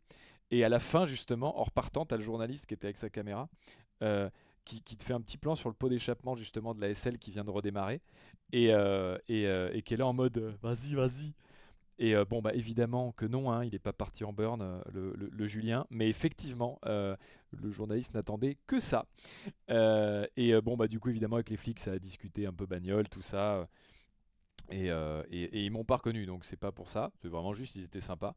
Et 0.52 0.64
à 0.64 0.70
la 0.70 0.80
fin, 0.80 1.06
justement, 1.06 1.60
en 1.60 1.64
repartant, 1.64 2.06
t'as 2.06 2.18
le 2.18 2.24
journaliste 2.24 2.66
qui 2.66 2.74
était 2.74 2.88
avec 2.88 2.98
sa 2.98 3.10
caméra, 3.10 3.50
euh, 4.04 4.30
qui, 4.66 4.82
qui 4.84 4.98
te 4.98 5.04
fait 5.04 5.14
un 5.14 5.22
petit 5.22 5.38
plan 5.38 5.56
sur 5.56 5.70
le 5.70 5.76
pot 5.76 5.90
d'échappement, 5.90 6.36
justement, 6.36 6.74
de 6.76 6.82
la 6.82 6.90
SL 6.90 7.18
qui 7.20 7.32
vient 7.32 7.44
de 7.44 7.52
redémarrer, 7.52 8.02
et, 8.54 8.74
euh, 8.74 9.18
et, 9.28 9.48
euh, 9.48 9.72
et 9.74 9.82
qui 9.82 9.96
est 9.96 9.98
là 9.98 10.08
en 10.08 10.14
mode 10.14 10.38
vas-y, 10.62 10.96
vas-y. 10.96 11.34
Et 12.00 12.16
bon, 12.26 12.42
bah 12.42 12.54
évidemment 12.54 13.14
que 13.14 13.26
non, 13.26 13.52
hein, 13.52 13.64
il 13.66 13.72
n'est 13.72 13.80
pas 13.80 13.94
parti 13.94 14.26
en 14.26 14.34
burn, 14.34 14.82
le, 14.94 15.14
le- 15.16 15.48
Julien, 15.48 15.86
mais 15.90 16.10
effectivement, 16.10 16.80
le 16.86 17.72
journaliste 17.72 18.14
n'attendait 18.16 18.58
que 18.68 18.80
ça. 18.80 19.06
Et 19.70 20.62
bon, 20.62 20.78
bah 20.78 20.88
du 20.88 21.00
coup, 21.00 21.10
évidemment, 21.10 21.38
avec 21.38 21.50
les 21.50 21.58
flics, 21.58 21.80
ça 21.80 21.94
a 21.94 22.00
discuté 22.00 22.48
un 22.48 22.54
peu 22.54 22.66
bagnole, 22.66 23.08
tout 23.10 23.22
ça. 23.22 23.68
Et, 24.72 24.88
et, 24.88 25.44
et 25.44 25.64
ils 25.66 25.72
m'ont 25.72 25.84
pas 25.86 25.98
reconnu, 25.98 26.26
donc 26.26 26.44
c'est 26.46 26.58
pas 26.58 26.72
pour 26.72 26.90
ça, 26.90 27.12
c'est 27.22 27.28
vraiment 27.28 27.54
juste, 27.54 27.76
ils 27.76 27.84
étaient 27.84 28.02
sympas. 28.02 28.36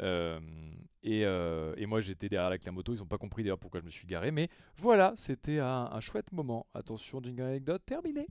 Euh, 0.00 0.38
et, 1.02 1.24
euh, 1.24 1.74
et 1.76 1.86
moi 1.86 2.00
j'étais 2.00 2.28
derrière 2.28 2.46
avec 2.46 2.64
la 2.64 2.72
moto, 2.72 2.92
ils 2.92 3.02
ont 3.02 3.06
pas 3.06 3.18
compris 3.18 3.42
d'ailleurs 3.42 3.58
pourquoi 3.58 3.80
je 3.80 3.84
me 3.84 3.90
suis 3.90 4.06
garé, 4.06 4.30
mais 4.30 4.48
voilà, 4.76 5.14
c'était 5.16 5.58
un, 5.58 5.88
un 5.90 6.00
chouette 6.00 6.32
moment. 6.32 6.66
Attention, 6.74 7.20
jingle 7.22 7.42
anecdote, 7.42 7.82
terminé. 7.84 8.26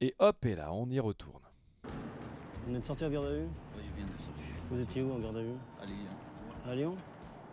Et 0.00 0.14
hop, 0.18 0.44
et 0.44 0.54
là, 0.54 0.72
on 0.74 0.90
y 0.90 1.00
retourne. 1.00 1.42
Vous 2.66 2.74
êtes 2.74 2.84
sorti 2.84 3.04
en 3.04 3.10
garde 3.10 3.26
à 3.26 3.32
vue? 3.32 3.48
Je 3.76 3.96
viens 3.96 4.04
de 4.04 4.20
sortir. 4.20 4.44
Vous 4.70 4.80
étiez 4.80 5.02
où 5.02 5.12
en 5.12 5.18
garde 5.18 5.38
à 5.38 5.42
vue? 5.42 5.56
À 5.80 5.86
Lyon. 5.86 5.96
À 6.66 6.74
Lyon? 6.74 6.96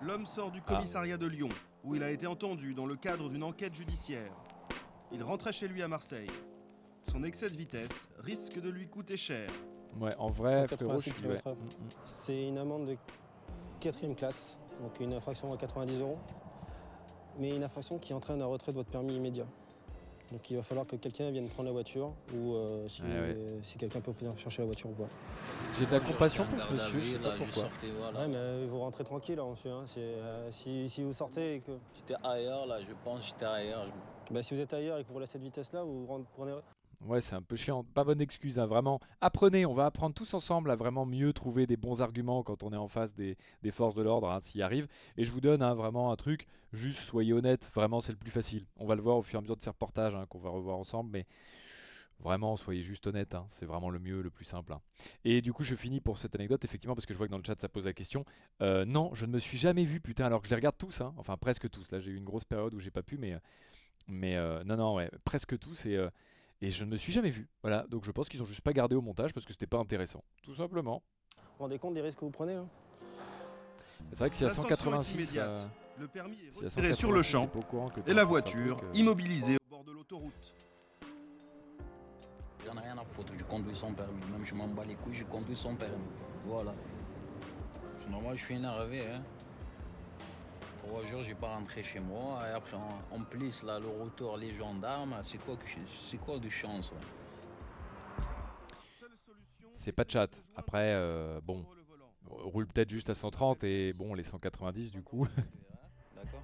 L'homme 0.02 0.26
sort 0.26 0.52
du 0.52 0.62
commissariat 0.62 1.18
de 1.18 1.28
Lyon, 1.28 1.50
où 1.86 1.96
il 1.96 2.04
a 2.04 2.12
été 2.12 2.28
entendu 2.28 2.74
dans 2.74 2.86
le 2.86 2.98
cadre 2.98 3.30
d'une 3.30 3.44
enquête 3.44 3.74
judiciaire. 3.74 4.34
Il 5.14 5.24
rentrait 5.24 5.54
chez 5.54 5.70
lui 5.70 5.82
à 5.82 5.88
Marseille. 5.88 6.30
Son 7.06 7.24
excès 7.24 7.50
de 7.50 7.56
vitesse 7.58 8.08
risque 8.20 8.60
de 8.60 8.70
lui 8.70 8.88
coûter 8.88 9.18
cher. 9.18 9.50
Ouais, 10.00 10.16
en 10.18 10.30
vrai, 10.30 10.68
frérot, 10.68 10.98
186 10.98 11.10
je 11.12 11.16
suis- 11.16 11.28
ouais. 11.28 11.36
km/h. 11.38 11.56
C'est 12.06 12.48
une 12.48 12.58
amende 12.58 12.88
de 12.88 12.98
quatrième 13.80 14.16
classe, 14.16 14.58
donc 14.82 15.00
une 15.00 15.14
infraction 15.14 15.54
à 15.54 15.58
90 15.58 16.00
euros, 16.02 16.18
mais 17.38 17.56
une 17.56 17.64
infraction 17.64 18.00
qui 18.00 18.14
entraîne 18.14 18.42
un 18.42 18.46
retrait 18.48 18.72
de 18.72 18.78
votre 18.78 18.90
permis 18.90 19.16
immédiat. 19.16 19.46
Donc 20.32 20.50
il 20.50 20.56
va 20.58 20.64
falloir 20.64 20.88
que 20.88 20.96
quelqu'un 20.96 21.30
vienne 21.30 21.48
prendre 21.48 21.68
la 21.68 21.74
voiture 21.74 22.12
ou 22.34 22.54
euh, 22.56 22.88
si, 22.88 23.04
Ouais, 23.04 23.08
ouais. 23.10 23.14
euh, 23.36 23.60
si 23.62 23.78
quelqu'un 23.78 24.00
peut 24.02 24.12
venir 24.12 24.36
chercher 24.40 24.64
la 24.64 24.66
voiture 24.66 24.90
ou 24.90 24.94
pas. 24.94 25.10
J'ai 25.78 25.86
de 25.86 25.92
la 25.92 26.00
compassion 26.00 26.46
pour 26.46 26.60
ce 26.60 26.72
monsieur, 26.72 27.00
je 27.02 27.12
sais 27.12 27.20
pas 27.20 27.32
pourquoi. 27.32 27.54
sortais, 27.54 27.88
voilà. 28.00 28.20
Ouais, 28.22 28.28
mais 28.30 28.66
vous 28.66 28.80
rentrez 28.80 29.04
tranquille, 29.04 29.38
hein, 29.38 29.46
monsieur. 29.52 29.72
hein, 29.72 29.86
euh, 29.98 30.48
si, 30.50 30.90
si 30.90 31.04
vous 31.04 31.14
sortez 31.14 31.56
et 31.56 31.60
que. 31.60 31.74
J'étais 31.98 32.16
ailleurs, 32.24 32.66
là, 32.66 32.78
je 32.80 32.94
pense, 33.04 33.28
j'étais 33.28 33.46
ailleurs. 33.46 33.86
Bah, 34.32 34.42
si 34.42 34.56
vous 34.56 34.62
êtes 34.62 34.74
ailleurs 34.74 34.98
et 34.98 35.04
que 35.04 35.08
vous 35.10 35.14
roulez 35.14 35.26
à 35.26 35.28
cette 35.28 35.44
vitesse-là, 35.44 35.84
vous 35.84 36.08
rentrez- 36.08 36.26
prenez. 36.36 36.54
Ouais, 37.06 37.20
c'est 37.20 37.36
un 37.36 37.42
peu 37.42 37.58
chiant. 37.58 37.84
Pas 37.84 38.06
bonne 38.06 38.22
excuse, 38.22 38.60
hein, 38.60 38.66
vraiment. 38.66 39.02
Apprenez, 39.20 39.66
on 39.66 39.74
va 39.74 39.86
apprendre 39.88 40.16
tous 40.16 40.34
ensemble 40.34 40.72
à 40.72 40.76
vraiment 40.78 41.06
mieux 41.06 41.34
trouver 41.34 41.68
des 41.68 41.76
bons 41.76 42.02
arguments 42.02 42.44
quand 42.44 42.64
on 42.64 42.72
est 42.72 42.78
en 42.78 42.88
face 42.88 43.14
des, 43.14 43.36
des 43.62 43.72
forces 43.72 43.96
de 43.96 44.02
l'ordre, 44.02 44.30
hein, 44.32 44.40
s'y 44.40 44.62
arrive. 44.62 44.88
Et 45.18 45.26
je 45.26 45.32
vous 45.32 45.42
donne 45.42 45.62
hein, 45.62 45.74
vraiment 45.74 46.12
un 46.14 46.16
truc, 46.16 46.48
juste 46.72 47.00
soyez 47.00 47.34
honnête, 47.34 47.70
vraiment 47.74 48.00
c'est 48.00 48.14
le 48.14 48.18
plus 48.18 48.32
facile. 48.32 48.66
On 48.78 48.86
va 48.86 48.96
le 48.96 49.02
voir 49.02 49.18
au 49.18 49.22
fur 49.22 49.36
et 49.38 49.40
à 49.40 49.42
mesure 49.42 49.58
de 49.58 49.62
ces 49.62 49.70
reportages 49.70 50.16
hein, 50.16 50.26
qu'on 50.30 50.40
va 50.40 50.50
revoir 50.50 50.78
ensemble, 50.78 51.10
mais 51.12 51.26
vraiment 52.20 52.56
soyez 52.56 52.82
juste 52.82 53.06
honnête, 53.08 53.36
hein, 53.36 53.46
c'est 53.50 53.66
vraiment 53.66 53.90
le 53.90 54.00
mieux, 54.00 54.22
le 54.22 54.30
plus 54.30 54.46
simple. 54.46 54.72
hein. 54.72 54.82
Et 55.26 55.42
du 55.42 55.52
coup, 55.52 55.64
je 55.64 55.76
finis 55.76 56.00
pour 56.00 56.18
cette 56.20 56.36
anecdote, 56.36 56.64
effectivement, 56.64 56.96
parce 56.96 57.06
que 57.06 57.14
je 57.14 57.18
vois 57.18 57.28
que 57.28 57.32
dans 57.32 57.38
le 57.38 57.44
chat 57.44 57.60
ça 57.60 57.68
pose 57.70 57.86
la 57.86 57.94
question. 57.94 58.24
Euh, 58.62 58.86
non, 58.86 59.14
je 59.14 59.26
ne 59.26 59.32
me 59.34 59.40
suis 59.40 59.58
jamais 59.58 59.84
vu, 59.84 60.00
putain, 60.00 60.26
alors 60.26 60.40
que 60.42 60.48
je 60.48 60.52
les 60.52 60.56
regarde 60.58 60.78
tous, 60.78 61.02
enfin 61.18 61.36
presque 61.36 61.70
tous. 61.70 61.92
Là, 61.92 62.00
j'ai 62.00 62.12
eu 62.12 62.18
une 62.18 62.24
grosse 62.24 62.46
période 62.46 62.74
où 62.74 62.80
j'ai 62.80 62.92
pas 62.92 63.04
pu, 63.04 63.18
mais, 63.18 63.38
mais 64.08 64.38
euh, 64.38 64.64
non, 64.66 64.78
non, 64.78 64.96
ouais, 64.96 65.12
presque 65.26 65.60
tous. 65.60 65.86
Et. 65.88 65.98
euh, 65.98 66.10
et 66.66 66.70
je 66.70 66.86
ne 66.86 66.90
me 66.92 66.96
suis 66.98 67.12
jamais 67.12 67.30
vu. 67.30 67.48
Voilà, 67.62 67.86
donc 67.90 68.06
je 68.06 68.12
pense 68.12 68.30
qu'ils 68.30 68.42
ont 68.42 68.46
juste 68.46 68.62
pas 68.62 68.72
gardé 68.72 68.96
au 68.96 69.02
montage 69.02 69.34
parce 69.34 69.46
que 69.46 69.52
c'était 69.52 69.68
pas 69.68 69.80
intéressant. 69.80 70.24
Tout 70.42 70.56
simplement. 70.56 71.04
Vous 71.36 71.44
vous 71.58 71.64
rendez 71.66 71.78
compte 71.78 71.94
des 71.94 72.02
risques 72.02 72.20
que 72.20 72.26
vous 72.26 72.32
prenez 72.32 72.56
là 72.56 72.66
C'est 74.14 74.20
vrai 74.20 74.30
que 74.30 74.36
s'il 74.38 74.44
y 74.44 74.46
a 74.46 74.50
La 74.50 74.56
sanction 74.56 74.74
est 74.74 74.78
186. 74.78 75.14
immédiate. 75.16 75.60
euh, 75.60 76.00
Le 76.00 76.08
permis 76.08 76.38
est 76.38 76.66
retiré 76.66 76.94
sur 76.94 77.12
le 77.12 77.22
186, 77.22 77.32
champ 77.32 77.48
t'es 77.48 77.52
pas 77.54 77.60
au 77.60 77.64
courant 77.64 77.90
que 77.90 78.00
et 78.10 78.14
la 78.14 78.24
voiture 78.24 78.78
euh, 78.82 78.98
immobilisée 78.98 79.56
au 79.56 79.70
bord 79.70 79.84
de 79.84 79.92
l'autoroute. 79.92 80.54
J'en 82.66 82.78
ai 82.78 82.80
rien 82.86 82.98
à 82.98 83.04
foutre, 83.04 83.34
je 83.38 83.44
conduis 83.44 83.76
sans 83.76 83.92
permis. 83.94 84.24
Même 84.32 84.44
je 84.46 84.56
m'en 84.56 84.68
bats 84.70 84.86
les 84.86 84.96
couilles, 84.96 85.14
je 85.14 85.26
conduis 85.26 85.56
sans 85.58 85.76
permis. 85.76 85.94
Voilà. 86.46 86.74
Normal, 88.10 88.38
je 88.38 88.46
suis 88.46 88.56
énervé. 88.56 89.06
Hein. 89.08 89.22
Trois 90.86 91.04
jours, 91.06 91.24
j'ai 91.24 91.36
pas 91.36 91.56
rentré 91.56 91.82
chez 91.82 92.00
moi. 92.00 92.42
Et 92.48 92.52
après, 92.52 92.78
en, 92.78 93.02
en 93.16 93.24
plus, 93.24 93.64
là, 93.64 93.80
le 93.80 93.88
retour, 93.88 94.38
les 94.38 94.54
gendarmes, 94.54 95.16
c'est 95.24 95.38
quoi, 95.38 95.56
c'est 95.92 96.18
quoi 96.18 96.40
de 96.40 96.50
chance 96.50 96.92
là? 96.92 97.00
C'est 99.74 99.92
pas 99.92 100.04
de 100.04 100.12
chat. 100.12 100.30
Après, 100.56 100.94
euh, 100.94 101.42
bon, 101.42 101.66
roule 102.30 102.68
peut-être 102.68 102.90
juste 102.90 103.10
à 103.10 103.16
130 103.16 103.64
et 103.64 103.94
bon, 103.94 104.14
les 104.14 104.24
190 104.24 104.92
du 104.92 105.02
coup. 105.02 105.28
D'accord 106.16 106.42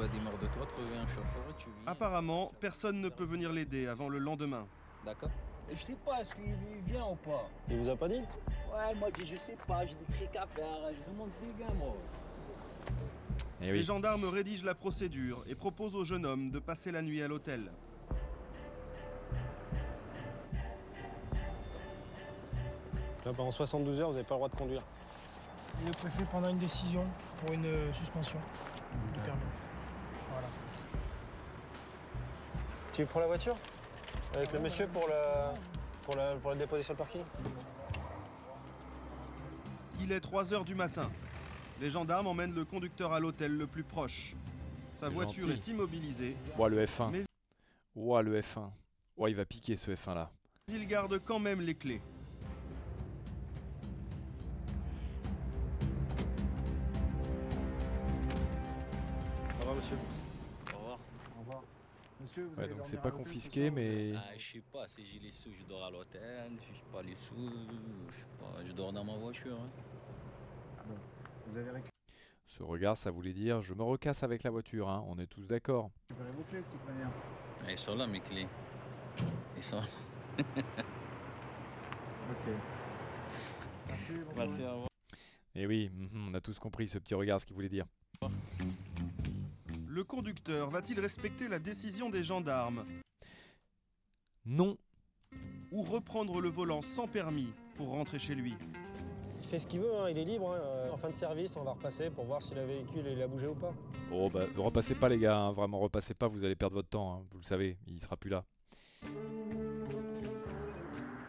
va 0.00 0.08
démarrer 0.08 0.38
de 0.38 0.46
toi, 0.46 0.66
trouver 0.66 0.96
un 0.96 1.06
chauffeur 1.08 1.44
et 1.50 1.62
tu 1.62 1.66
viens. 1.66 1.86
Apparemment, 1.86 2.52
personne 2.60 3.00
ne 3.00 3.08
peut 3.08 3.24
venir 3.24 3.52
l'aider 3.52 3.86
avant 3.86 4.08
le 4.08 4.18
lendemain. 4.18 4.66
D'accord. 5.04 5.30
Je 5.72 5.80
sais 5.80 5.96
pas, 6.04 6.20
est-ce 6.20 6.34
qu'il 6.34 6.54
vient 6.92 7.06
ou 7.06 7.14
pas 7.16 7.48
Il 7.68 7.78
vous 7.78 7.88
a 7.88 7.96
pas 7.96 8.08
dit? 8.08 8.14
Ouais, 8.16 8.94
moi 8.98 9.08
je 9.14 9.22
dis, 9.22 9.26
je 9.30 9.36
sais 9.36 9.56
pas, 9.66 9.86
j'ai 9.86 9.94
des 9.94 10.16
trucs 10.16 10.36
à 10.36 10.46
faire, 10.46 10.90
je 10.90 11.12
demande 11.12 11.30
des 11.40 11.62
gars 11.62 11.72
moi. 11.74 11.94
Eh 13.62 13.72
Les 13.72 13.84
gendarmes 13.84 14.24
rédigent 14.24 14.64
la 14.64 14.74
procédure 14.74 15.44
et 15.46 15.54
proposent 15.54 15.94
au 15.94 16.04
jeune 16.04 16.26
homme 16.26 16.50
de 16.50 16.58
passer 16.58 16.90
la 16.90 17.02
nuit 17.02 17.22
à 17.22 17.28
l'hôtel. 17.28 17.70
Là, 23.24 23.32
pendant 23.36 23.52
72 23.52 24.00
heures, 24.00 24.08
vous 24.08 24.14
n'avez 24.14 24.26
pas 24.26 24.34
le 24.34 24.38
droit 24.38 24.48
de 24.48 24.56
conduire. 24.56 24.82
Le 25.84 25.92
préfet 25.92 26.24
prendra 26.24 26.50
une 26.50 26.58
décision 26.58 27.04
pour 27.38 27.54
une 27.54 27.66
euh, 27.66 27.92
suspension 27.92 28.38
du 29.12 29.20
permis. 29.20 29.40
Voilà. 30.32 30.48
Tu 32.92 33.04
prends 33.04 33.20
la 33.20 33.26
voiture? 33.26 33.56
Avec 34.34 34.52
le 34.52 34.60
monsieur 34.60 34.86
pour 34.86 35.08
la, 35.08 35.54
pour 36.02 36.14
la, 36.16 36.36
pour 36.36 36.50
la 36.50 36.56
déposer 36.56 36.82
sur 36.82 36.92
le 36.94 36.98
parking 36.98 37.22
Il 40.00 40.12
est 40.12 40.20
3 40.20 40.52
heures 40.54 40.64
du 40.64 40.74
matin. 40.74 41.10
Les 41.80 41.90
gendarmes 41.90 42.26
emmènent 42.26 42.54
le 42.54 42.64
conducteur 42.64 43.12
à 43.12 43.20
l'hôtel 43.20 43.56
le 43.56 43.66
plus 43.66 43.82
proche. 43.82 44.34
Sa 44.92 45.08
voiture 45.08 45.48
gentil. 45.48 45.70
est 45.70 45.72
immobilisée. 45.72 46.36
Ouah, 46.58 46.68
le 46.68 46.84
F1. 46.84 47.10
Mais 47.10 47.22
Ouah, 47.96 48.22
le 48.22 48.40
F1. 48.40 48.70
Ouah, 49.16 49.30
il 49.30 49.36
va 49.36 49.44
piquer 49.44 49.76
ce 49.76 49.90
F1 49.90 50.14
là. 50.14 50.30
il 50.68 50.86
garde 50.86 51.18
quand 51.18 51.38
même 51.38 51.60
les 51.60 51.74
clés. 51.74 52.00
Ouais, 62.60 62.68
donc 62.68 62.80
c'est 62.84 63.00
pas 63.00 63.10
confisqué, 63.10 63.70
mais. 63.70 64.12
Ah, 64.16 64.36
je 64.36 64.52
sais 64.52 64.62
pas, 64.72 64.86
si 64.88 65.04
j'ai 65.06 65.18
les 65.18 65.30
sous, 65.30 65.50
je 65.52 65.64
dors 65.64 65.84
à 65.84 65.90
l'hôtel. 65.90 66.52
Si 66.60 66.66
j'ai 66.74 66.84
pas 66.92 67.02
les 67.02 67.16
sous, 67.16 67.34
je 68.10 68.16
sais 68.18 68.26
pas, 68.38 68.64
je 68.66 68.72
dors 68.72 68.92
dans 68.92 69.04
ma 69.04 69.14
voiture. 69.16 69.56
hein. 69.58 69.70
Bon, 70.86 70.94
vous 71.46 71.56
avez 71.56 71.70
récupéré 71.70 71.90
Ce 72.46 72.62
regard, 72.62 72.96
ça 72.96 73.10
voulait 73.10 73.32
dire 73.32 73.62
je 73.62 73.74
me 73.74 73.82
recasse 73.82 74.22
avec 74.22 74.42
la 74.42 74.50
voiture, 74.50 74.88
hein. 74.88 75.04
on 75.08 75.18
est 75.18 75.26
tous 75.26 75.46
d'accord. 75.46 75.90
vos 76.10 76.42
clés 76.44 76.58
de 76.60 76.64
toute 76.64 76.84
manière. 76.86 77.10
Ah, 77.66 77.70
Ils 77.70 77.78
sont 77.78 77.94
là, 77.96 78.06
mes 78.06 78.20
clés. 78.20 78.46
Ils 79.56 79.62
sont 79.62 79.76
là. 79.76 79.86
Ok. 82.30 82.54
Merci, 83.88 84.12
Merci, 84.36 84.62
au 84.62 84.70
revoir. 84.70 84.88
Et 85.54 85.62
Eh 85.62 85.66
oui, 85.66 85.90
mhm, 85.92 86.28
on 86.30 86.34
a 86.34 86.40
tous 86.40 86.58
compris 86.58 86.88
ce 86.88 86.98
petit 86.98 87.14
regard, 87.14 87.40
ce 87.40 87.46
qu'il 87.46 87.54
voulait 87.54 87.68
dire. 87.68 87.86
Le 90.00 90.04
conducteur 90.04 90.70
va-t-il 90.70 90.98
respecter 90.98 91.46
la 91.46 91.58
décision 91.58 92.08
des 92.08 92.24
gendarmes 92.24 92.86
Non. 94.46 94.78
Ou 95.72 95.82
reprendre 95.82 96.40
le 96.40 96.48
volant 96.48 96.80
sans 96.80 97.06
permis 97.06 97.52
pour 97.76 97.88
rentrer 97.90 98.18
chez 98.18 98.34
lui 98.34 98.54
Il 99.42 99.46
fait 99.46 99.58
ce 99.58 99.66
qu'il 99.66 99.80
veut, 99.80 99.94
hein, 99.94 100.08
il 100.08 100.16
est 100.16 100.24
libre. 100.24 100.52
hein. 100.54 100.58
Euh, 100.58 100.90
En 100.90 100.96
fin 100.96 101.10
de 101.10 101.16
service, 101.16 101.54
on 101.58 101.64
va 101.64 101.72
repasser 101.72 102.08
pour 102.08 102.24
voir 102.24 102.42
si 102.42 102.54
le 102.54 102.64
véhicule 102.64 103.04
il 103.08 103.20
a 103.20 103.28
bougé 103.28 103.46
ou 103.48 103.54
pas. 103.54 103.74
Oh 104.10 104.30
bah, 104.30 104.46
repassez 104.56 104.94
pas 104.94 105.10
les 105.10 105.18
gars, 105.18 105.36
hein, 105.36 105.52
vraiment 105.52 105.78
repassez 105.78 106.14
pas, 106.14 106.28
vous 106.28 106.44
allez 106.46 106.56
perdre 106.56 106.76
votre 106.76 106.88
temps, 106.88 107.12
hein, 107.18 107.26
vous 107.32 107.38
le 107.40 107.44
savez, 107.44 107.76
il 107.86 108.00
sera 108.00 108.16
plus 108.16 108.30
là. 108.30 108.46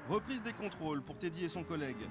Reprise 0.07 0.43
des 0.43 0.53
contrôles 0.53 1.01
pour 1.03 1.17
Teddy 1.17 1.43
et 1.43 1.49
son 1.49 1.65
collègue. 1.65 2.07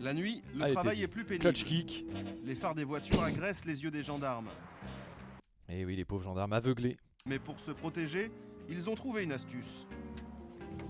La 0.00 0.12
nuit, 0.12 0.42
le 0.56 0.64
Allez, 0.64 0.74
travail 0.74 0.94
Teddy. 0.96 1.04
est 1.04 1.08
plus 1.08 1.24
pénible. 1.24 1.42
Clutch 1.44 1.62
kick. 1.64 2.04
Les 2.44 2.56
phares 2.56 2.74
des 2.74 2.82
voitures 2.84 3.22
agressent 3.22 3.64
les 3.64 3.84
yeux 3.84 3.92
des 3.92 4.02
gendarmes. 4.02 4.48
Et 5.68 5.80
Eh 5.80 5.84
oui, 5.84 5.96
les 5.96 6.04
pauvres 6.04 6.24
gendarmes 6.24 6.52
aveuglés. 6.52 6.96
Mais 7.26 7.38
pour 7.38 7.58
se 7.58 7.72
protéger, 7.72 8.30
ils 8.68 8.88
ont 8.88 8.94
trouvé 8.94 9.24
une 9.24 9.32
astuce. 9.32 9.86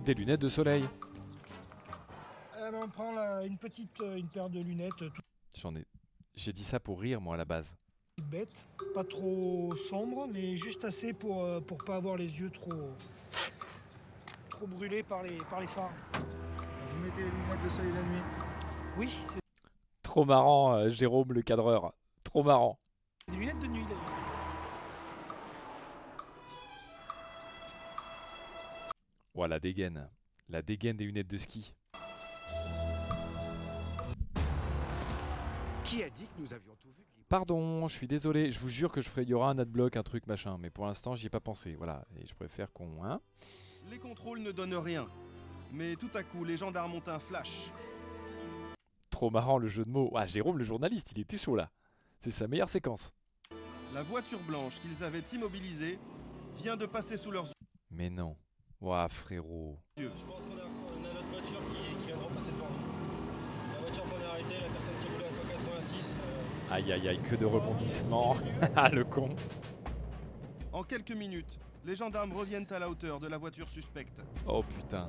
Des 0.04 0.14
lunettes 0.14 0.40
de 0.40 0.48
soleil. 0.48 0.84
Eh 2.58 2.70
ben, 2.70 2.80
on 2.84 2.88
prend 2.88 3.12
la- 3.12 3.44
une 3.44 3.58
petite 3.58 4.00
euh, 4.00 4.16
une 4.16 4.28
paire 4.28 4.50
de 4.50 4.60
lunettes 4.60 5.02
euh, 5.02 5.10
J'en 5.56 5.74
ai. 5.76 5.84
J'ai 6.34 6.52
dit 6.52 6.64
ça 6.64 6.78
pour 6.80 7.00
rire 7.00 7.20
moi 7.20 7.34
à 7.34 7.38
la 7.38 7.44
base. 7.44 7.74
bête, 8.30 8.66
pas 8.94 9.04
trop 9.04 9.74
sombre, 9.76 10.26
mais 10.32 10.56
juste 10.56 10.84
assez 10.84 11.12
pour 11.12 11.42
euh, 11.44 11.60
pour 11.60 11.78
pas 11.84 11.96
avoir 11.96 12.16
les 12.16 12.26
yeux 12.40 12.50
trop 12.50 12.72
trop 14.50 14.66
brûlés 14.66 15.02
par 15.02 15.22
les 15.22 15.36
par 15.50 15.60
les 15.60 15.66
phares. 15.66 15.92
Vous 16.90 16.98
mettez 16.98 17.22
les 17.22 17.30
lunettes 17.30 17.64
de 17.64 17.68
soleil 17.68 17.92
la 17.92 18.02
nuit 18.02 18.22
Oui, 18.98 19.10
c'est 19.30 19.40
Trop 20.02 20.24
marrant, 20.24 20.74
euh, 20.74 20.88
Jérôme 20.88 21.32
le 21.32 21.42
cadreur. 21.42 21.92
Trop 22.24 22.42
marrant. 22.42 22.78
des 23.28 23.36
lunettes 23.36 23.58
de 23.58 23.66
nuit 23.66 23.82
d'ailleurs. 23.84 24.25
Ouah, 29.36 29.48
la 29.48 29.60
dégaine. 29.60 30.08
La 30.48 30.62
dégaine 30.62 30.96
des 30.96 31.04
lunettes 31.04 31.26
de 31.26 31.36
ski. 31.36 31.74
Qui 35.84 36.02
a 36.02 36.08
dit 36.08 36.24
que 36.24 36.40
nous 36.40 36.54
avions 36.54 36.74
tout 36.76 36.88
vu? 36.88 37.04
Pardon, 37.28 37.86
je 37.86 37.94
suis 37.94 38.08
désolé, 38.08 38.50
je 38.50 38.58
vous 38.58 38.70
jure 38.70 38.90
que 38.90 39.02
je 39.02 39.10
ferai, 39.10 39.24
il 39.24 39.28
y 39.28 39.34
aura 39.34 39.50
un 39.50 39.58
adblock, 39.58 39.96
un 39.96 40.02
truc 40.02 40.26
machin, 40.26 40.56
mais 40.58 40.70
pour 40.70 40.86
l'instant 40.86 41.16
j'y 41.16 41.26
ai 41.26 41.28
pas 41.28 41.40
pensé, 41.40 41.74
voilà, 41.74 42.06
et 42.18 42.24
je 42.24 42.34
préfère 42.34 42.72
qu'on, 42.72 43.04
hein 43.04 43.20
Les 43.90 43.98
contrôles 43.98 44.38
ne 44.40 44.52
donnent 44.52 44.76
rien. 44.76 45.06
Mais 45.72 45.96
tout 45.96 46.10
à 46.14 46.22
coup, 46.22 46.44
les 46.44 46.56
gendarmes 46.56 46.94
ont 46.94 47.08
un 47.08 47.18
flash. 47.18 47.70
Trop 49.10 49.30
marrant 49.30 49.58
le 49.58 49.68
jeu 49.68 49.84
de 49.84 49.90
mots. 49.90 50.12
Ah, 50.14 50.24
Jérôme 50.24 50.56
le 50.56 50.64
journaliste, 50.64 51.12
il 51.12 51.20
était 51.20 51.36
chaud 51.36 51.56
là. 51.56 51.70
C'est 52.20 52.30
sa 52.30 52.48
meilleure 52.48 52.70
séquence. 52.70 53.12
La 53.92 54.02
voiture 54.02 54.40
blanche 54.40 54.80
qu'ils 54.80 55.04
avaient 55.04 55.24
immobilisée 55.34 55.98
vient 56.54 56.76
de 56.76 56.86
passer 56.86 57.18
sous 57.18 57.30
leurs 57.30 57.48
Mais 57.90 58.08
non. 58.08 58.34
Ouah, 58.80 59.08
frérot. 59.08 59.78
yeux. 59.98 60.10
Je 60.16 60.24
pense 60.24 60.44
qu'on 60.44 60.58
a, 60.58 60.64
on 60.64 61.04
a 61.04 61.12
notre 61.14 61.26
voiture 61.28 61.60
qui, 61.70 61.96
qui 61.98 62.06
vient 62.08 62.16
de 62.16 62.22
repasser 62.22 62.52
devant 62.52 62.66
nous. 62.66 63.72
La 63.74 63.80
voiture 63.80 64.02
qu'on 64.04 64.24
a 64.24 64.28
arrêtée, 64.30 64.54
la 64.62 64.68
personne 64.68 64.94
qui 65.00 65.08
roulait 65.08 65.26
à 65.26 65.30
186. 65.30 66.16
euh, 66.18 66.74
Aïe 66.74 66.92
aïe 66.92 67.08
aïe, 67.08 67.20
que 67.20 67.36
de 67.36 67.44
rebondissements. 67.46 68.36
Ah, 68.76 68.88
le 68.90 69.04
con. 69.04 69.30
En 70.72 70.82
quelques 70.82 71.12
minutes, 71.16 71.58
les 71.86 71.96
gendarmes 71.96 72.32
reviennent 72.34 72.66
à 72.70 72.78
la 72.78 72.88
hauteur 72.90 73.18
de 73.18 73.28
la 73.28 73.38
voiture 73.38 73.68
suspecte. 73.68 74.20
Oh 74.46 74.62
putain. 74.62 75.08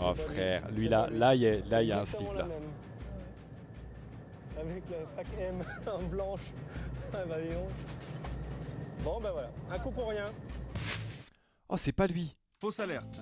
Oh 0.00 0.14
frère, 0.14 0.70
lui 0.70 0.88
là, 0.88 1.08
là 1.10 1.34
il 1.34 1.42
y 1.42 1.46
a, 1.48 1.58
là, 1.66 1.82
y 1.82 1.92
a 1.92 2.00
un 2.00 2.04
slip 2.04 2.32
là. 2.34 2.46
Avec 4.58 4.84
le 4.88 4.96
pack 5.14 5.26
M 5.38 5.58
en 5.94 6.02
blanche. 6.04 6.52
Ah 7.12 7.18
bah. 7.28 7.36
Bon 9.04 9.20
ben 9.20 9.30
voilà, 9.30 9.50
un 9.70 9.78
coup 9.78 9.90
pour 9.90 10.08
rien. 10.08 10.30
Oh, 11.68 11.76
c'est 11.76 11.92
pas 11.92 12.06
lui. 12.06 12.36
Fausse 12.60 12.80
alerte. 12.80 13.20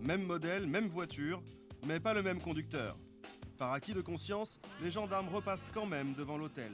Même 0.00 0.22
modèle, 0.22 0.66
même 0.66 0.88
voiture, 0.88 1.42
mais 1.86 2.00
pas 2.00 2.14
le 2.14 2.22
même 2.22 2.40
conducteur. 2.40 2.96
Par 3.58 3.72
acquis 3.72 3.94
de 3.94 4.00
conscience, 4.00 4.58
les 4.82 4.90
gendarmes 4.90 5.28
repassent 5.28 5.70
quand 5.72 5.86
même 5.86 6.12
devant 6.14 6.36
l'hôtel. 6.36 6.72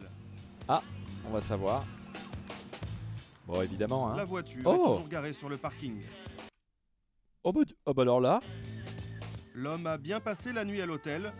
Ah, 0.69 0.83
on 1.27 1.31
va 1.31 1.41
savoir. 1.41 1.85
Bon, 3.47 3.61
évidemment, 3.61 4.09
hein. 4.11 4.17
La 4.17 4.25
voiture 4.25 4.61
est 4.61 4.67
Oh 4.67 4.89
toujours 4.89 5.09
garée 5.09 5.33
sur 5.33 5.49
le 5.49 5.59
parking. 5.59 6.03
Oh 7.45 7.53
bah, 7.53 7.61
oh 7.87 7.95
bah 7.95 8.03
alors 8.03 8.21
là, 8.21 8.41
L'homme 9.55 9.87
a 9.87 9.99
bien 9.99 10.19
passé 10.19 10.53
la 10.53 10.65
nuit 10.65 10.81
à 10.81 10.87
l'hôtel. 10.87 11.33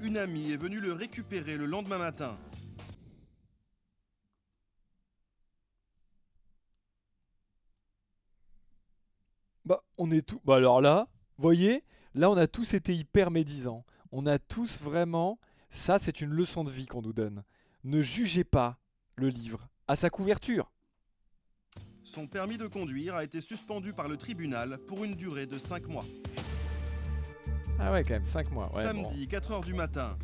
Une 0.00 0.16
amie 0.16 0.52
est 0.52 0.56
venue 0.56 0.78
le 0.78 0.92
récupérer 0.92 1.56
le 1.56 1.66
lendemain 1.66 1.98
matin. 1.98 2.36
On 9.98 10.10
est 10.10 10.22
tout. 10.22 10.40
Bah 10.44 10.56
alors 10.56 10.80
là, 10.80 11.08
voyez, 11.38 11.84
là 12.14 12.30
on 12.30 12.36
a 12.36 12.46
tous 12.46 12.74
été 12.74 12.94
hyper 12.94 13.30
médisants. 13.30 13.84
On 14.10 14.26
a 14.26 14.38
tous 14.38 14.80
vraiment. 14.80 15.38
Ça, 15.70 15.98
c'est 15.98 16.20
une 16.20 16.30
leçon 16.30 16.64
de 16.64 16.70
vie 16.70 16.86
qu'on 16.86 17.00
nous 17.00 17.14
donne. 17.14 17.42
Ne 17.84 18.02
jugez 18.02 18.44
pas 18.44 18.78
le 19.16 19.28
livre 19.28 19.68
à 19.88 19.96
sa 19.96 20.10
couverture. 20.10 20.70
Son 22.04 22.26
permis 22.26 22.58
de 22.58 22.66
conduire 22.66 23.14
a 23.14 23.24
été 23.24 23.40
suspendu 23.40 23.92
par 23.94 24.08
le 24.08 24.16
tribunal 24.18 24.78
pour 24.86 25.04
une 25.04 25.14
durée 25.14 25.46
de 25.46 25.58
5 25.58 25.86
mois. 25.88 26.04
Ah 27.78 27.90
ouais, 27.92 28.02
quand 28.02 28.10
même, 28.14 28.26
5 28.26 28.50
mois. 28.50 28.74
Ouais, 28.74 28.82
Samedi, 28.84 29.26
4h 29.26 29.64
du 29.64 29.72
matin, 29.72 30.16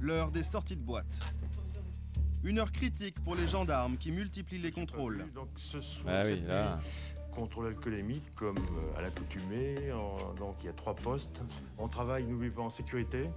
l'heure 0.00 0.30
des 0.30 0.42
sorties 0.42 0.76
de 0.76 0.82
boîte. 0.82 1.20
Une 2.44 2.58
heure 2.58 2.72
critique 2.72 3.22
pour 3.22 3.34
les 3.34 3.46
gendarmes 3.46 3.96
qui 3.96 4.12
multiplient 4.12 4.58
les 4.58 4.70
contrôles. 4.70 5.24
Donc 5.34 5.48
ce 5.56 5.80
soir, 5.80 6.14
Ah 6.22 6.26
oui, 6.26 6.40
là. 6.40 6.76
nuit, 6.76 7.19
contrôle 7.30 7.66
alcoolémique 7.68 8.34
comme 8.34 8.58
euh, 8.58 8.98
à 8.98 9.02
l'accoutumée. 9.02 9.92
En- 9.92 10.34
Donc 10.34 10.56
il 10.60 10.66
y 10.66 10.68
a 10.68 10.72
trois 10.72 10.94
postes. 10.94 11.42
On 11.78 11.88
travaille, 11.88 12.26
n'oublie 12.26 12.50
pas, 12.50 12.62
en 12.62 12.70
sécurité. 12.70 13.30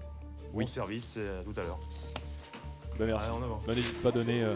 Oui. 0.54 0.66
Bon 0.66 0.68
service, 0.68 1.06
c'est 1.06 1.28
à 1.28 1.44
tout 1.44 1.54
à 1.58 1.64
l'heure. 1.64 1.80
Bah 3.00 3.06
merci. 3.06 3.26
Allez, 3.28 3.36
en 3.38 3.44
avant. 3.44 3.60
Bah, 3.66 3.74
N'hésite 3.76 4.02
pas 4.02 4.10
à 4.10 4.12
donner 4.12 4.44
euh, 4.44 4.56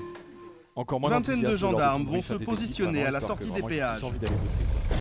encore 0.76 1.00
moins 1.00 1.10
Vingtaine 1.10 1.40
de 1.42 1.46
d'enthousiasme 1.46 1.72
lors 1.72 1.80
gendarmes 1.80 2.04
vont 2.06 2.22
se 2.22 2.28
des 2.30 2.36
équipes, 2.36 2.46
positionner 2.50 2.92
vraiment, 3.04 3.08
à 3.08 3.12
la 3.12 3.20
histoire 3.20 3.40
que 3.40 3.46
sortie 3.46 3.62
des 3.62 3.62
vraiment 3.62 3.70
j'ai 3.70 3.76
plus 3.76 4.00
péages. 4.00 4.04
envie 4.04 4.20
d'aller 4.20 4.36
bosser, 4.36 4.58
quoi. 4.90 4.98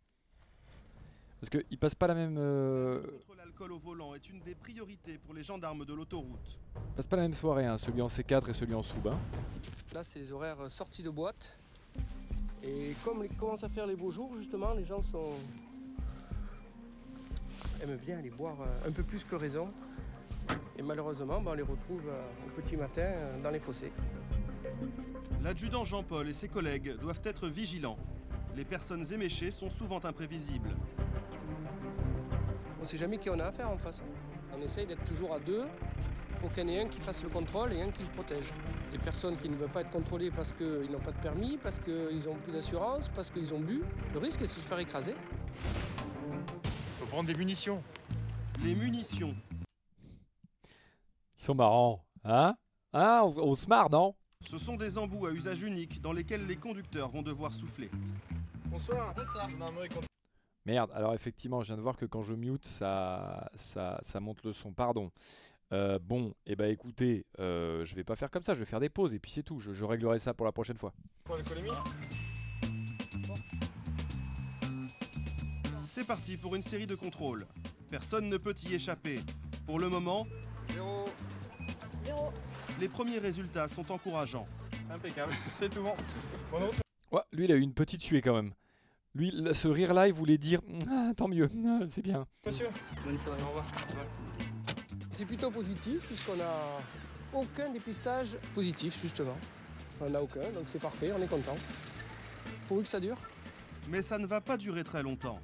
Parce 1.39 1.49
qu'il 1.51 1.77
passe 1.77 1.93
pas 1.95 2.07
la 2.07 2.15
même. 2.15 2.35
euh, 2.39 2.99
Contre 3.27 3.37
l'alcool 3.37 3.71
au 3.73 3.79
volant 3.79 4.15
est 4.15 4.27
une 4.29 4.39
des 4.39 4.55
priorités 4.55 5.19
pour 5.19 5.35
les 5.35 5.43
gendarmes 5.43 5.85
de 5.85 5.93
l'autoroute. 5.93 6.57
passe 6.95 7.07
pas 7.07 7.15
la 7.17 7.21
même 7.23 7.33
soirée, 7.33 7.65
hein, 7.67 7.77
celui 7.77 8.01
en 8.01 8.07
C4 8.07 8.49
et 8.49 8.53
celui 8.53 8.73
en 8.73 8.81
sous 8.81 8.97
hein. 9.07 9.17
Là, 9.93 10.01
c'est 10.01 10.17
les 10.19 10.31
horaires 10.31 10.61
euh, 10.61 10.67
sortis 10.69 11.03
de 11.03 11.11
boîte. 11.11 11.59
Et 12.67 12.93
comme 13.05 13.23
il 13.23 13.35
commence 13.37 13.63
à 13.63 13.69
faire 13.69 13.87
les 13.87 13.95
beaux 13.95 14.11
jours, 14.11 14.35
justement, 14.35 14.73
les 14.73 14.85
gens 14.85 15.01
sont 15.01 15.31
aiment 17.81 17.97
bien 17.97 18.17
aller 18.17 18.29
boire 18.29 18.57
euh, 18.61 18.89
un 18.89 18.91
peu 18.91 19.03
plus 19.03 19.23
que 19.23 19.35
raison. 19.35 19.71
Et 20.77 20.81
malheureusement, 20.81 21.41
ben, 21.41 21.51
on 21.51 21.53
les 21.53 21.63
retrouve 21.63 22.03
euh, 22.07 22.21
au 22.47 22.61
petit 22.61 22.75
matin 22.75 23.01
euh, 23.01 23.41
dans 23.41 23.51
les 23.51 23.59
fossés. 23.59 23.91
L'adjudant 25.43 25.85
Jean-Paul 25.85 26.27
et 26.27 26.33
ses 26.33 26.49
collègues 26.49 26.97
doivent 26.99 27.21
être 27.23 27.47
vigilants. 27.47 27.97
Les 28.55 28.65
personnes 28.65 29.05
éméchées 29.13 29.51
sont 29.51 29.69
souvent 29.69 30.03
imprévisibles. 30.03 30.75
On 32.77 32.81
ne 32.81 32.85
sait 32.85 32.97
jamais 32.97 33.17
qui 33.17 33.29
on 33.29 33.39
a 33.39 33.45
affaire 33.45 33.69
en 33.69 33.77
face. 33.77 34.03
On 34.53 34.61
essaye 34.61 34.87
d'être 34.87 35.03
toujours 35.05 35.33
à 35.33 35.39
deux 35.39 35.65
pour 36.39 36.51
qu'il 36.51 36.63
y 36.63 36.65
en 36.65 36.69
ait 36.69 36.81
un 36.81 36.87
qui 36.87 36.99
fasse 36.99 37.23
le 37.23 37.29
contrôle 37.29 37.73
et 37.73 37.81
un 37.81 37.91
qui 37.91 38.03
le 38.03 38.09
protège. 38.09 38.53
Des 38.91 38.97
personnes 38.97 39.37
qui 39.37 39.49
ne 39.49 39.55
veulent 39.55 39.71
pas 39.71 39.81
être 39.81 39.91
contrôlées 39.91 40.31
parce 40.31 40.53
qu'ils 40.53 40.89
n'ont 40.91 40.99
pas 40.99 41.11
de 41.11 41.19
permis, 41.19 41.57
parce 41.57 41.79
qu'ils 41.79 42.23
n'ont 42.25 42.35
plus 42.35 42.51
d'assurance, 42.51 43.09
parce 43.09 43.31
qu'ils 43.31 43.53
ont 43.53 43.59
bu, 43.59 43.83
le 44.13 44.19
risque 44.19 44.41
est 44.41 44.47
de 44.47 44.51
se 44.51 44.61
faire 44.61 44.79
écraser. 44.79 45.15
Faut 46.99 47.05
prendre 47.07 47.27
des 47.27 47.35
munitions. 47.35 47.83
Les 48.63 48.75
munitions. 48.75 49.35
Ils 51.37 51.43
sont 51.43 51.55
marrants, 51.55 52.03
hein? 52.23 52.55
Hein? 52.93 53.21
On 53.23 53.55
se 53.55 53.67
marre, 53.67 53.89
non? 53.89 54.15
Ce 54.41 54.57
sont 54.57 54.75
des 54.75 54.97
embouts 54.97 55.25
à 55.27 55.31
usage 55.31 55.61
unique 55.61 56.01
dans 56.01 56.13
lesquels 56.13 56.45
les 56.45 56.55
conducteurs 56.55 57.09
vont 57.09 57.21
devoir 57.21 57.53
souffler. 57.53 57.89
Bonsoir. 58.65 59.13
Bonsoir. 59.15 59.49
Merde, 60.65 60.91
alors 60.93 61.13
effectivement, 61.13 61.61
je 61.61 61.67
viens 61.67 61.77
de 61.77 61.81
voir 61.81 61.95
que 61.95 62.05
quand 62.05 62.21
je 62.21 62.33
mute, 62.33 62.65
ça, 62.65 63.49
ça, 63.55 63.99
ça 64.03 64.19
monte 64.19 64.43
le 64.43 64.53
son, 64.53 64.73
pardon. 64.73 65.11
Euh, 65.73 65.99
bon, 66.01 66.33
et 66.45 66.55
bah 66.55 66.69
écoutez, 66.69 67.25
euh, 67.39 67.83
je 67.83 67.93
vais 67.95 68.05
pas 68.05 68.15
faire 68.15 68.31
comme 68.31 68.43
ça, 68.43 68.53
je 68.53 68.59
vais 68.59 68.65
faire 68.65 68.79
des 68.79 68.89
pauses 68.89 69.13
et 69.13 69.19
puis 69.19 69.31
c'est 69.31 69.43
tout, 69.43 69.59
je, 69.59 69.73
je 69.73 69.83
réglerai 69.85 70.19
ça 70.19 70.33
pour 70.33 70.45
la 70.45 70.53
prochaine 70.53 70.77
fois. 70.77 70.93
C'est 75.83 76.05
parti 76.05 76.37
pour 76.37 76.55
une 76.55 76.61
série 76.61 76.87
de 76.87 76.95
contrôles. 76.95 77.45
Personne 77.89 78.29
ne 78.29 78.37
peut 78.37 78.53
y 78.69 78.75
échapper. 78.75 79.19
Pour 79.65 79.79
le 79.79 79.89
moment, 79.89 80.27
Zéro. 80.69 81.05
les 82.79 82.87
premiers 82.87 83.19
résultats 83.19 83.67
sont 83.67 83.91
encourageants. 83.91 84.45
Impeccable, 84.89 85.33
c'est 85.59 85.69
tout 85.69 85.81
bon. 85.81 85.93
Bon, 86.51 86.59
non, 86.59 86.69
Ouais, 87.11 87.21
lui 87.33 87.45
il 87.45 87.51
a 87.51 87.55
eu 87.55 87.61
une 87.61 87.73
petite 87.73 88.01
tuée 88.01 88.21
quand 88.21 88.35
même. 88.35 88.53
Lui, 89.15 89.33
ce 89.53 89.67
rire 89.67 89.93
là, 89.93 90.07
il 90.07 90.13
voulait 90.13 90.37
dire 90.37 90.61
ah, 90.89 91.11
tant 91.15 91.27
mieux, 91.27 91.49
ah, 91.65 91.85
c'est 91.87 92.01
bien. 92.03 92.25
monsieur. 92.45 92.67
Bonne 93.03 93.17
soirée, 93.17 93.41
au 93.41 93.47
revoir. 93.47 93.65
C'est 95.17 95.25
plutôt 95.25 95.49
positif 95.49 96.05
puisqu'on 96.05 96.35
n'a 96.35 96.53
aucun 97.33 97.71
dépistage 97.71 98.37
positif 98.53 99.01
justement. 99.01 99.35
On 99.99 100.11
n'a 100.11 100.21
aucun, 100.21 100.41
donc 100.51 100.65
c'est 100.67 100.77
parfait, 100.79 101.11
on 101.11 101.19
est 101.19 101.27
content. 101.27 101.55
Pourvu 102.67 102.83
que 102.83 102.87
ça 102.89 102.99
dure. 102.99 103.17
Mais 103.89 104.03
ça 104.03 104.19
ne 104.19 104.27
va 104.27 104.41
pas 104.41 104.57
durer 104.57 104.83
très 104.83 105.01
longtemps. 105.01 105.39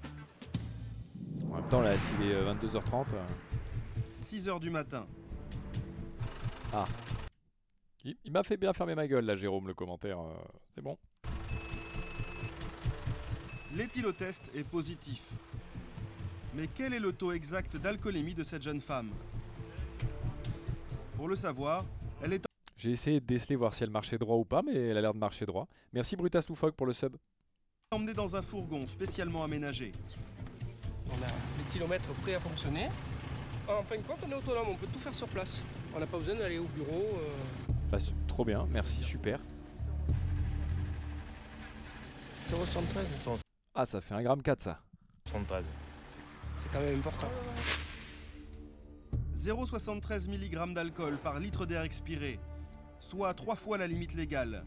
En 1.51 1.55
même 1.55 1.67
temps, 1.69 1.81
là, 1.81 1.97
s'il 1.97 2.27
est 2.27 2.35
euh, 2.35 2.53
22h30. 2.53 3.15
euh, 3.15 3.25
6 4.13 4.47
heures 4.47 4.59
du 4.59 4.69
matin. 4.69 5.07
Ah. 6.71 6.85
Il, 8.05 8.15
il 8.25 8.31
m'a 8.31 8.43
fait 8.43 8.57
bien 8.57 8.73
fermer 8.73 8.93
ma 8.93 9.07
gueule 9.07 9.25
là, 9.25 9.35
Jérôme, 9.35 9.65
le 9.69 9.73
commentaire. 9.73 10.19
euh, 10.19 10.35
c'est 10.75 10.83
bon. 10.83 10.99
L'éthylotest 13.73 14.51
est 14.53 14.65
positif. 14.65 15.23
Mais 16.53 16.67
quel 16.67 16.93
est 16.93 16.99
le 16.99 17.11
taux 17.11 17.31
exact 17.31 17.75
d'alcoolémie 17.77 18.35
de 18.35 18.43
cette 18.43 18.61
jeune 18.61 18.79
femme? 18.81 19.09
Pour 21.15 21.27
le 21.27 21.35
savoir, 21.35 21.85
elle 22.23 22.33
est 22.33 22.43
J'ai 22.75 22.91
essayé 22.91 23.19
de 23.19 23.25
déceler 23.25 23.55
voir 23.55 23.73
si 23.73 23.83
elle 23.83 23.89
marchait 23.89 24.17
droit 24.17 24.35
ou 24.37 24.45
pas, 24.45 24.61
mais 24.61 24.73
elle 24.75 24.97
a 24.97 25.01
l'air 25.01 25.13
de 25.13 25.19
marcher 25.19 25.45
droit. 25.45 25.67
Merci 25.93 26.15
Brutas 26.15 26.43
Loufoque 26.49 26.75
pour 26.75 26.85
le 26.87 26.93
sub. 26.93 27.15
emmenée 27.91 28.13
dans 28.13 28.35
un 28.35 28.41
fourgon 28.41 28.87
spécialement 28.87 29.43
aménagé. 29.43 29.91
On 31.07 31.23
a 31.23 31.27
l'éthylomètre 31.59 32.09
prêt 32.21 32.33
à 32.35 32.39
fonctionner. 32.39 32.89
En 33.67 33.83
fin 33.83 33.97
de 33.97 34.01
compte, 34.01 34.17
on 34.27 34.31
est 34.31 34.35
autonome, 34.35 34.67
on 34.69 34.75
peut 34.75 34.87
tout 34.91 34.99
faire 34.99 35.13
sur 35.15 35.27
place. 35.27 35.61
On 35.95 35.99
n'a 35.99 36.07
pas 36.07 36.17
besoin 36.17 36.35
d'aller 36.35 36.57
au 36.57 36.65
bureau. 36.65 37.05
euh, 37.19 37.73
Bah, 37.91 37.97
trop 38.27 38.43
bien, 38.43 38.67
merci, 38.71 39.03
super. 39.03 39.39
0,73. 42.49 43.39
Ah, 43.75 43.85
ça 43.85 44.01
fait 44.01 44.13
1,4 44.15 44.59
ça. 44.59 44.79
73. 45.27 45.65
C'est 46.57 46.71
quand 46.71 46.81
même 46.81 46.97
important. 46.99 47.27
0,73 49.47 50.29
mg 50.29 50.73
d'alcool 50.73 51.17
par 51.17 51.37
litre 51.37 51.65
d'air 51.65 51.81
expiré, 51.81 52.39
soit 53.01 53.33
trois 53.33 53.57
fois 53.57 53.77
la 53.77 53.87
limite 53.87 54.13
légale, 54.13 54.63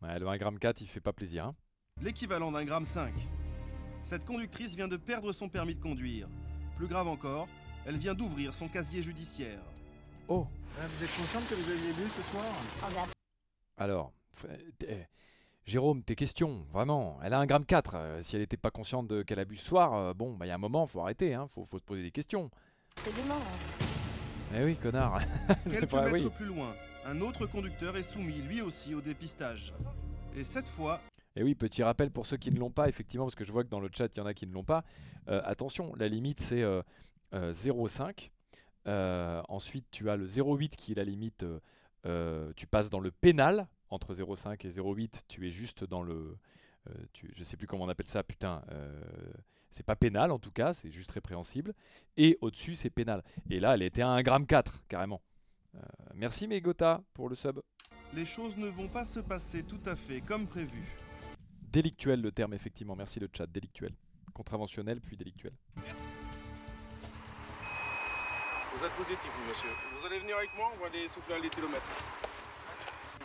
Ouais, 0.00 0.18
le 0.18 0.24
1,4 0.26 0.76
il 0.80 0.86
fait 0.86 1.00
pas 1.00 1.12
plaisir. 1.12 1.44
Hein. 1.46 1.54
l'équivalent 2.00 2.50
d'un 2.52 2.64
gramme 2.64 2.86
5. 2.86 3.12
Cette 4.04 4.24
conductrice 4.24 4.74
vient 4.76 4.88
de 4.88 4.96
perdre 4.96 5.32
son 5.32 5.50
permis 5.50 5.74
de 5.74 5.80
conduire. 5.80 6.26
Plus 6.76 6.86
grave 6.86 7.06
encore, 7.08 7.48
elle 7.84 7.98
vient 7.98 8.14
d'ouvrir 8.14 8.54
son 8.54 8.68
casier 8.68 9.02
judiciaire. 9.02 9.60
Oh 10.28 10.46
Ah, 10.80 10.86
vous 10.86 11.04
êtes 11.04 11.14
consciente 11.14 11.46
que 11.48 11.54
vous 11.56 11.68
aviez 11.70 11.92
bu 11.92 12.08
ce 12.08 12.22
soir? 12.22 12.44
Alors, 13.76 14.12
f- 14.40 14.46
t'es- 14.78 15.06
Jérôme, 15.66 16.02
tes 16.02 16.14
questions, 16.14 16.64
vraiment. 16.72 17.18
Elle 17.22 17.34
a 17.34 17.40
1,4 17.44 17.90
euh, 17.96 18.22
Si 18.22 18.36
elle 18.36 18.40
n'était 18.42 18.56
pas 18.56 18.70
consciente 18.70 19.06
de 19.06 19.22
qu'elle 19.22 19.40
a 19.40 19.44
bu 19.44 19.56
ce 19.56 19.66
soir, 19.66 19.92
euh, 19.94 20.14
bon, 20.14 20.34
bah 20.34 20.46
il 20.46 20.48
y 20.48 20.52
a 20.52 20.54
un 20.54 20.58
moment, 20.58 20.86
faut 20.86 21.00
arrêter, 21.02 21.34
hein. 21.34 21.46
faut, 21.50 21.66
faut 21.66 21.78
se 21.78 21.84
poser 21.84 22.02
des 22.02 22.10
questions. 22.12 22.50
C'est 22.96 23.14
dément. 23.14 23.40
Eh 24.54 24.64
oui, 24.64 24.76
connard. 24.76 25.20
Quelques 25.64 25.90
pas- 25.90 26.02
mètres 26.10 26.24
oui. 26.24 26.30
plus 26.36 26.46
loin, 26.46 26.74
un 27.04 27.20
autre 27.20 27.46
conducteur 27.46 27.96
est 27.96 28.02
soumis 28.02 28.40
lui 28.42 28.60
aussi 28.62 28.94
au 28.94 29.00
dépistage. 29.00 29.74
Et 30.36 30.44
cette 30.44 30.68
fois, 30.68 31.00
Et 31.36 31.42
oui, 31.42 31.54
petit 31.54 31.82
rappel 31.82 32.10
pour 32.10 32.26
ceux 32.26 32.36
qui 32.36 32.50
ne 32.50 32.58
l'ont 32.58 32.70
pas, 32.70 32.88
effectivement, 32.88 33.26
parce 33.26 33.34
que 33.34 33.44
je 33.44 33.52
vois 33.52 33.62
que 33.64 33.68
dans 33.68 33.80
le 33.80 33.88
chat, 33.92 34.08
il 34.14 34.18
y 34.18 34.20
en 34.20 34.26
a 34.26 34.34
qui 34.34 34.46
ne 34.46 34.52
l'ont 34.52 34.64
pas. 34.64 34.84
Euh, 35.28 35.40
attention, 35.44 35.94
la 35.96 36.08
limite, 36.08 36.40
c'est 36.40 36.62
euh, 36.62 36.82
euh, 37.34 37.52
0,5. 37.52 38.30
Euh, 38.86 39.42
ensuite, 39.48 39.86
tu 39.90 40.08
as 40.10 40.16
le 40.16 40.26
0,8 40.26 40.70
qui 40.76 40.92
est 40.92 40.94
la 40.96 41.04
limite. 41.04 41.44
tu 42.56 42.66
passes 42.66 42.90
dans 42.90 43.00
le 43.00 43.10
pénal. 43.10 43.68
Entre 43.90 44.14
0,5 44.14 44.66
et 44.66 44.70
0,8, 44.70 45.22
tu 45.28 45.46
es 45.46 45.50
juste 45.50 45.84
dans 45.84 46.02
le. 46.02 46.36
tu, 47.12 47.30
je 47.34 47.42
sais 47.44 47.56
plus 47.56 47.66
comment 47.66 47.84
on 47.84 47.88
appelle 47.88 48.06
ça, 48.06 48.22
putain. 48.22 48.62
C'est 49.70 49.84
pas 49.84 49.96
pénal 49.96 50.30
en 50.30 50.38
tout 50.38 50.50
cas, 50.50 50.74
c'est 50.74 50.90
juste 50.90 51.10
répréhensible. 51.10 51.74
Et 52.16 52.38
au-dessus, 52.40 52.74
c'est 52.74 52.90
pénal. 52.90 53.22
Et 53.50 53.60
là, 53.60 53.74
elle 53.74 53.82
était 53.82 54.02
à 54.02 54.08
1,4 54.08 54.64
g 54.66 54.78
carrément. 54.88 55.20
Euh, 55.74 55.80
merci 56.14 56.48
Megota 56.48 57.02
pour 57.14 57.28
le 57.28 57.34
sub. 57.34 57.60
les 58.14 58.24
choses 58.24 58.56
ne 58.56 58.68
vont 58.68 58.88
pas 58.88 59.04
se 59.04 59.20
passer 59.20 59.62
tout 59.62 59.80
à 59.86 59.94
fait 59.94 60.20
comme 60.20 60.46
prévu. 60.46 60.82
Délictuel 61.70 62.22
le 62.22 62.32
terme, 62.32 62.54
effectivement. 62.54 62.96
Merci 62.96 63.20
le 63.20 63.28
chat, 63.32 63.46
délictuel. 63.46 63.92
Contraventionnel, 64.32 65.00
puis 65.00 65.16
délictuel. 65.16 65.52
Vous 68.74 68.84
êtes 68.84 68.92
positif, 68.92 69.18
vous, 69.42 69.50
monsieur. 69.50 69.68
Vous 70.00 70.06
allez 70.06 70.20
venir 70.20 70.36
avec 70.36 70.50
moi, 70.56 70.70
on 70.74 70.80
va 70.80 70.86
aller 70.86 71.08
souffler 71.08 71.34
un 71.34 71.40
l'éthylomètre. 71.40 71.82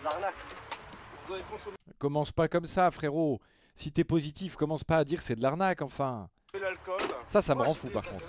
L'arnaque. 0.03 0.33
Vous 1.25 1.33
allez 1.33 1.43
consommer 1.43 1.77
Commence 1.97 2.31
pas 2.31 2.47
comme 2.47 2.65
ça, 2.65 2.91
frérot. 2.91 3.39
Si 3.75 3.91
t'es 3.91 4.03
positif, 4.03 4.55
commence 4.55 4.83
pas 4.83 4.97
à 4.97 5.03
dire 5.03 5.19
que 5.19 5.23
c'est 5.25 5.35
de 5.35 5.41
l'arnaque, 5.41 5.81
enfin. 5.81 6.29
l'alcool. 6.53 7.01
Ça, 7.25 7.41
ça 7.41 7.55
me 7.55 7.61
rend 7.61 7.73
fou, 7.73 7.89
par 7.89 8.03
contre. 8.03 8.25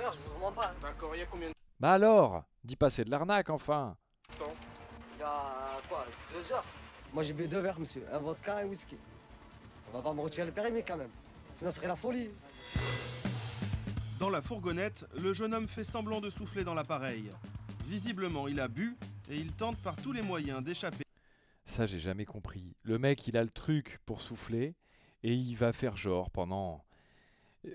Bah 1.80 1.92
alors 1.92 2.44
Dis 2.62 2.76
pas 2.76 2.88
c'est 2.88 3.04
de 3.04 3.10
l'arnaque, 3.10 3.50
enfin. 3.50 3.96
Il 4.30 5.20
y 5.20 5.22
a 5.22 5.78
quoi 5.88 6.06
Deux 6.32 6.52
heures? 6.52 6.64
Moi 7.12 7.22
j'ai 7.22 7.32
bu 7.32 7.46
deux 7.46 7.60
verres, 7.60 7.78
monsieur. 7.78 8.04
Un 8.12 8.18
vodka 8.18 8.60
et 8.62 8.64
un 8.64 8.68
whisky. 8.68 8.96
On 9.92 9.98
va 9.98 10.02
pas 10.02 10.14
me 10.14 10.20
retirer 10.22 10.46
le 10.46 10.52
permis 10.52 10.82
quand 10.82 10.96
même. 10.96 11.10
Sinon 11.56 11.70
ce 11.70 11.76
serait 11.76 11.88
la 11.88 11.96
folie. 11.96 12.30
Dans 14.18 14.30
la 14.30 14.40
fourgonnette, 14.40 15.06
le 15.16 15.34
jeune 15.34 15.52
homme 15.52 15.68
fait 15.68 15.84
semblant 15.84 16.20
de 16.20 16.30
souffler 16.30 16.64
dans 16.64 16.74
l'appareil. 16.74 17.28
Visiblement, 17.86 18.48
il 18.48 18.58
a 18.60 18.68
bu 18.68 18.96
et 19.28 19.36
il 19.36 19.52
tente 19.52 19.76
par 19.78 19.96
tous 19.96 20.12
les 20.12 20.22
moyens 20.22 20.62
d'échapper. 20.62 21.04
Ça, 21.66 21.84
j'ai 21.86 21.98
jamais 22.00 22.24
compris. 22.24 22.74
Le 22.82 22.98
mec, 22.98 23.26
il 23.26 23.36
a 23.36 23.42
le 23.42 23.50
truc 23.50 23.98
pour 24.06 24.20
souffler 24.22 24.74
et 25.24 25.34
il 25.34 25.55
va 25.56 25.72
faire 25.72 25.96
genre 25.96 26.30
pendant. 26.30 26.84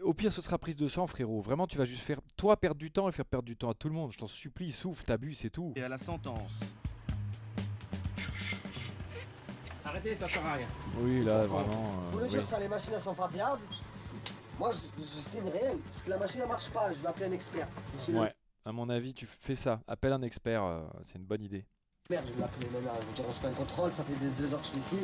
Au 0.04 0.14
pire, 0.14 0.32
ce 0.32 0.42
sera 0.42 0.60
prise 0.60 0.78
de 0.78 0.88
sang, 0.88 1.08
frérot. 1.08 1.42
Vraiment, 1.42 1.66
tu 1.66 1.76
vas 1.78 1.84
juste 1.86 2.04
faire 2.04 2.20
toi 2.38 2.56
perdre 2.56 2.78
du 2.78 2.92
temps 2.92 3.10
et 3.10 3.12
faire 3.12 3.26
perdre 3.26 3.46
du 3.48 3.58
temps 3.58 3.72
à 3.72 3.74
tout 3.74 3.90
le 3.90 3.96
monde. 3.96 4.12
Je 4.12 4.20
t'en 4.20 4.28
supplie, 4.28 4.72
souffle, 4.72 5.18
bu, 5.18 5.34
c'est 5.34 5.50
tout. 5.50 5.74
Et 5.76 5.82
à 5.82 5.90
la 5.90 5.98
sentence. 5.98 6.60
Arrêtez, 9.84 10.16
ça 10.16 10.28
sert 10.28 10.46
à 10.46 10.54
rien. 10.54 10.68
Oui, 11.00 11.24
là, 11.24 11.48
vraiment. 11.48 11.84
euh, 12.14 12.18
le 12.18 12.24
oui. 12.24 12.30
dire, 12.30 12.46
ça, 12.46 12.60
les 12.60 12.68
machines 12.68 12.94
elles 12.94 13.02
sont 13.02 13.16
pas 13.16 13.28
fiables? 13.28 13.64
Moi 14.60 14.72
je, 14.72 15.02
je 15.02 15.08
signe 15.08 15.50
rien, 15.50 15.72
parce 15.92 16.04
que 16.04 16.10
la 16.12 16.18
machine 16.18 16.42
elle 16.44 16.48
marche 16.48 16.70
pas. 16.70 16.94
Je 16.94 17.00
vais 17.00 17.08
appeler 17.08 17.26
un 17.26 17.32
expert. 17.32 17.68
Ouais, 18.10 18.32
à 18.66 18.72
mon 18.72 18.88
avis, 18.90 19.16
tu 19.16 19.26
fais 19.26 19.56
ça. 19.56 19.82
Appelle 19.88 20.14
un 20.14 20.22
expert, 20.22 20.64
euh, 20.64 20.86
c'est 21.02 21.16
une 21.18 21.26
bonne 21.26 21.42
idée. 21.42 21.66
Merde, 22.12 22.26
je 22.28 22.34
vais 22.34 22.42
l'appeler 22.42 22.70
maintenant. 22.70 22.94
Je 23.02 23.08
vais 23.08 23.14
dire, 23.14 23.26
je 23.34 23.40
fais 23.40 23.48
un 23.48 23.54
contrôle, 23.54 23.92
ça 23.92 24.04
fait 24.04 24.14
deux 24.38 24.54
heures 24.54 24.60
que 24.60 24.66
je 24.68 24.72
suis 24.72 24.80
ici. 24.80 24.98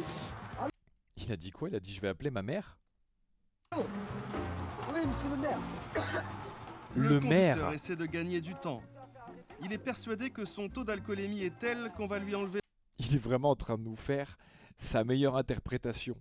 Il 1.17 1.31
a 1.31 1.37
dit 1.37 1.51
quoi? 1.51 1.69
Il 1.69 1.75
a 1.75 1.79
dit 1.79 1.93
je 1.93 2.01
vais 2.01 2.07
appeler 2.09 2.29
ma 2.31 2.41
mère 2.41 2.77
Oui, 3.75 5.05
monsieur 5.05 5.29
le 5.29 5.37
maire. 5.37 5.59
Le, 6.95 7.07
Le 7.09 7.19
maire. 7.19 7.55
conducteur 7.55 7.73
essaie 7.73 7.95
de 7.95 8.05
gagner 8.05 8.41
du 8.41 8.55
temps. 8.55 8.81
Il 9.63 9.71
est 9.73 9.77
persuadé 9.77 10.29
que 10.29 10.45
son 10.45 10.69
taux 10.69 10.83
d'alcoolémie 10.83 11.43
est 11.43 11.57
tel 11.57 11.91
qu'on 11.95 12.07
va 12.07 12.19
lui 12.19 12.35
enlever 12.35 12.59
il 12.97 13.13
est 13.13 13.19
vraiment 13.19 13.49
en 13.51 13.55
train 13.55 13.77
de 13.77 13.83
nous 13.83 13.95
faire 13.97 14.37
sa 14.77 15.03
meilleure 15.03 15.35
interprétation. 15.35 16.15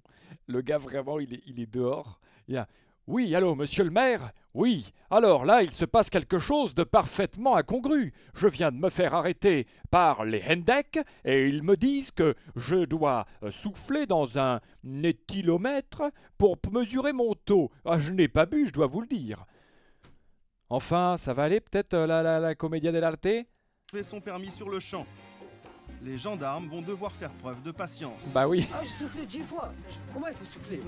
Le 0.49 0.61
gars, 0.61 0.77
vraiment, 0.79 1.21
il 1.21 1.33
est, 1.35 1.43
il 1.47 1.61
est 1.61 1.73
dehors. 1.73 2.21
Il 2.49 2.55
y 2.55 2.59
a 2.59 2.67
Oui, 3.07 3.35
allô, 3.35 3.55
monsieur 3.55 3.85
le 3.85 3.91
maire? 3.91 4.33
Oui, 4.55 4.93
alors 5.11 5.45
là, 5.45 5.63
il 5.63 5.71
se 5.71 5.85
passe 5.85 6.09
quelque 6.09 6.39
chose 6.39 6.75
de 6.75 6.85
parfaitement 6.85 7.55
incongru. 7.57 8.15
Je 8.35 8.49
viens 8.49 8.73
de 8.73 8.79
me 8.79 8.89
faire 8.89 9.13
arrêter 9.13 9.67
par 9.91 10.25
les 10.25 10.43
Hendek 10.43 11.01
et 11.25 11.47
ils 11.49 11.63
me 11.63 11.77
disent 11.77 12.13
que 12.13 12.35
je 12.57 12.87
dois 12.87 13.27
euh, 13.43 13.51
souffler 13.51 14.07
dans 14.07 14.39
un 14.39 14.61
éthylomètre 15.03 16.05
pour 16.39 16.57
mesurer 16.71 17.13
mon 17.13 17.35
taux. 17.35 17.71
Ah, 17.85 17.99
je 17.99 18.11
n'ai 18.11 18.29
pas 18.29 18.47
bu, 18.47 18.67
je 18.67 18.73
dois 18.73 18.87
vous 18.87 19.03
le 19.03 19.07
dire. 19.07 19.45
Enfin, 20.71 21.17
ça 21.19 21.35
va 21.35 21.43
aller 21.45 21.61
peut-être 21.61 21.93
euh, 21.93 22.07
la, 22.07 22.23
la, 22.23 22.41
la 22.41 22.55
comédia 22.55 22.91
dell'arte? 22.91 23.29
Son 24.03 24.21
permis 24.21 24.51
sur 24.51 24.71
le 24.71 24.81
champ. 24.81 25.07
Les 26.03 26.17
gendarmes 26.17 26.69
vont 26.69 26.81
devoir 26.81 27.13
faire 27.13 27.33
preuve 27.33 27.63
de 27.63 27.71
patience. 27.71 28.29
Bah 28.33 28.49
oui. 28.49 28.67
Ah, 28.73 28.81
j'ai 28.83 28.89
soufflé 28.89 29.27
dix 29.27 29.43
fois. 29.43 29.75
Comment 30.13 30.29
il 30.29 30.35
faut 30.35 30.45
souffler? 30.45 30.81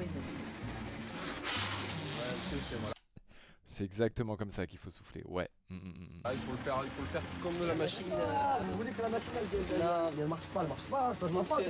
C'est 3.69 3.85
exactement 3.85 4.37
comme 4.37 4.51
ça 4.51 4.67
qu'il 4.67 4.79
faut 4.79 4.91
souffler. 4.91 5.23
Ouais. 5.27 5.49
Mm, 5.69 5.75
mm, 5.75 5.79
mm. 5.89 6.21
Ah, 6.25 6.31
il 6.33 6.39
faut 6.41 6.53
le 6.53 6.57
faire, 6.59 6.81
il 6.85 6.91
faut 6.91 7.03
le 7.03 7.09
faire 7.09 7.23
comme 7.43 7.55
de 7.61 7.65
la 7.67 7.75
machine. 7.75 8.07
Ah, 8.13 8.59
vous 8.67 8.79
voulez 8.79 8.91
que 8.91 9.03
la 9.03 9.09
machine 9.11 9.29
elle 9.35 9.59
elle- 9.75 9.79
Non, 9.79 10.11
mais 10.17 10.23
elle 10.23 10.29
marche 10.29 10.47
pas, 10.47 10.63
elle 10.63 10.69
marche 10.69 10.85
pas, 10.85 11.11
c'est 11.13 11.21
pas 11.21 11.29
de 11.29 11.33
ma 11.33 11.45
faute. 11.45 11.65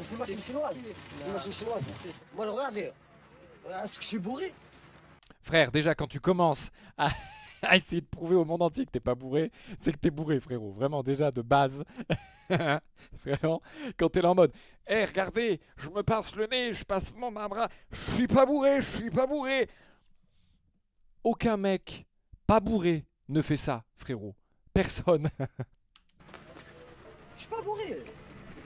C'est 0.00 0.12
une 0.12 0.18
machine 0.18 0.40
chinoise. 0.40 0.76
C'est 1.18 1.26
une 1.26 1.32
machine 1.32 1.52
chinoise. 1.52 1.92
Moi, 2.34 2.50
regardez. 2.50 2.92
Est-ce 3.82 3.96
que 3.96 4.02
je 4.02 4.08
suis 4.08 4.18
bourré? 4.18 4.54
Frère, 5.42 5.72
déjà 5.72 5.94
quand 5.96 6.06
tu 6.06 6.20
commences 6.20 6.70
à, 6.96 7.08
à 7.62 7.76
essayer 7.76 8.02
de 8.02 8.06
prouver 8.06 8.36
au 8.36 8.44
monde 8.44 8.62
entier 8.62 8.84
que 8.86 8.90
t'es 8.92 9.00
pas 9.00 9.16
bourré, 9.16 9.50
c'est 9.80 9.92
que 9.92 9.98
t'es 9.98 10.10
bourré, 10.10 10.38
frérot. 10.38 10.70
Vraiment, 10.72 11.02
déjà 11.02 11.32
de 11.32 11.42
base. 11.42 11.82
Vraiment, 13.24 13.60
quand 13.98 14.08
t'es 14.08 14.22
là 14.22 14.30
en 14.30 14.34
mode, 14.36 14.52
hé, 14.86 15.04
regardez, 15.04 15.58
je 15.76 15.88
me 15.88 16.02
passe 16.02 16.36
le 16.36 16.46
nez, 16.46 16.72
je 16.72 16.84
passe 16.84 17.12
mon 17.16 17.32
bras, 17.32 17.68
je 17.90 17.96
suis 18.12 18.26
pas 18.28 18.46
bourré, 18.46 18.80
je 18.80 18.86
suis 18.98 19.10
pas 19.10 19.26
bourré. 19.26 19.68
Aucun 21.26 21.56
mec 21.56 22.06
pas 22.46 22.60
bourré 22.60 23.04
ne 23.28 23.42
fait 23.42 23.56
ça, 23.56 23.82
frérot. 23.96 24.36
Personne. 24.72 25.28
Je 27.36 27.40
suis 27.42 27.48
pas 27.50 27.60
bourré. 27.62 28.04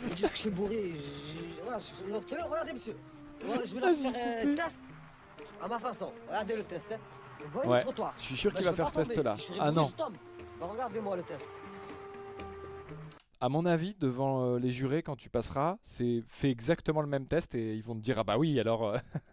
Ils 0.03 0.15
disent 0.15 0.29
que 0.29 0.35
je 0.37 0.41
suis 0.43 0.51
bourré. 0.51 0.93
Je- 0.93 1.63
voilà, 1.63 1.79
je- 1.79 2.05
je- 2.07 2.13
donc, 2.13 2.25
Regardez, 2.29 2.73
monsieur. 2.75 2.97
Je 3.41 3.75
vais 3.75 3.81
leur 3.81 3.97
faire 3.97 4.47
un 4.47 4.55
test 4.55 4.81
à 5.63 5.69
ma 5.69 5.79
façon. 5.79 6.13
Regardez 6.29 6.57
le 6.57 6.65
test. 6.65 6.93
Hein. 6.93 6.99
Voyez 7.51 7.71
Ouais, 7.71 7.79
le 7.79 7.85
trottoir. 7.85 8.13
je 8.19 8.23
suis 8.25 8.37
sûr 8.37 8.51
Ben, 8.53 8.59
qu'il 8.59 8.67
va 8.67 8.75
faire 8.75 8.89
ce 8.91 8.95
test-là. 8.97 9.33
Si 9.37 9.41
je 9.41 9.45
suis 9.53 9.55
Ah 9.59 9.71
non. 9.73 9.87
Ben, 10.59 10.67
Regardez-moi 10.67 11.17
le 11.17 11.23
test. 11.23 11.49
À 13.41 13.49
mon 13.49 13.65
avis, 13.65 13.95
devant 13.95 14.45
euh, 14.45 14.59
les 14.59 14.71
jurés, 14.71 15.03
quand 15.03 15.17
tu 15.17 15.31
passeras, 15.31 15.79
c'est 15.83 16.23
fait 16.29 16.51
exactement 16.51 17.01
le 17.01 17.07
même 17.09 17.25
test 17.25 17.55
et 17.55 17.75
ils 17.75 17.83
vont 17.83 17.95
te 17.95 18.01
dire 18.01 18.19
ah 18.19 18.25
bah 18.25 18.37
oui 18.37 18.61
alors. 18.61 18.97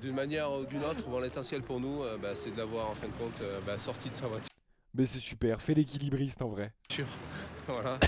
D'une 0.00 0.14
manière 0.14 0.50
ou 0.52 0.64
d'une 0.64 0.84
autre, 0.84 1.06
bon, 1.08 1.18
l'essentiel 1.20 1.62
pour 1.62 1.78
nous, 1.78 2.02
euh, 2.02 2.16
bah, 2.16 2.34
c'est 2.34 2.50
de 2.50 2.56
l'avoir 2.56 2.90
en 2.90 2.94
fin 2.94 3.06
de 3.06 3.12
compte 3.12 3.40
euh, 3.42 3.60
bah, 3.66 3.78
sorti 3.78 4.08
de 4.08 4.14
sa 4.14 4.26
voiture. 4.26 4.48
Mais 4.94 5.06
c'est 5.06 5.20
super, 5.20 5.60
fais 5.60 5.74
l'équilibriste 5.74 6.42
en 6.42 6.48
vrai. 6.48 6.72
voilà. 7.66 7.98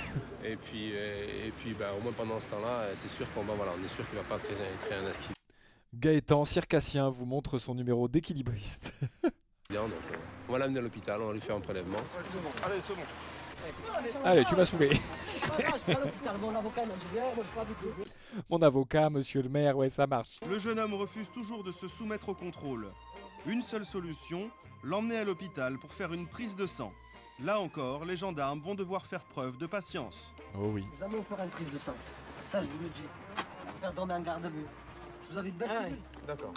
Et 0.45 0.57
puis, 0.57 0.91
euh, 0.95 1.47
et 1.47 1.51
puis 1.51 1.75
bah, 1.75 1.93
au 1.97 2.03
moins 2.03 2.13
pendant 2.13 2.41
ce 2.41 2.49
temps-là, 2.49 2.89
c'est 2.95 3.09
sûr 3.09 3.31
qu'on 3.33 3.43
va, 3.43 3.55
voilà, 3.55 3.73
on 3.79 3.85
est 3.85 3.89
sûr 3.89 4.09
qu'il 4.09 4.19
va 4.19 4.25
pas 4.25 4.39
créer, 4.39 4.57
créer 4.81 4.99
un 4.99 5.07
accident. 5.07 5.35
Gaëtan 5.95 6.45
Circassien 6.47 7.11
vous 7.11 7.27
montre 7.27 7.59
son 7.59 7.75
numéro 7.75 8.09
d'équilibriste. 8.09 8.95
Donc, 9.71 9.91
euh, 9.91 10.17
on 10.49 10.53
va 10.53 10.59
l'amener 10.59 10.79
à 10.79 10.83
l'hôpital, 10.83 11.21
on 11.21 11.29
va 11.29 11.33
lui 11.35 11.41
faire 11.41 11.57
un 11.57 11.61
prélèvement. 11.61 11.99
c'est 12.29 12.43
bon, 12.43 12.49
allez, 12.65 12.81
c'est 12.83 12.95
bon. 12.95 13.03
Allez, 14.25 14.45
tu 14.45 14.57
m'as 14.57 14.65
saoulé. 14.65 14.91
Mon 18.49 18.63
avocat 18.63 19.11
monsieur 19.11 19.43
le 19.43 19.49
maire, 19.49 19.77
ouais, 19.77 19.91
ça 19.91 20.07
marche. 20.07 20.39
Le 20.49 20.59
jeune 20.59 20.79
homme 20.79 20.95
refuse 20.95 21.31
toujours 21.31 21.65
de 21.65 21.73
se 21.73 21.89
soumettre 21.89 22.29
au 22.31 22.35
contrôle. 22.35 22.87
Une 23.47 23.63
seule 23.63 23.85
solution, 23.85 24.51
l'emmener 24.83 25.17
à 25.19 25.25
l'hôpital 25.25 25.79
pour 25.79 25.93
faire 25.93 26.13
une 26.13 26.27
prise 26.27 26.57
de 26.57 26.67
sang. 26.67 26.93
Là 27.41 27.59
encore, 27.59 28.05
les 28.05 28.17
gendarmes 28.17 28.61
vont 28.61 28.75
devoir 28.75 29.05
faire 29.07 29.25
preuve 29.25 29.57
de 29.59 29.67
patience. 29.67 30.33
Oh 30.55 30.69
oui. 30.73 30.85
Jamais 31.01 31.17
on 31.19 31.23
fera 31.25 31.45
une 31.45 31.51
prise 31.51 31.71
de 31.71 31.79
sang. 31.79 31.95
Ça, 32.45 32.61
je 32.63 32.67
vous 32.67 32.83
le 32.83 32.89
dis. 32.91 33.05
Faire 33.81 33.93
dormir 33.93 34.17
un 34.17 34.21
garde 34.21 34.45
à 34.47 34.49
vue. 34.49 34.67
Si 35.21 35.31
vous 35.33 35.39
avez 35.39 35.51
de 35.51 35.57
belles 35.57 35.69
Ah 35.73 35.83
cellules. 35.83 35.99
D'accord. 36.27 36.53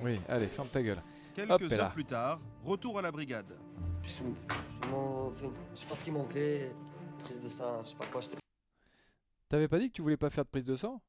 Oui, 0.00 0.20
allez, 0.28 0.48
ferme 0.48 0.68
ta 0.68 0.82
gueule. 0.82 1.02
Quelques 1.34 1.50
Hop, 1.50 1.62
heures 1.62 1.78
là. 1.78 1.90
plus 1.90 2.04
tard, 2.04 2.40
retour 2.64 2.98
à 2.98 3.02
la 3.02 3.10
brigade. 3.12 3.56
Je 4.02 4.10
sais 4.10 5.86
pas 5.86 5.94
ce 5.94 6.04
qu'ils 6.04 6.12
m'ont 6.12 6.28
fait. 6.28 6.74
Prise 7.24 7.40
de 7.40 7.48
sang, 7.48 7.82
je 7.84 7.90
sais 7.90 7.96
pas 7.96 8.06
quoi. 8.06 8.20
j'étais- 8.20 8.39
T'avais 9.50 9.66
pas 9.66 9.80
dit 9.80 9.88
que 9.88 9.94
tu 9.94 10.02
voulais 10.02 10.16
pas 10.16 10.30
faire 10.30 10.44
de 10.44 10.48
prise 10.48 10.64
de 10.64 10.76
sang? 10.76 11.02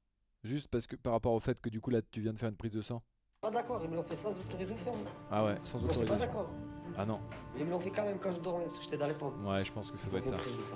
Juste 0.43 0.67
parce 0.67 0.87
que 0.87 0.95
par 0.95 1.13
rapport 1.13 1.33
au 1.33 1.39
fait 1.39 1.61
que 1.61 1.69
du 1.69 1.79
coup 1.79 1.91
là 1.91 2.01
tu 2.01 2.21
viens 2.21 2.33
de 2.33 2.39
faire 2.39 2.49
une 2.49 2.55
prise 2.55 2.71
de 2.71 2.81
sang 2.81 3.03
Pas 3.39 3.51
d'accord, 3.51 3.79
ils 3.83 3.89
me 3.89 3.95
l'ont 3.95 4.01
fait 4.03 4.15
sans 4.17 4.31
autorisation. 4.31 4.91
Ah 5.29 5.45
ouais, 5.45 5.57
sans 5.61 5.77
Moi, 5.79 5.89
j'étais 5.93 6.05
pas 6.07 6.13
autorisation. 6.15 6.25
d'accord. 6.41 6.49
Ah 6.97 7.05
non. 7.05 7.19
Ils 7.55 7.63
me 7.65 7.69
l'ont 7.69 7.79
fait 7.79 7.91
quand 7.91 8.03
même 8.03 8.17
quand 8.17 8.31
je 8.31 8.39
dormais 8.39 8.65
parce 8.65 8.79
que 8.79 8.85
j'étais 8.85 8.97
dans 8.97 9.07
les 9.07 9.13
pommes. 9.13 9.45
Ouais, 9.45 9.63
je 9.63 9.71
pense 9.71 9.91
que 9.91 9.97
ça 9.97 10.09
doit 10.09 10.17
être 10.19 10.29
ça. 10.29 10.75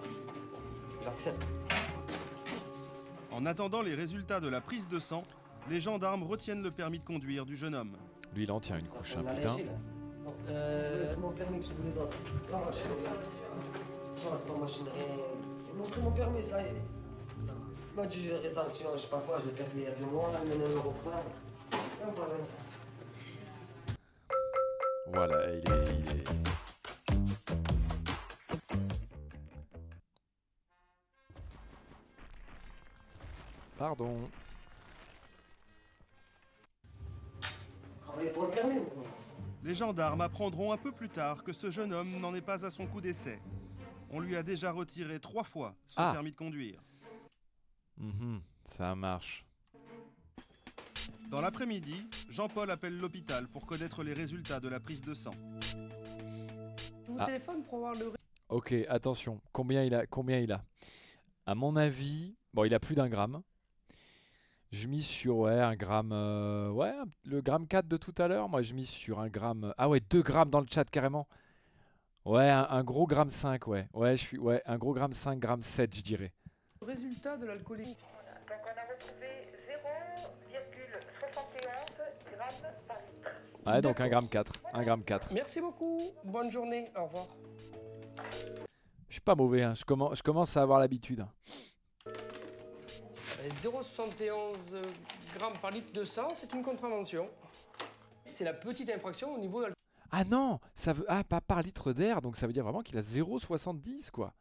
J'accepte. 1.02 1.44
En 3.32 3.46
attendant 3.48 3.82
les 3.82 3.96
résultats 3.96 4.40
de 4.40 4.48
la 4.48 4.62
prise 4.62 4.88
de 4.88 5.00
sang, 5.00 5.24
les 5.68 5.82
gendarmes 5.82 6.22
retiennent 6.22 6.62
le 6.62 6.70
permis 6.70 7.00
de 7.00 7.04
conduire 7.04 7.48
du 7.48 7.58
jeune 7.58 7.74
homme. 7.74 7.98
Lui 8.36 8.44
il 8.44 8.52
en 8.52 8.60
tient 8.60 8.78
une 8.78 8.88
couche, 8.88 9.18
hein, 9.18 9.24
On 9.26 9.28
a 9.28 9.34
putain. 9.34 9.58
là. 9.58 9.64
Euh, 10.50 11.16
mon 11.18 11.32
permis 11.32 11.60
que 11.62 11.66
je 11.66 11.74
voulais 11.74 11.92
d'autre. 11.92 12.16
Ah, 12.54 12.62
je 12.72 13.04
pas. 13.04 13.12
Voilà, 14.22 14.38
c'est 14.40 14.48
pas 14.54 14.60
machine. 14.60 14.86
Mon 16.04 16.12
permis, 16.12 16.46
ça 16.46 16.62
y 16.62 16.68
est. 16.68 16.76
M'a 17.96 18.06
dit 18.08 18.30
rétention, 18.30 18.88
je 18.96 19.00
sais 19.04 19.08
pas 19.08 19.20
quoi, 19.26 19.40
j'ai 19.44 19.52
permis 19.52 19.82
il 19.82 19.84
y 19.84 19.88
a 19.88 19.92
deux 19.92 20.06
mois, 20.06 20.30
il 20.44 20.50
m'a 20.50 20.56
donné 20.56 20.66
un 20.66 20.76
euro 20.78 20.92
plein. 21.04 21.22
Et 21.72 22.12
voilà. 25.14 25.50
Il 25.54 25.72
est. 25.72 26.00
il 26.00 26.20
est- 26.20 27.36
Pardon. 33.78 34.16
Pour 38.34 38.44
le 38.46 38.50
permis. 38.50 38.80
Les 39.64 39.76
gendarmes 39.76 40.22
apprendront 40.22 40.72
un 40.72 40.78
peu 40.78 40.92
plus 40.92 41.10
tard 41.10 41.44
que 41.44 41.52
ce 41.54 41.70
jeune 41.72 41.94
homme 41.94 42.20
n'en 42.20 42.34
est 42.34 42.42
pas 42.42 42.66
à 42.66 42.70
son 42.72 42.86
coup 42.88 43.02
d'essai. 43.02 43.40
On 44.10 44.20
lui 44.20 44.36
a 44.36 44.44
déjà 44.44 44.72
retiré 44.72 45.20
trois 45.20 45.44
fois 45.44 45.76
son 45.88 46.02
Ah. 46.02 46.12
permis 46.14 46.32
de 46.32 46.38
conduire. 46.38 46.82
Mhm, 47.98 48.42
ça 48.66 48.96
marche. 48.96 49.46
Dans 51.30 51.42
l'après-midi, 51.42 52.08
Jean-Paul 52.30 52.70
appelle 52.72 52.98
l'hôpital 52.98 53.48
pour 53.48 53.66
connaître 53.66 54.04
les 54.04 54.14
résultats 54.14 54.60
de 54.60 54.68
la 54.70 54.80
prise 54.80 55.02
de 55.02 55.14
sang. 55.14 55.34
Mon 57.10 57.18
Ah. 57.20 57.26
téléphone 57.26 57.64
pour 57.64 57.80
voir 57.80 57.96
le. 57.96 58.14
Ok, 58.50 58.74
attention. 58.90 59.42
Combien 59.52 59.84
il 59.84 59.96
a 59.96 60.06
Combien 60.06 60.40
il 60.40 60.52
a? 60.52 60.64
À 61.46 61.56
mon 61.56 61.76
avis, 61.76 62.36
bon, 62.54 62.64
il 62.66 62.74
a 62.74 62.80
plus 62.80 62.96
d'un 62.96 63.10
gramme. 63.10 63.42
Je 64.72 64.88
mise 64.88 65.06
sur 65.06 65.38
ouais 65.38 65.60
un 65.62 65.76
gramme, 65.76 66.12
euh, 66.12 66.70
ouais 66.70 66.94
le 67.24 67.42
gramme 67.42 67.68
4 67.68 67.88
de 67.88 67.98
tout 67.98 68.14
à 68.18 68.28
l'heure. 68.28 68.50
Moi, 68.50 68.62
je 68.62 68.74
mise 68.74 68.90
sur 68.90 69.20
un 69.20 69.30
gramme. 69.30 69.74
Ah 69.78 69.88
ouais, 69.90 70.00
2 70.02 70.22
grammes 70.22 70.50
dans 70.50 70.60
le 70.60 70.68
chat 70.70 70.84
carrément. 70.90 71.28
Ouais, 72.26 72.50
un, 72.50 72.68
un 72.70 72.84
gros 72.84 73.06
gramme 73.08 73.30
5, 73.30 73.68
ouais. 73.68 73.88
Ouais, 73.94 74.18
je 74.18 74.22
suis 74.22 74.38
ouais, 74.38 74.62
un 74.66 74.78
gros 74.78 74.94
gramme 74.94 75.14
5, 75.14 75.40
gramme 75.40 75.62
7, 75.62 75.96
je 75.96 76.02
dirais. 76.02 76.34
Résultat 76.86 77.38
de 77.38 77.46
l'alcoolémie. 77.46 77.96
Donc 78.48 78.60
on 78.64 78.78
a 78.78 78.84
retrouvé 78.94 79.50
0,71 79.68 82.32
grammes 82.32 82.74
par 82.88 82.98
litre. 82.98 83.30
Ouais, 83.66 83.82
donc 83.82 84.00
un 84.00 84.08
gramme 84.08 84.30
4, 84.30 84.54
un 84.74 84.84
gramme 84.84 85.04
4. 85.04 85.34
Merci 85.34 85.60
beaucoup. 85.62 86.12
Bonne 86.24 86.52
journée. 86.52 86.92
Au 86.96 87.06
revoir. 87.06 87.28
Je 89.10 89.14
suis 89.14 89.22
pas 89.22 89.36
mauvais, 89.36 89.64
hein. 89.64 89.74
je, 89.76 89.84
commence, 89.84 90.18
je 90.18 90.24
commence 90.24 90.56
à 90.58 90.62
avoir 90.62 90.80
l'habitude. 90.80 91.22
hein. 91.22 91.30
Euh, 92.08 93.50
0,71 93.62 94.56
grammes 95.38 95.58
par 95.62 95.72
litre 95.72 95.92
de 95.94 96.04
sang, 96.04 96.30
c'est 96.34 96.52
une 96.54 96.64
contravention. 96.64 97.30
C'est 98.26 98.44
la 98.44 98.54
petite 98.54 98.90
infraction 98.90 99.34
au 99.34 99.38
niveau 99.38 99.64
de 99.66 99.72
Ah 100.12 100.24
non, 100.24 100.60
ça 100.76 100.94
veut 100.94 101.06
ah 101.08 101.24
pas 101.24 101.42
par 101.42 101.62
litre 101.62 101.94
d'air, 101.94 102.22
donc 102.22 102.38
ça 102.38 102.48
veut 102.48 102.54
dire 102.54 102.64
vraiment 102.64 102.82
qu'il 102.82 102.98
a 102.98 103.02
0,70 103.02 104.10
quoi. 104.12 104.34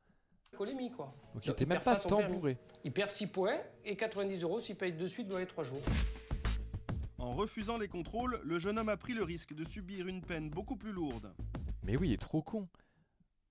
L'alcoolémie, 0.55 0.91
quoi. 0.91 1.07
Donc 1.35 1.45
il 1.45 1.49
Donc, 1.49 1.57
était 1.57 1.65
il 1.65 1.69
même 1.69 1.81
perd 1.81 2.03
pas 2.03 2.09
tant 2.09 2.23
bourré. 2.27 2.57
Il 2.85 2.93
perd 2.93 3.11
6 3.11 3.27
points 3.29 3.59
et 3.85 3.97
90 3.97 4.43
euros 4.43 4.61
s'il 4.61 4.77
paye 4.77 4.93
de 4.93 5.07
suite 5.09 5.29
dans 5.29 5.39
les 5.39 5.47
3 5.47 5.65
jours. 5.65 5.83
En 7.19 7.33
refusant 7.33 7.79
les 7.79 7.89
contrôles, 7.89 8.41
le 8.45 8.59
jeune 8.59 8.79
homme 8.79 8.89
a 8.91 8.97
pris 8.97 9.15
le 9.15 9.25
risque 9.25 9.55
de 9.55 9.65
subir 9.65 10.07
une 10.07 10.21
peine 10.21 10.51
beaucoup 10.51 10.77
plus 10.77 10.93
lourde. 10.93 11.33
Mais 11.83 11.97
oui, 11.97 12.11
il 12.11 12.13
est 12.13 12.21
trop 12.21 12.43
con. 12.43 12.69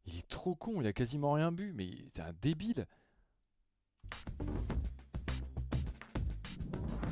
Il 0.06 0.18
est 0.18 0.28
trop 0.28 0.56
con, 0.56 0.82
il 0.82 0.88
a 0.88 0.94
quasiment 0.94 1.34
rien 1.34 1.52
bu, 1.52 1.74
mais 1.74 1.90
c'est 2.14 2.22
un 2.22 2.34
débile. 2.42 2.86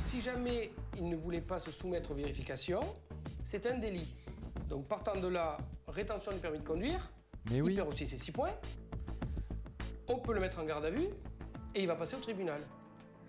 si 0.07 0.19
jamais 0.19 0.73
il 0.97 1.07
ne 1.07 1.15
voulait 1.15 1.39
pas 1.39 1.57
se 1.57 1.72
soumettre 1.72 2.11
aux 2.11 2.15
vérifications, 2.15 2.81
c'est 3.45 3.65
un 3.65 3.77
délit. 3.77 4.13
Donc 4.68 4.85
partant 4.85 5.18
de 5.18 5.27
là, 5.27 5.55
rétention 5.88 6.34
du 6.34 6.39
permis 6.39 6.59
de 6.59 6.68
conduire, 6.68 7.09
Mais 7.49 7.57
il 7.57 7.61
oui. 7.63 7.76
perd 7.76 7.88
aussi 7.88 8.05
ses 8.05 8.18
6 8.18 8.34
points. 8.34 8.53
On 10.11 10.17
peut 10.17 10.33
le 10.33 10.41
mettre 10.41 10.59
en 10.59 10.65
garde 10.65 10.83
à 10.83 10.89
vue 10.89 11.07
et 11.73 11.81
il 11.81 11.88
va 11.88 11.95
passer 11.95 12.15
au 12.17 12.19
tribunal. 12.19 12.61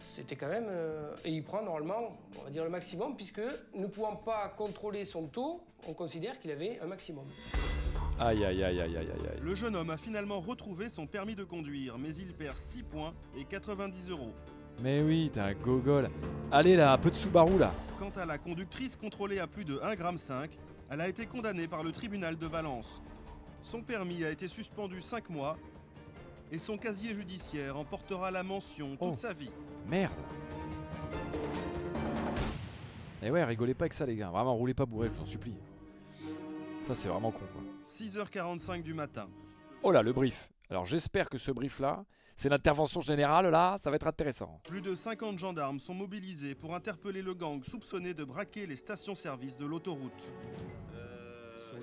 C'était 0.01 0.35
quand 0.35 0.49
même... 0.49 0.67
euh, 0.69 1.15
et 1.25 1.31
il 1.31 1.45
prend 1.45 1.63
normalement, 1.63 2.19
on 2.41 2.43
va 2.43 2.51
dire 2.51 2.65
le 2.65 2.71
maximum, 2.71 3.15
puisque 3.15 3.41
ne 3.75 3.87
pouvant 3.87 4.17
pas 4.17 4.49
contrôler 4.49 5.05
son 5.05 5.29
taux, 5.29 5.63
on 5.87 5.95
considère 5.95 6.41
qu'il 6.41 6.51
avait 6.51 6.81
un 6.81 6.87
maximum. 6.87 7.25
Aïe 8.19 8.45
aïe 8.45 8.65
aïe 8.65 8.81
aïe 8.81 8.97
aïe 8.97 8.97
aïe 8.97 9.29
aïe. 9.33 9.41
Le 9.41 9.55
jeune 9.55 9.77
homme 9.77 9.91
a 9.91 9.97
finalement 9.97 10.41
retrouvé 10.41 10.89
son 10.89 11.07
permis 11.07 11.37
de 11.37 11.45
conduire, 11.45 11.99
mais 11.99 12.13
il 12.17 12.35
perd 12.35 12.57
6 12.57 12.83
points 12.83 13.15
et 13.39 13.45
90 13.45 14.11
euros. 14.11 14.33
Mais 14.83 15.03
oui, 15.03 15.31
t'es 15.33 15.41
un 15.41 15.55
gogol. 15.55 16.11
Allez 16.51 16.75
là, 16.75 16.93
un 16.93 16.99
peu 16.99 17.11
de 17.11 17.17
Subaru 17.17 17.59
là. 17.59 17.73
Quant 18.01 18.13
à 18.21 18.27
la 18.27 18.39
conductrice 18.39 18.97
contrôlée 18.97 19.39
à 19.39 19.47
plus 19.47 19.65
de 19.65 19.77
1,5 19.77 20.45
g, 20.45 20.59
elle 20.91 21.01
a 21.01 21.09
été 21.09 21.27
condamnée 21.27 21.69
par 21.69 21.85
le 21.85 21.93
tribunal 21.93 22.37
de 22.37 22.47
Valence. 22.47 23.01
Son 23.63 23.83
permis 23.83 24.25
a 24.25 24.31
été 24.31 24.49
suspendu 24.49 25.01
5 25.01 25.31
mois 25.31 25.57
et 26.53 26.59
son 26.59 26.77
casier 26.77 27.15
judiciaire 27.15 27.77
en 27.77 27.85
portera 27.85 28.31
la 28.31 28.43
mention 28.45 28.91
toute 28.91 28.99
Oh. 29.01 29.15
sa 29.15 29.33
vie. 29.33 29.51
Merde. 29.89 30.13
Et 33.23 33.31
ouais, 33.31 33.43
rigolez 33.45 33.75
pas 33.75 33.85
avec 33.85 33.95
ça 33.95 34.05
les 34.05 34.17
gars. 34.17 34.31
Vraiment, 34.31 34.55
roulez 34.55 34.75
pas 34.75 34.85
bourré, 34.87 35.09
je 35.09 35.15
vous 35.17 35.23
en 35.23 35.27
supplie. 35.27 35.55
Ça 36.87 36.95
c'est 36.95 37.09
vraiment 37.09 37.31
con 37.31 37.45
quoi. 37.53 37.63
6h45 37.87 38.83
du 38.83 38.95
matin. 38.95 39.29
Oh 39.83 39.91
là, 39.93 40.03
le 40.03 40.13
brief. 40.13 40.51
Alors 40.71 40.85
j'espère 40.85 41.29
que 41.31 41.39
ce 41.39 41.51
brief 41.53 41.79
là, 41.81 42.05
c'est 42.37 42.49
l'intervention 42.49 43.01
générale 43.01 43.49
là, 43.51 43.77
ça 43.79 43.91
va 43.91 43.97
être 43.97 44.07
intéressant. 44.07 44.61
Plus 44.65 44.81
de 44.83 44.95
50 44.95 45.39
gendarmes 45.39 45.79
sont 45.79 45.95
mobilisés 45.95 46.55
pour 46.55 46.75
interpeller 46.75 47.23
le 47.23 47.35
gang 47.35 47.63
soupçonné 47.65 48.15
de 48.15 48.25
braquer 48.25 48.67
les 48.67 48.77
stations-service 48.77 49.57
de 49.57 49.67
l'autoroute. 49.67 50.33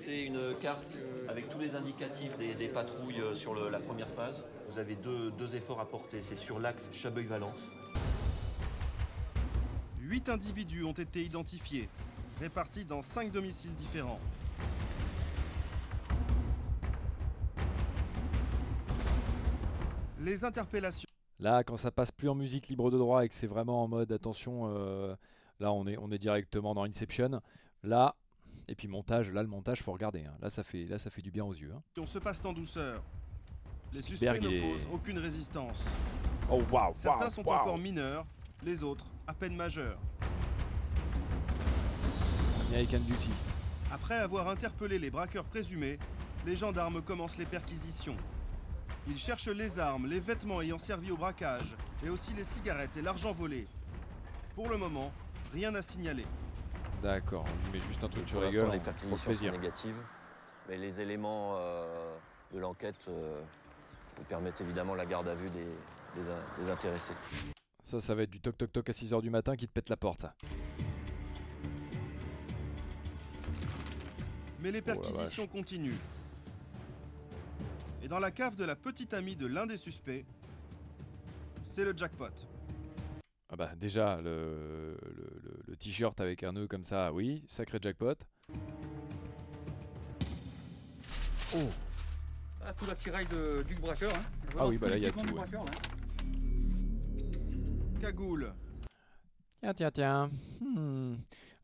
C'est 0.02 0.24
une 0.24 0.54
carte 0.58 0.98
avec 1.28 1.50
tous 1.50 1.58
les 1.58 1.74
indicatifs 1.74 2.34
des, 2.38 2.54
des 2.54 2.68
patrouilles 2.68 3.20
euh, 3.20 3.34
sur 3.34 3.52
le- 3.54 3.68
la 3.68 3.80
première 3.80 4.08
phase. 4.08 4.46
Vous 4.66 4.78
avez 4.78 4.94
deux, 4.96 5.30
deux 5.32 5.54
efforts 5.54 5.78
à 5.78 5.86
porter. 5.86 6.22
C'est 6.22 6.36
sur 6.36 6.58
l'axe 6.58 6.88
Chabeuil-Valence. 6.90 7.68
8 10.00 10.30
individus 10.30 10.84
ont 10.84 10.92
été 10.92 11.22
identifiés, 11.22 11.90
répartis 12.40 12.86
dans 12.86 13.02
5 13.02 13.30
domiciles 13.30 13.74
différents. 13.74 14.18
Les 20.18 20.44
interpellations. 20.44 21.08
Là, 21.38 21.64
quand 21.64 21.76
ça 21.76 21.90
passe 21.90 22.10
plus 22.12 22.28
en 22.28 22.34
musique 22.34 22.68
libre 22.68 22.90
de 22.90 22.98
droit 22.98 23.24
et 23.24 23.28
que 23.28 23.34
c'est 23.34 23.46
vraiment 23.46 23.82
en 23.82 23.88
mode 23.88 24.12
attention, 24.12 24.64
euh, 24.66 25.14
là 25.58 25.72
on 25.72 25.86
est, 25.86 25.96
on 25.96 26.10
est 26.10 26.18
directement 26.18 26.74
dans 26.74 26.84
Inception. 26.84 27.40
Là, 27.82 28.14
et 28.70 28.74
puis 28.76 28.86
montage, 28.88 29.30
là 29.30 29.42
le 29.42 29.48
montage 29.48 29.82
faut 29.82 29.92
regarder. 29.92 30.24
hein. 30.24 30.34
Là 30.40 30.48
ça 30.48 30.62
fait, 30.62 30.84
là 30.86 30.98
ça 30.98 31.10
fait 31.10 31.20
du 31.22 31.30
bien 31.30 31.44
aux 31.44 31.52
yeux. 31.52 31.72
hein. 31.76 31.82
On 31.98 32.06
se 32.06 32.18
passe 32.18 32.40
en 32.44 32.52
douceur. 32.52 33.02
Les 33.92 34.00
Spielberg, 34.00 34.36
suspects 34.36 34.50
il 34.52 34.56
est- 34.56 34.60
n'opposent 34.68 34.88
aucune 34.92 35.18
résistance. 35.18 35.84
Oh 36.48 36.62
waouh, 36.70 36.92
Certains 36.94 37.30
sont 37.30 37.46
encore 37.48 37.78
mineurs, 37.78 38.24
les 38.64 38.82
autres 38.84 39.04
à 39.26 39.34
peine 39.34 39.56
majeurs. 39.56 39.98
American 42.68 43.00
Beauty. 43.00 43.30
Après 43.90 44.14
avoir 44.16 44.48
interpellé 44.48 44.98
les 45.00 45.10
braqueurs 45.10 45.44
présumés, 45.44 45.98
les 46.46 46.56
gendarmes 46.56 47.02
commencent 47.02 47.38
les 47.38 47.46
perquisitions. 47.46 48.16
Ils 49.08 49.18
cherchent 49.18 49.48
les 49.48 49.80
armes, 49.80 50.06
les 50.06 50.20
vêtements 50.20 50.62
ayant 50.62 50.78
servi 50.78 51.10
au 51.10 51.16
braquage, 51.16 51.74
et 52.04 52.08
aussi 52.08 52.32
les 52.34 52.44
cigarettes 52.44 52.96
et 52.96 53.02
l'argent 53.02 53.32
volé. 53.32 53.66
Pour 54.54 54.68
le 54.68 54.76
moment, 54.76 55.10
rien 55.52 55.74
à 55.74 55.82
signaler. 55.82 56.24
D'accord, 57.02 57.44
on 57.46 57.66
lui 57.72 57.78
met 57.80 57.86
juste 57.86 58.04
un 58.04 58.08
truc 58.08 58.28
sur 58.28 58.40
la 58.40 58.50
gueule. 58.50 58.70
les 58.72 58.78
perquisitions 58.80 59.32
sont 59.32 59.50
négatives. 59.50 59.96
Mais 60.68 60.76
les 60.76 61.00
éléments 61.00 61.56
euh, 61.56 62.16
de 62.52 62.58
l'enquête 62.58 63.06
euh, 63.08 63.40
permettent 64.28 64.60
évidemment 64.60 64.94
la 64.94 65.06
garde 65.06 65.28
à 65.28 65.34
vue 65.34 65.48
des, 65.50 65.64
des 66.16 66.28
in- 66.28 66.60
des 66.60 66.70
intéressés. 66.70 67.14
Ça, 67.82 68.00
ça 68.00 68.14
va 68.14 68.22
être 68.22 68.30
du 68.30 68.40
toc 68.40 68.56
toc 68.58 68.70
toc 68.70 68.88
à 68.88 68.92
6h 68.92 69.22
du 69.22 69.30
matin 69.30 69.56
qui 69.56 69.66
te 69.66 69.72
pète 69.72 69.88
la 69.88 69.96
porte 69.96 70.20
ça. 70.20 70.34
Mais 74.60 74.70
les 74.70 74.80
Oh 74.80 74.82
perquisitions 74.84 75.46
continuent. 75.46 75.96
Et 78.02 78.08
dans 78.08 78.18
la 78.18 78.30
cave 78.30 78.56
de 78.56 78.64
la 78.66 78.76
petite 78.76 79.14
amie 79.14 79.36
de 79.36 79.46
l'un 79.46 79.66
des 79.66 79.78
suspects, 79.78 80.24
c'est 81.64 81.84
le 81.84 81.94
jackpot. 81.96 82.28
Ah 83.52 83.56
bah 83.56 83.72
déjà, 83.76 84.20
le, 84.20 84.96
le- 85.02 85.40
le- 85.42 85.62
le 85.66 85.76
t-shirt 85.76 86.20
avec 86.20 86.44
un 86.44 86.52
nœud 86.52 86.68
comme 86.68 86.84
ça, 86.84 87.12
oui, 87.12 87.44
sacré 87.48 87.78
jackpot. 87.82 88.14
Oh 91.56 91.58
Ah, 92.64 92.72
tout 92.72 92.86
l'attirail 92.86 93.26
de, 93.26 93.64
du 93.66 93.74
braqueur. 93.74 94.14
Hein. 94.14 94.22
Ah 94.58 94.66
oui, 94.68 94.78
bah 94.78 94.88
là, 94.88 94.96
il 94.96 95.02
y 95.02 95.06
a 95.06 95.10
tout, 95.12 95.18
ouais. 95.20 95.32
braqueur, 95.32 95.64
là. 95.64 95.70
Cagoule. 98.00 98.52
Tiens, 99.60 99.74
tiens, 99.74 99.90
tiens. 99.90 100.30
Hmm. 100.60 101.14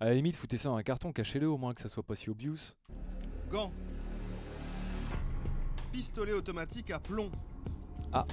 À 0.00 0.06
la 0.06 0.14
limite, 0.14 0.34
foutez 0.36 0.56
ça 0.58 0.68
dans 0.70 0.76
un 0.76 0.82
carton, 0.82 1.12
cachez-le 1.12 1.48
au 1.48 1.56
moins 1.56 1.72
que 1.72 1.80
ça 1.80 1.88
soit 1.88 2.02
pas 2.02 2.16
si 2.16 2.28
obvious. 2.30 2.74
Gants. 3.50 3.72
Pistolet 5.92 6.32
automatique 6.32 6.90
à 6.90 6.98
plomb. 6.98 7.30
Ah. 8.12 8.24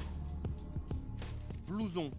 Blouson. 1.67 2.09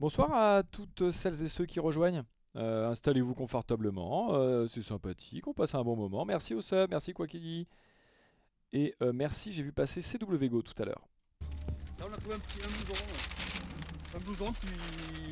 Bonsoir 0.00 0.32
à 0.32 0.62
toutes 0.62 1.10
celles 1.10 1.42
et 1.42 1.48
ceux 1.48 1.66
qui 1.66 1.80
rejoignent. 1.80 2.22
Euh, 2.56 2.88
Installez-vous 2.88 3.34
confortablement, 3.34 4.34
euh, 4.34 4.66
c'est 4.68 4.82
sympathique, 4.82 5.46
on 5.46 5.52
passe 5.54 5.74
un 5.74 5.82
bon 5.82 5.96
moment. 5.96 6.24
Merci 6.24 6.54
au 6.54 6.62
sub, 6.62 6.90
merci 6.90 7.12
quoi 7.12 7.26
qu'il 7.26 7.40
dit. 7.42 7.66
Et 8.72 8.94
euh, 9.02 9.12
merci, 9.12 9.52
j'ai 9.52 9.62
vu 9.62 9.72
passer 9.72 10.00
CWGO 10.02 10.62
tout 10.62 10.80
à 10.82 10.84
l'heure. 10.86 11.08
Là, 11.98 12.06
on 12.08 12.12
a 12.12 12.16
trouvé 12.16 12.34
un 12.36 12.38
petit 12.38 12.58
un 12.64 12.68
blouson. 12.68 13.04
Un 14.14 14.18
blouson 14.20 14.52
qui, 14.52 14.68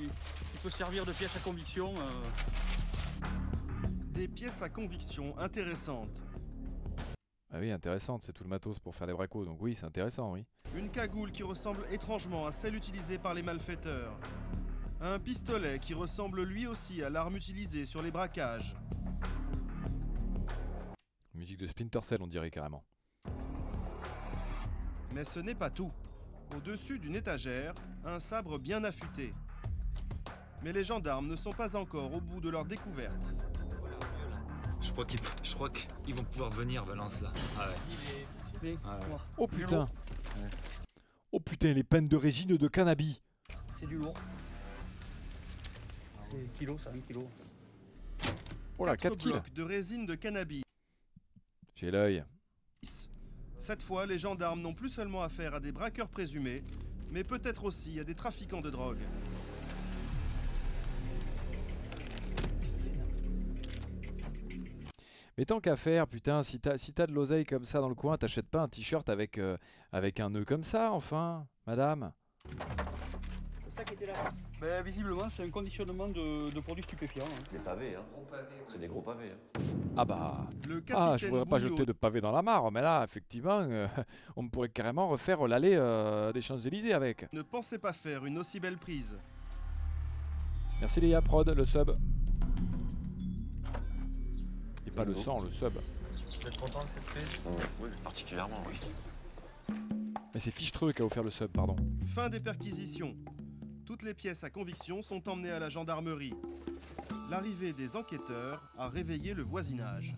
qui 0.06 0.59
peut 0.62 0.70
servir 0.70 1.05
de 1.06 1.12
pièce 1.12 1.36
à 1.36 1.40
conviction. 1.40 1.94
euh. 1.97 3.26
Des 4.12 4.28
pièces 4.28 4.62
à 4.62 4.68
conviction 4.68 5.38
intéressantes. 5.38 6.22
Ah 7.52 7.59
oui, 7.60 7.70
intéressante, 7.70 8.24
c'est 8.24 8.32
tout 8.32 8.43
le 8.43 8.51
matos 8.51 8.78
pour 8.78 8.94
faire 8.97 9.06
des 9.06 9.12
bracos, 9.12 9.44
donc 9.44 9.59
oui, 9.60 9.77
c'est 9.78 9.86
intéressant, 9.86 10.32
oui. 10.32 10.44
Une 10.74 10.90
cagoule 10.90 11.31
qui 11.31 11.43
ressemble 11.43 11.86
étrangement 11.93 12.47
à 12.47 12.52
celle 12.52 12.74
utilisée 12.74 13.18
par 13.18 13.35
les 13.35 13.43
malfaiteurs. 13.43 14.18
Un 15.01 15.18
pistolet 15.18 15.78
qui 15.78 15.94
ressemble 15.94 16.43
lui 16.43 16.66
aussi 16.66 17.02
à 17.02 17.10
l'arme 17.10 17.36
utilisée 17.36 17.85
sur 17.85 18.02
les 18.02 18.10
braquages. 18.10 18.74
Musique 21.35 21.59
de 21.59 21.66
Splinter 21.66 22.01
Cell, 22.02 22.23
on 22.23 22.27
dirait 22.27 22.51
carrément. 22.51 22.82
Mais 25.12 25.24
ce 25.24 25.39
n'est 25.39 25.55
pas 25.55 25.70
tout. 25.70 25.93
Au-dessus 26.56 26.98
d'une 26.98 27.14
étagère, 27.14 27.74
un 28.05 28.20
sabre 28.20 28.59
bien 28.59 28.82
affûté. 28.85 29.31
Mais 30.62 30.73
les 30.73 30.85
gendarmes 30.85 31.28
ne 31.28 31.36
sont 31.36 31.52
pas 31.52 31.77
encore 31.77 32.12
au 32.12 32.20
bout 32.20 32.40
de 32.40 32.51
leur 32.51 32.64
découverte. 32.64 33.35
Je 34.86 34.92
crois 34.92 35.04
qu'ils 35.04 35.20
je 35.42 35.54
crois 35.54 35.68
qu'ils 35.68 36.14
vont 36.14 36.24
pouvoir 36.24 36.50
venir, 36.50 36.84
Valence, 36.84 37.20
là. 37.20 37.32
Ah 37.58 37.68
ouais. 37.68 38.76
Ah 38.84 38.98
ouais. 38.98 39.16
Oh 39.36 39.46
putain 39.46 39.88
Oh 41.32 41.40
putain, 41.40 41.72
les 41.74 41.82
peines 41.82 42.08
de 42.08 42.16
résine 42.16 42.56
de 42.56 42.68
cannabis 42.68 43.20
C'est 43.80 43.86
du 43.86 43.96
lourd. 43.96 44.14
C'est 46.30 46.52
kilo, 46.54 46.78
ça, 46.78 46.90
un 46.94 47.00
kilo. 47.00 47.28
Oh 48.78 48.86
là, 48.86 48.96
4 48.96 49.02
Quatre 49.02 49.16
kills 49.18 49.32
blocs 49.32 49.52
de 49.52 49.62
résine 49.62 50.06
de 50.06 50.14
cannabis. 50.14 50.62
J'ai 51.74 51.90
l'œil. 51.90 52.24
Cette 53.58 53.82
fois, 53.82 54.06
les 54.06 54.18
gendarmes 54.18 54.60
n'ont 54.60 54.74
plus 54.74 54.88
seulement 54.88 55.22
affaire 55.22 55.54
à 55.54 55.60
des 55.60 55.72
braqueurs 55.72 56.08
présumés, 56.08 56.62
mais 57.10 57.24
peut-être 57.24 57.64
aussi 57.64 57.98
à 57.98 58.04
des 58.04 58.14
trafiquants 58.14 58.60
de 58.60 58.70
drogue. 58.70 59.00
Mais 65.38 65.44
tant 65.44 65.60
qu'à 65.60 65.76
faire, 65.76 66.06
putain, 66.06 66.42
si 66.42 66.58
t'as 66.58 66.78
si 66.78 66.92
t'as 66.94 67.06
de 67.06 67.12
l'oseille 67.12 67.44
comme 67.44 67.64
ça 67.66 67.80
dans 67.80 67.88
le 67.90 67.94
coin, 67.94 68.16
t'achètes 68.16 68.48
pas 68.48 68.62
un 68.62 68.68
t-shirt 68.68 69.06
avec, 69.10 69.36
euh, 69.36 69.56
avec 69.92 70.18
un 70.18 70.30
nœud 70.30 70.44
comme 70.46 70.64
ça, 70.64 70.92
enfin, 70.92 71.46
madame 71.66 72.10
C'est 73.66 73.74
ça 73.76 73.84
qui 73.84 73.92
était 73.94 74.06
là. 74.06 74.14
Ben, 74.58 74.82
visiblement, 74.82 75.28
c'est 75.28 75.44
un 75.44 75.50
conditionnement 75.50 76.08
de, 76.08 76.50
de 76.50 76.60
produits 76.60 76.82
stupéfiants. 76.84 77.24
hein. 77.26 77.42
Des 77.52 77.58
pavés, 77.58 77.96
hein. 77.96 78.02
C'est 78.66 78.78
des 78.80 78.86
gros 78.88 79.02
pavés. 79.02 79.32
hein. 79.32 79.60
Ah 79.98 80.04
bah 80.06 80.46
Le 80.66 80.82
Ah, 80.94 81.16
je 81.18 81.26
voudrais 81.26 81.44
pas 81.44 81.58
jeter 81.58 81.84
de 81.84 81.92
pavé 81.92 82.22
dans 82.22 82.32
la 82.32 82.40
mare, 82.40 82.72
mais 82.72 82.80
là, 82.80 83.04
effectivement, 83.04 83.60
euh, 83.60 83.86
on 84.36 84.48
pourrait 84.48 84.70
carrément 84.70 85.08
refaire 85.08 85.46
l'allée 85.46 85.74
euh, 85.74 86.32
des 86.32 86.40
Champs-Élysées 86.40 86.94
avec. 86.94 87.30
Ne 87.34 87.42
pensez 87.42 87.78
pas 87.78 87.92
faire 87.92 88.24
une 88.24 88.38
aussi 88.38 88.58
belle 88.58 88.78
prise. 88.78 89.18
Merci 90.80 91.00
Léa 91.02 91.20
Prod, 91.20 91.46
le 91.50 91.64
sub. 91.66 91.90
Pas 94.97 95.05
le 95.05 95.14
sang, 95.14 95.43
le 95.43 95.51
sub. 95.51 95.74
Vous 95.74 96.48
êtes 96.48 96.56
content 96.56 96.82
de 96.82 96.89
cette 96.89 97.05
prise 97.05 97.28
Oui, 97.78 97.90
particulièrement, 98.02 98.62
oui. 98.66 99.77
Mais 100.32 100.40
c'est 100.40 100.51
Fichtreux 100.51 100.90
qui 100.93 101.02
a 101.02 101.05
offert 101.05 101.23
le 101.23 101.31
sub, 101.31 101.48
pardon. 101.48 101.77
Fin 102.06 102.31
des 102.31 102.40
perquisitions. 102.40 103.14
Toutes 103.85 104.02
les 104.02 104.14
pièces 104.14 104.43
à 104.43 104.48
conviction 104.48 105.02
sont 105.02 105.28
emmenées 105.28 105.51
à 105.51 105.59
la 105.59 105.68
gendarmerie. 105.68 106.32
L'arrivée 107.28 107.74
des 107.74 107.94
enquêteurs 107.94 108.73
a 108.78 108.89
réveillé 108.89 109.35
le 109.35 109.43
voisinage. 109.43 110.16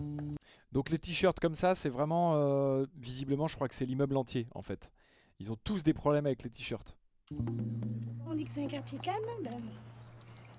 Donc 0.70 0.90
les 0.90 0.98
t-shirts 0.98 1.40
comme 1.40 1.56
ça, 1.56 1.74
c'est 1.74 1.88
vraiment 1.88 2.36
euh, 2.36 2.86
visiblement, 2.96 3.48
je 3.48 3.56
crois 3.56 3.66
que 3.66 3.74
c'est 3.74 3.86
l'immeuble 3.86 4.16
entier 4.16 4.46
en 4.54 4.62
fait. 4.62 4.92
Ils 5.40 5.50
ont 5.50 5.56
tous 5.64 5.82
des 5.82 5.92
problèmes 5.92 6.26
avec 6.26 6.44
les 6.44 6.50
t-shirts. 6.50 6.96
On 8.26 8.34
dit 8.36 8.44
que 8.44 8.52
c'est 8.52 8.62
un 8.62 8.68
quartier 8.68 8.98
calme, 9.00 9.24
ben, 9.42 9.56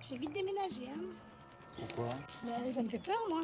j'ai 0.10 0.18
vite 0.18 0.34
déménagé. 0.34 0.90
Hein. 0.94 1.29
Pourquoi 1.78 2.16
Ben, 2.44 2.72
ça 2.74 2.84
me 2.84 2.90
fait 2.90 3.00
peur, 3.00 3.18
moi. 3.30 3.42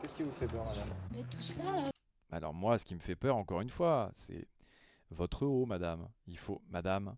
Qu'est-ce 0.00 0.14
qui 0.14 0.22
vous 0.22 0.30
fait 0.32 0.46
peur, 0.46 0.64
madame 0.64 0.88
Mais 1.14 1.22
tout 1.22 1.42
ça, 1.42 1.62
là, 1.62 1.90
Alors 2.30 2.54
moi, 2.54 2.78
ce 2.78 2.84
qui 2.84 2.94
me 2.94 3.00
fait 3.00 3.16
peur, 3.16 3.36
encore 3.36 3.60
une 3.60 3.70
fois, 3.70 4.10
c'est 4.14 4.46
votre 5.10 5.44
haut, 5.46 5.66
madame. 5.66 6.08
Il 6.26 6.38
faut, 6.38 6.60
madame. 6.68 7.16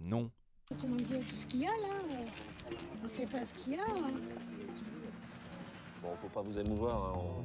Non. 0.00 0.30
comment 0.80 0.96
dire, 0.96 1.20
tout 1.28 1.36
ce 1.36 1.46
qu'il 1.46 1.60
y 1.60 1.66
a 1.66 1.70
là, 1.70 1.94
euh, 2.10 2.74
on 3.04 3.08
sait 3.08 3.26
pas 3.26 3.44
ce 3.46 3.54
qu'il 3.54 3.74
y 3.74 3.76
a. 3.78 3.82
hein. 3.82 4.12
Bon, 6.02 6.14
faut 6.16 6.28
pas 6.28 6.42
vous 6.42 6.58
émouvoir. 6.58 7.04
hein, 7.04 7.18
on- 7.18 7.44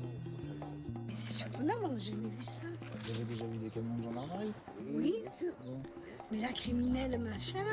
Mais 1.08 1.16
c'est 1.16 1.32
surprenant, 1.32 1.80
moi, 1.80 1.92
j'ai 1.98 2.12
jamais 2.12 2.30
vu 2.30 2.46
ça. 2.46 2.62
Vous 3.02 3.12
avez 3.12 3.24
déjà 3.24 3.46
vu 3.46 3.58
des 3.58 3.70
camions 3.70 3.96
de 3.98 4.04
gendarmerie? 4.04 4.54
Oui, 4.94 5.16
bien 5.22 5.32
sûr. 5.38 5.54
Mais 6.32 6.40
la 6.42 6.50
criminelle, 6.54 7.18
machin, 7.20 7.64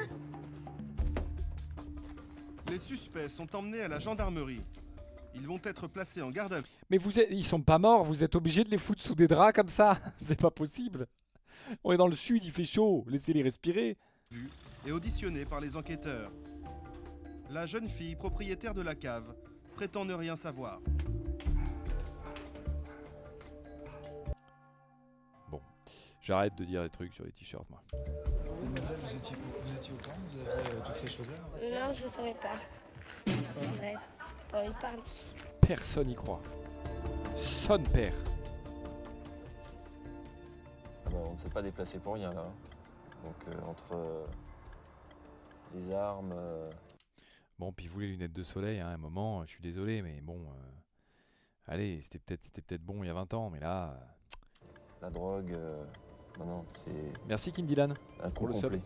Les 2.71 2.79
suspects 2.79 3.29
sont 3.29 3.55
emmenés 3.55 3.83
à 3.83 3.89
la 3.89 3.99
gendarmerie. 3.99 4.61
Ils 5.35 5.47
vont 5.47 5.61
être 5.63 5.87
placés 5.87 6.23
en 6.23 6.31
garde 6.31 6.55
à 6.55 6.61
vue. 6.61 6.67
Mais 6.91 6.99
vous 6.99 7.21
êtes, 7.21 7.29
ils 7.31 7.45
sont 7.45 7.61
pas 7.61 7.79
morts, 7.79 8.05
vous 8.05 8.25
êtes 8.25 8.35
obligé 8.35 8.65
de 8.65 8.71
les 8.71 8.79
foutre 8.79 9.03
sous 9.03 9.15
des 9.15 9.29
draps 9.29 9.55
comme 9.55 9.69
ça. 9.69 10.01
C'est 10.21 10.41
pas 10.41 10.51
possible. 10.51 11.07
On 11.85 11.93
est 11.93 11.97
dans 11.97 12.09
le 12.09 12.17
sud, 12.17 12.45
il 12.45 12.51
fait 12.51 12.65
chaud. 12.65 13.05
Laissez-les 13.09 13.43
respirer. 13.43 13.97
et 14.87 14.93
auditionnés 14.93 15.45
par 15.45 15.61
les 15.61 15.77
enquêteurs. 15.77 16.33
La 17.51 17.67
jeune 17.67 17.89
fille, 17.89 18.17
propriétaire 18.17 18.75
de 18.75 18.83
la 18.83 18.95
cave, 18.95 19.35
prétend 19.77 20.05
ne 20.05 20.15
rien 20.15 20.37
savoir. 20.37 20.81
J'arrête 26.27 26.57
de 26.57 26.65
dire 26.65 26.83
des 26.83 26.91
trucs 26.91 27.15
sur 27.15 27.25
les 27.25 27.31
t-shirts, 27.31 27.69
moi. 27.71 27.81
Mademoiselle, 28.65 28.97
vous 28.97 29.17
étiez, 29.17 29.37
vous 29.65 29.77
étiez 29.77 29.95
au 29.95 29.97
courant 30.03 30.17
Vous 30.29 30.41
avez 30.41 30.71
euh, 30.71 30.81
toutes 30.85 30.97
ces 30.97 31.07
choses-là 31.07 31.37
Non, 31.87 31.93
je 31.93 32.07
savais 32.09 32.35
pas. 32.35 32.57
Bref, 33.79 33.99
envie 34.53 34.69
de 34.69 34.81
parler. 34.81 35.03
Personne 35.61 36.11
y 36.11 36.15
croit. 36.17 36.43
Son 37.37 37.79
père. 37.79 38.15
Ah 41.05 41.11
bah, 41.11 41.19
on 41.29 41.33
ne 41.33 41.37
s'est 41.37 41.49
pas 41.49 41.63
déplacé 41.63 42.01
pour 42.01 42.15
rien 42.15 42.31
là. 42.31 42.47
Donc 43.25 43.55
euh, 43.55 43.61
entre 43.71 43.93
euh, 43.95 44.27
les 45.75 45.93
armes, 45.93 46.33
euh, 46.35 46.69
Bon, 47.59 47.73
puis 47.73 47.87
vous 47.89 48.01
les 48.01 48.09
lunettes 48.09 48.35
de 48.35 48.43
soleil, 48.43 48.81
hein, 48.81 48.89
à 48.89 48.91
un 48.91 48.97
moment, 48.99 49.43
je 49.47 49.51
suis 49.53 49.63
désolé, 49.63 50.03
mais 50.03 50.21
bon. 50.21 50.39
euh, 50.41 50.71
allez, 51.69 52.01
c'était 52.03 52.19
peut-être 52.19 52.45
c'était 52.45 52.61
peut-être 52.63 52.83
bon 52.85 53.03
il 53.03 53.07
y 53.07 53.11
a 53.11 53.15
20 53.15 53.33
ans, 53.35 53.49
mais 53.51 53.61
là. 53.61 53.99
la 55.01 55.09
drogue, 55.11 55.53
euh, 55.57 55.85
non 56.39 56.47
non, 56.47 56.65
c'est 56.75 57.13
Merci 57.29 57.53
Kindylan 57.53 57.95
un 58.23 58.31
pour 58.31 58.49
coup 58.49 58.55
le 58.55 58.61
complet. 58.61 58.83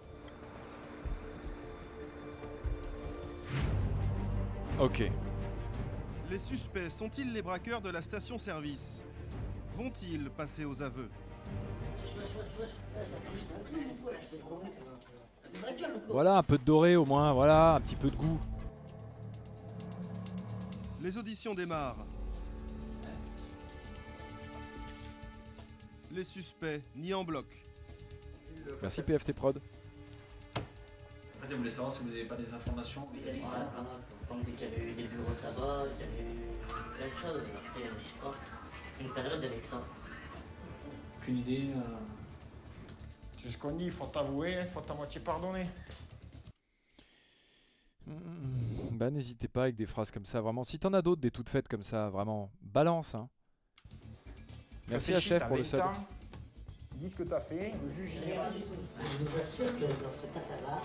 Ok. 4.80 5.10
Les 6.30 6.38
suspects 6.38 6.88
sont-ils 6.88 7.32
les 7.32 7.42
braqueurs 7.42 7.80
de 7.80 7.90
la 7.90 8.00
station-service? 8.00 9.02
Vont-ils 9.76 10.30
passer 10.30 10.64
aux 10.64 10.82
aveux? 10.82 11.10
Voilà, 16.08 16.38
un 16.38 16.42
peu 16.42 16.56
de 16.56 16.64
doré 16.64 16.96
au 16.96 17.04
moins, 17.04 17.32
voilà, 17.32 17.74
un 17.74 17.80
petit 17.80 17.96
peu 17.96 18.10
de 18.10 18.16
goût. 18.16 18.38
Les 21.00 21.16
auditions 21.18 21.54
démarrent. 21.54 22.06
Les 26.10 26.24
suspects 26.24 26.82
nient 26.96 27.14
en 27.14 27.24
bloc. 27.24 27.46
Merci 28.82 29.02
PFT 29.02 29.32
Prod. 29.32 29.60
En 30.56 31.46
fait, 31.46 31.54
on 31.54 31.58
voulait 31.58 31.70
savoir 31.70 31.92
si 31.92 32.02
vous 32.02 32.08
n'avez 32.08 32.24
pas 32.24 32.36
des 32.36 32.52
informations 32.52 33.02
de 33.12 33.18
Voilà, 33.18 33.46
ça. 33.48 33.72
on 34.30 34.38
dit 34.38 34.52
qu'il 34.52 34.68
y 34.68 34.72
avait 34.72 34.90
eu 34.90 34.94
des 34.94 35.04
bureaux 35.08 35.30
de 35.30 35.36
tabac, 35.40 35.86
qu'il 35.96 36.00
y 36.00 36.08
avait 36.08 36.34
eu 36.34 36.46
plein 36.68 37.06
de 37.08 37.14
choses. 37.14 37.42
Après, 37.56 37.82
je 37.84 37.86
sais 37.86 38.20
pas, 38.22 38.32
une 39.00 39.12
période 39.12 39.44
avec 39.44 39.64
ça. 39.64 39.82
Aucune 41.18 41.38
idée. 41.38 41.70
euh, 41.76 41.80
C'est 43.36 43.50
ce 43.50 43.58
qu'on 43.58 43.74
dit, 43.76 43.86
il 43.86 43.90
faut 43.92 44.06
t'avouer, 44.06 44.58
il 44.62 44.66
faut 44.68 44.82
à 44.90 44.94
moitié 44.94 45.20
pardonner. 45.20 45.66
Mm, 48.06 48.12
Bah 48.98 49.10
n'hésitez 49.10 49.48
pas 49.48 49.62
avec 49.64 49.76
des 49.76 49.86
phrases 49.86 50.10
comme 50.10 50.26
ça, 50.26 50.40
vraiment. 50.40 50.64
Si 50.64 50.78
t'en 50.78 50.92
as 50.92 51.02
d'autres, 51.02 51.20
des 51.22 51.30
toutes 51.30 51.48
faites 51.48 51.68
comme 51.68 51.82
ça, 51.82 52.10
vraiment, 52.10 52.50
balance. 52.60 53.14
Hein. 53.14 53.28
Merci 54.90 55.14
à 55.14 55.20
chef 55.20 55.46
pour 55.46 55.56
le 55.56 55.62
20 55.62 55.68
sub. 55.68 55.80
Dis 56.96 57.08
ce 57.08 57.16
que 57.16 57.22
t'as 57.22 57.40
fait, 57.40 57.72
le 57.82 57.88
juge. 57.88 58.16
Je 58.18 59.24
vous 59.24 59.38
assure 59.38 59.72
que 59.78 60.04
dans 60.04 60.12
cette 60.12 60.36
affaire-là, 60.36 60.82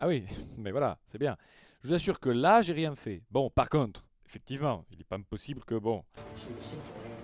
Ah 0.00 0.08
oui, 0.08 0.24
mais 0.56 0.70
voilà, 0.70 0.98
c'est 1.06 1.18
bien. 1.18 1.36
Je 1.82 1.88
vous 1.88 1.94
assure 1.94 2.20
que 2.20 2.30
là, 2.30 2.62
j'ai 2.62 2.72
rien 2.72 2.94
fait. 2.94 3.22
Bon, 3.30 3.50
par 3.50 3.68
contre, 3.68 4.06
effectivement, 4.26 4.84
il 4.92 4.98
n'est 4.98 5.04
pas 5.04 5.18
possible 5.18 5.64
que 5.64 5.74
bon. 5.74 6.04
je 6.36 6.54
ne 6.54 6.60
suis 6.60 6.76
pour 6.76 7.02
rien. 7.02 7.16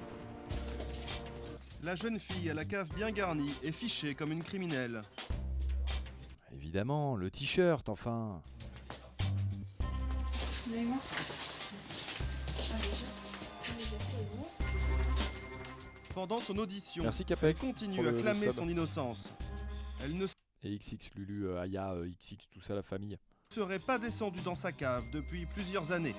La 1.82 1.96
jeune 1.96 2.18
fille 2.18 2.50
à 2.50 2.54
la 2.54 2.64
cave 2.64 2.88
bien 2.94 3.10
garnie 3.10 3.54
est 3.62 3.72
fichée 3.72 4.14
comme 4.14 4.32
une 4.32 4.42
criminelle. 4.42 5.00
Évidemment, 6.52 7.16
le 7.16 7.30
t-shirt, 7.30 7.88
enfin. 7.88 8.40
Excusez-moi. 10.32 10.96
Pendant 16.14 16.38
son 16.38 16.56
audition, 16.58 17.02
Merci, 17.02 17.24
elle 17.42 17.54
continue 17.56 18.06
à 18.06 18.12
clamer 18.12 18.50
son 18.52 18.68
innocence. 18.68 19.32
Elle 20.02 20.16
ne 20.16 20.26
Et 20.62 20.78
XX, 20.78 21.10
Lulu, 21.16 21.48
euh, 21.48 21.60
Aya, 21.60 21.92
euh, 21.92 22.08
XX, 22.08 22.36
tout 22.50 22.60
ça, 22.60 22.74
la 22.74 22.82
famille. 22.82 23.18
serait 23.52 23.78
pas 23.80 23.98
descendue 23.98 24.40
dans 24.40 24.54
sa 24.54 24.70
cave 24.72 25.04
depuis 25.12 25.44
plusieurs 25.46 25.90
années. 25.92 26.14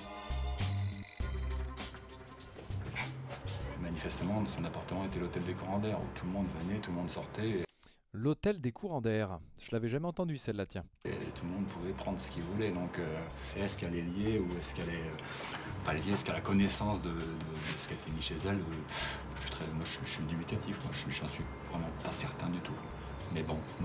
Manifestement, 3.80 4.44
son 4.46 4.64
appartement 4.64 5.06
était 5.06 5.18
l'hôtel 5.18 5.44
des 5.44 5.54
Corandaires, 5.54 5.98
où 5.98 6.06
tout 6.18 6.26
le 6.26 6.32
monde 6.32 6.46
venait, 6.62 6.78
tout 6.80 6.90
le 6.90 6.96
monde 6.98 7.10
sortait, 7.10 7.48
et, 7.48 7.62
L'hôtel 8.12 8.60
des 8.62 8.72
courants 8.72 9.02
d'air. 9.02 9.38
Je 9.62 9.68
l'avais 9.72 9.88
jamais 9.88 10.06
entendu 10.06 10.38
celle-là, 10.38 10.64
tiens. 10.64 10.84
et 11.04 11.10
tout 11.34 11.44
le 11.44 11.50
monde 11.50 11.66
pouvait 11.66 11.92
prendre 11.92 12.18
ce 12.18 12.30
qu'il 12.30 12.42
voulait. 12.44 12.70
Donc, 12.72 12.98
euh, 12.98 13.18
est-ce 13.58 13.76
qu'elle 13.76 13.94
est 13.94 14.00
liée 14.02 14.38
ou 14.38 14.56
est-ce 14.56 14.74
qu'elle 14.74 14.88
est 14.88 14.92
euh, 15.08 15.84
pas 15.84 15.92
liée 15.92 16.12
Est-ce 16.12 16.24
qu'elle 16.24 16.34
a 16.36 16.40
connaissance 16.40 17.02
de, 17.02 17.10
de- 17.10 17.14
de 17.14 17.78
ce 17.78 17.86
qui 17.88 17.92
a 17.92 17.96
été 17.96 18.10
mis 18.12 18.22
chez 18.22 18.36
elle 18.46 18.54
Euh, 18.56 18.62
je 19.36 19.40
suis 19.42 19.50
très, 19.50 19.66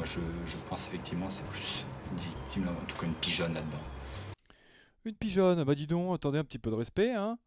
moi, 0.01 0.09
je, 0.09 0.49
je 0.49 0.57
pense 0.67 0.79
effectivement 0.87 1.29
c'est 1.29 1.45
plus 1.45 1.85
une 2.11 2.17
victime, 2.17 2.67
en 2.67 2.85
tout 2.85 2.97
cas 2.97 3.05
une 3.05 3.13
pigeonne 3.13 3.53
là-dedans. 3.53 3.77
Une 5.05 5.13
pigeonne, 5.13 5.63
bah 5.63 5.75
dis 5.75 5.85
donc, 5.85 6.15
attendez 6.15 6.39
un 6.39 6.43
petit 6.43 6.57
peu 6.57 6.71
de 6.71 6.75
respect, 6.75 7.13
hein. 7.13 7.37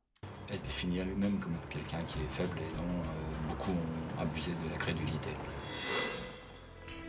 Elle 0.49 0.59
se 0.59 0.63
définit 0.63 0.99
elle-même 0.99 1.41
comme 1.41 1.57
quelqu'un 1.69 2.01
qui 2.05 2.19
est 2.21 2.29
faible 2.29 2.57
et 2.59 2.77
dont 2.77 2.83
euh, 2.83 3.49
beaucoup 3.49 3.73
ont 3.73 4.21
abusé 4.21 4.53
de 4.53 4.71
la 4.71 4.77
crédulité. 4.77 5.31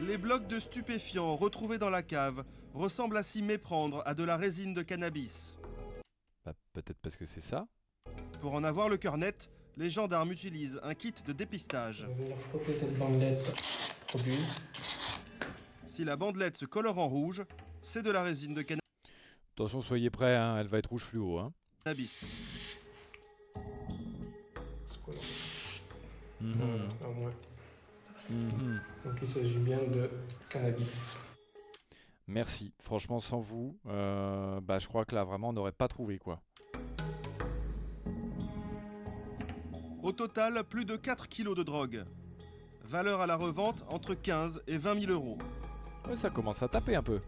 Les 0.01 0.17
blocs 0.17 0.47
de 0.47 0.59
stupéfiants 0.59 1.35
retrouvés 1.35 1.77
dans 1.77 1.91
la 1.91 2.01
cave 2.01 2.43
ressemblent 2.73 3.17
à 3.17 3.23
s'y 3.23 3.43
méprendre 3.43 4.01
à 4.07 4.15
de 4.15 4.23
la 4.23 4.37
résine 4.37 4.73
de 4.73 4.81
cannabis. 4.81 5.59
Bah, 6.43 6.53
peut-être 6.73 6.97
parce 7.03 7.17
que 7.17 7.25
c'est 7.25 7.41
ça. 7.41 7.67
Pour 8.41 8.55
en 8.55 8.63
avoir 8.63 8.89
le 8.89 8.97
cœur 8.97 9.17
net, 9.17 9.47
les 9.77 9.91
gendarmes 9.91 10.31
utilisent 10.31 10.79
un 10.81 10.95
kit 10.95 11.13
de 11.27 11.33
dépistage. 11.33 12.07
Frotter 12.49 12.75
cette 12.79 12.97
bandelette 12.97 13.53
au 14.15 14.17
but. 14.17 14.39
Si 15.95 16.03
la 16.03 16.17
bandelette 16.17 16.57
se 16.57 16.65
colore 16.65 16.99
en 16.99 17.07
rouge, 17.07 17.45
c'est 17.81 18.03
de 18.03 18.11
la 18.11 18.21
résine 18.21 18.53
de 18.53 18.65
Attention, 19.53 19.81
soyez 19.81 20.09
prêts, 20.09 20.35
hein, 20.35 20.57
elle 20.59 20.67
va 20.67 20.79
être 20.79 20.89
rouge 20.89 21.05
fluo, 21.05 21.39
hein. 21.39 21.53
cannabis. 21.85 22.75
Mhm. 26.41 26.53
Voilà, 26.53 26.83
au 27.09 27.13
moins. 27.13 27.31
Mhm. 28.29 28.81
Donc 29.05 29.19
il 29.21 29.27
s'agit 29.29 29.57
bien 29.59 29.77
de 29.77 30.09
cannabis. 30.49 31.15
Merci. 32.27 32.73
Franchement, 32.81 33.21
sans 33.21 33.39
vous, 33.39 33.79
euh, 33.87 34.59
bah, 34.59 34.79
je 34.79 34.89
crois 34.89 35.05
que 35.05 35.15
là, 35.15 35.23
vraiment, 35.23 35.47
on 35.47 35.53
n'aurait 35.53 35.71
pas 35.71 35.87
trouvé, 35.87 36.19
quoi. 36.19 36.41
Au 40.03 40.11
total, 40.11 40.61
plus 40.65 40.83
de 40.83 40.97
4 40.97 41.29
kilos 41.29 41.55
de 41.55 41.63
drogue. 41.63 42.03
Valeur 42.83 43.21
à 43.21 43.27
la 43.27 43.37
revente 43.37 43.85
entre 43.87 44.13
15 44.13 44.61
et 44.67 44.77
20 44.77 44.99
000 44.99 45.13
euros. 45.13 45.37
Ouais, 46.07 46.15
ça 46.17 46.29
commence 46.29 46.61
à 46.61 46.67
taper 46.67 46.95
un 46.95 47.03
peu. 47.03 47.19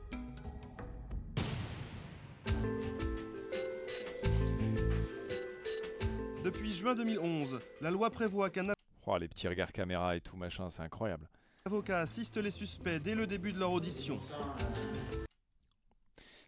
Depuis 6.43 6.73
juin 6.73 6.95
2011, 6.95 7.59
la 7.81 7.91
loi 7.91 8.09
prévoit 8.09 8.49
qu'un 8.49 8.67
Oh, 9.05 9.17
les 9.17 9.27
petits 9.27 9.47
regards 9.47 9.71
caméra 9.71 10.15
et 10.15 10.21
tout, 10.21 10.35
machin, 10.35 10.69
c'est 10.69 10.81
incroyable. 10.81 11.29
avocat 11.65 11.99
assiste 11.99 12.37
les 12.37 12.51
suspects 12.51 12.99
dès 13.01 13.15
le 13.15 13.25
début 13.25 13.53
de 13.53 13.59
leur 13.59 13.71
audition. 13.71 14.19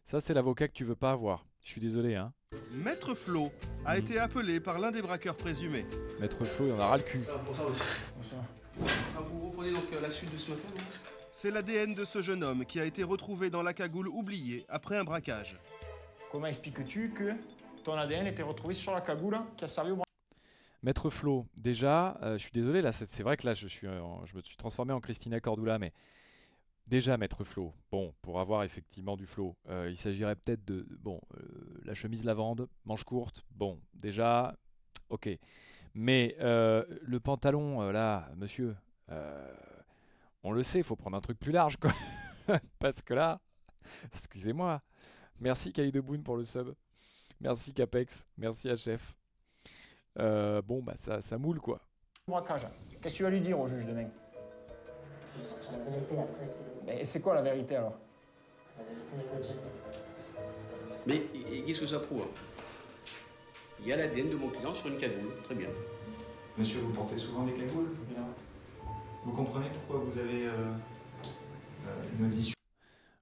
Ça, 0.05 0.19
c'est 0.19 0.33
l'avocat 0.33 0.67
que 0.67 0.73
tu 0.73 0.83
veux 0.83 0.95
pas 0.95 1.11
avoir. 1.11 1.45
Je 1.63 1.69
suis 1.69 1.81
désolé, 1.81 2.15
hein. 2.15 2.33
Maître 2.73 3.15
Flo 3.15 3.51
a 3.85 3.97
été 3.97 4.19
appelé 4.19 4.59
par 4.59 4.79
l'un 4.79 4.91
des 4.91 5.01
braqueurs 5.01 5.35
présumés. 5.35 5.85
Maître 6.19 6.43
Flo, 6.45 6.67
il 6.67 6.73
en 6.73 6.79
a 6.79 6.87
ras 6.87 6.97
le 6.97 7.03
cul. 7.03 7.21
Ah, 7.29 7.37
vous 9.21 9.47
reprenez 9.47 9.71
donc 9.71 9.85
euh, 9.93 10.01
la 10.01 10.11
suite 10.11 10.31
de 10.31 10.37
ce 10.37 10.51
matin 10.51 10.67
non 10.77 10.83
C'est 11.41 11.51
l'ADN 11.51 11.93
de 11.95 12.03
ce 12.03 12.21
jeune 12.21 12.43
homme 12.43 12.65
qui 12.65 12.81
a 12.81 12.85
été 12.85 13.01
retrouvé 13.01 13.49
dans 13.49 13.63
la 13.63 13.71
cagoule 13.73 14.09
oubliée 14.09 14.65
après 14.67 14.97
un 14.97 15.05
braquage. 15.05 15.55
Comment 16.29 16.47
expliques-tu 16.47 17.11
que 17.11 17.31
ton 17.85 17.93
ADN 17.93 18.27
était 18.27 18.43
retrouvé 18.43 18.73
sur 18.73 18.93
la 18.93 18.99
cagoule 18.99 19.37
qui 19.55 19.63
a 19.63 19.67
servi 19.67 19.91
au 19.91 19.95
bras 19.95 20.05
Maître 20.83 21.09
Flo, 21.09 21.45
déjà, 21.55 22.17
euh, 22.23 22.33
je 22.33 22.39
suis 22.39 22.51
désolé, 22.51 22.81
là, 22.81 22.91
c'est 22.91 23.23
vrai 23.23 23.37
que 23.37 23.47
là, 23.47 23.53
je, 23.53 23.69
suis, 23.69 23.87
en- 23.87 24.25
je 24.25 24.35
me 24.35 24.41
suis 24.41 24.57
transformé 24.57 24.91
en 24.91 24.99
Christina 24.99 25.39
Cordula, 25.39 25.79
mais 25.79 25.93
déjà, 26.87 27.15
Maître 27.15 27.45
Flo, 27.45 27.73
bon, 27.89 28.13
pour 28.21 28.41
avoir 28.41 28.63
effectivement 28.63 29.15
du 29.15 29.25
flow, 29.25 29.55
euh, 29.69 29.87
il 29.89 29.95
s'agirait 29.95 30.35
peut-être 30.35 30.65
de, 30.65 30.85
bon, 30.99 31.21
euh, 31.37 31.81
la 31.85 31.93
chemise 31.93 32.25
lavande, 32.25 32.67
manche 32.83 33.05
courte, 33.05 33.45
bon, 33.51 33.79
déjà, 33.93 34.57
ok. 35.07 35.29
Mais 35.93 36.35
euh, 36.41 36.83
le 37.01 37.21
pantalon, 37.21 37.81
euh, 37.81 37.93
là, 37.93 38.29
monsieur, 38.35 38.75
euh, 39.09 39.53
on 40.43 40.51
le 40.51 40.63
sait, 40.63 40.79
il 40.79 40.83
faut 40.83 40.95
prendre 40.95 41.17
un 41.17 41.21
truc 41.21 41.39
plus 41.39 41.51
large, 41.51 41.77
quoi. 41.77 41.91
Parce 42.79 43.01
que 43.01 43.13
là, 43.13 43.39
excusez-moi, 44.13 44.81
merci 45.39 45.71
Kali 45.71 45.91
de 45.91 46.01
Boone 46.01 46.23
pour 46.23 46.37
le 46.37 46.45
sub, 46.45 46.73
merci 47.39 47.73
Capex, 47.73 48.25
merci 48.37 48.69
HF. 48.69 49.15
Euh, 50.17 50.61
bon, 50.61 50.81
bah 50.81 50.95
ça, 50.97 51.21
ça 51.21 51.37
moule 51.37 51.59
quoi. 51.59 51.79
braquage 52.27 52.67
Qu'est-ce 53.01 53.13
que 53.13 53.17
tu 53.17 53.23
vas 53.23 53.29
lui 53.29 53.39
dire 53.39 53.59
au 53.59 53.67
juge 53.67 53.85
demain 53.85 54.07
Je 55.37 55.41
sortir 55.41 55.71
la 55.77 55.85
vérité 55.85 56.19
après, 56.19 56.45
c'est 56.45 56.65
Mais 56.85 57.05
c'est 57.05 57.21
quoi 57.21 57.35
la 57.35 57.41
vérité 57.41 57.75
alors? 57.75 57.97
Mais 61.05 61.21
qu'est-ce 61.65 61.81
que 61.81 61.87
ça 61.87 61.99
prouve 61.99 62.25
Il 63.79 63.87
y 63.87 63.93
a 63.93 63.97
l'ADN 63.97 64.29
de 64.29 64.35
mon 64.35 64.49
client 64.49 64.73
sur 64.75 64.87
une 64.87 64.97
cagoule. 64.97 65.41
Très 65.43 65.55
bien. 65.55 65.69
Monsieur, 66.57 66.81
vous 66.81 66.91
portez 66.91 67.17
souvent 67.17 67.45
des 67.45 67.53
cagoules? 67.53 67.95
Non. 68.15 68.33
Vous 69.25 69.31
comprenez 69.31 69.69
pourquoi 69.69 69.99
vous 70.05 70.17
avez 70.19 70.47
euh, 70.47 70.51
euh, 71.87 72.03
une 72.17 72.25
audition 72.27 72.53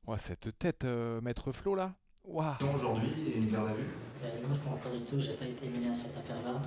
Ouais, 0.05 0.17
cette 0.17 0.57
tête, 0.57 0.85
euh, 0.85 1.19
Maître 1.21 1.51
Flo 1.51 1.75
là. 1.75 1.93
Waouh. 2.23 2.55
aujourd'hui 2.75 3.29
et 3.33 3.37
une 3.37 3.49
garde 3.49 3.69
à 3.69 3.73
vue 3.73 3.87
Ben 4.21 4.29
non, 4.41 4.53
je 4.53 4.59
ne 4.59 4.63
comprends 4.65 4.77
pas 4.89 4.95
du 4.95 5.01
tout, 5.03 5.17
j'ai 5.19 5.33
pas 5.33 5.45
été 5.45 5.67
mêlé 5.69 5.87
à 5.89 5.93
cette 5.93 6.17
affaire-là. 6.17 6.61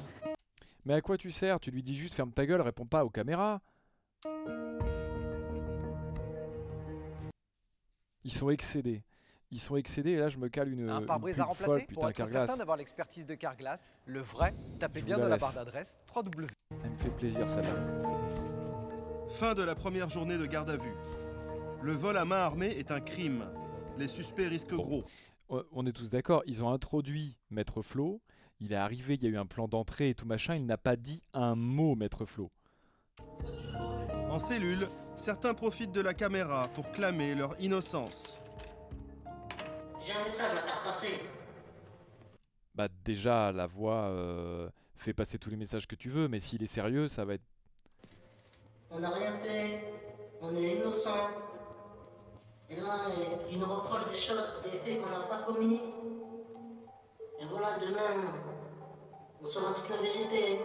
Mais 0.87 0.95
à 0.95 1.01
quoi 1.03 1.19
tu 1.19 1.31
sers? 1.33 1.61
Tu 1.61 1.71
lui 1.71 1.83
dis 1.83 1.95
juste 1.97 2.15
ferme 2.15 2.33
ta 2.33 2.47
gueule, 2.47 2.63
réponds 2.63 2.87
pas 2.87 3.05
aux 3.05 3.11
caméras. 3.11 3.61
Ils 8.25 8.33
sont 8.33 8.51
excédés. 8.51 9.03
Ils 9.51 9.59
sont 9.61 9.77
excédés 9.77 10.13
et 10.13 10.17
là 10.19 10.29
je 10.29 10.39
me 10.39 10.49
cale 10.49 10.73
une, 10.73 10.89
Un 10.89 11.03
pare-brise 11.03 11.41
à 11.41 11.45
pub 11.45 11.55
folle, 11.55 11.67
remplacer 11.67 11.87
putain, 11.87 11.95
Pour 12.01 12.09
être 12.09 12.17
Carglass. 12.17 12.33
certain 12.47 12.57
d'avoir 12.57 12.77
l'expertise 12.77 13.27
de 13.27 13.35
Carglass, 13.35 13.99
le 14.07 14.21
vrai, 14.21 14.55
tapez 14.79 15.01
Je 15.01 15.05
bien 15.07 15.17
la 15.17 15.23
dans 15.25 15.29
la 15.29 15.35
laisse. 15.37 15.41
barre 15.43 15.55
d'adresse 15.55 16.01
www. 16.15 16.47
Elle 16.85 16.91
me 16.91 16.95
fait 16.95 17.17
plaisir 17.17 17.45
celle-là. 17.49 18.10
Fin 19.31 19.55
de 19.55 19.63
la 19.63 19.75
première 19.75 20.11
journée 20.11 20.37
de 20.37 20.45
garde 20.45 20.71
à 20.71 20.77
vue. 20.77 20.95
Le 21.83 21.93
vol 21.93 22.17
à 22.17 22.25
main 22.25 22.37
armée 22.37 22.71
est 22.71 22.91
un 22.91 23.01
crime. 23.01 23.45
Les 23.97 24.09
suspects 24.09 24.47
risquent 24.47 24.75
gros. 24.75 25.05
On 25.73 25.87
est 25.87 25.93
tous 25.93 26.11
d'accord, 26.11 26.43
ils 26.47 26.63
ont 26.63 26.71
introduit 26.71 27.37
Maître 27.51 27.81
Flo. 27.81 28.21
Il 28.61 28.73
est 28.73 28.77
arrivé, 28.77 29.15
il 29.15 29.23
y 29.23 29.27
a 29.27 29.31
eu 29.31 29.39
un 29.39 29.47
plan 29.47 29.69
d'entrée 29.69 30.11
et 30.11 30.15
tout 30.15 30.27
machin. 30.27 30.57
Il 30.57 30.67
n'a 30.67 30.77
pas 30.77 30.97
dit 30.97 31.23
un 31.33 31.55
mot, 31.55 31.95
Maître 31.95 32.27
Flo. 32.27 32.51
En 34.29 34.39
cellule, 34.39 34.87
certains 35.17 35.55
profitent 35.55 35.93
de 35.93 36.01
la 36.01 36.13
caméra 36.13 36.69
pour 36.75 36.91
clamer 36.93 37.35
leur 37.35 37.59
innocence. 37.61 38.37
J'ai 40.05 40.13
un 40.13 40.25
message 40.25 40.57
à 40.57 40.67
faire 40.67 40.83
passer. 40.83 41.21
Bah 42.75 42.89
déjà, 43.05 43.53
la 43.53 43.67
voix 43.67 44.05
euh, 44.05 44.69
fait 44.97 45.15
passer 45.15 45.39
tous 45.39 45.51
les 45.51 45.57
messages 45.57 45.87
que 45.87 45.97
tu 45.97 46.09
veux, 46.09 46.29
mais 46.29 46.41
s'il 46.41 46.63
est 46.63 46.67
sérieux, 46.67 47.09
ça 47.09 47.25
va 47.25 47.35
être... 47.35 47.45
On 48.91 48.99
n'a 48.99 49.11
rien 49.11 49.33
fait, 49.33 49.81
on 50.41 50.55
est 50.57 50.77
innocent. 50.77 51.29
Et 52.69 52.77
là, 52.77 52.97
il 53.51 53.59
nous 53.59 53.67
reproche 53.67 54.09
des 54.11 54.17
choses, 54.17 54.63
des 54.65 54.79
faits 54.79 55.01
qu'on 55.03 55.11
n'a 55.11 55.27
pas 55.27 55.43
commis. 55.43 55.81
Et 57.41 57.45
voilà, 57.51 57.79
demain, 57.79 58.33
on 59.41 59.45
saura 59.45 59.75
toute 59.75 59.89
la 59.91 59.97
vérité. 59.97 60.61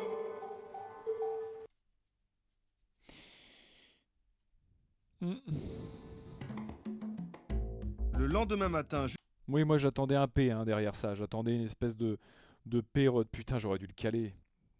Le 8.17 8.27
lendemain 8.27 8.69
matin, 8.69 9.07
ju- 9.07 9.15
Oui, 9.47 9.63
moi 9.63 9.77
j'attendais 9.77 10.15
un 10.15 10.27
P 10.27 10.51
hein, 10.51 10.65
derrière 10.65 10.95
ça. 10.95 11.15
J'attendais 11.15 11.55
une 11.55 11.63
espèce 11.65 11.95
de, 11.95 12.17
de 12.65 12.81
P. 12.81 13.07
Putain, 13.31 13.59
j'aurais 13.59 13.79
dû 13.79 13.87
le 13.87 13.93
caler. 13.93 14.33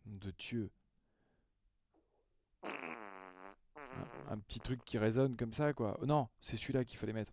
De 0.06 0.32
Dieu. 0.38 0.70
Un, 4.30 4.38
petit 4.40 4.60
truc 4.60 4.84
qui 4.86 4.98
résonne 4.98 5.36
comme 5.36 5.54
ça, 5.54 5.74
quoi. 5.74 5.98
Oh 6.02 6.06
non, 6.06 6.28
c'est 6.42 6.58
celui-là 6.58 6.84
qu'il 6.84 6.98
fallait 6.98 7.14
mettre. 7.14 7.32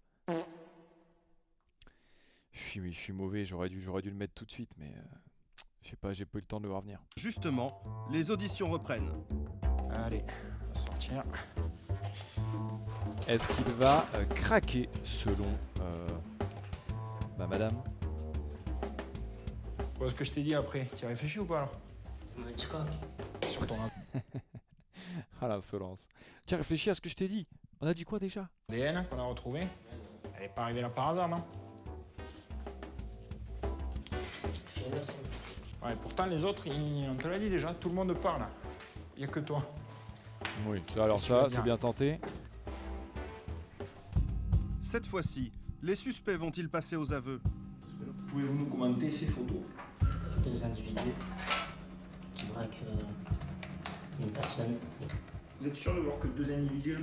Je 2.52 2.60
suis, 2.60 2.92
je 2.92 2.98
suis 2.98 3.12
mauvais. 3.12 3.44
J'aurais 3.44 3.68
dû, 3.68 3.80
j'aurais 3.82 4.02
dû 4.02 4.10
le 4.10 4.16
mettre 4.16 4.34
tout 4.34 4.44
de 4.44 4.50
suite, 4.50 4.72
mais 4.78 4.92
euh, 4.96 5.02
je 5.82 5.90
sais 5.90 5.96
pas, 5.96 6.12
j'ai 6.12 6.26
pas 6.26 6.38
eu 6.38 6.42
le 6.42 6.46
temps 6.46 6.58
de 6.58 6.64
le 6.64 6.70
voir 6.70 6.82
venir. 6.82 7.00
justement, 7.16 7.82
les 8.10 8.30
auditions 8.30 8.68
reprennent. 8.68 9.10
Allez, 9.90 10.22
on 10.62 10.68
va 10.68 10.74
sortir. 10.74 11.24
Est-ce 13.28 13.46
qu'il 13.54 13.72
va 13.74 14.06
euh, 14.14 14.24
craquer 14.26 14.88
selon 15.04 15.58
euh, 15.80 16.08
bah, 17.38 17.46
madame? 17.46 17.82
Bon, 19.98 20.08
ce 20.08 20.14
que 20.14 20.24
je 20.24 20.32
t'ai 20.32 20.42
dit 20.42 20.54
après, 20.54 20.88
tu 20.96 21.04
as 21.04 21.08
réfléchi 21.08 21.38
ou 21.38 21.44
pas 21.44 21.58
alors? 21.58 21.76
Sur 23.46 23.66
ton 23.66 23.76
Ah 25.44 25.48
l'insolence. 25.48 26.06
Tiens, 26.46 26.58
réfléchis 26.58 26.88
à 26.90 26.94
ce 26.94 27.00
que 27.00 27.08
je 27.08 27.16
t'ai 27.16 27.26
dit. 27.26 27.48
On 27.80 27.86
a 27.88 27.94
dit 27.94 28.04
quoi 28.04 28.20
déjà? 28.20 28.48
ADN 28.70 29.04
qu'on 29.10 29.18
a 29.18 29.24
retrouvé. 29.24 29.66
Elle 30.36 30.44
est 30.44 30.48
pas 30.48 30.62
arrivée 30.62 30.82
là 30.82 30.88
par 30.88 31.08
hasard, 31.08 31.28
non? 31.28 31.42
Je 34.66 34.70
suis 34.72 34.84
innocent. 34.86 35.16
Ouais, 35.84 35.96
pourtant 36.00 36.26
les 36.26 36.44
autres, 36.44 36.68
ils- 36.68 37.08
on 37.10 37.16
te 37.16 37.26
l'a 37.26 37.40
dit 37.40 37.50
déjà, 37.50 37.74
tout 37.74 37.88
le 37.88 37.94
monde 37.96 38.14
parle. 38.20 38.46
Il 39.16 39.22
y 39.22 39.24
a 39.24 39.28
que 39.28 39.40
toi. 39.40 39.62
Oui, 40.66 40.80
alors 40.94 41.16
Qu'est-ce 41.16 41.22
que 41.24 41.28
tu 41.28 41.32
vas 41.34 41.50
ça, 41.50 41.56
c'est 41.56 41.62
bien 41.62 41.76
tenté. 41.76 42.20
Cette 44.80 45.06
fois-ci, 45.06 45.52
les 45.82 45.96
suspects 45.96 46.36
vont-ils 46.36 46.68
passer 46.68 46.94
aux 46.94 47.12
aveux? 47.12 47.40
Pouvez-vous 48.28 48.54
nous 48.54 48.66
commenter 48.66 49.10
ces 49.10 49.26
photos? 49.26 49.56
Deux 50.44 50.64
individus 50.64 51.00
qui 52.34 52.46
braquent 52.46 52.82
euh, 52.86 54.20
une 54.22 54.30
personne. 54.30 54.76
Vous 55.62 55.68
êtes 55.68 55.76
sûr 55.76 55.94
de 55.94 56.00
voir 56.00 56.18
que 56.18 56.26
deux 56.26 56.52
individus 56.52 56.98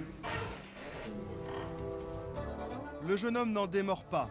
Le 3.08 3.16
jeune 3.16 3.38
homme 3.38 3.54
n'en 3.54 3.68
démord 3.68 4.04
pas. 4.04 4.30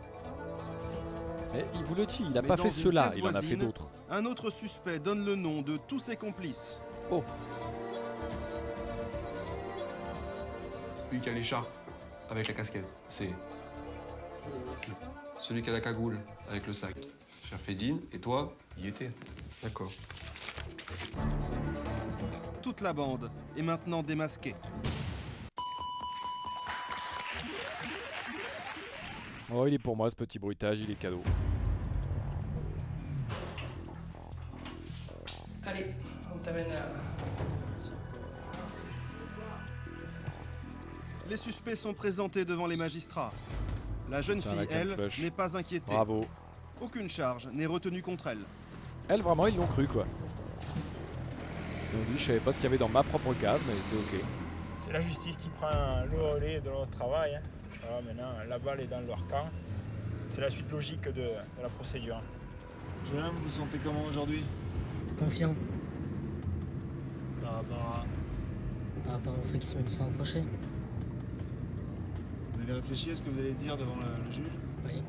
Mais 1.55 1.65
il 1.75 1.83
vous 1.85 1.95
le 1.95 2.05
dit, 2.05 2.19
il 2.21 2.33
n'a 2.33 2.43
pas 2.43 2.59
fait 2.59 2.69
cela, 2.69 3.11
il 3.17 3.25
en 3.25 3.35
a 3.35 3.41
fait 3.41 3.57
d'autres. 3.57 3.89
Un 4.11 4.27
autre 4.27 4.51
suspect 4.51 4.99
donne 4.99 5.25
le 5.25 5.35
nom 5.35 5.63
de 5.63 5.79
tous 5.79 6.01
ses 6.01 6.17
complices. 6.17 6.79
Oh. 7.11 7.25
Celui 11.07 11.23
qui 11.23 11.31
a 11.31 11.33
l'écharpe 11.33 11.71
avec 12.29 12.49
la 12.49 12.53
casquette, 12.53 12.95
c'est 13.09 13.31
celui 15.39 15.63
qui 15.63 15.71
a 15.71 15.73
la 15.73 15.81
cagoule 15.81 16.19
avec 16.51 16.67
le 16.67 16.75
sac. 16.75 16.97
Cher 17.45 17.59
Fédine, 17.59 17.99
et 18.13 18.19
toi, 18.19 18.55
y 18.77 18.89
étais. 18.89 19.11
D'accord. 19.63 19.91
Toute 22.79 22.85
la 22.85 22.93
bande 22.93 23.29
est 23.57 23.63
maintenant 23.63 24.05
démasquée. 24.05 24.55
Oh, 29.53 29.67
il 29.67 29.75
est 29.75 29.79
pour 29.81 29.97
moi 29.97 30.09
ce 30.09 30.15
petit 30.15 30.39
bruitage, 30.39 30.79
il 30.79 30.93
est 30.93 30.95
cadeau. 30.95 31.21
Allez, 35.67 35.87
on 36.33 36.39
t'amène 36.39 36.71
à. 36.71 36.89
Les 41.29 41.37
suspects 41.37 41.75
sont 41.75 41.95
présentés 41.95 42.45
devant 42.45 42.69
les 42.69 42.77
magistrats. 42.77 43.33
La 44.09 44.23
jeune 44.23 44.39
Putain, 44.41 44.55
fille, 44.55 44.69
elle, 44.71 44.97
n'est 45.19 45.33
pas 45.33 45.57
inquiétée. 45.57 45.91
Bravo. 45.91 46.27
Aucune 46.81 47.09
charge 47.09 47.49
n'est 47.49 47.67
retenue 47.67 48.03
contre 48.03 48.29
elle. 48.29 48.45
Elle, 49.09 49.23
vraiment, 49.23 49.49
ils 49.49 49.57
l'ont 49.57 49.67
cru, 49.67 49.89
quoi. 49.89 50.07
Ils 51.93 51.97
ont 51.97 52.03
dit, 52.13 52.19
je 52.19 52.25
savais 52.27 52.41
pas 52.41 52.53
ce 52.53 52.57
qu'il 52.57 52.65
y 52.65 52.69
avait 52.69 52.79
dans 52.79 52.89
ma 52.89 53.03
propre 53.03 53.33
cave, 53.41 53.61
mais 53.67 53.75
c'est 53.91 53.97
ok. 53.97 54.23
C'est 54.77 54.93
la 54.93 55.01
justice 55.01 55.37
qui 55.37 55.49
prend 55.49 56.05
le 56.11 56.21
relais 56.21 56.61
de 56.61 56.69
notre 56.71 56.91
travail. 56.91 57.35
hein. 57.37 57.41
Voilà, 57.81 58.03
maintenant, 58.03 58.33
la 58.49 58.59
balle 58.59 58.81
est 58.81 58.87
dans 58.87 59.01
leur 59.01 59.27
camp. 59.27 59.49
C'est 60.27 60.41
la 60.43 60.51
suite 60.51 60.71
logique 60.71 61.05
de, 61.07 61.13
de 61.13 61.63
la 61.63 61.69
procédure. 61.71 62.21
Jeune 63.11 63.25
homme, 63.25 63.35
vous 63.37 63.45
vous 63.45 63.51
sentez 63.51 63.79
comment 63.83 64.03
aujourd'hui? 64.07 64.45
Confiant 65.19 65.55
Par 67.43 67.55
rapport 67.55 68.05
à. 68.05 69.05
par 69.05 69.13
rapport 69.15 69.35
au 69.43 69.47
fait 69.49 69.59
qu'ils 69.59 69.89
sont 69.91 70.05
approchés. 70.05 70.45
Vous 72.55 72.63
avez 72.63 72.75
réfléchi 72.75 73.11
à 73.13 73.17
ce 73.17 73.23
que 73.23 73.31
vous 73.31 73.39
allez 73.39 73.53
dire 73.55 73.77
devant 73.79 73.97
le, 73.97 74.25
le 74.27 74.31
juge? 74.33 74.45
Oui. 74.85 75.03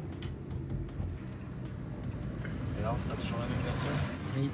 Et 2.80 2.81
là, 2.81 2.93
on 2.95 2.97
sera 2.97 3.15
toujours 3.15 3.38
la 3.39 3.47
même 3.47 3.64
personne? 3.65 3.97
Oui. 4.38 4.49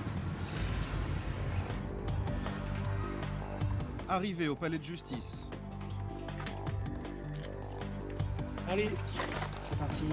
Arrivé 4.07 4.47
au 4.47 4.55
palais 4.55 4.77
de 4.77 4.83
justice, 4.83 5.49
Allez, 8.67 8.89
c'est 9.69 9.77
parti. 9.77 10.03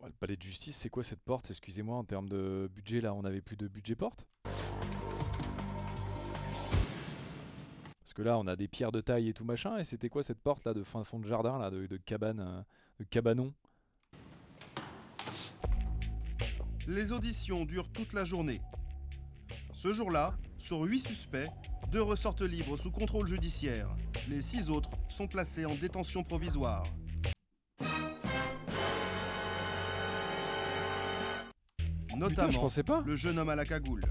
Ouais, 0.00 0.08
le 0.08 0.12
palais 0.12 0.36
de 0.36 0.42
justice, 0.42 0.76
c'est 0.76 0.90
quoi 0.90 1.02
cette 1.02 1.22
porte 1.22 1.50
Excusez-moi, 1.50 1.96
en 1.96 2.04
termes 2.04 2.28
de 2.28 2.70
budget, 2.74 3.00
là, 3.00 3.14
on 3.14 3.24
avait 3.24 3.40
plus 3.40 3.56
de 3.56 3.68
budget 3.68 3.94
porte? 3.94 4.26
Parce 8.00 8.12
que 8.14 8.20
là, 8.20 8.36
on 8.38 8.46
a 8.46 8.54
des 8.54 8.68
pierres 8.68 8.92
de 8.92 9.00
taille 9.00 9.30
et 9.30 9.32
tout 9.32 9.44
machin, 9.44 9.78
et 9.78 9.84
c'était 9.84 10.10
quoi 10.10 10.22
cette 10.22 10.40
porte 10.40 10.64
là 10.64 10.74
de 10.74 10.82
fin 10.82 11.04
fond 11.04 11.18
de 11.20 11.24
jardin, 11.24 11.58
là, 11.58 11.70
de, 11.70 11.86
de 11.86 11.96
cabane, 11.96 12.40
euh, 12.40 12.62
de 12.98 13.04
cabanon? 13.04 13.54
Les 16.86 17.12
auditions 17.12 17.64
durent 17.64 17.90
toute 17.90 18.12
la 18.12 18.26
journée. 18.26 18.60
Ce 19.72 19.94
jour-là, 19.94 20.34
sur 20.60 20.82
8 20.82 21.00
suspects, 21.00 21.48
deux 21.90 22.02
ressortent 22.02 22.42
libres 22.42 22.76
sous 22.76 22.90
contrôle 22.90 23.26
judiciaire. 23.26 23.88
Les 24.28 24.42
six 24.42 24.70
autres 24.70 24.90
sont 25.08 25.26
placés 25.26 25.64
en 25.64 25.74
détention 25.74 26.22
provisoire. 26.22 26.84
Notamment 32.16 32.50
je 32.50 32.58
pensais 32.58 32.82
pas. 32.82 33.02
le 33.06 33.16
jeune 33.16 33.38
homme 33.38 33.48
à 33.48 33.56
la 33.56 33.64
cagoule. 33.64 34.02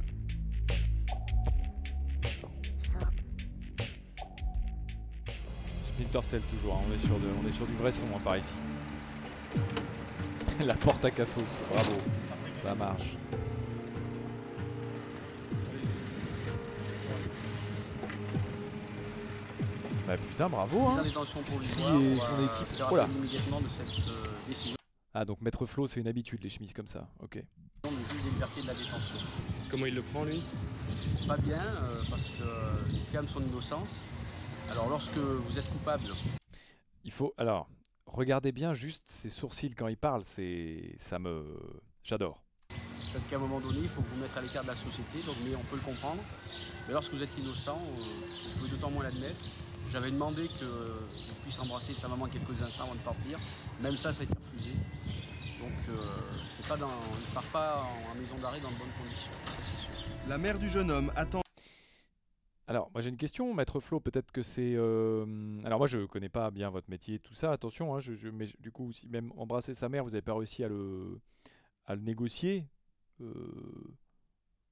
Splinter 5.85 6.23
Cell 6.23 6.41
toujours, 6.49 6.75
hein, 6.75 6.81
on, 6.89 6.93
est 6.93 7.05
sur 7.05 7.19
de- 7.19 7.27
on 7.43 7.47
est 7.47 7.51
sur 7.51 7.67
du 7.67 7.73
vrai 7.73 7.91
son 7.91 8.05
hein, 8.07 8.21
par 8.23 8.37
ici. 8.37 8.53
La 10.65 10.73
porte 10.73 11.05
à 11.05 11.11
cassos, 11.11 11.61
bravo, 11.71 11.93
ça 12.63 12.73
marche. 12.75 13.15
Bah 20.09 20.17
putain, 20.17 20.49
bravo 20.49 20.89
Mise 20.89 20.97
hein 20.97 21.23
son 21.23 21.41
va 21.41 21.53
équipe 21.53 22.67
faire 22.67 23.07
immédiatement 23.15 23.61
de 23.61 23.67
cette 23.67 24.07
euh, 24.07 24.25
décision 24.47 24.75
Ah 25.13 25.23
donc 25.23 25.39
Maître 25.39 25.67
Flo 25.67 25.85
c'est 25.85 25.99
une 25.99 26.07
habitude 26.07 26.41
les 26.41 26.49
chemises 26.49 26.73
comme 26.73 26.87
ça, 26.87 27.07
ok. 27.19 27.35
du 27.35 28.09
juge 28.09 28.23
des 28.23 28.29
libertés 28.31 28.63
de 28.63 28.67
la 28.67 28.73
détention. 28.73 29.19
Comment 29.69 29.85
il 29.85 29.93
le 29.93 30.01
prend 30.01 30.23
lui? 30.23 30.41
Pas 31.27 31.37
bien, 31.37 31.61
euh, 31.61 32.01
parce 32.09 32.31
qu'il 32.31 33.03
ferme 33.05 33.27
son 33.27 33.43
innocence. 33.43 34.03
Alors 34.71 34.89
lorsque 34.89 35.17
vous 35.17 35.59
êtes 35.59 35.69
coupable, 35.69 36.01
Il 37.03 37.11
faut, 37.11 37.35
alors, 37.37 37.69
regardez 38.07 38.51
bien 38.51 38.73
juste 38.73 39.03
ses 39.05 39.29
sourcils 39.29 39.75
quand 39.75 39.89
il 39.89 39.97
parle, 39.97 40.23
c'est... 40.23 40.95
ça 40.97 41.19
me... 41.19 41.45
J'adore. 42.03 42.41
Fait 42.95 43.19
qu'à 43.29 43.35
un 43.35 43.39
moment 43.39 43.59
donné, 43.59 43.81
il 43.83 43.87
faut 43.87 44.01
vous 44.01 44.19
mettre 44.19 44.39
à 44.39 44.41
l'écart 44.41 44.63
de 44.63 44.69
la 44.69 44.75
société, 44.75 45.19
donc, 45.27 45.35
mais 45.45 45.55
on 45.55 45.63
peut 45.65 45.75
le 45.75 45.83
comprendre. 45.83 46.23
Mais 46.87 46.93
lorsque 46.93 47.13
vous 47.13 47.21
êtes 47.21 47.37
innocent, 47.37 47.77
euh, 47.77 47.93
vous 47.93 48.57
pouvez 48.57 48.69
d'autant 48.71 48.89
moins 48.89 49.03
l'admettre. 49.03 49.43
J'avais 49.89 50.11
demandé 50.11 50.47
qu'il 50.47 50.67
puisse 51.41 51.59
embrasser 51.59 51.93
sa 51.95 52.07
maman 52.07 52.27
quelques 52.27 52.61
instants 52.61 52.83
avant 52.83 52.95
de 52.95 52.99
partir. 52.99 53.39
Même 53.81 53.95
ça, 53.97 54.11
ça 54.13 54.21
a 54.21 54.25
été 54.25 54.35
refusé. 54.37 54.71
Donc, 55.59 55.71
euh, 55.89 55.95
c'est 56.45 56.67
pas 56.67 56.77
dans, 56.77 56.87
il 56.87 57.29
ne 57.29 57.33
part 57.33 57.43
pas 57.51 57.83
en, 57.83 58.11
en 58.11 58.15
maison 58.19 58.37
d'arrêt 58.37 58.61
dans 58.61 58.69
de 58.69 58.75
bonnes 58.75 58.93
conditions, 59.01 59.31
ça 59.45 59.61
c'est 59.61 59.77
sûr. 59.77 59.93
La 60.27 60.37
mère 60.37 60.57
du 60.59 60.69
jeune 60.69 60.89
homme 60.91 61.11
attend. 61.15 61.41
Alors, 62.67 62.91
moi 62.93 63.01
j'ai 63.01 63.09
une 63.09 63.17
question, 63.17 63.53
Maître 63.53 63.79
Flo, 63.79 63.99
peut-être 63.99 64.31
que 64.31 64.43
c'est... 64.43 64.73
euh, 64.75 65.25
Alors 65.65 65.79
moi 65.79 65.87
je 65.87 66.05
connais 66.05 66.29
pas 66.29 66.49
bien 66.51 66.69
votre 66.69 66.89
métier 66.89 67.15
et 67.15 67.19
tout 67.19 67.33
ça, 67.33 67.51
attention, 67.51 67.95
hein, 67.95 67.99
je, 67.99 68.13
je- 68.13 68.29
mais 68.29 68.45
du 68.59 68.71
coup, 68.71 68.91
si 68.93 69.07
même 69.09 69.31
embrasser 69.35 69.73
sa 69.73 69.89
mère, 69.89 70.03
vous 70.03 70.11
n'avez 70.11 70.21
pas 70.21 70.35
réussi 70.35 70.63
à 70.63 70.69
le, 70.69 71.19
à 71.87 71.95
le 71.95 72.01
négocier, 72.01 72.67
euh, 73.21 73.33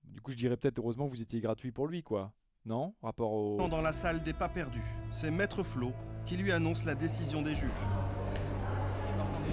du 0.03 0.21
coup 0.21 0.31
je 0.31 0.37
dirais 0.37 0.55
peut-être 0.57 0.77
heureusement 0.79 1.07
que 1.07 1.11
vous 1.11 1.21
étiez 1.23 1.41
gratuit 1.41 1.71
pour 1.71 1.87
lui, 1.87 2.03
quoi. 2.03 2.31
Non 2.67 2.93
Rapport 3.01 3.31
au... 3.31 3.69
dans 3.69 3.81
la 3.81 3.93
salle 3.93 4.21
des 4.23 4.33
pas 4.33 4.49
perdus. 4.49 4.83
C'est 5.09 5.31
Maître 5.31 5.63
Flo 5.63 5.93
qui 6.25 6.35
lui 6.35 6.51
annonce 6.51 6.83
la 6.83 6.95
décision 6.95 7.41
des 7.41 7.55
juges. 7.55 7.71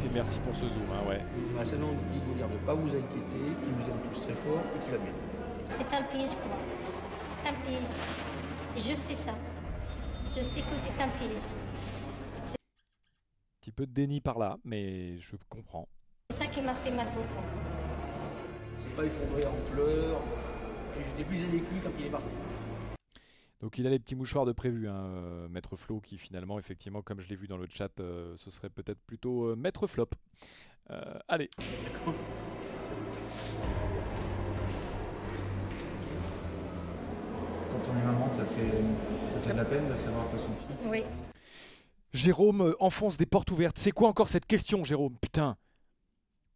Et 0.05 0.09
merci 0.13 0.41
pour 0.41 0.53
ce 0.57 0.63
zoom, 0.63 0.89
hein, 0.93 1.09
ouais. 1.09 1.65
Seulement 1.65 1.93
dit 1.93 2.19
de 2.19 2.25
vous 2.25 2.35
dire 2.35 2.49
de 2.49 2.55
ne 2.55 2.59
pas 2.67 2.75
vous 2.75 2.89
inquiéter, 2.89 3.55
qu'il 3.63 3.73
vous 3.73 3.89
aime 3.89 4.01
tous 4.13 4.21
très 4.21 4.35
fort 4.35 4.59
et 4.75 4.79
qu'il 4.81 4.91
va 4.91 4.99
bien. 4.99 5.13
C'est 5.71 5.95
un 5.95 6.03
piège, 6.03 6.35
quoi. 6.35 6.57
C'est 7.31 7.51
un 7.51 7.55
piège. 7.63 7.97
Je 8.75 8.97
sais 8.97 9.15
ça. 9.15 9.35
Je 10.29 10.43
sais 10.43 10.63
que 10.63 10.77
c'est 10.77 11.01
un 11.01 11.09
piège. 11.11 11.55
petit 13.61 13.71
peu 13.71 13.87
de 13.87 13.93
déni 13.93 14.21
par 14.21 14.41
là, 14.41 14.57
mais 14.65 15.21
je 15.21 15.37
comprends. 15.49 15.87
C'est 16.31 16.39
ça 16.39 16.47
qui 16.47 16.61
m'a 16.63 16.75
fait 16.75 16.91
mal 16.91 17.07
beaucoup. 17.15 17.45
C'est 18.81 18.97
pas 18.97 19.05
effondré 19.05 19.47
en 19.47 19.73
pleurs. 19.73 20.21
Et 20.99 21.05
j'étais 21.05 21.25
plus 21.25 21.43
aidé 21.45 21.61
que 21.61 21.75
lui 21.75 21.81
quand 21.81 21.91
il 21.97 22.07
est 22.07 22.11
parti. 22.11 22.27
Donc 23.65 23.79
il 23.79 23.87
a 23.87 23.91
les 23.91 23.99
petits 23.99 24.15
mouchoirs 24.15 24.45
de 24.45 24.53
prévu, 24.53 24.91
hein, 24.91 25.07
euh, 25.07 25.49
Maître 25.49 25.75
Flo, 25.75 25.99
qui 25.99 26.19
finalement, 26.19 26.59
effectivement, 26.59 27.01
comme 27.01 27.21
je 27.21 27.29
l'ai 27.29 27.35
vu 27.35 27.49
dans 27.49 27.57
le 27.57 27.67
chat, 27.67 27.99
euh, 27.99 28.37
ce 28.37 28.51
serait 28.51 28.69
peut-être 28.69 29.01
plutôt 29.07 29.47
euh, 29.47 29.57
Maître 29.57 29.87
Flop. 29.87 30.11
Euh, 30.91 31.19
allez. 31.29 31.49
Quand 37.71 37.89
on 37.89 37.97
est 37.99 38.05
maman, 38.05 38.29
ça 38.29 38.45
fait, 38.45 38.71
ça 39.31 39.41
fait 39.41 39.53
de 39.53 39.57
la 39.57 39.65
peine 39.65 39.89
de 39.89 39.95
savoir 39.95 40.31
que 40.31 40.37
son 40.37 40.53
fils. 40.53 40.87
Oui. 40.91 41.03
Jérôme 42.13 42.77
enfonce 42.81 43.17
des 43.17 43.25
portes 43.25 43.51
ouvertes. 43.51 43.79
C'est 43.79 43.93
quoi 43.93 44.11
encore 44.11 44.29
cette 44.29 44.45
question, 44.45 44.85
Jérôme? 44.85 45.17
Putain. 45.23 45.57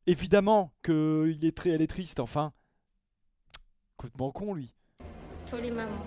Évidemment 0.06 0.74
que 0.82 1.34
il 1.34 1.46
est 1.46 1.56
très, 1.56 1.70
elle 1.70 1.80
est 1.80 1.86
triste, 1.86 2.20
enfin. 2.20 2.52
Complètement 3.96 4.30
con, 4.30 4.52
lui. 4.52 4.74
Tous 5.46 5.56
les 5.56 5.70
mamans. 5.70 6.04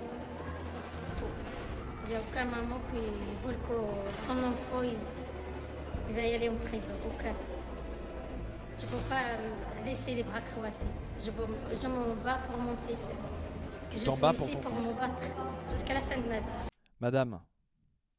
Aucun 2.10 2.46
maman 2.46 2.80
qui 2.92 3.00
veut 3.46 3.54
que 3.54 4.22
son 4.26 4.38
enfant 4.44 4.84
il, 4.84 4.98
il 6.10 6.16
va 6.16 6.22
y 6.22 6.34
aller 6.34 6.50
en 6.50 6.56
prison. 6.56 6.94
Aucun. 7.06 7.34
Je 8.78 8.86
ne 8.86 8.92
peux 8.92 9.10
pas 9.10 9.22
euh, 9.24 9.86
laisser 9.86 10.16
les 10.16 10.24
bras 10.24 10.42
croisés. 10.42 10.86
Je, 11.18 11.26
je 11.26 11.88
me 11.88 12.24
bats 12.24 12.40
pour 12.48 12.58
mon 12.58 12.76
fils. 12.88 13.08
Tu 13.92 13.98
je 13.98 14.10
suis 14.10 14.22
bats 14.22 14.34
pour 14.34 14.48
ici 14.48 14.58
pour 14.58 14.72
fils. 14.76 14.88
me 14.88 14.94
battre 14.94 15.24
jusqu'à 15.70 15.94
la 15.94 16.02
fin 16.02 16.20
de 16.20 16.28
ma 16.28 16.40
vie. 16.40 16.46
Madame, 17.00 17.40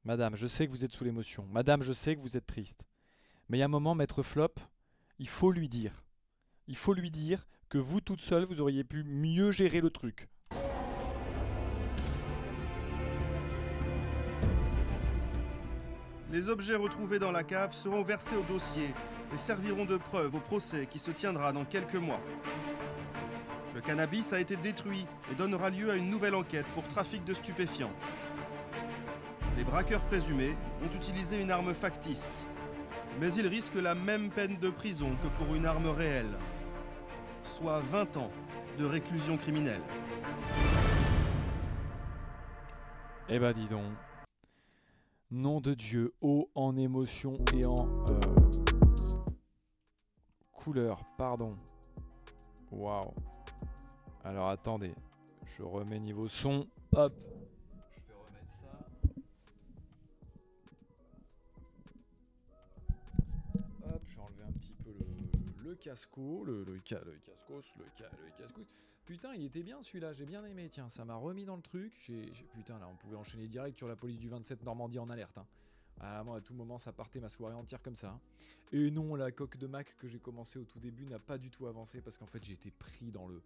madame, 0.05 0.37
je 0.37 0.47
sais 0.47 0.67
que 0.67 0.71
vous 0.71 0.85
êtes 0.85 0.93
sous 0.93 1.05
l'émotion. 1.05 1.47
Madame, 1.51 1.83
je 1.83 1.93
sais 1.93 2.15
que 2.15 2.21
vous 2.21 2.37
êtes 2.37 2.47
triste. 2.47 2.85
Mais 3.49 3.59
il 3.59 3.61
y 3.61 3.63
a 3.63 3.67
un 3.67 3.69
moment, 3.69 3.95
Maître 3.95 4.23
Flop, 4.23 4.55
il 5.19 5.29
faut 5.29 5.51
lui 5.51 5.69
dire. 5.69 6.05
Il 6.69 6.77
faut 6.77 6.95
lui 6.95 7.11
dire 7.11 7.47
que 7.69 7.79
vous, 7.79 8.01
toute 8.01 8.21
seule, 8.21 8.45
vous 8.45 8.61
auriez 8.61 8.85
pu 8.85 9.03
mieux 9.03 9.51
gérer 9.51 9.81
le 9.81 9.91
truc. 9.91 10.29
Les 16.33 16.49
objets 16.49 16.77
retrouvés 16.77 17.19
dans 17.19 17.31
la 17.31 17.45
cave 17.45 17.75
seront 17.75 18.03
versés 18.03 18.37
au 18.37 18.43
dossier 18.43 18.95
et 19.35 19.37
serviront 19.37 19.85
de 19.85 19.99
preuve 19.99 20.35
au 20.35 20.41
procès 20.41 20.87
qui 20.87 20.99
se 20.99 21.11
tiendra 21.11 21.53
dans 21.53 21.67
quelques 21.67 21.97
mois. 21.97 22.23
Le 23.75 23.83
cannabis 23.83 24.33
a 24.33 24.41
été 24.41 24.57
détruit 24.57 25.07
et 25.31 25.35
donnera 25.35 25.69
lieu 25.69 25.91
à 25.91 25.97
une 25.97 26.09
nouvelle 26.09 26.35
enquête 26.35 26.65
pour 26.75 26.89
trafic 26.89 27.23
de 27.25 27.35
stupéfiants. 27.35 27.93
Les 29.59 29.65
braqueurs 29.65 30.01
présumés 30.07 30.57
ont 30.83 30.97
utilisé 30.97 31.39
une 31.39 31.51
arme 31.51 31.75
factice, 31.75 32.47
mais 33.21 33.31
ils 33.35 33.47
risquent 33.47 33.75
la 33.75 33.95
même 33.95 34.31
peine 34.31 34.57
de 34.57 34.71
prison 34.71 35.15
que 35.23 35.29
pour 35.29 35.55
une 35.55 35.67
arme 35.67 35.89
réelle, 35.89 36.39
soit 37.45 37.83
20 37.91 38.17
ans 38.17 38.31
de 38.79 38.87
réclusion 38.87 39.37
criminelle. 39.37 39.83
Eh 43.29 43.39
ben 43.39 43.53
dis 43.53 43.67
donc. 43.67 43.93
Nom 45.35 45.63
de 45.63 45.73
Dieu, 45.73 46.13
haut 46.21 46.51
en 46.55 46.77
émotion 46.77 47.39
et 47.55 47.65
en 47.65 48.05
euh, 48.11 48.21
couleur, 50.53 51.03
pardon. 51.17 51.57
Waouh. 52.71 53.15
Alors 54.25 54.51
attendez, 54.51 54.95
je 55.47 55.63
remets 55.63 56.01
niveau 56.01 56.29
son. 56.29 56.67
Hop. 56.95 57.15
Je 57.93 58.01
vais 58.01 58.15
remettre 58.15 58.53
ça. 58.61 58.79
Hop, 63.87 64.03
je 64.05 64.17
vais 64.17 64.23
enlever 64.23 64.45
un 64.47 64.53
petit 64.53 64.75
peu 64.85 64.91
le, 64.93 65.65
le 65.71 65.75
casco, 65.77 66.45
le, 66.45 66.63
le, 66.63 66.75
le 66.75 66.81
cascos. 66.83 68.67
Putain, 69.13 69.35
il 69.35 69.45
était 69.45 69.63
bien 69.63 69.83
celui-là, 69.83 70.15
j'ai 70.15 70.25
bien 70.25 70.43
aimé, 70.47 70.71
tiens, 70.71 70.89
ça 70.89 71.05
m'a 71.05 71.17
remis 71.17 71.45
dans 71.45 71.57
le 71.57 71.61
truc. 71.61 72.11
Putain, 72.55 72.79
là, 72.79 72.89
on 72.89 72.97
pouvait 72.97 73.17
enchaîner 73.17 73.47
direct 73.47 73.77
sur 73.77 73.87
la 73.87 73.95
police 73.95 74.19
du 74.19 74.31
27 74.31 74.65
Normandie 74.65 74.99
en 74.99 75.11
alerte. 75.11 75.37
Hein. 75.37 75.47
Ah, 76.01 76.25
moi, 76.25 76.39
à 76.39 76.41
tout 76.41 76.55
moment, 76.55 76.79
ça 76.79 76.93
partait 76.95 77.21
ma 77.21 77.29
soirée 77.29 77.55
entière 77.55 77.83
comme 77.83 77.95
ça. 77.95 78.09
hein. 78.09 78.21
Et 78.73 78.91
non, 78.91 79.15
la 79.15 79.31
coque 79.31 79.59
de 79.59 79.67
Mac 79.67 79.99
que 79.99 80.09
j'ai 80.09 80.19
commencé 80.19 80.59
au 80.59 80.65
tout 80.65 80.81
début 80.81 81.05
n'a 81.05 81.19
pas 81.19 81.37
du 81.37 81.51
tout 81.51 81.67
avancé 81.67 82.01
parce 82.01 82.17
qu'en 82.17 82.25
fait, 82.25 82.43
j'ai 82.43 82.55
été 82.55 82.71
pris 82.71 83.11
dans 83.13 83.27
le 83.29 83.43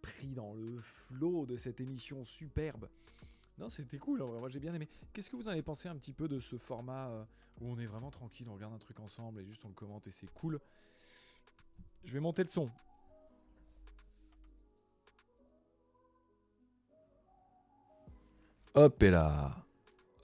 pris 0.00 0.28
dans 0.28 0.54
le 0.54 0.80
flot 0.80 1.44
de 1.44 1.56
cette 1.56 1.82
émission 1.82 2.24
superbe. 2.24 2.88
Non, 3.58 3.68
c'était 3.68 3.98
cool, 3.98 4.22
en 4.22 4.38
moi 4.40 4.48
j'ai 4.48 4.60
bien 4.60 4.72
aimé. 4.72 4.88
Qu'est-ce 5.12 5.28
que 5.28 5.36
vous 5.36 5.46
en 5.46 5.50
avez 5.50 5.60
pensé 5.60 5.90
un 5.90 5.96
petit 5.96 6.14
peu 6.14 6.26
de 6.26 6.40
ce 6.40 6.56
format 6.56 7.10
euh, 7.10 7.24
où 7.60 7.68
on 7.70 7.78
est 7.78 7.86
vraiment 7.86 8.10
tranquille, 8.10 8.48
on 8.48 8.54
regarde 8.54 8.72
un 8.72 8.78
truc 8.78 8.98
ensemble 8.98 9.42
et 9.42 9.44
juste 9.44 9.62
on 9.66 9.68
le 9.68 9.74
commente 9.74 10.06
et 10.06 10.10
c'est 10.10 10.32
cool? 10.32 10.58
Je 12.02 12.14
vais 12.14 12.20
monter 12.20 12.42
le 12.42 12.48
son. 12.48 12.70
Hop 18.74 19.02
et 19.02 19.10
là. 19.10 19.56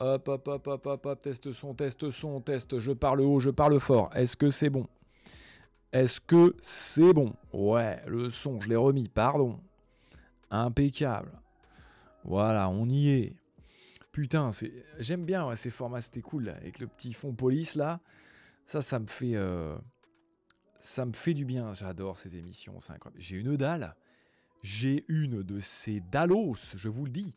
Hop, 0.00 0.28
hop, 0.28 0.48
hop, 0.48 0.66
hop, 0.66 0.86
hop, 0.86 1.06
hop, 1.06 1.22
test 1.22 1.52
son, 1.52 1.74
test 1.74 2.10
son, 2.10 2.40
test. 2.40 2.78
Je 2.78 2.92
parle 2.92 3.20
haut, 3.20 3.40
je 3.40 3.50
parle 3.50 3.78
fort. 3.80 4.10
Est-ce 4.14 4.36
que 4.36 4.50
c'est 4.50 4.70
bon? 4.70 4.86
Est-ce 5.92 6.20
que 6.20 6.54
c'est 6.60 7.12
bon? 7.12 7.34
Ouais, 7.52 8.02
le 8.06 8.30
son, 8.30 8.60
je 8.60 8.68
l'ai 8.68 8.76
remis, 8.76 9.08
pardon. 9.08 9.58
Impeccable. 10.50 11.32
Voilà, 12.24 12.68
on 12.68 12.88
y 12.88 13.08
est. 13.10 13.36
Putain, 14.12 14.50
j'aime 14.98 15.24
bien 15.24 15.54
ces 15.54 15.70
formats, 15.70 16.00
c'était 16.00 16.22
cool, 16.22 16.48
avec 16.48 16.78
le 16.78 16.86
petit 16.86 17.12
fond 17.12 17.34
police 17.34 17.74
là. 17.74 18.00
Ça, 18.66 18.82
ça 18.82 18.98
me 18.98 19.06
fait... 19.06 19.34
euh, 19.34 19.76
Ça 20.80 21.04
me 21.04 21.12
fait 21.12 21.34
du 21.34 21.44
bien, 21.44 21.72
j'adore 21.72 22.18
ces 22.18 22.36
émissions, 22.36 22.78
incroyable. 22.88 23.20
J'ai 23.20 23.36
une 23.36 23.56
dalle. 23.56 23.94
J'ai 24.62 25.04
une 25.08 25.42
de 25.42 25.60
ces 25.60 26.00
dallos, 26.00 26.56
je 26.74 26.88
vous 26.88 27.04
le 27.04 27.10
dis. 27.10 27.36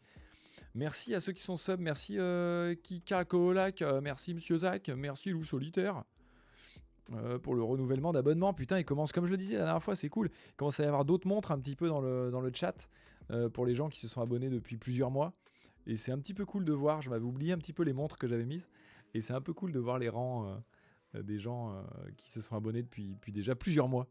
Merci 0.73 1.13
à 1.13 1.19
ceux 1.19 1.33
qui 1.33 1.43
sont 1.43 1.57
sub, 1.57 1.79
merci 1.79 2.17
euh, 2.17 2.75
Kika 2.75 3.25
Koholak, 3.25 3.81
euh, 3.81 3.99
merci 4.01 4.33
Monsieur 4.33 4.57
Zach, 4.59 4.89
merci 4.89 5.29
Lou 5.29 5.43
Solitaire 5.43 6.03
euh, 7.13 7.38
pour 7.38 7.55
le 7.55 7.63
renouvellement 7.63 8.13
d'abonnement. 8.13 8.53
Putain, 8.53 8.79
il 8.79 8.85
commence, 8.85 9.11
comme 9.11 9.25
je 9.25 9.31
le 9.31 9.38
disais 9.38 9.57
la 9.57 9.65
dernière 9.65 9.83
fois, 9.83 9.95
c'est 9.95 10.07
cool. 10.07 10.29
Il 10.49 10.55
commence 10.55 10.79
à 10.79 10.83
y 10.83 10.85
avoir 10.85 11.03
d'autres 11.03 11.27
montres 11.27 11.51
un 11.51 11.59
petit 11.59 11.75
peu 11.75 11.89
dans 11.89 11.99
le, 11.99 12.51
chat 12.53 12.89
euh, 13.31 13.49
pour 13.49 13.65
les 13.65 13.75
gens 13.75 13.89
qui 13.89 13.99
se 13.99 14.07
sont 14.07 14.21
abonnés 14.21 14.49
depuis 14.49 14.77
plusieurs 14.77 15.11
mois. 15.11 15.33
Et 15.88 15.97
c'est 15.97 16.11
un 16.13 16.19
petit 16.19 16.33
peu 16.33 16.45
cool 16.45 16.63
de 16.63 16.71
voir, 16.71 17.01
je 17.01 17.09
m'avais 17.09 17.25
oublié 17.25 17.51
un 17.51 17.57
petit 17.57 17.73
peu 17.73 17.83
les 17.83 17.93
montres 17.93 18.17
que 18.17 18.27
j'avais 18.27 18.45
mises. 18.45 18.69
Et 19.13 19.19
c'est 19.19 19.33
un 19.33 19.41
peu 19.41 19.51
cool 19.51 19.73
de 19.73 19.79
voir 19.79 19.99
les 19.99 20.07
rangs 20.07 20.63
des 21.13 21.38
gens 21.38 21.83
qui 22.15 22.29
se 22.29 22.39
sont 22.39 22.55
abonnés 22.55 22.83
depuis, 22.83 23.17
déjà 23.27 23.55
plusieurs 23.55 23.89
mois. 23.89 24.07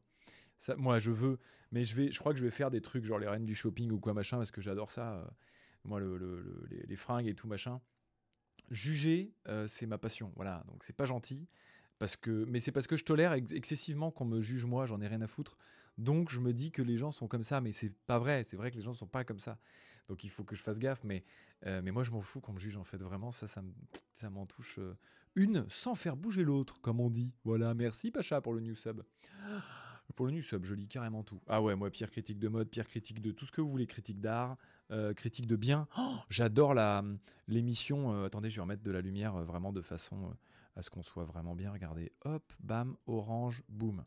Moi, 0.77 0.99
je 0.99 1.11
veux, 1.11 1.39
mais 1.73 1.85
je, 1.85 1.97
vais, 1.97 2.11
je 2.11 2.19
crois 2.19 2.33
que 2.33 2.39
je 2.39 2.45
vais 2.45 2.51
faire 2.51 2.71
des 2.71 2.83
trucs 2.83 3.05
genre 3.05 3.19
les 3.19 3.29
reines 3.29 3.47
du 3.47 3.55
shopping 3.55 3.93
ou 3.93 3.99
quoi 3.99 4.13
machin, 4.13 4.37
parce 4.37 4.51
que 4.51 4.61
j'adore 4.61 4.91
ça. 4.91 5.25
Moi, 5.85 6.01
le, 6.01 6.17
le- 6.19 6.41
le- 6.43 6.67
les, 6.87 6.97
fringues 6.97 7.27
et 7.27 7.35
tout 7.35 7.49
machin. 7.49 7.81
Juger, 8.71 9.33
euh, 9.49 9.67
c'est 9.67 9.87
ma 9.87 9.99
passion. 9.99 10.33
Voilà, 10.37 10.63
donc 10.69 10.85
c'est 10.85 10.97
pas 10.97 11.07
gentil. 11.07 11.49
Parce 11.99 12.17
que, 12.17 12.45
mais 12.49 12.61
c'est 12.61 12.73
parce 12.73 12.87
que 12.87 12.97
je 12.97 13.05
tolère 13.05 13.33
ex- 13.33 13.53
excessivement 13.53 14.11
qu'on 14.11 14.25
me 14.25 14.41
juge 14.41 14.65
moi, 14.65 14.87
j'en 14.87 15.01
ai 15.01 15.07
rien 15.07 15.21
à 15.21 15.27
foutre. 15.27 15.59
Donc 15.99 16.31
je 16.31 16.41
me 16.41 16.53
dis 16.53 16.71
que 16.71 16.81
les 16.83 16.97
gens 16.97 17.13
sont 17.13 17.29
comme 17.29 17.43
ça, 17.43 17.61
mais 17.61 17.73
c'est 17.73 17.93
pas 18.07 18.19
vrai. 18.19 18.45
C'est 18.45 18.57
vrai 18.57 18.71
que 18.71 18.77
les 18.77 18.83
gens 18.83 18.95
sont 18.95 19.07
pas 19.09 19.25
comme 19.25 19.39
ça. 19.39 19.59
Donc 20.09 20.25
il 20.25 20.31
faut 20.31 20.45
que 20.45 20.55
je 20.57 20.63
fasse 20.63 20.79
gaffe. 20.79 21.03
Mais, 21.05 21.25
euh, 21.67 21.83
mais 21.83 21.91
moi 21.91 22.03
je 22.03 22.11
m'en 22.11 22.23
fous 22.23 22.41
qu'on 22.41 22.53
me 22.53 22.59
juge 22.59 22.77
en 22.77 22.85
fait. 22.85 22.99
Vraiment, 22.99 23.33
ça, 23.33 23.47
ça 23.49 24.31
m'en 24.31 24.47
touche 24.47 24.79
euh, 24.79 24.97
une 25.35 25.67
sans 25.69 25.95
faire 25.95 26.17
bouger 26.17 26.45
l'autre, 26.45 26.81
comme 26.81 27.01
on 27.01 27.11
dit. 27.11 27.35
Voilà, 27.45 27.75
merci 27.75 28.11
Pacha 28.11 28.41
pour 28.41 28.55
le 28.55 28.61
new 28.61 28.75
sub. 28.75 29.03
Pour 30.17 30.27
le 30.27 30.33
new 30.33 30.43
sub, 30.43 30.65
je 30.65 30.75
lis 30.75 30.89
carrément 30.89 31.23
tout. 31.23 31.41
Ah 31.47 31.63
ouais, 31.63 31.75
moi, 31.77 31.91
pire 31.91 32.11
critique 32.11 32.39
de 32.39 32.49
mode, 32.49 32.69
pire 32.69 32.87
critique 32.87 33.21
de 33.23 33.31
tout 33.31 33.47
ce 33.47 33.53
que 33.53 33.61
vous 33.61 33.69
voulez, 33.69 33.87
critique 33.87 34.21
d'art, 34.21 34.57
euh, 34.91 35.15
critique 35.15 35.47
de 35.47 35.57
bien. 35.57 35.87
Oh, 35.99 36.17
J'adore 36.29 36.75
la 36.75 37.03
l'émission. 37.49 38.13
euh, 38.15 38.27
attendez, 38.27 38.51
je 38.51 38.57
vais 38.57 38.63
remettre 38.63 38.83
de 38.83 38.91
la 38.91 39.01
lumière 39.01 39.37
euh, 39.37 39.45
vraiment 39.45 39.73
de 39.73 39.81
façon 39.81 40.17
euh, 40.27 40.35
à 40.77 40.83
ce 40.83 40.91
qu'on 40.91 41.03
soit 41.03 41.25
vraiment 41.25 41.55
bien. 41.55 41.73
Regardez, 41.73 42.13
hop, 42.25 42.53
bam, 42.61 42.97
orange, 43.07 43.63
boum. 43.69 44.05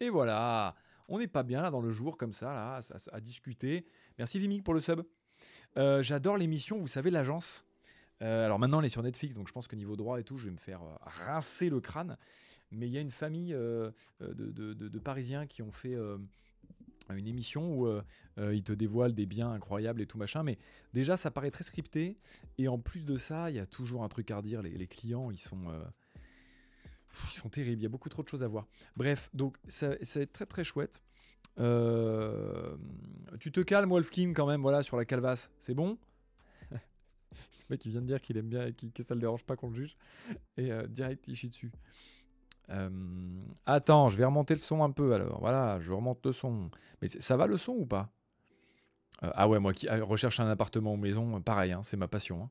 Et 0.00 0.08
voilà, 0.08 0.74
on 1.08 1.18
n'est 1.18 1.26
pas 1.28 1.42
bien 1.42 1.60
là 1.62 1.70
dans 1.70 1.80
le 1.80 1.90
jour 1.90 2.16
comme 2.16 2.32
ça, 2.32 2.52
là, 2.54 2.76
à, 2.78 3.16
à 3.16 3.20
discuter. 3.20 3.84
Merci 4.18 4.38
Vimic 4.38 4.62
pour 4.62 4.74
le 4.74 4.80
sub. 4.80 5.02
Euh, 5.76 6.02
J'adore 6.02 6.36
l'émission, 6.36 6.78
vous 6.78 6.88
savez, 6.88 7.10
l'agence. 7.10 7.66
Euh, 8.22 8.44
alors 8.44 8.58
maintenant, 8.58 8.80
elle 8.80 8.86
est 8.86 8.90
sur 8.90 9.02
Netflix, 9.02 9.34
donc 9.34 9.48
je 9.48 9.52
pense 9.52 9.68
que 9.68 9.76
niveau 9.76 9.96
droit 9.96 10.18
et 10.18 10.24
tout, 10.24 10.38
je 10.38 10.46
vais 10.46 10.50
me 10.50 10.58
faire 10.58 10.82
euh, 10.82 10.96
rincer 11.26 11.70
le 11.70 11.80
crâne. 11.80 12.16
Mais 12.70 12.86
il 12.86 12.92
y 12.92 12.98
a 12.98 13.00
une 13.00 13.10
famille 13.10 13.54
euh, 13.54 13.90
de, 14.20 14.98
Parisiens 14.98 15.46
qui 15.46 15.62
ont 15.62 15.72
fait 15.72 15.96
une 17.08 17.26
émission 17.26 17.78
où 17.78 17.88
ils 18.36 18.62
te 18.62 18.74
dévoilent 18.74 19.14
des 19.14 19.24
biens 19.24 19.50
incroyables 19.50 20.02
et 20.02 20.06
tout 20.06 20.18
machin. 20.18 20.42
Mais 20.42 20.58
déjà, 20.92 21.16
ça 21.16 21.30
paraît 21.30 21.50
très 21.50 21.64
scripté. 21.64 22.18
Et 22.58 22.68
en 22.68 22.78
plus 22.78 23.06
de 23.06 23.16
ça, 23.16 23.50
il 23.50 23.56
y 23.56 23.58
a 23.58 23.64
toujours 23.64 24.04
un 24.04 24.08
truc 24.08 24.30
à 24.30 24.36
redire. 24.36 24.60
Les, 24.60 24.86
clients, 24.86 25.30
ils 25.30 25.38
sont, 25.38 25.64
ils 27.24 27.32
sont 27.32 27.48
terribles. 27.48 27.80
Il 27.80 27.84
y 27.84 27.86
a 27.86 27.88
beaucoup 27.88 28.10
trop 28.10 28.22
de 28.22 28.28
choses 28.28 28.44
à 28.44 28.48
voir. 28.48 28.66
Bref, 28.96 29.30
donc 29.32 29.56
être 29.66 30.32
très 30.32 30.44
très 30.44 30.64
chouette. 30.64 31.02
Tu 31.56 33.50
te 33.50 33.60
calmes, 33.62 33.88
Wolf 33.88 34.10
Kim, 34.10 34.34
quand 34.34 34.46
même, 34.46 34.60
voilà, 34.60 34.82
sur 34.82 34.98
la 34.98 35.06
calvasse. 35.06 35.50
C'est 35.58 35.74
bon? 35.74 35.96
mec, 37.70 37.84
il 37.86 37.90
vient 37.90 38.00
de 38.02 38.06
dire 38.06 38.20
qu'il 38.20 38.36
aime 38.38 38.48
bien, 38.48 38.72
qu'il- 38.72 38.92
que 38.92 39.02
ça 39.02 39.14
le 39.14 39.20
dérange 39.20 39.44
pas 39.44 39.56
qu'on 39.56 39.70
le 39.70 39.74
juge. 39.76 39.96
Et 40.58 40.72
euh, 40.72 40.86
direct, 40.88 41.28
il 41.28 41.36
chie 41.36 41.50
dessus. 41.50 41.72
Euh, 42.70 42.90
attends, 43.66 44.08
je 44.08 44.16
vais 44.18 44.24
remonter 44.24 44.54
le 44.54 44.60
son 44.60 44.82
un 44.82 44.90
peu 44.90 45.14
alors. 45.14 45.40
Voilà, 45.40 45.80
je 45.80 45.92
remonte 45.92 46.24
le 46.26 46.32
son. 46.32 46.70
Mais 47.00 47.08
ça 47.08 47.36
va 47.36 47.46
le 47.46 47.56
son 47.56 47.72
ou 47.72 47.86
pas? 47.86 48.10
Euh, 49.22 49.30
Ah 49.34 49.48
ouais, 49.48 49.58
moi 49.58 49.72
qui 49.72 49.88
ah, 49.88 50.02
recherche 50.02 50.40
un 50.40 50.48
appartement 50.48 50.92
ou 50.94 50.96
maison, 50.96 51.40
pareil, 51.40 51.72
hein, 51.72 51.80
c'est 51.82 51.96
ma 51.96 52.08
passion. 52.08 52.44
hein. 52.44 52.50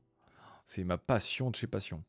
C'est 0.66 0.84
ma 0.84 0.98
passion 0.98 1.50
de 1.50 1.56
chez 1.56 1.66
passion. 1.66 2.04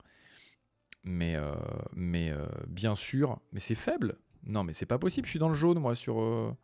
Mais, 1.03 1.35
euh, 1.35 1.53
mais 1.95 2.31
bien 2.67 2.95
sûr, 2.95 3.39
mais 3.53 3.59
c'est 3.59 3.75
faible. 3.75 4.17
Non, 4.43 4.63
mais 4.63 4.73
c'est 4.73 4.85
pas 4.85 4.99
possible, 4.99 5.25
je 5.25 5.31
suis 5.31 5.39
dans 5.39 5.49
le 5.49 5.55
jaune 5.55 5.79
moi 5.79 5.95
sur. 5.95 6.55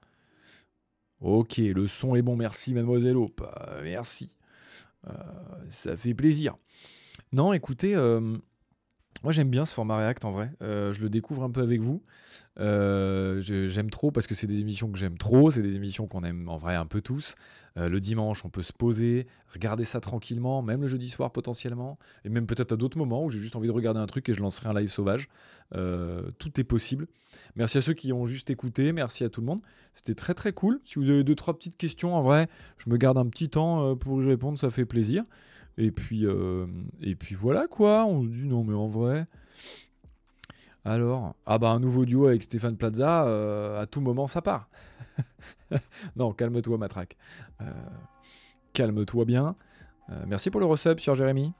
Ok, 1.19 1.57
le 1.57 1.88
son 1.88 2.15
est 2.15 2.22
bon, 2.22 2.35
merci 2.35 2.73
mademoiselle 2.73 3.18
Hope. 3.18 3.41
Merci. 3.84 4.35
Euh, 5.07 5.11
ça 5.69 5.98
fait 5.98 6.14
plaisir. 6.14 6.56
Non, 7.32 7.53
écoutez, 7.53 7.95
euh, 7.95 8.38
moi 9.23 9.31
j'aime 9.31 9.49
bien 9.49 9.65
ce 9.65 9.73
format 9.73 9.97
React 9.97 10.25
en 10.25 10.31
vrai. 10.31 10.51
Euh, 10.61 10.93
je 10.93 11.01
le 11.01 11.09
découvre 11.09 11.43
un 11.43 11.49
peu 11.49 11.61
avec 11.61 11.81
vous. 11.81 12.03
Euh, 12.59 13.41
j'aime 13.41 13.89
trop 13.89 14.11
parce 14.11 14.27
que 14.27 14.35
c'est 14.35 14.47
des 14.47 14.59
émissions 14.59 14.91
que 14.91 14.97
j'aime 14.97 15.17
trop. 15.17 15.51
C'est 15.51 15.61
des 15.61 15.75
émissions 15.75 16.07
qu'on 16.07 16.23
aime 16.23 16.47
en 16.49 16.57
vrai 16.57 16.75
un 16.75 16.85
peu 16.85 17.01
tous. 17.01 17.35
Euh, 17.77 17.89
le 17.89 17.99
dimanche, 17.99 18.45
on 18.45 18.49
peut 18.49 18.61
se 18.61 18.71
poser, 18.71 19.27
regarder 19.53 19.83
ça 19.83 19.99
tranquillement, 19.99 20.61
même 20.61 20.81
le 20.81 20.87
jeudi 20.87 21.09
soir 21.09 21.31
potentiellement, 21.31 21.97
et 22.23 22.29
même 22.29 22.47
peut-être 22.47 22.71
à 22.71 22.77
d'autres 22.77 22.97
moments 22.97 23.25
où 23.25 23.29
j'ai 23.29 23.39
juste 23.39 23.55
envie 23.55 23.67
de 23.67 23.73
regarder 23.73 23.99
un 23.99 24.05
truc 24.05 24.29
et 24.29 24.33
je 24.33 24.41
lancerai 24.41 24.69
un 24.69 24.73
live 24.73 24.89
sauvage. 24.89 25.27
Tout 25.73 26.59
est 26.59 26.63
possible. 26.63 27.07
Merci 27.55 27.79
à 27.79 27.81
ceux 27.81 27.93
qui 27.93 28.13
ont 28.13 28.25
juste 28.25 28.49
écouté, 28.49 28.93
merci 28.93 29.25
à 29.25 29.29
tout 29.29 29.41
le 29.41 29.47
monde. 29.47 29.61
C'était 29.93 30.15
très 30.15 30.33
très 30.33 30.53
cool. 30.53 30.79
Si 30.85 30.99
vous 30.99 31.09
avez 31.09 31.25
deux 31.25 31.35
trois 31.35 31.53
petites 31.53 31.75
questions, 31.75 32.15
en 32.15 32.21
vrai, 32.21 32.47
je 32.77 32.89
me 32.89 32.95
garde 32.95 33.17
un 33.17 33.25
petit 33.25 33.49
temps 33.49 33.95
pour 33.97 34.21
y 34.23 34.25
répondre, 34.27 34.57
ça 34.57 34.69
fait 34.69 34.85
plaisir. 34.85 35.25
Et 35.77 35.91
puis, 35.91 36.26
euh, 36.26 36.68
et 37.02 37.15
puis 37.15 37.35
voilà 37.35 37.68
quoi. 37.68 38.06
On 38.06 38.23
dit 38.23 38.47
non 38.47 38.64
mais 38.64 38.73
en 38.73 38.88
vrai. 38.88 39.27
Alors, 40.84 41.35
ah 41.45 41.57
bah 41.57 41.72
un 41.72 41.80
nouveau 41.80 42.06
duo 42.06 42.27
avec 42.27 42.43
Stéphane 42.43 42.77
Plaza, 42.77 43.26
euh, 43.26 43.81
à 43.81 43.88
tout 43.88 44.02
moment 44.02 44.27
ça 44.27 44.41
part. 44.41 44.69
non, 46.15 46.31
calme-toi 46.31 46.77
Matraque. 46.77 47.18
Euh, 47.61 47.65
calme-toi 48.73 49.26
bien. 49.26 49.56
Merci 50.27 50.52
pour 50.52 50.60
le 50.60 50.68
resub 50.68 50.99
sur 50.99 51.15
Jérémy. 51.15 51.52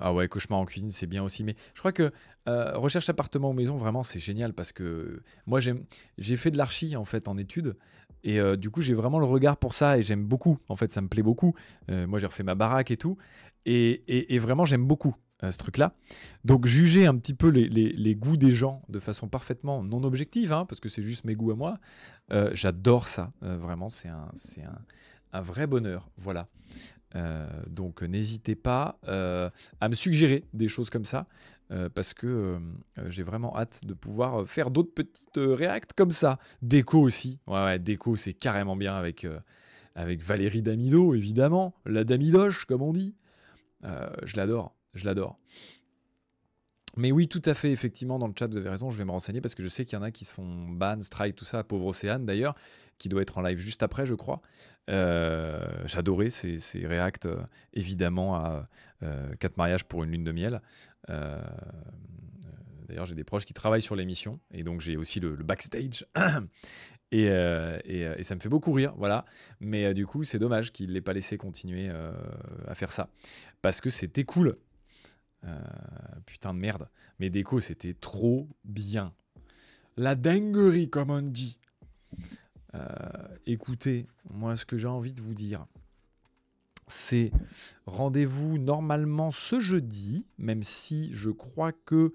Ah 0.00 0.14
ouais, 0.14 0.28
cauchemar 0.28 0.60
en 0.60 0.64
cuisine, 0.64 0.90
c'est 0.90 1.06
bien 1.06 1.22
aussi. 1.22 1.44
Mais 1.44 1.56
je 1.74 1.80
crois 1.80 1.92
que 1.92 2.10
recherche 2.46 3.10
appartement 3.10 3.50
ou 3.50 3.52
maison, 3.52 3.76
vraiment, 3.76 4.02
c'est 4.02 4.18
génial 4.18 4.54
parce 4.54 4.72
que 4.72 5.22
moi, 5.44 5.60
j'ai 5.60 6.36
fait 6.38 6.50
de 6.50 6.56
l'archi 6.56 6.96
en 6.96 7.04
fait 7.04 7.28
en 7.28 7.36
études 7.36 7.76
et 8.28 8.40
euh, 8.40 8.56
du 8.56 8.68
coup, 8.68 8.82
j'ai 8.82 8.92
vraiment 8.92 9.18
le 9.18 9.24
regard 9.24 9.56
pour 9.56 9.72
ça 9.72 9.96
et 9.96 10.02
j'aime 10.02 10.22
beaucoup. 10.22 10.58
En 10.68 10.76
fait, 10.76 10.92
ça 10.92 11.00
me 11.00 11.08
plaît 11.08 11.22
beaucoup. 11.22 11.54
Euh, 11.90 12.06
moi, 12.06 12.18
j'ai 12.18 12.26
refait 12.26 12.42
ma 12.42 12.54
baraque 12.54 12.90
et 12.90 12.98
tout 12.98 13.16
et, 13.64 14.38
vraiment, 14.38 14.66
j'aime 14.66 14.86
beaucoup 14.86 15.16
euh, 15.42 15.50
ce 15.50 15.56
truc-là. 15.56 15.94
Donc, 16.44 16.66
juger 16.66 17.06
un 17.06 17.16
petit 17.16 17.32
peu 17.32 17.48
les, 17.48 18.14
goûts 18.14 18.36
des 18.36 18.50
gens 18.50 18.82
de 18.90 18.98
façon 18.98 19.28
parfaitement 19.28 19.82
non 19.82 20.04
objective, 20.04 20.52
hein, 20.52 20.66
parce 20.66 20.78
que 20.78 20.90
c'est 20.90 21.00
juste 21.00 21.24
mes 21.24 21.36
goûts 21.36 21.52
à 21.52 21.54
moi. 21.54 21.78
j'adore 22.52 23.08
ça. 23.08 23.32
Vraiment, 23.40 23.88
c'est 23.88 24.08
un, 24.08 24.28
un, 25.32 25.40
vrai 25.40 25.66
bonheur. 25.66 26.10
Voilà. 26.18 26.48
Donc 27.66 28.02
n'hésitez 28.02 28.56
pas 28.56 28.98
à 29.06 29.88
me 29.88 29.94
suggérer 29.94 30.44
des 30.52 30.68
choses 30.68 30.90
comme 30.90 31.06
ça 31.06 31.26
euh, 31.70 31.88
parce 31.88 32.14
que 32.14 32.26
euh, 32.26 32.58
euh, 32.98 33.10
j'ai 33.10 33.22
vraiment 33.22 33.56
hâte 33.56 33.84
de 33.84 33.94
pouvoir 33.94 34.40
euh, 34.42 34.46
faire 34.46 34.70
d'autres 34.70 34.92
petites 34.94 35.36
euh, 35.36 35.54
réacts 35.54 35.92
comme 35.94 36.10
ça. 36.10 36.38
Déco 36.62 36.98
aussi, 37.00 37.40
ouais, 37.46 37.62
ouais 37.64 37.78
déco 37.78 38.16
c'est 38.16 38.32
carrément 38.32 38.76
bien 38.76 38.96
avec, 38.96 39.24
euh, 39.24 39.38
avec 39.94 40.22
Valérie 40.22 40.62
Damido 40.62 41.14
évidemment, 41.14 41.74
la 41.84 42.04
Damidoche 42.04 42.64
comme 42.64 42.82
on 42.82 42.92
dit. 42.92 43.14
Euh, 43.84 44.08
je 44.24 44.36
l'adore, 44.36 44.74
je 44.94 45.04
l'adore. 45.04 45.38
Mais 46.96 47.12
oui, 47.12 47.28
tout 47.28 47.42
à 47.44 47.54
fait, 47.54 47.70
effectivement, 47.70 48.18
dans 48.18 48.26
le 48.26 48.32
chat, 48.36 48.48
vous 48.48 48.56
avez 48.56 48.70
raison, 48.70 48.90
je 48.90 48.98
vais 48.98 49.04
me 49.04 49.12
renseigner 49.12 49.40
parce 49.40 49.54
que 49.54 49.62
je 49.62 49.68
sais 49.68 49.84
qu'il 49.84 49.96
y 49.96 50.00
en 50.00 50.02
a 50.02 50.10
qui 50.10 50.24
se 50.24 50.32
font 50.32 50.68
ban, 50.68 51.00
strike, 51.00 51.36
tout 51.36 51.44
ça, 51.44 51.62
pauvre 51.62 51.86
Océane 51.86 52.26
d'ailleurs, 52.26 52.56
qui 52.98 53.08
doit 53.08 53.22
être 53.22 53.38
en 53.38 53.42
live 53.42 53.58
juste 53.58 53.84
après, 53.84 54.04
je 54.04 54.14
crois. 54.14 54.40
Euh, 54.90 55.60
J'adorais 55.84 56.30
ces, 56.30 56.58
ces 56.58 56.86
reacts, 56.88 57.26
euh, 57.26 57.36
évidemment, 57.72 58.34
à 58.34 58.64
4 59.38 59.56
mariages 59.58 59.84
pour 59.84 60.02
une 60.02 60.10
lune 60.10 60.24
de 60.24 60.32
miel. 60.32 60.60
Euh, 61.10 61.42
D'ailleurs, 62.88 63.04
j'ai 63.04 63.14
des 63.14 63.24
proches 63.24 63.44
qui 63.44 63.52
travaillent 63.52 63.82
sur 63.82 63.96
l'émission, 63.96 64.40
et 64.50 64.62
donc 64.62 64.80
j'ai 64.80 64.96
aussi 64.96 65.20
le, 65.20 65.36
backstage. 65.36 66.06
Et, 67.10 67.30
euh, 67.30 67.78
et, 67.86 68.06
euh, 68.06 68.22
ça 68.22 68.34
me 68.34 68.40
fait 68.40 68.50
beaucoup 68.50 68.70
rire, 68.70 68.92
voilà. 68.98 69.24
Mais 69.60 69.86
euh, 69.86 69.94
du 69.94 70.04
coup, 70.04 70.24
c'est 70.24 70.38
dommage 70.38 70.72
qu'il 70.72 70.88
ne 70.88 70.92
l'ait 70.92 71.00
pas 71.00 71.14
laissé 71.14 71.38
continuer 71.38 71.88
euh, 71.88 72.12
à 72.66 72.74
faire 72.74 72.92
ça. 72.92 73.08
Parce 73.62 73.80
que 73.80 73.88
c'était 73.88 74.24
cool. 74.24 74.58
Euh, 75.44 75.58
putain 76.26 76.52
de 76.52 76.58
merde. 76.58 76.90
Mais 77.18 77.30
déco, 77.30 77.60
c'était 77.60 77.94
trop 77.94 78.46
bien. 78.64 79.14
La 79.96 80.16
dinguerie, 80.16 80.90
comme 80.90 81.08
on 81.08 81.22
dit. 81.22 81.58
Euh, 82.74 82.86
écoutez, 83.46 84.06
moi, 84.28 84.56
ce 84.56 84.66
que 84.66 84.76
j'ai 84.76 84.88
envie 84.88 85.14
de 85.14 85.22
vous 85.22 85.32
dire, 85.34 85.64
c'est 86.88 87.30
rendez-vous 87.86 88.58
normalement 88.58 89.30
ce 89.30 89.60
jeudi, 89.60 90.26
même 90.38 90.62
si 90.62 91.10
je 91.14 91.30
crois 91.30 91.72
que 91.72 92.12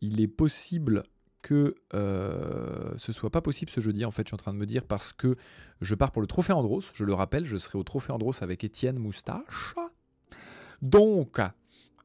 il 0.00 0.20
est 0.20 0.28
possible 0.28 1.04
que 1.42 1.76
euh, 1.94 2.92
ce 2.96 3.12
soit 3.12 3.30
pas 3.30 3.40
possible 3.40 3.70
ce 3.70 3.80
jeudi. 3.80 4.04
En 4.04 4.10
fait, 4.10 4.22
je 4.22 4.30
suis 4.30 4.34
en 4.34 4.38
train 4.38 4.52
de 4.52 4.58
me 4.58 4.66
dire 4.66 4.84
parce 4.84 5.12
que 5.12 5.36
je 5.80 5.94
pars 5.94 6.10
pour 6.10 6.20
le 6.20 6.26
Trophée 6.26 6.52
Andros. 6.52 6.82
Je 6.92 7.04
le 7.04 7.14
rappelle, 7.14 7.44
je 7.44 7.56
serai 7.56 7.78
au 7.78 7.84
Trophée 7.84 8.12
Andros 8.12 8.42
avec 8.42 8.64
Étienne 8.64 8.98
Moustache. 8.98 9.74
Donc, 10.82 11.40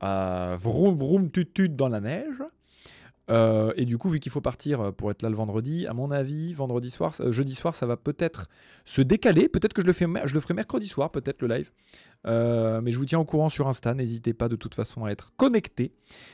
euh, 0.03 0.57
vroom 0.59 0.95
vroom 0.95 1.31
tut 1.31 1.51
tut 1.51 1.69
dans 1.69 1.89
la 1.89 2.01
neige. 2.01 2.43
Euh, 3.31 3.73
et 3.77 3.85
du 3.85 3.97
coup, 3.97 4.09
vu 4.09 4.19
qu'il 4.19 4.31
faut 4.31 4.41
partir 4.41 4.93
pour 4.93 5.09
être 5.09 5.21
là 5.23 5.29
le 5.29 5.35
vendredi, 5.35 5.87
à 5.87 5.93
mon 5.93 6.11
avis, 6.11 6.53
vendredi 6.53 6.89
soir, 6.89 7.15
euh, 7.21 7.31
jeudi 7.31 7.55
soir, 7.55 7.73
ça 7.73 7.85
va 7.85 7.97
peut-être 7.97 8.49
se 8.85 9.01
décaler. 9.01 9.47
Peut-être 9.49 9.73
que 9.73 9.81
je 9.81 9.87
le, 9.87 9.93
fais, 9.93 10.05
je 10.25 10.33
le 10.33 10.39
ferai 10.41 10.53
mercredi 10.53 10.87
soir, 10.87 11.11
peut-être 11.11 11.41
le 11.41 11.47
live. 11.47 11.71
Euh, 12.27 12.81
mais 12.81 12.91
je 12.91 12.97
vous 12.97 13.05
tiens 13.05 13.19
au 13.19 13.25
courant 13.25 13.49
sur 13.49 13.67
Insta. 13.67 13.93
N'hésitez 13.93 14.33
pas 14.33 14.49
de 14.49 14.55
toute 14.55 14.75
façon 14.75 15.05
à 15.05 15.11
être 15.11 15.33
connecté. 15.37 15.93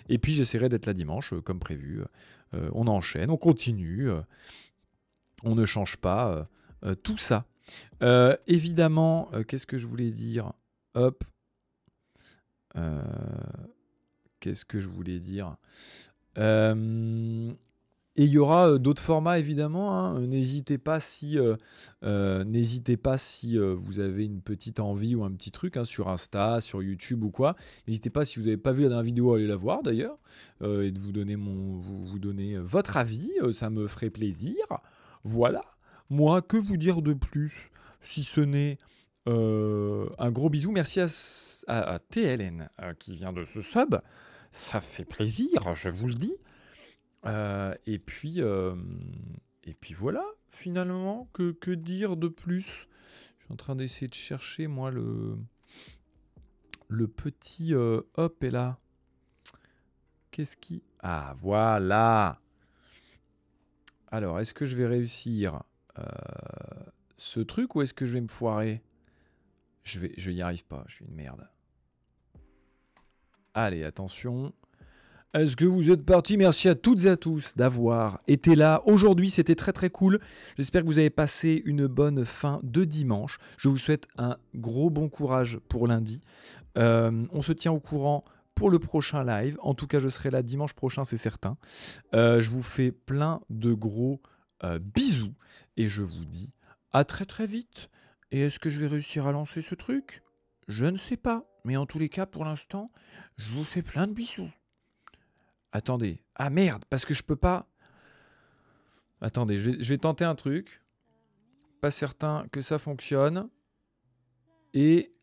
Et 0.09 0.17
puis 0.17 0.33
j'essaierai 0.33 0.69
d'être 0.69 0.85
là 0.87 0.93
dimanche, 0.93 1.33
euh, 1.33 1.41
comme 1.41 1.59
prévu. 1.59 2.01
Euh, 2.53 2.69
on 2.73 2.87
enchaîne, 2.87 3.29
on 3.29 3.37
continue. 3.37 4.09
euh, 4.09 4.21
on 5.43 5.53
ne 5.55 5.65
change 5.65 5.97
pas. 5.97 6.31
euh, 6.31 6.43
euh, 6.85 6.95
tout 6.95 7.17
ça. 7.17 7.45
Euh, 8.01 8.35
évidemment, 8.47 9.29
euh, 9.33 9.43
qu'est-ce 9.43 9.65
que 9.67 9.77
je 9.77 9.85
voulais 9.87 10.09
dire? 10.11 10.53
Hop. 10.95 11.23
Euh, 12.75 13.01
Qu'est-ce 14.39 14.65
que 14.65 14.79
je 14.79 14.87
voulais 14.87 15.19
dire? 15.19 15.47
Euh, 15.47 16.16
et 18.19 18.23
il 18.23 18.31
y 18.31 18.39
aura 18.39 18.69
euh, 18.71 18.77
d'autres 18.79 19.01
formats 19.01 19.37
évidemment. 19.37 19.93
hein. 19.99 20.19
N'hésitez 20.21 20.77
pas 20.79 20.99
si, 20.99 21.37
euh, 21.37 21.55
euh, 22.03 22.43
pas 23.01 23.17
si 23.19 23.57
euh, 23.59 23.75
vous 23.77 23.99
avez 23.99 24.25
une 24.25 24.41
petite 24.41 24.79
envie 24.79 25.13
ou 25.15 25.23
un 25.23 25.31
petit 25.31 25.51
truc 25.51 25.77
hein, 25.77 25.85
sur 25.85 26.09
Insta, 26.09 26.59
sur 26.59 26.81
YouTube 26.81 27.23
ou 27.23 27.29
quoi. 27.29 27.55
N'hésitez 27.87 28.09
pas 28.09 28.25
si 28.25 28.39
vous 28.39 28.45
n'avez 28.45 28.57
pas 28.57 28.71
vu 28.71 28.81
la 28.83 28.89
dernière 28.89 29.03
vidéo 29.03 29.33
à 29.33 29.37
aller 29.37 29.45
la 29.47 29.55
voir 29.55 29.83
d'ailleurs 29.83 30.17
euh, 30.63 30.83
et 30.87 30.91
de 30.91 30.99
vous 30.99 31.11
donner 31.11 31.35
mon, 31.35 31.77
vous, 31.77 32.05
vous 32.05 32.19
donner 32.19 32.55
euh, 32.55 32.61
votre 32.63 32.97
avis. 32.97 33.31
euh, 33.43 33.51
ça 33.53 33.69
me 33.69 33.85
ferait 33.87 34.09
plaisir. 34.09 34.55
Voilà. 35.23 35.63
Moi, 36.09 36.41
que 36.41 36.57
vous 36.57 36.77
dire 36.77 37.01
de 37.03 37.13
plus 37.13 37.69
si 38.01 38.23
ce 38.23 38.41
n'est 38.41 38.77
euh, 39.27 40.07
un 40.17 40.31
gros 40.31 40.49
bisou. 40.49 40.71
Merci 40.71 41.01
à, 41.01 41.07
à- 41.67 41.99
TLN 41.99 42.69
euh, 42.81 42.93
qui 42.97 43.15
vient 43.15 43.33
de 43.33 43.43
ce 43.43 43.61
sub. 43.61 43.95
Ça 44.57 44.81
fait 44.81 45.05
plaisir, 45.05 45.75
je 45.75 45.87
vous 45.87 46.07
le 46.07 46.15
dis. 46.15 46.35
Euh, 47.27 47.75
et 47.85 47.99
puis, 47.99 48.41
euh, 48.41 48.75
et 49.63 49.75
puis 49.75 49.93
voilà, 49.93 50.25
finalement, 50.49 51.29
que, 51.31 51.75
dire 51.75 52.17
de 52.17 52.27
plus? 52.27 52.87
Je 53.37 53.45
suis 53.45 53.53
en 53.53 53.55
train 53.55 53.75
d'essayer 53.75 54.07
de 54.07 54.15
chercher, 54.15 54.65
moi, 54.65 54.89
le, 54.89 55.37
le 56.87 57.07
petit 57.07 57.75
euh, 57.75 58.01
hop 58.15 58.43
est 58.43 58.49
là. 58.49 58.79
Qu'est-ce 60.31 60.57
qui... 60.57 60.81
Ah, 61.01 61.35
voilà 61.37 62.41
Alors, 64.07 64.39
est-ce 64.39 64.55
que 64.55 64.65
je 64.65 64.75
vais 64.75 64.87
réussir 64.87 65.61
ce 67.17 67.41
truc 67.41 67.75
ou 67.75 67.83
est-ce 67.83 67.93
que 67.93 68.07
je 68.07 68.13
vais 68.13 68.21
me 68.21 68.27
foirer? 68.27 68.81
Je 69.83 69.99
je 70.17 70.31
n'y 70.31 70.41
arrive 70.41 70.65
pas, 70.65 70.83
je 70.87 70.95
suis 70.95 71.05
une 71.05 71.13
merde. 71.13 71.47
Allez, 73.59 73.83
attention. 73.83 74.53
Est-ce 75.33 75.55
que 75.55 75.65
vous 75.65 75.89
êtes 75.89 76.05
partis 76.05 76.37
Merci 76.37 76.69
à 76.69 76.75
toutes 76.75 77.05
et 77.05 77.09
à 77.09 77.17
tous 77.17 77.55
d'avoir 77.55 78.21
été 78.27 78.53
là. 78.53 78.83
Aujourd'hui, 78.85 79.31
c'était 79.31 79.55
très 79.55 79.73
très 79.73 79.89
cool. 79.89 80.19
J'espère 80.59 80.83
que 80.83 80.85
vous 80.85 80.99
avez 80.99 81.09
passé 81.09 81.63
une 81.65 81.87
bonne 81.87 82.23
fin 82.23 82.59
de 82.61 82.83
dimanche. 82.83 83.39
Je 83.57 83.67
vous 83.67 83.79
souhaite 83.79 84.07
un 84.19 84.37
gros 84.53 84.91
bon 84.91 85.09
courage 85.09 85.59
pour 85.69 85.87
lundi. 85.87 86.21
Euh, 86.77 87.25
on 87.31 87.41
se 87.41 87.51
tient 87.51 87.71
au 87.71 87.79
courant 87.79 88.23
pour 88.53 88.69
le 88.69 88.77
prochain 88.77 89.23
live. 89.23 89.57
En 89.63 89.73
tout 89.73 89.87
cas, 89.87 89.99
je 89.99 90.09
serai 90.09 90.29
là 90.29 90.43
dimanche 90.43 90.73
prochain, 90.73 91.03
c'est 91.03 91.17
certain. 91.17 91.57
Euh, 92.13 92.39
je 92.41 92.51
vous 92.51 92.61
fais 92.61 92.91
plein 92.91 93.41
de 93.49 93.73
gros 93.73 94.21
euh, 94.63 94.77
bisous 94.77 95.33
et 95.77 95.87
je 95.87 96.03
vous 96.03 96.25
dis 96.25 96.51
à 96.93 97.05
très 97.05 97.25
très 97.25 97.47
vite. 97.47 97.89
Et 98.29 98.41
est-ce 98.41 98.59
que 98.59 98.69
je 98.69 98.79
vais 98.79 98.87
réussir 98.87 99.25
à 99.25 99.31
lancer 99.31 99.63
ce 99.63 99.73
truc? 99.73 100.21
Je 100.67 100.85
ne 100.85 100.97
sais 100.97 101.17
pas. 101.17 101.45
Mais 101.63 101.77
en 101.77 101.85
tous 101.85 101.99
les 101.99 102.09
cas, 102.09 102.25
pour 102.25 102.45
l'instant, 102.45 102.91
je 103.37 103.49
vous 103.51 103.63
fais 103.63 103.81
plein 103.81 104.07
de 104.07 104.13
bisous. 104.13 104.51
Attendez. 105.71 106.23
Ah 106.35 106.49
merde, 106.49 106.85
parce 106.89 107.05
que 107.05 107.13
je 107.13 107.23
peux 107.23 107.35
pas. 107.35 107.67
Attendez, 109.21 109.57
je 109.57 109.71
vais, 109.71 109.97
tenter 109.97 110.25
un 110.25 110.35
truc. 110.35 110.83
Pas 111.81 111.91
certain 111.91 112.47
que 112.51 112.61
ça 112.61 112.77
fonctionne. 112.77 113.49
Et. 114.73 115.13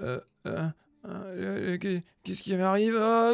Euh, 0.00 0.20
euh, 0.46 0.68
euh, 1.04 1.78
Qu'est-ce 2.22 2.42
qui 2.42 2.56
m'arrive? 2.56 2.96
Ah, 2.98 3.32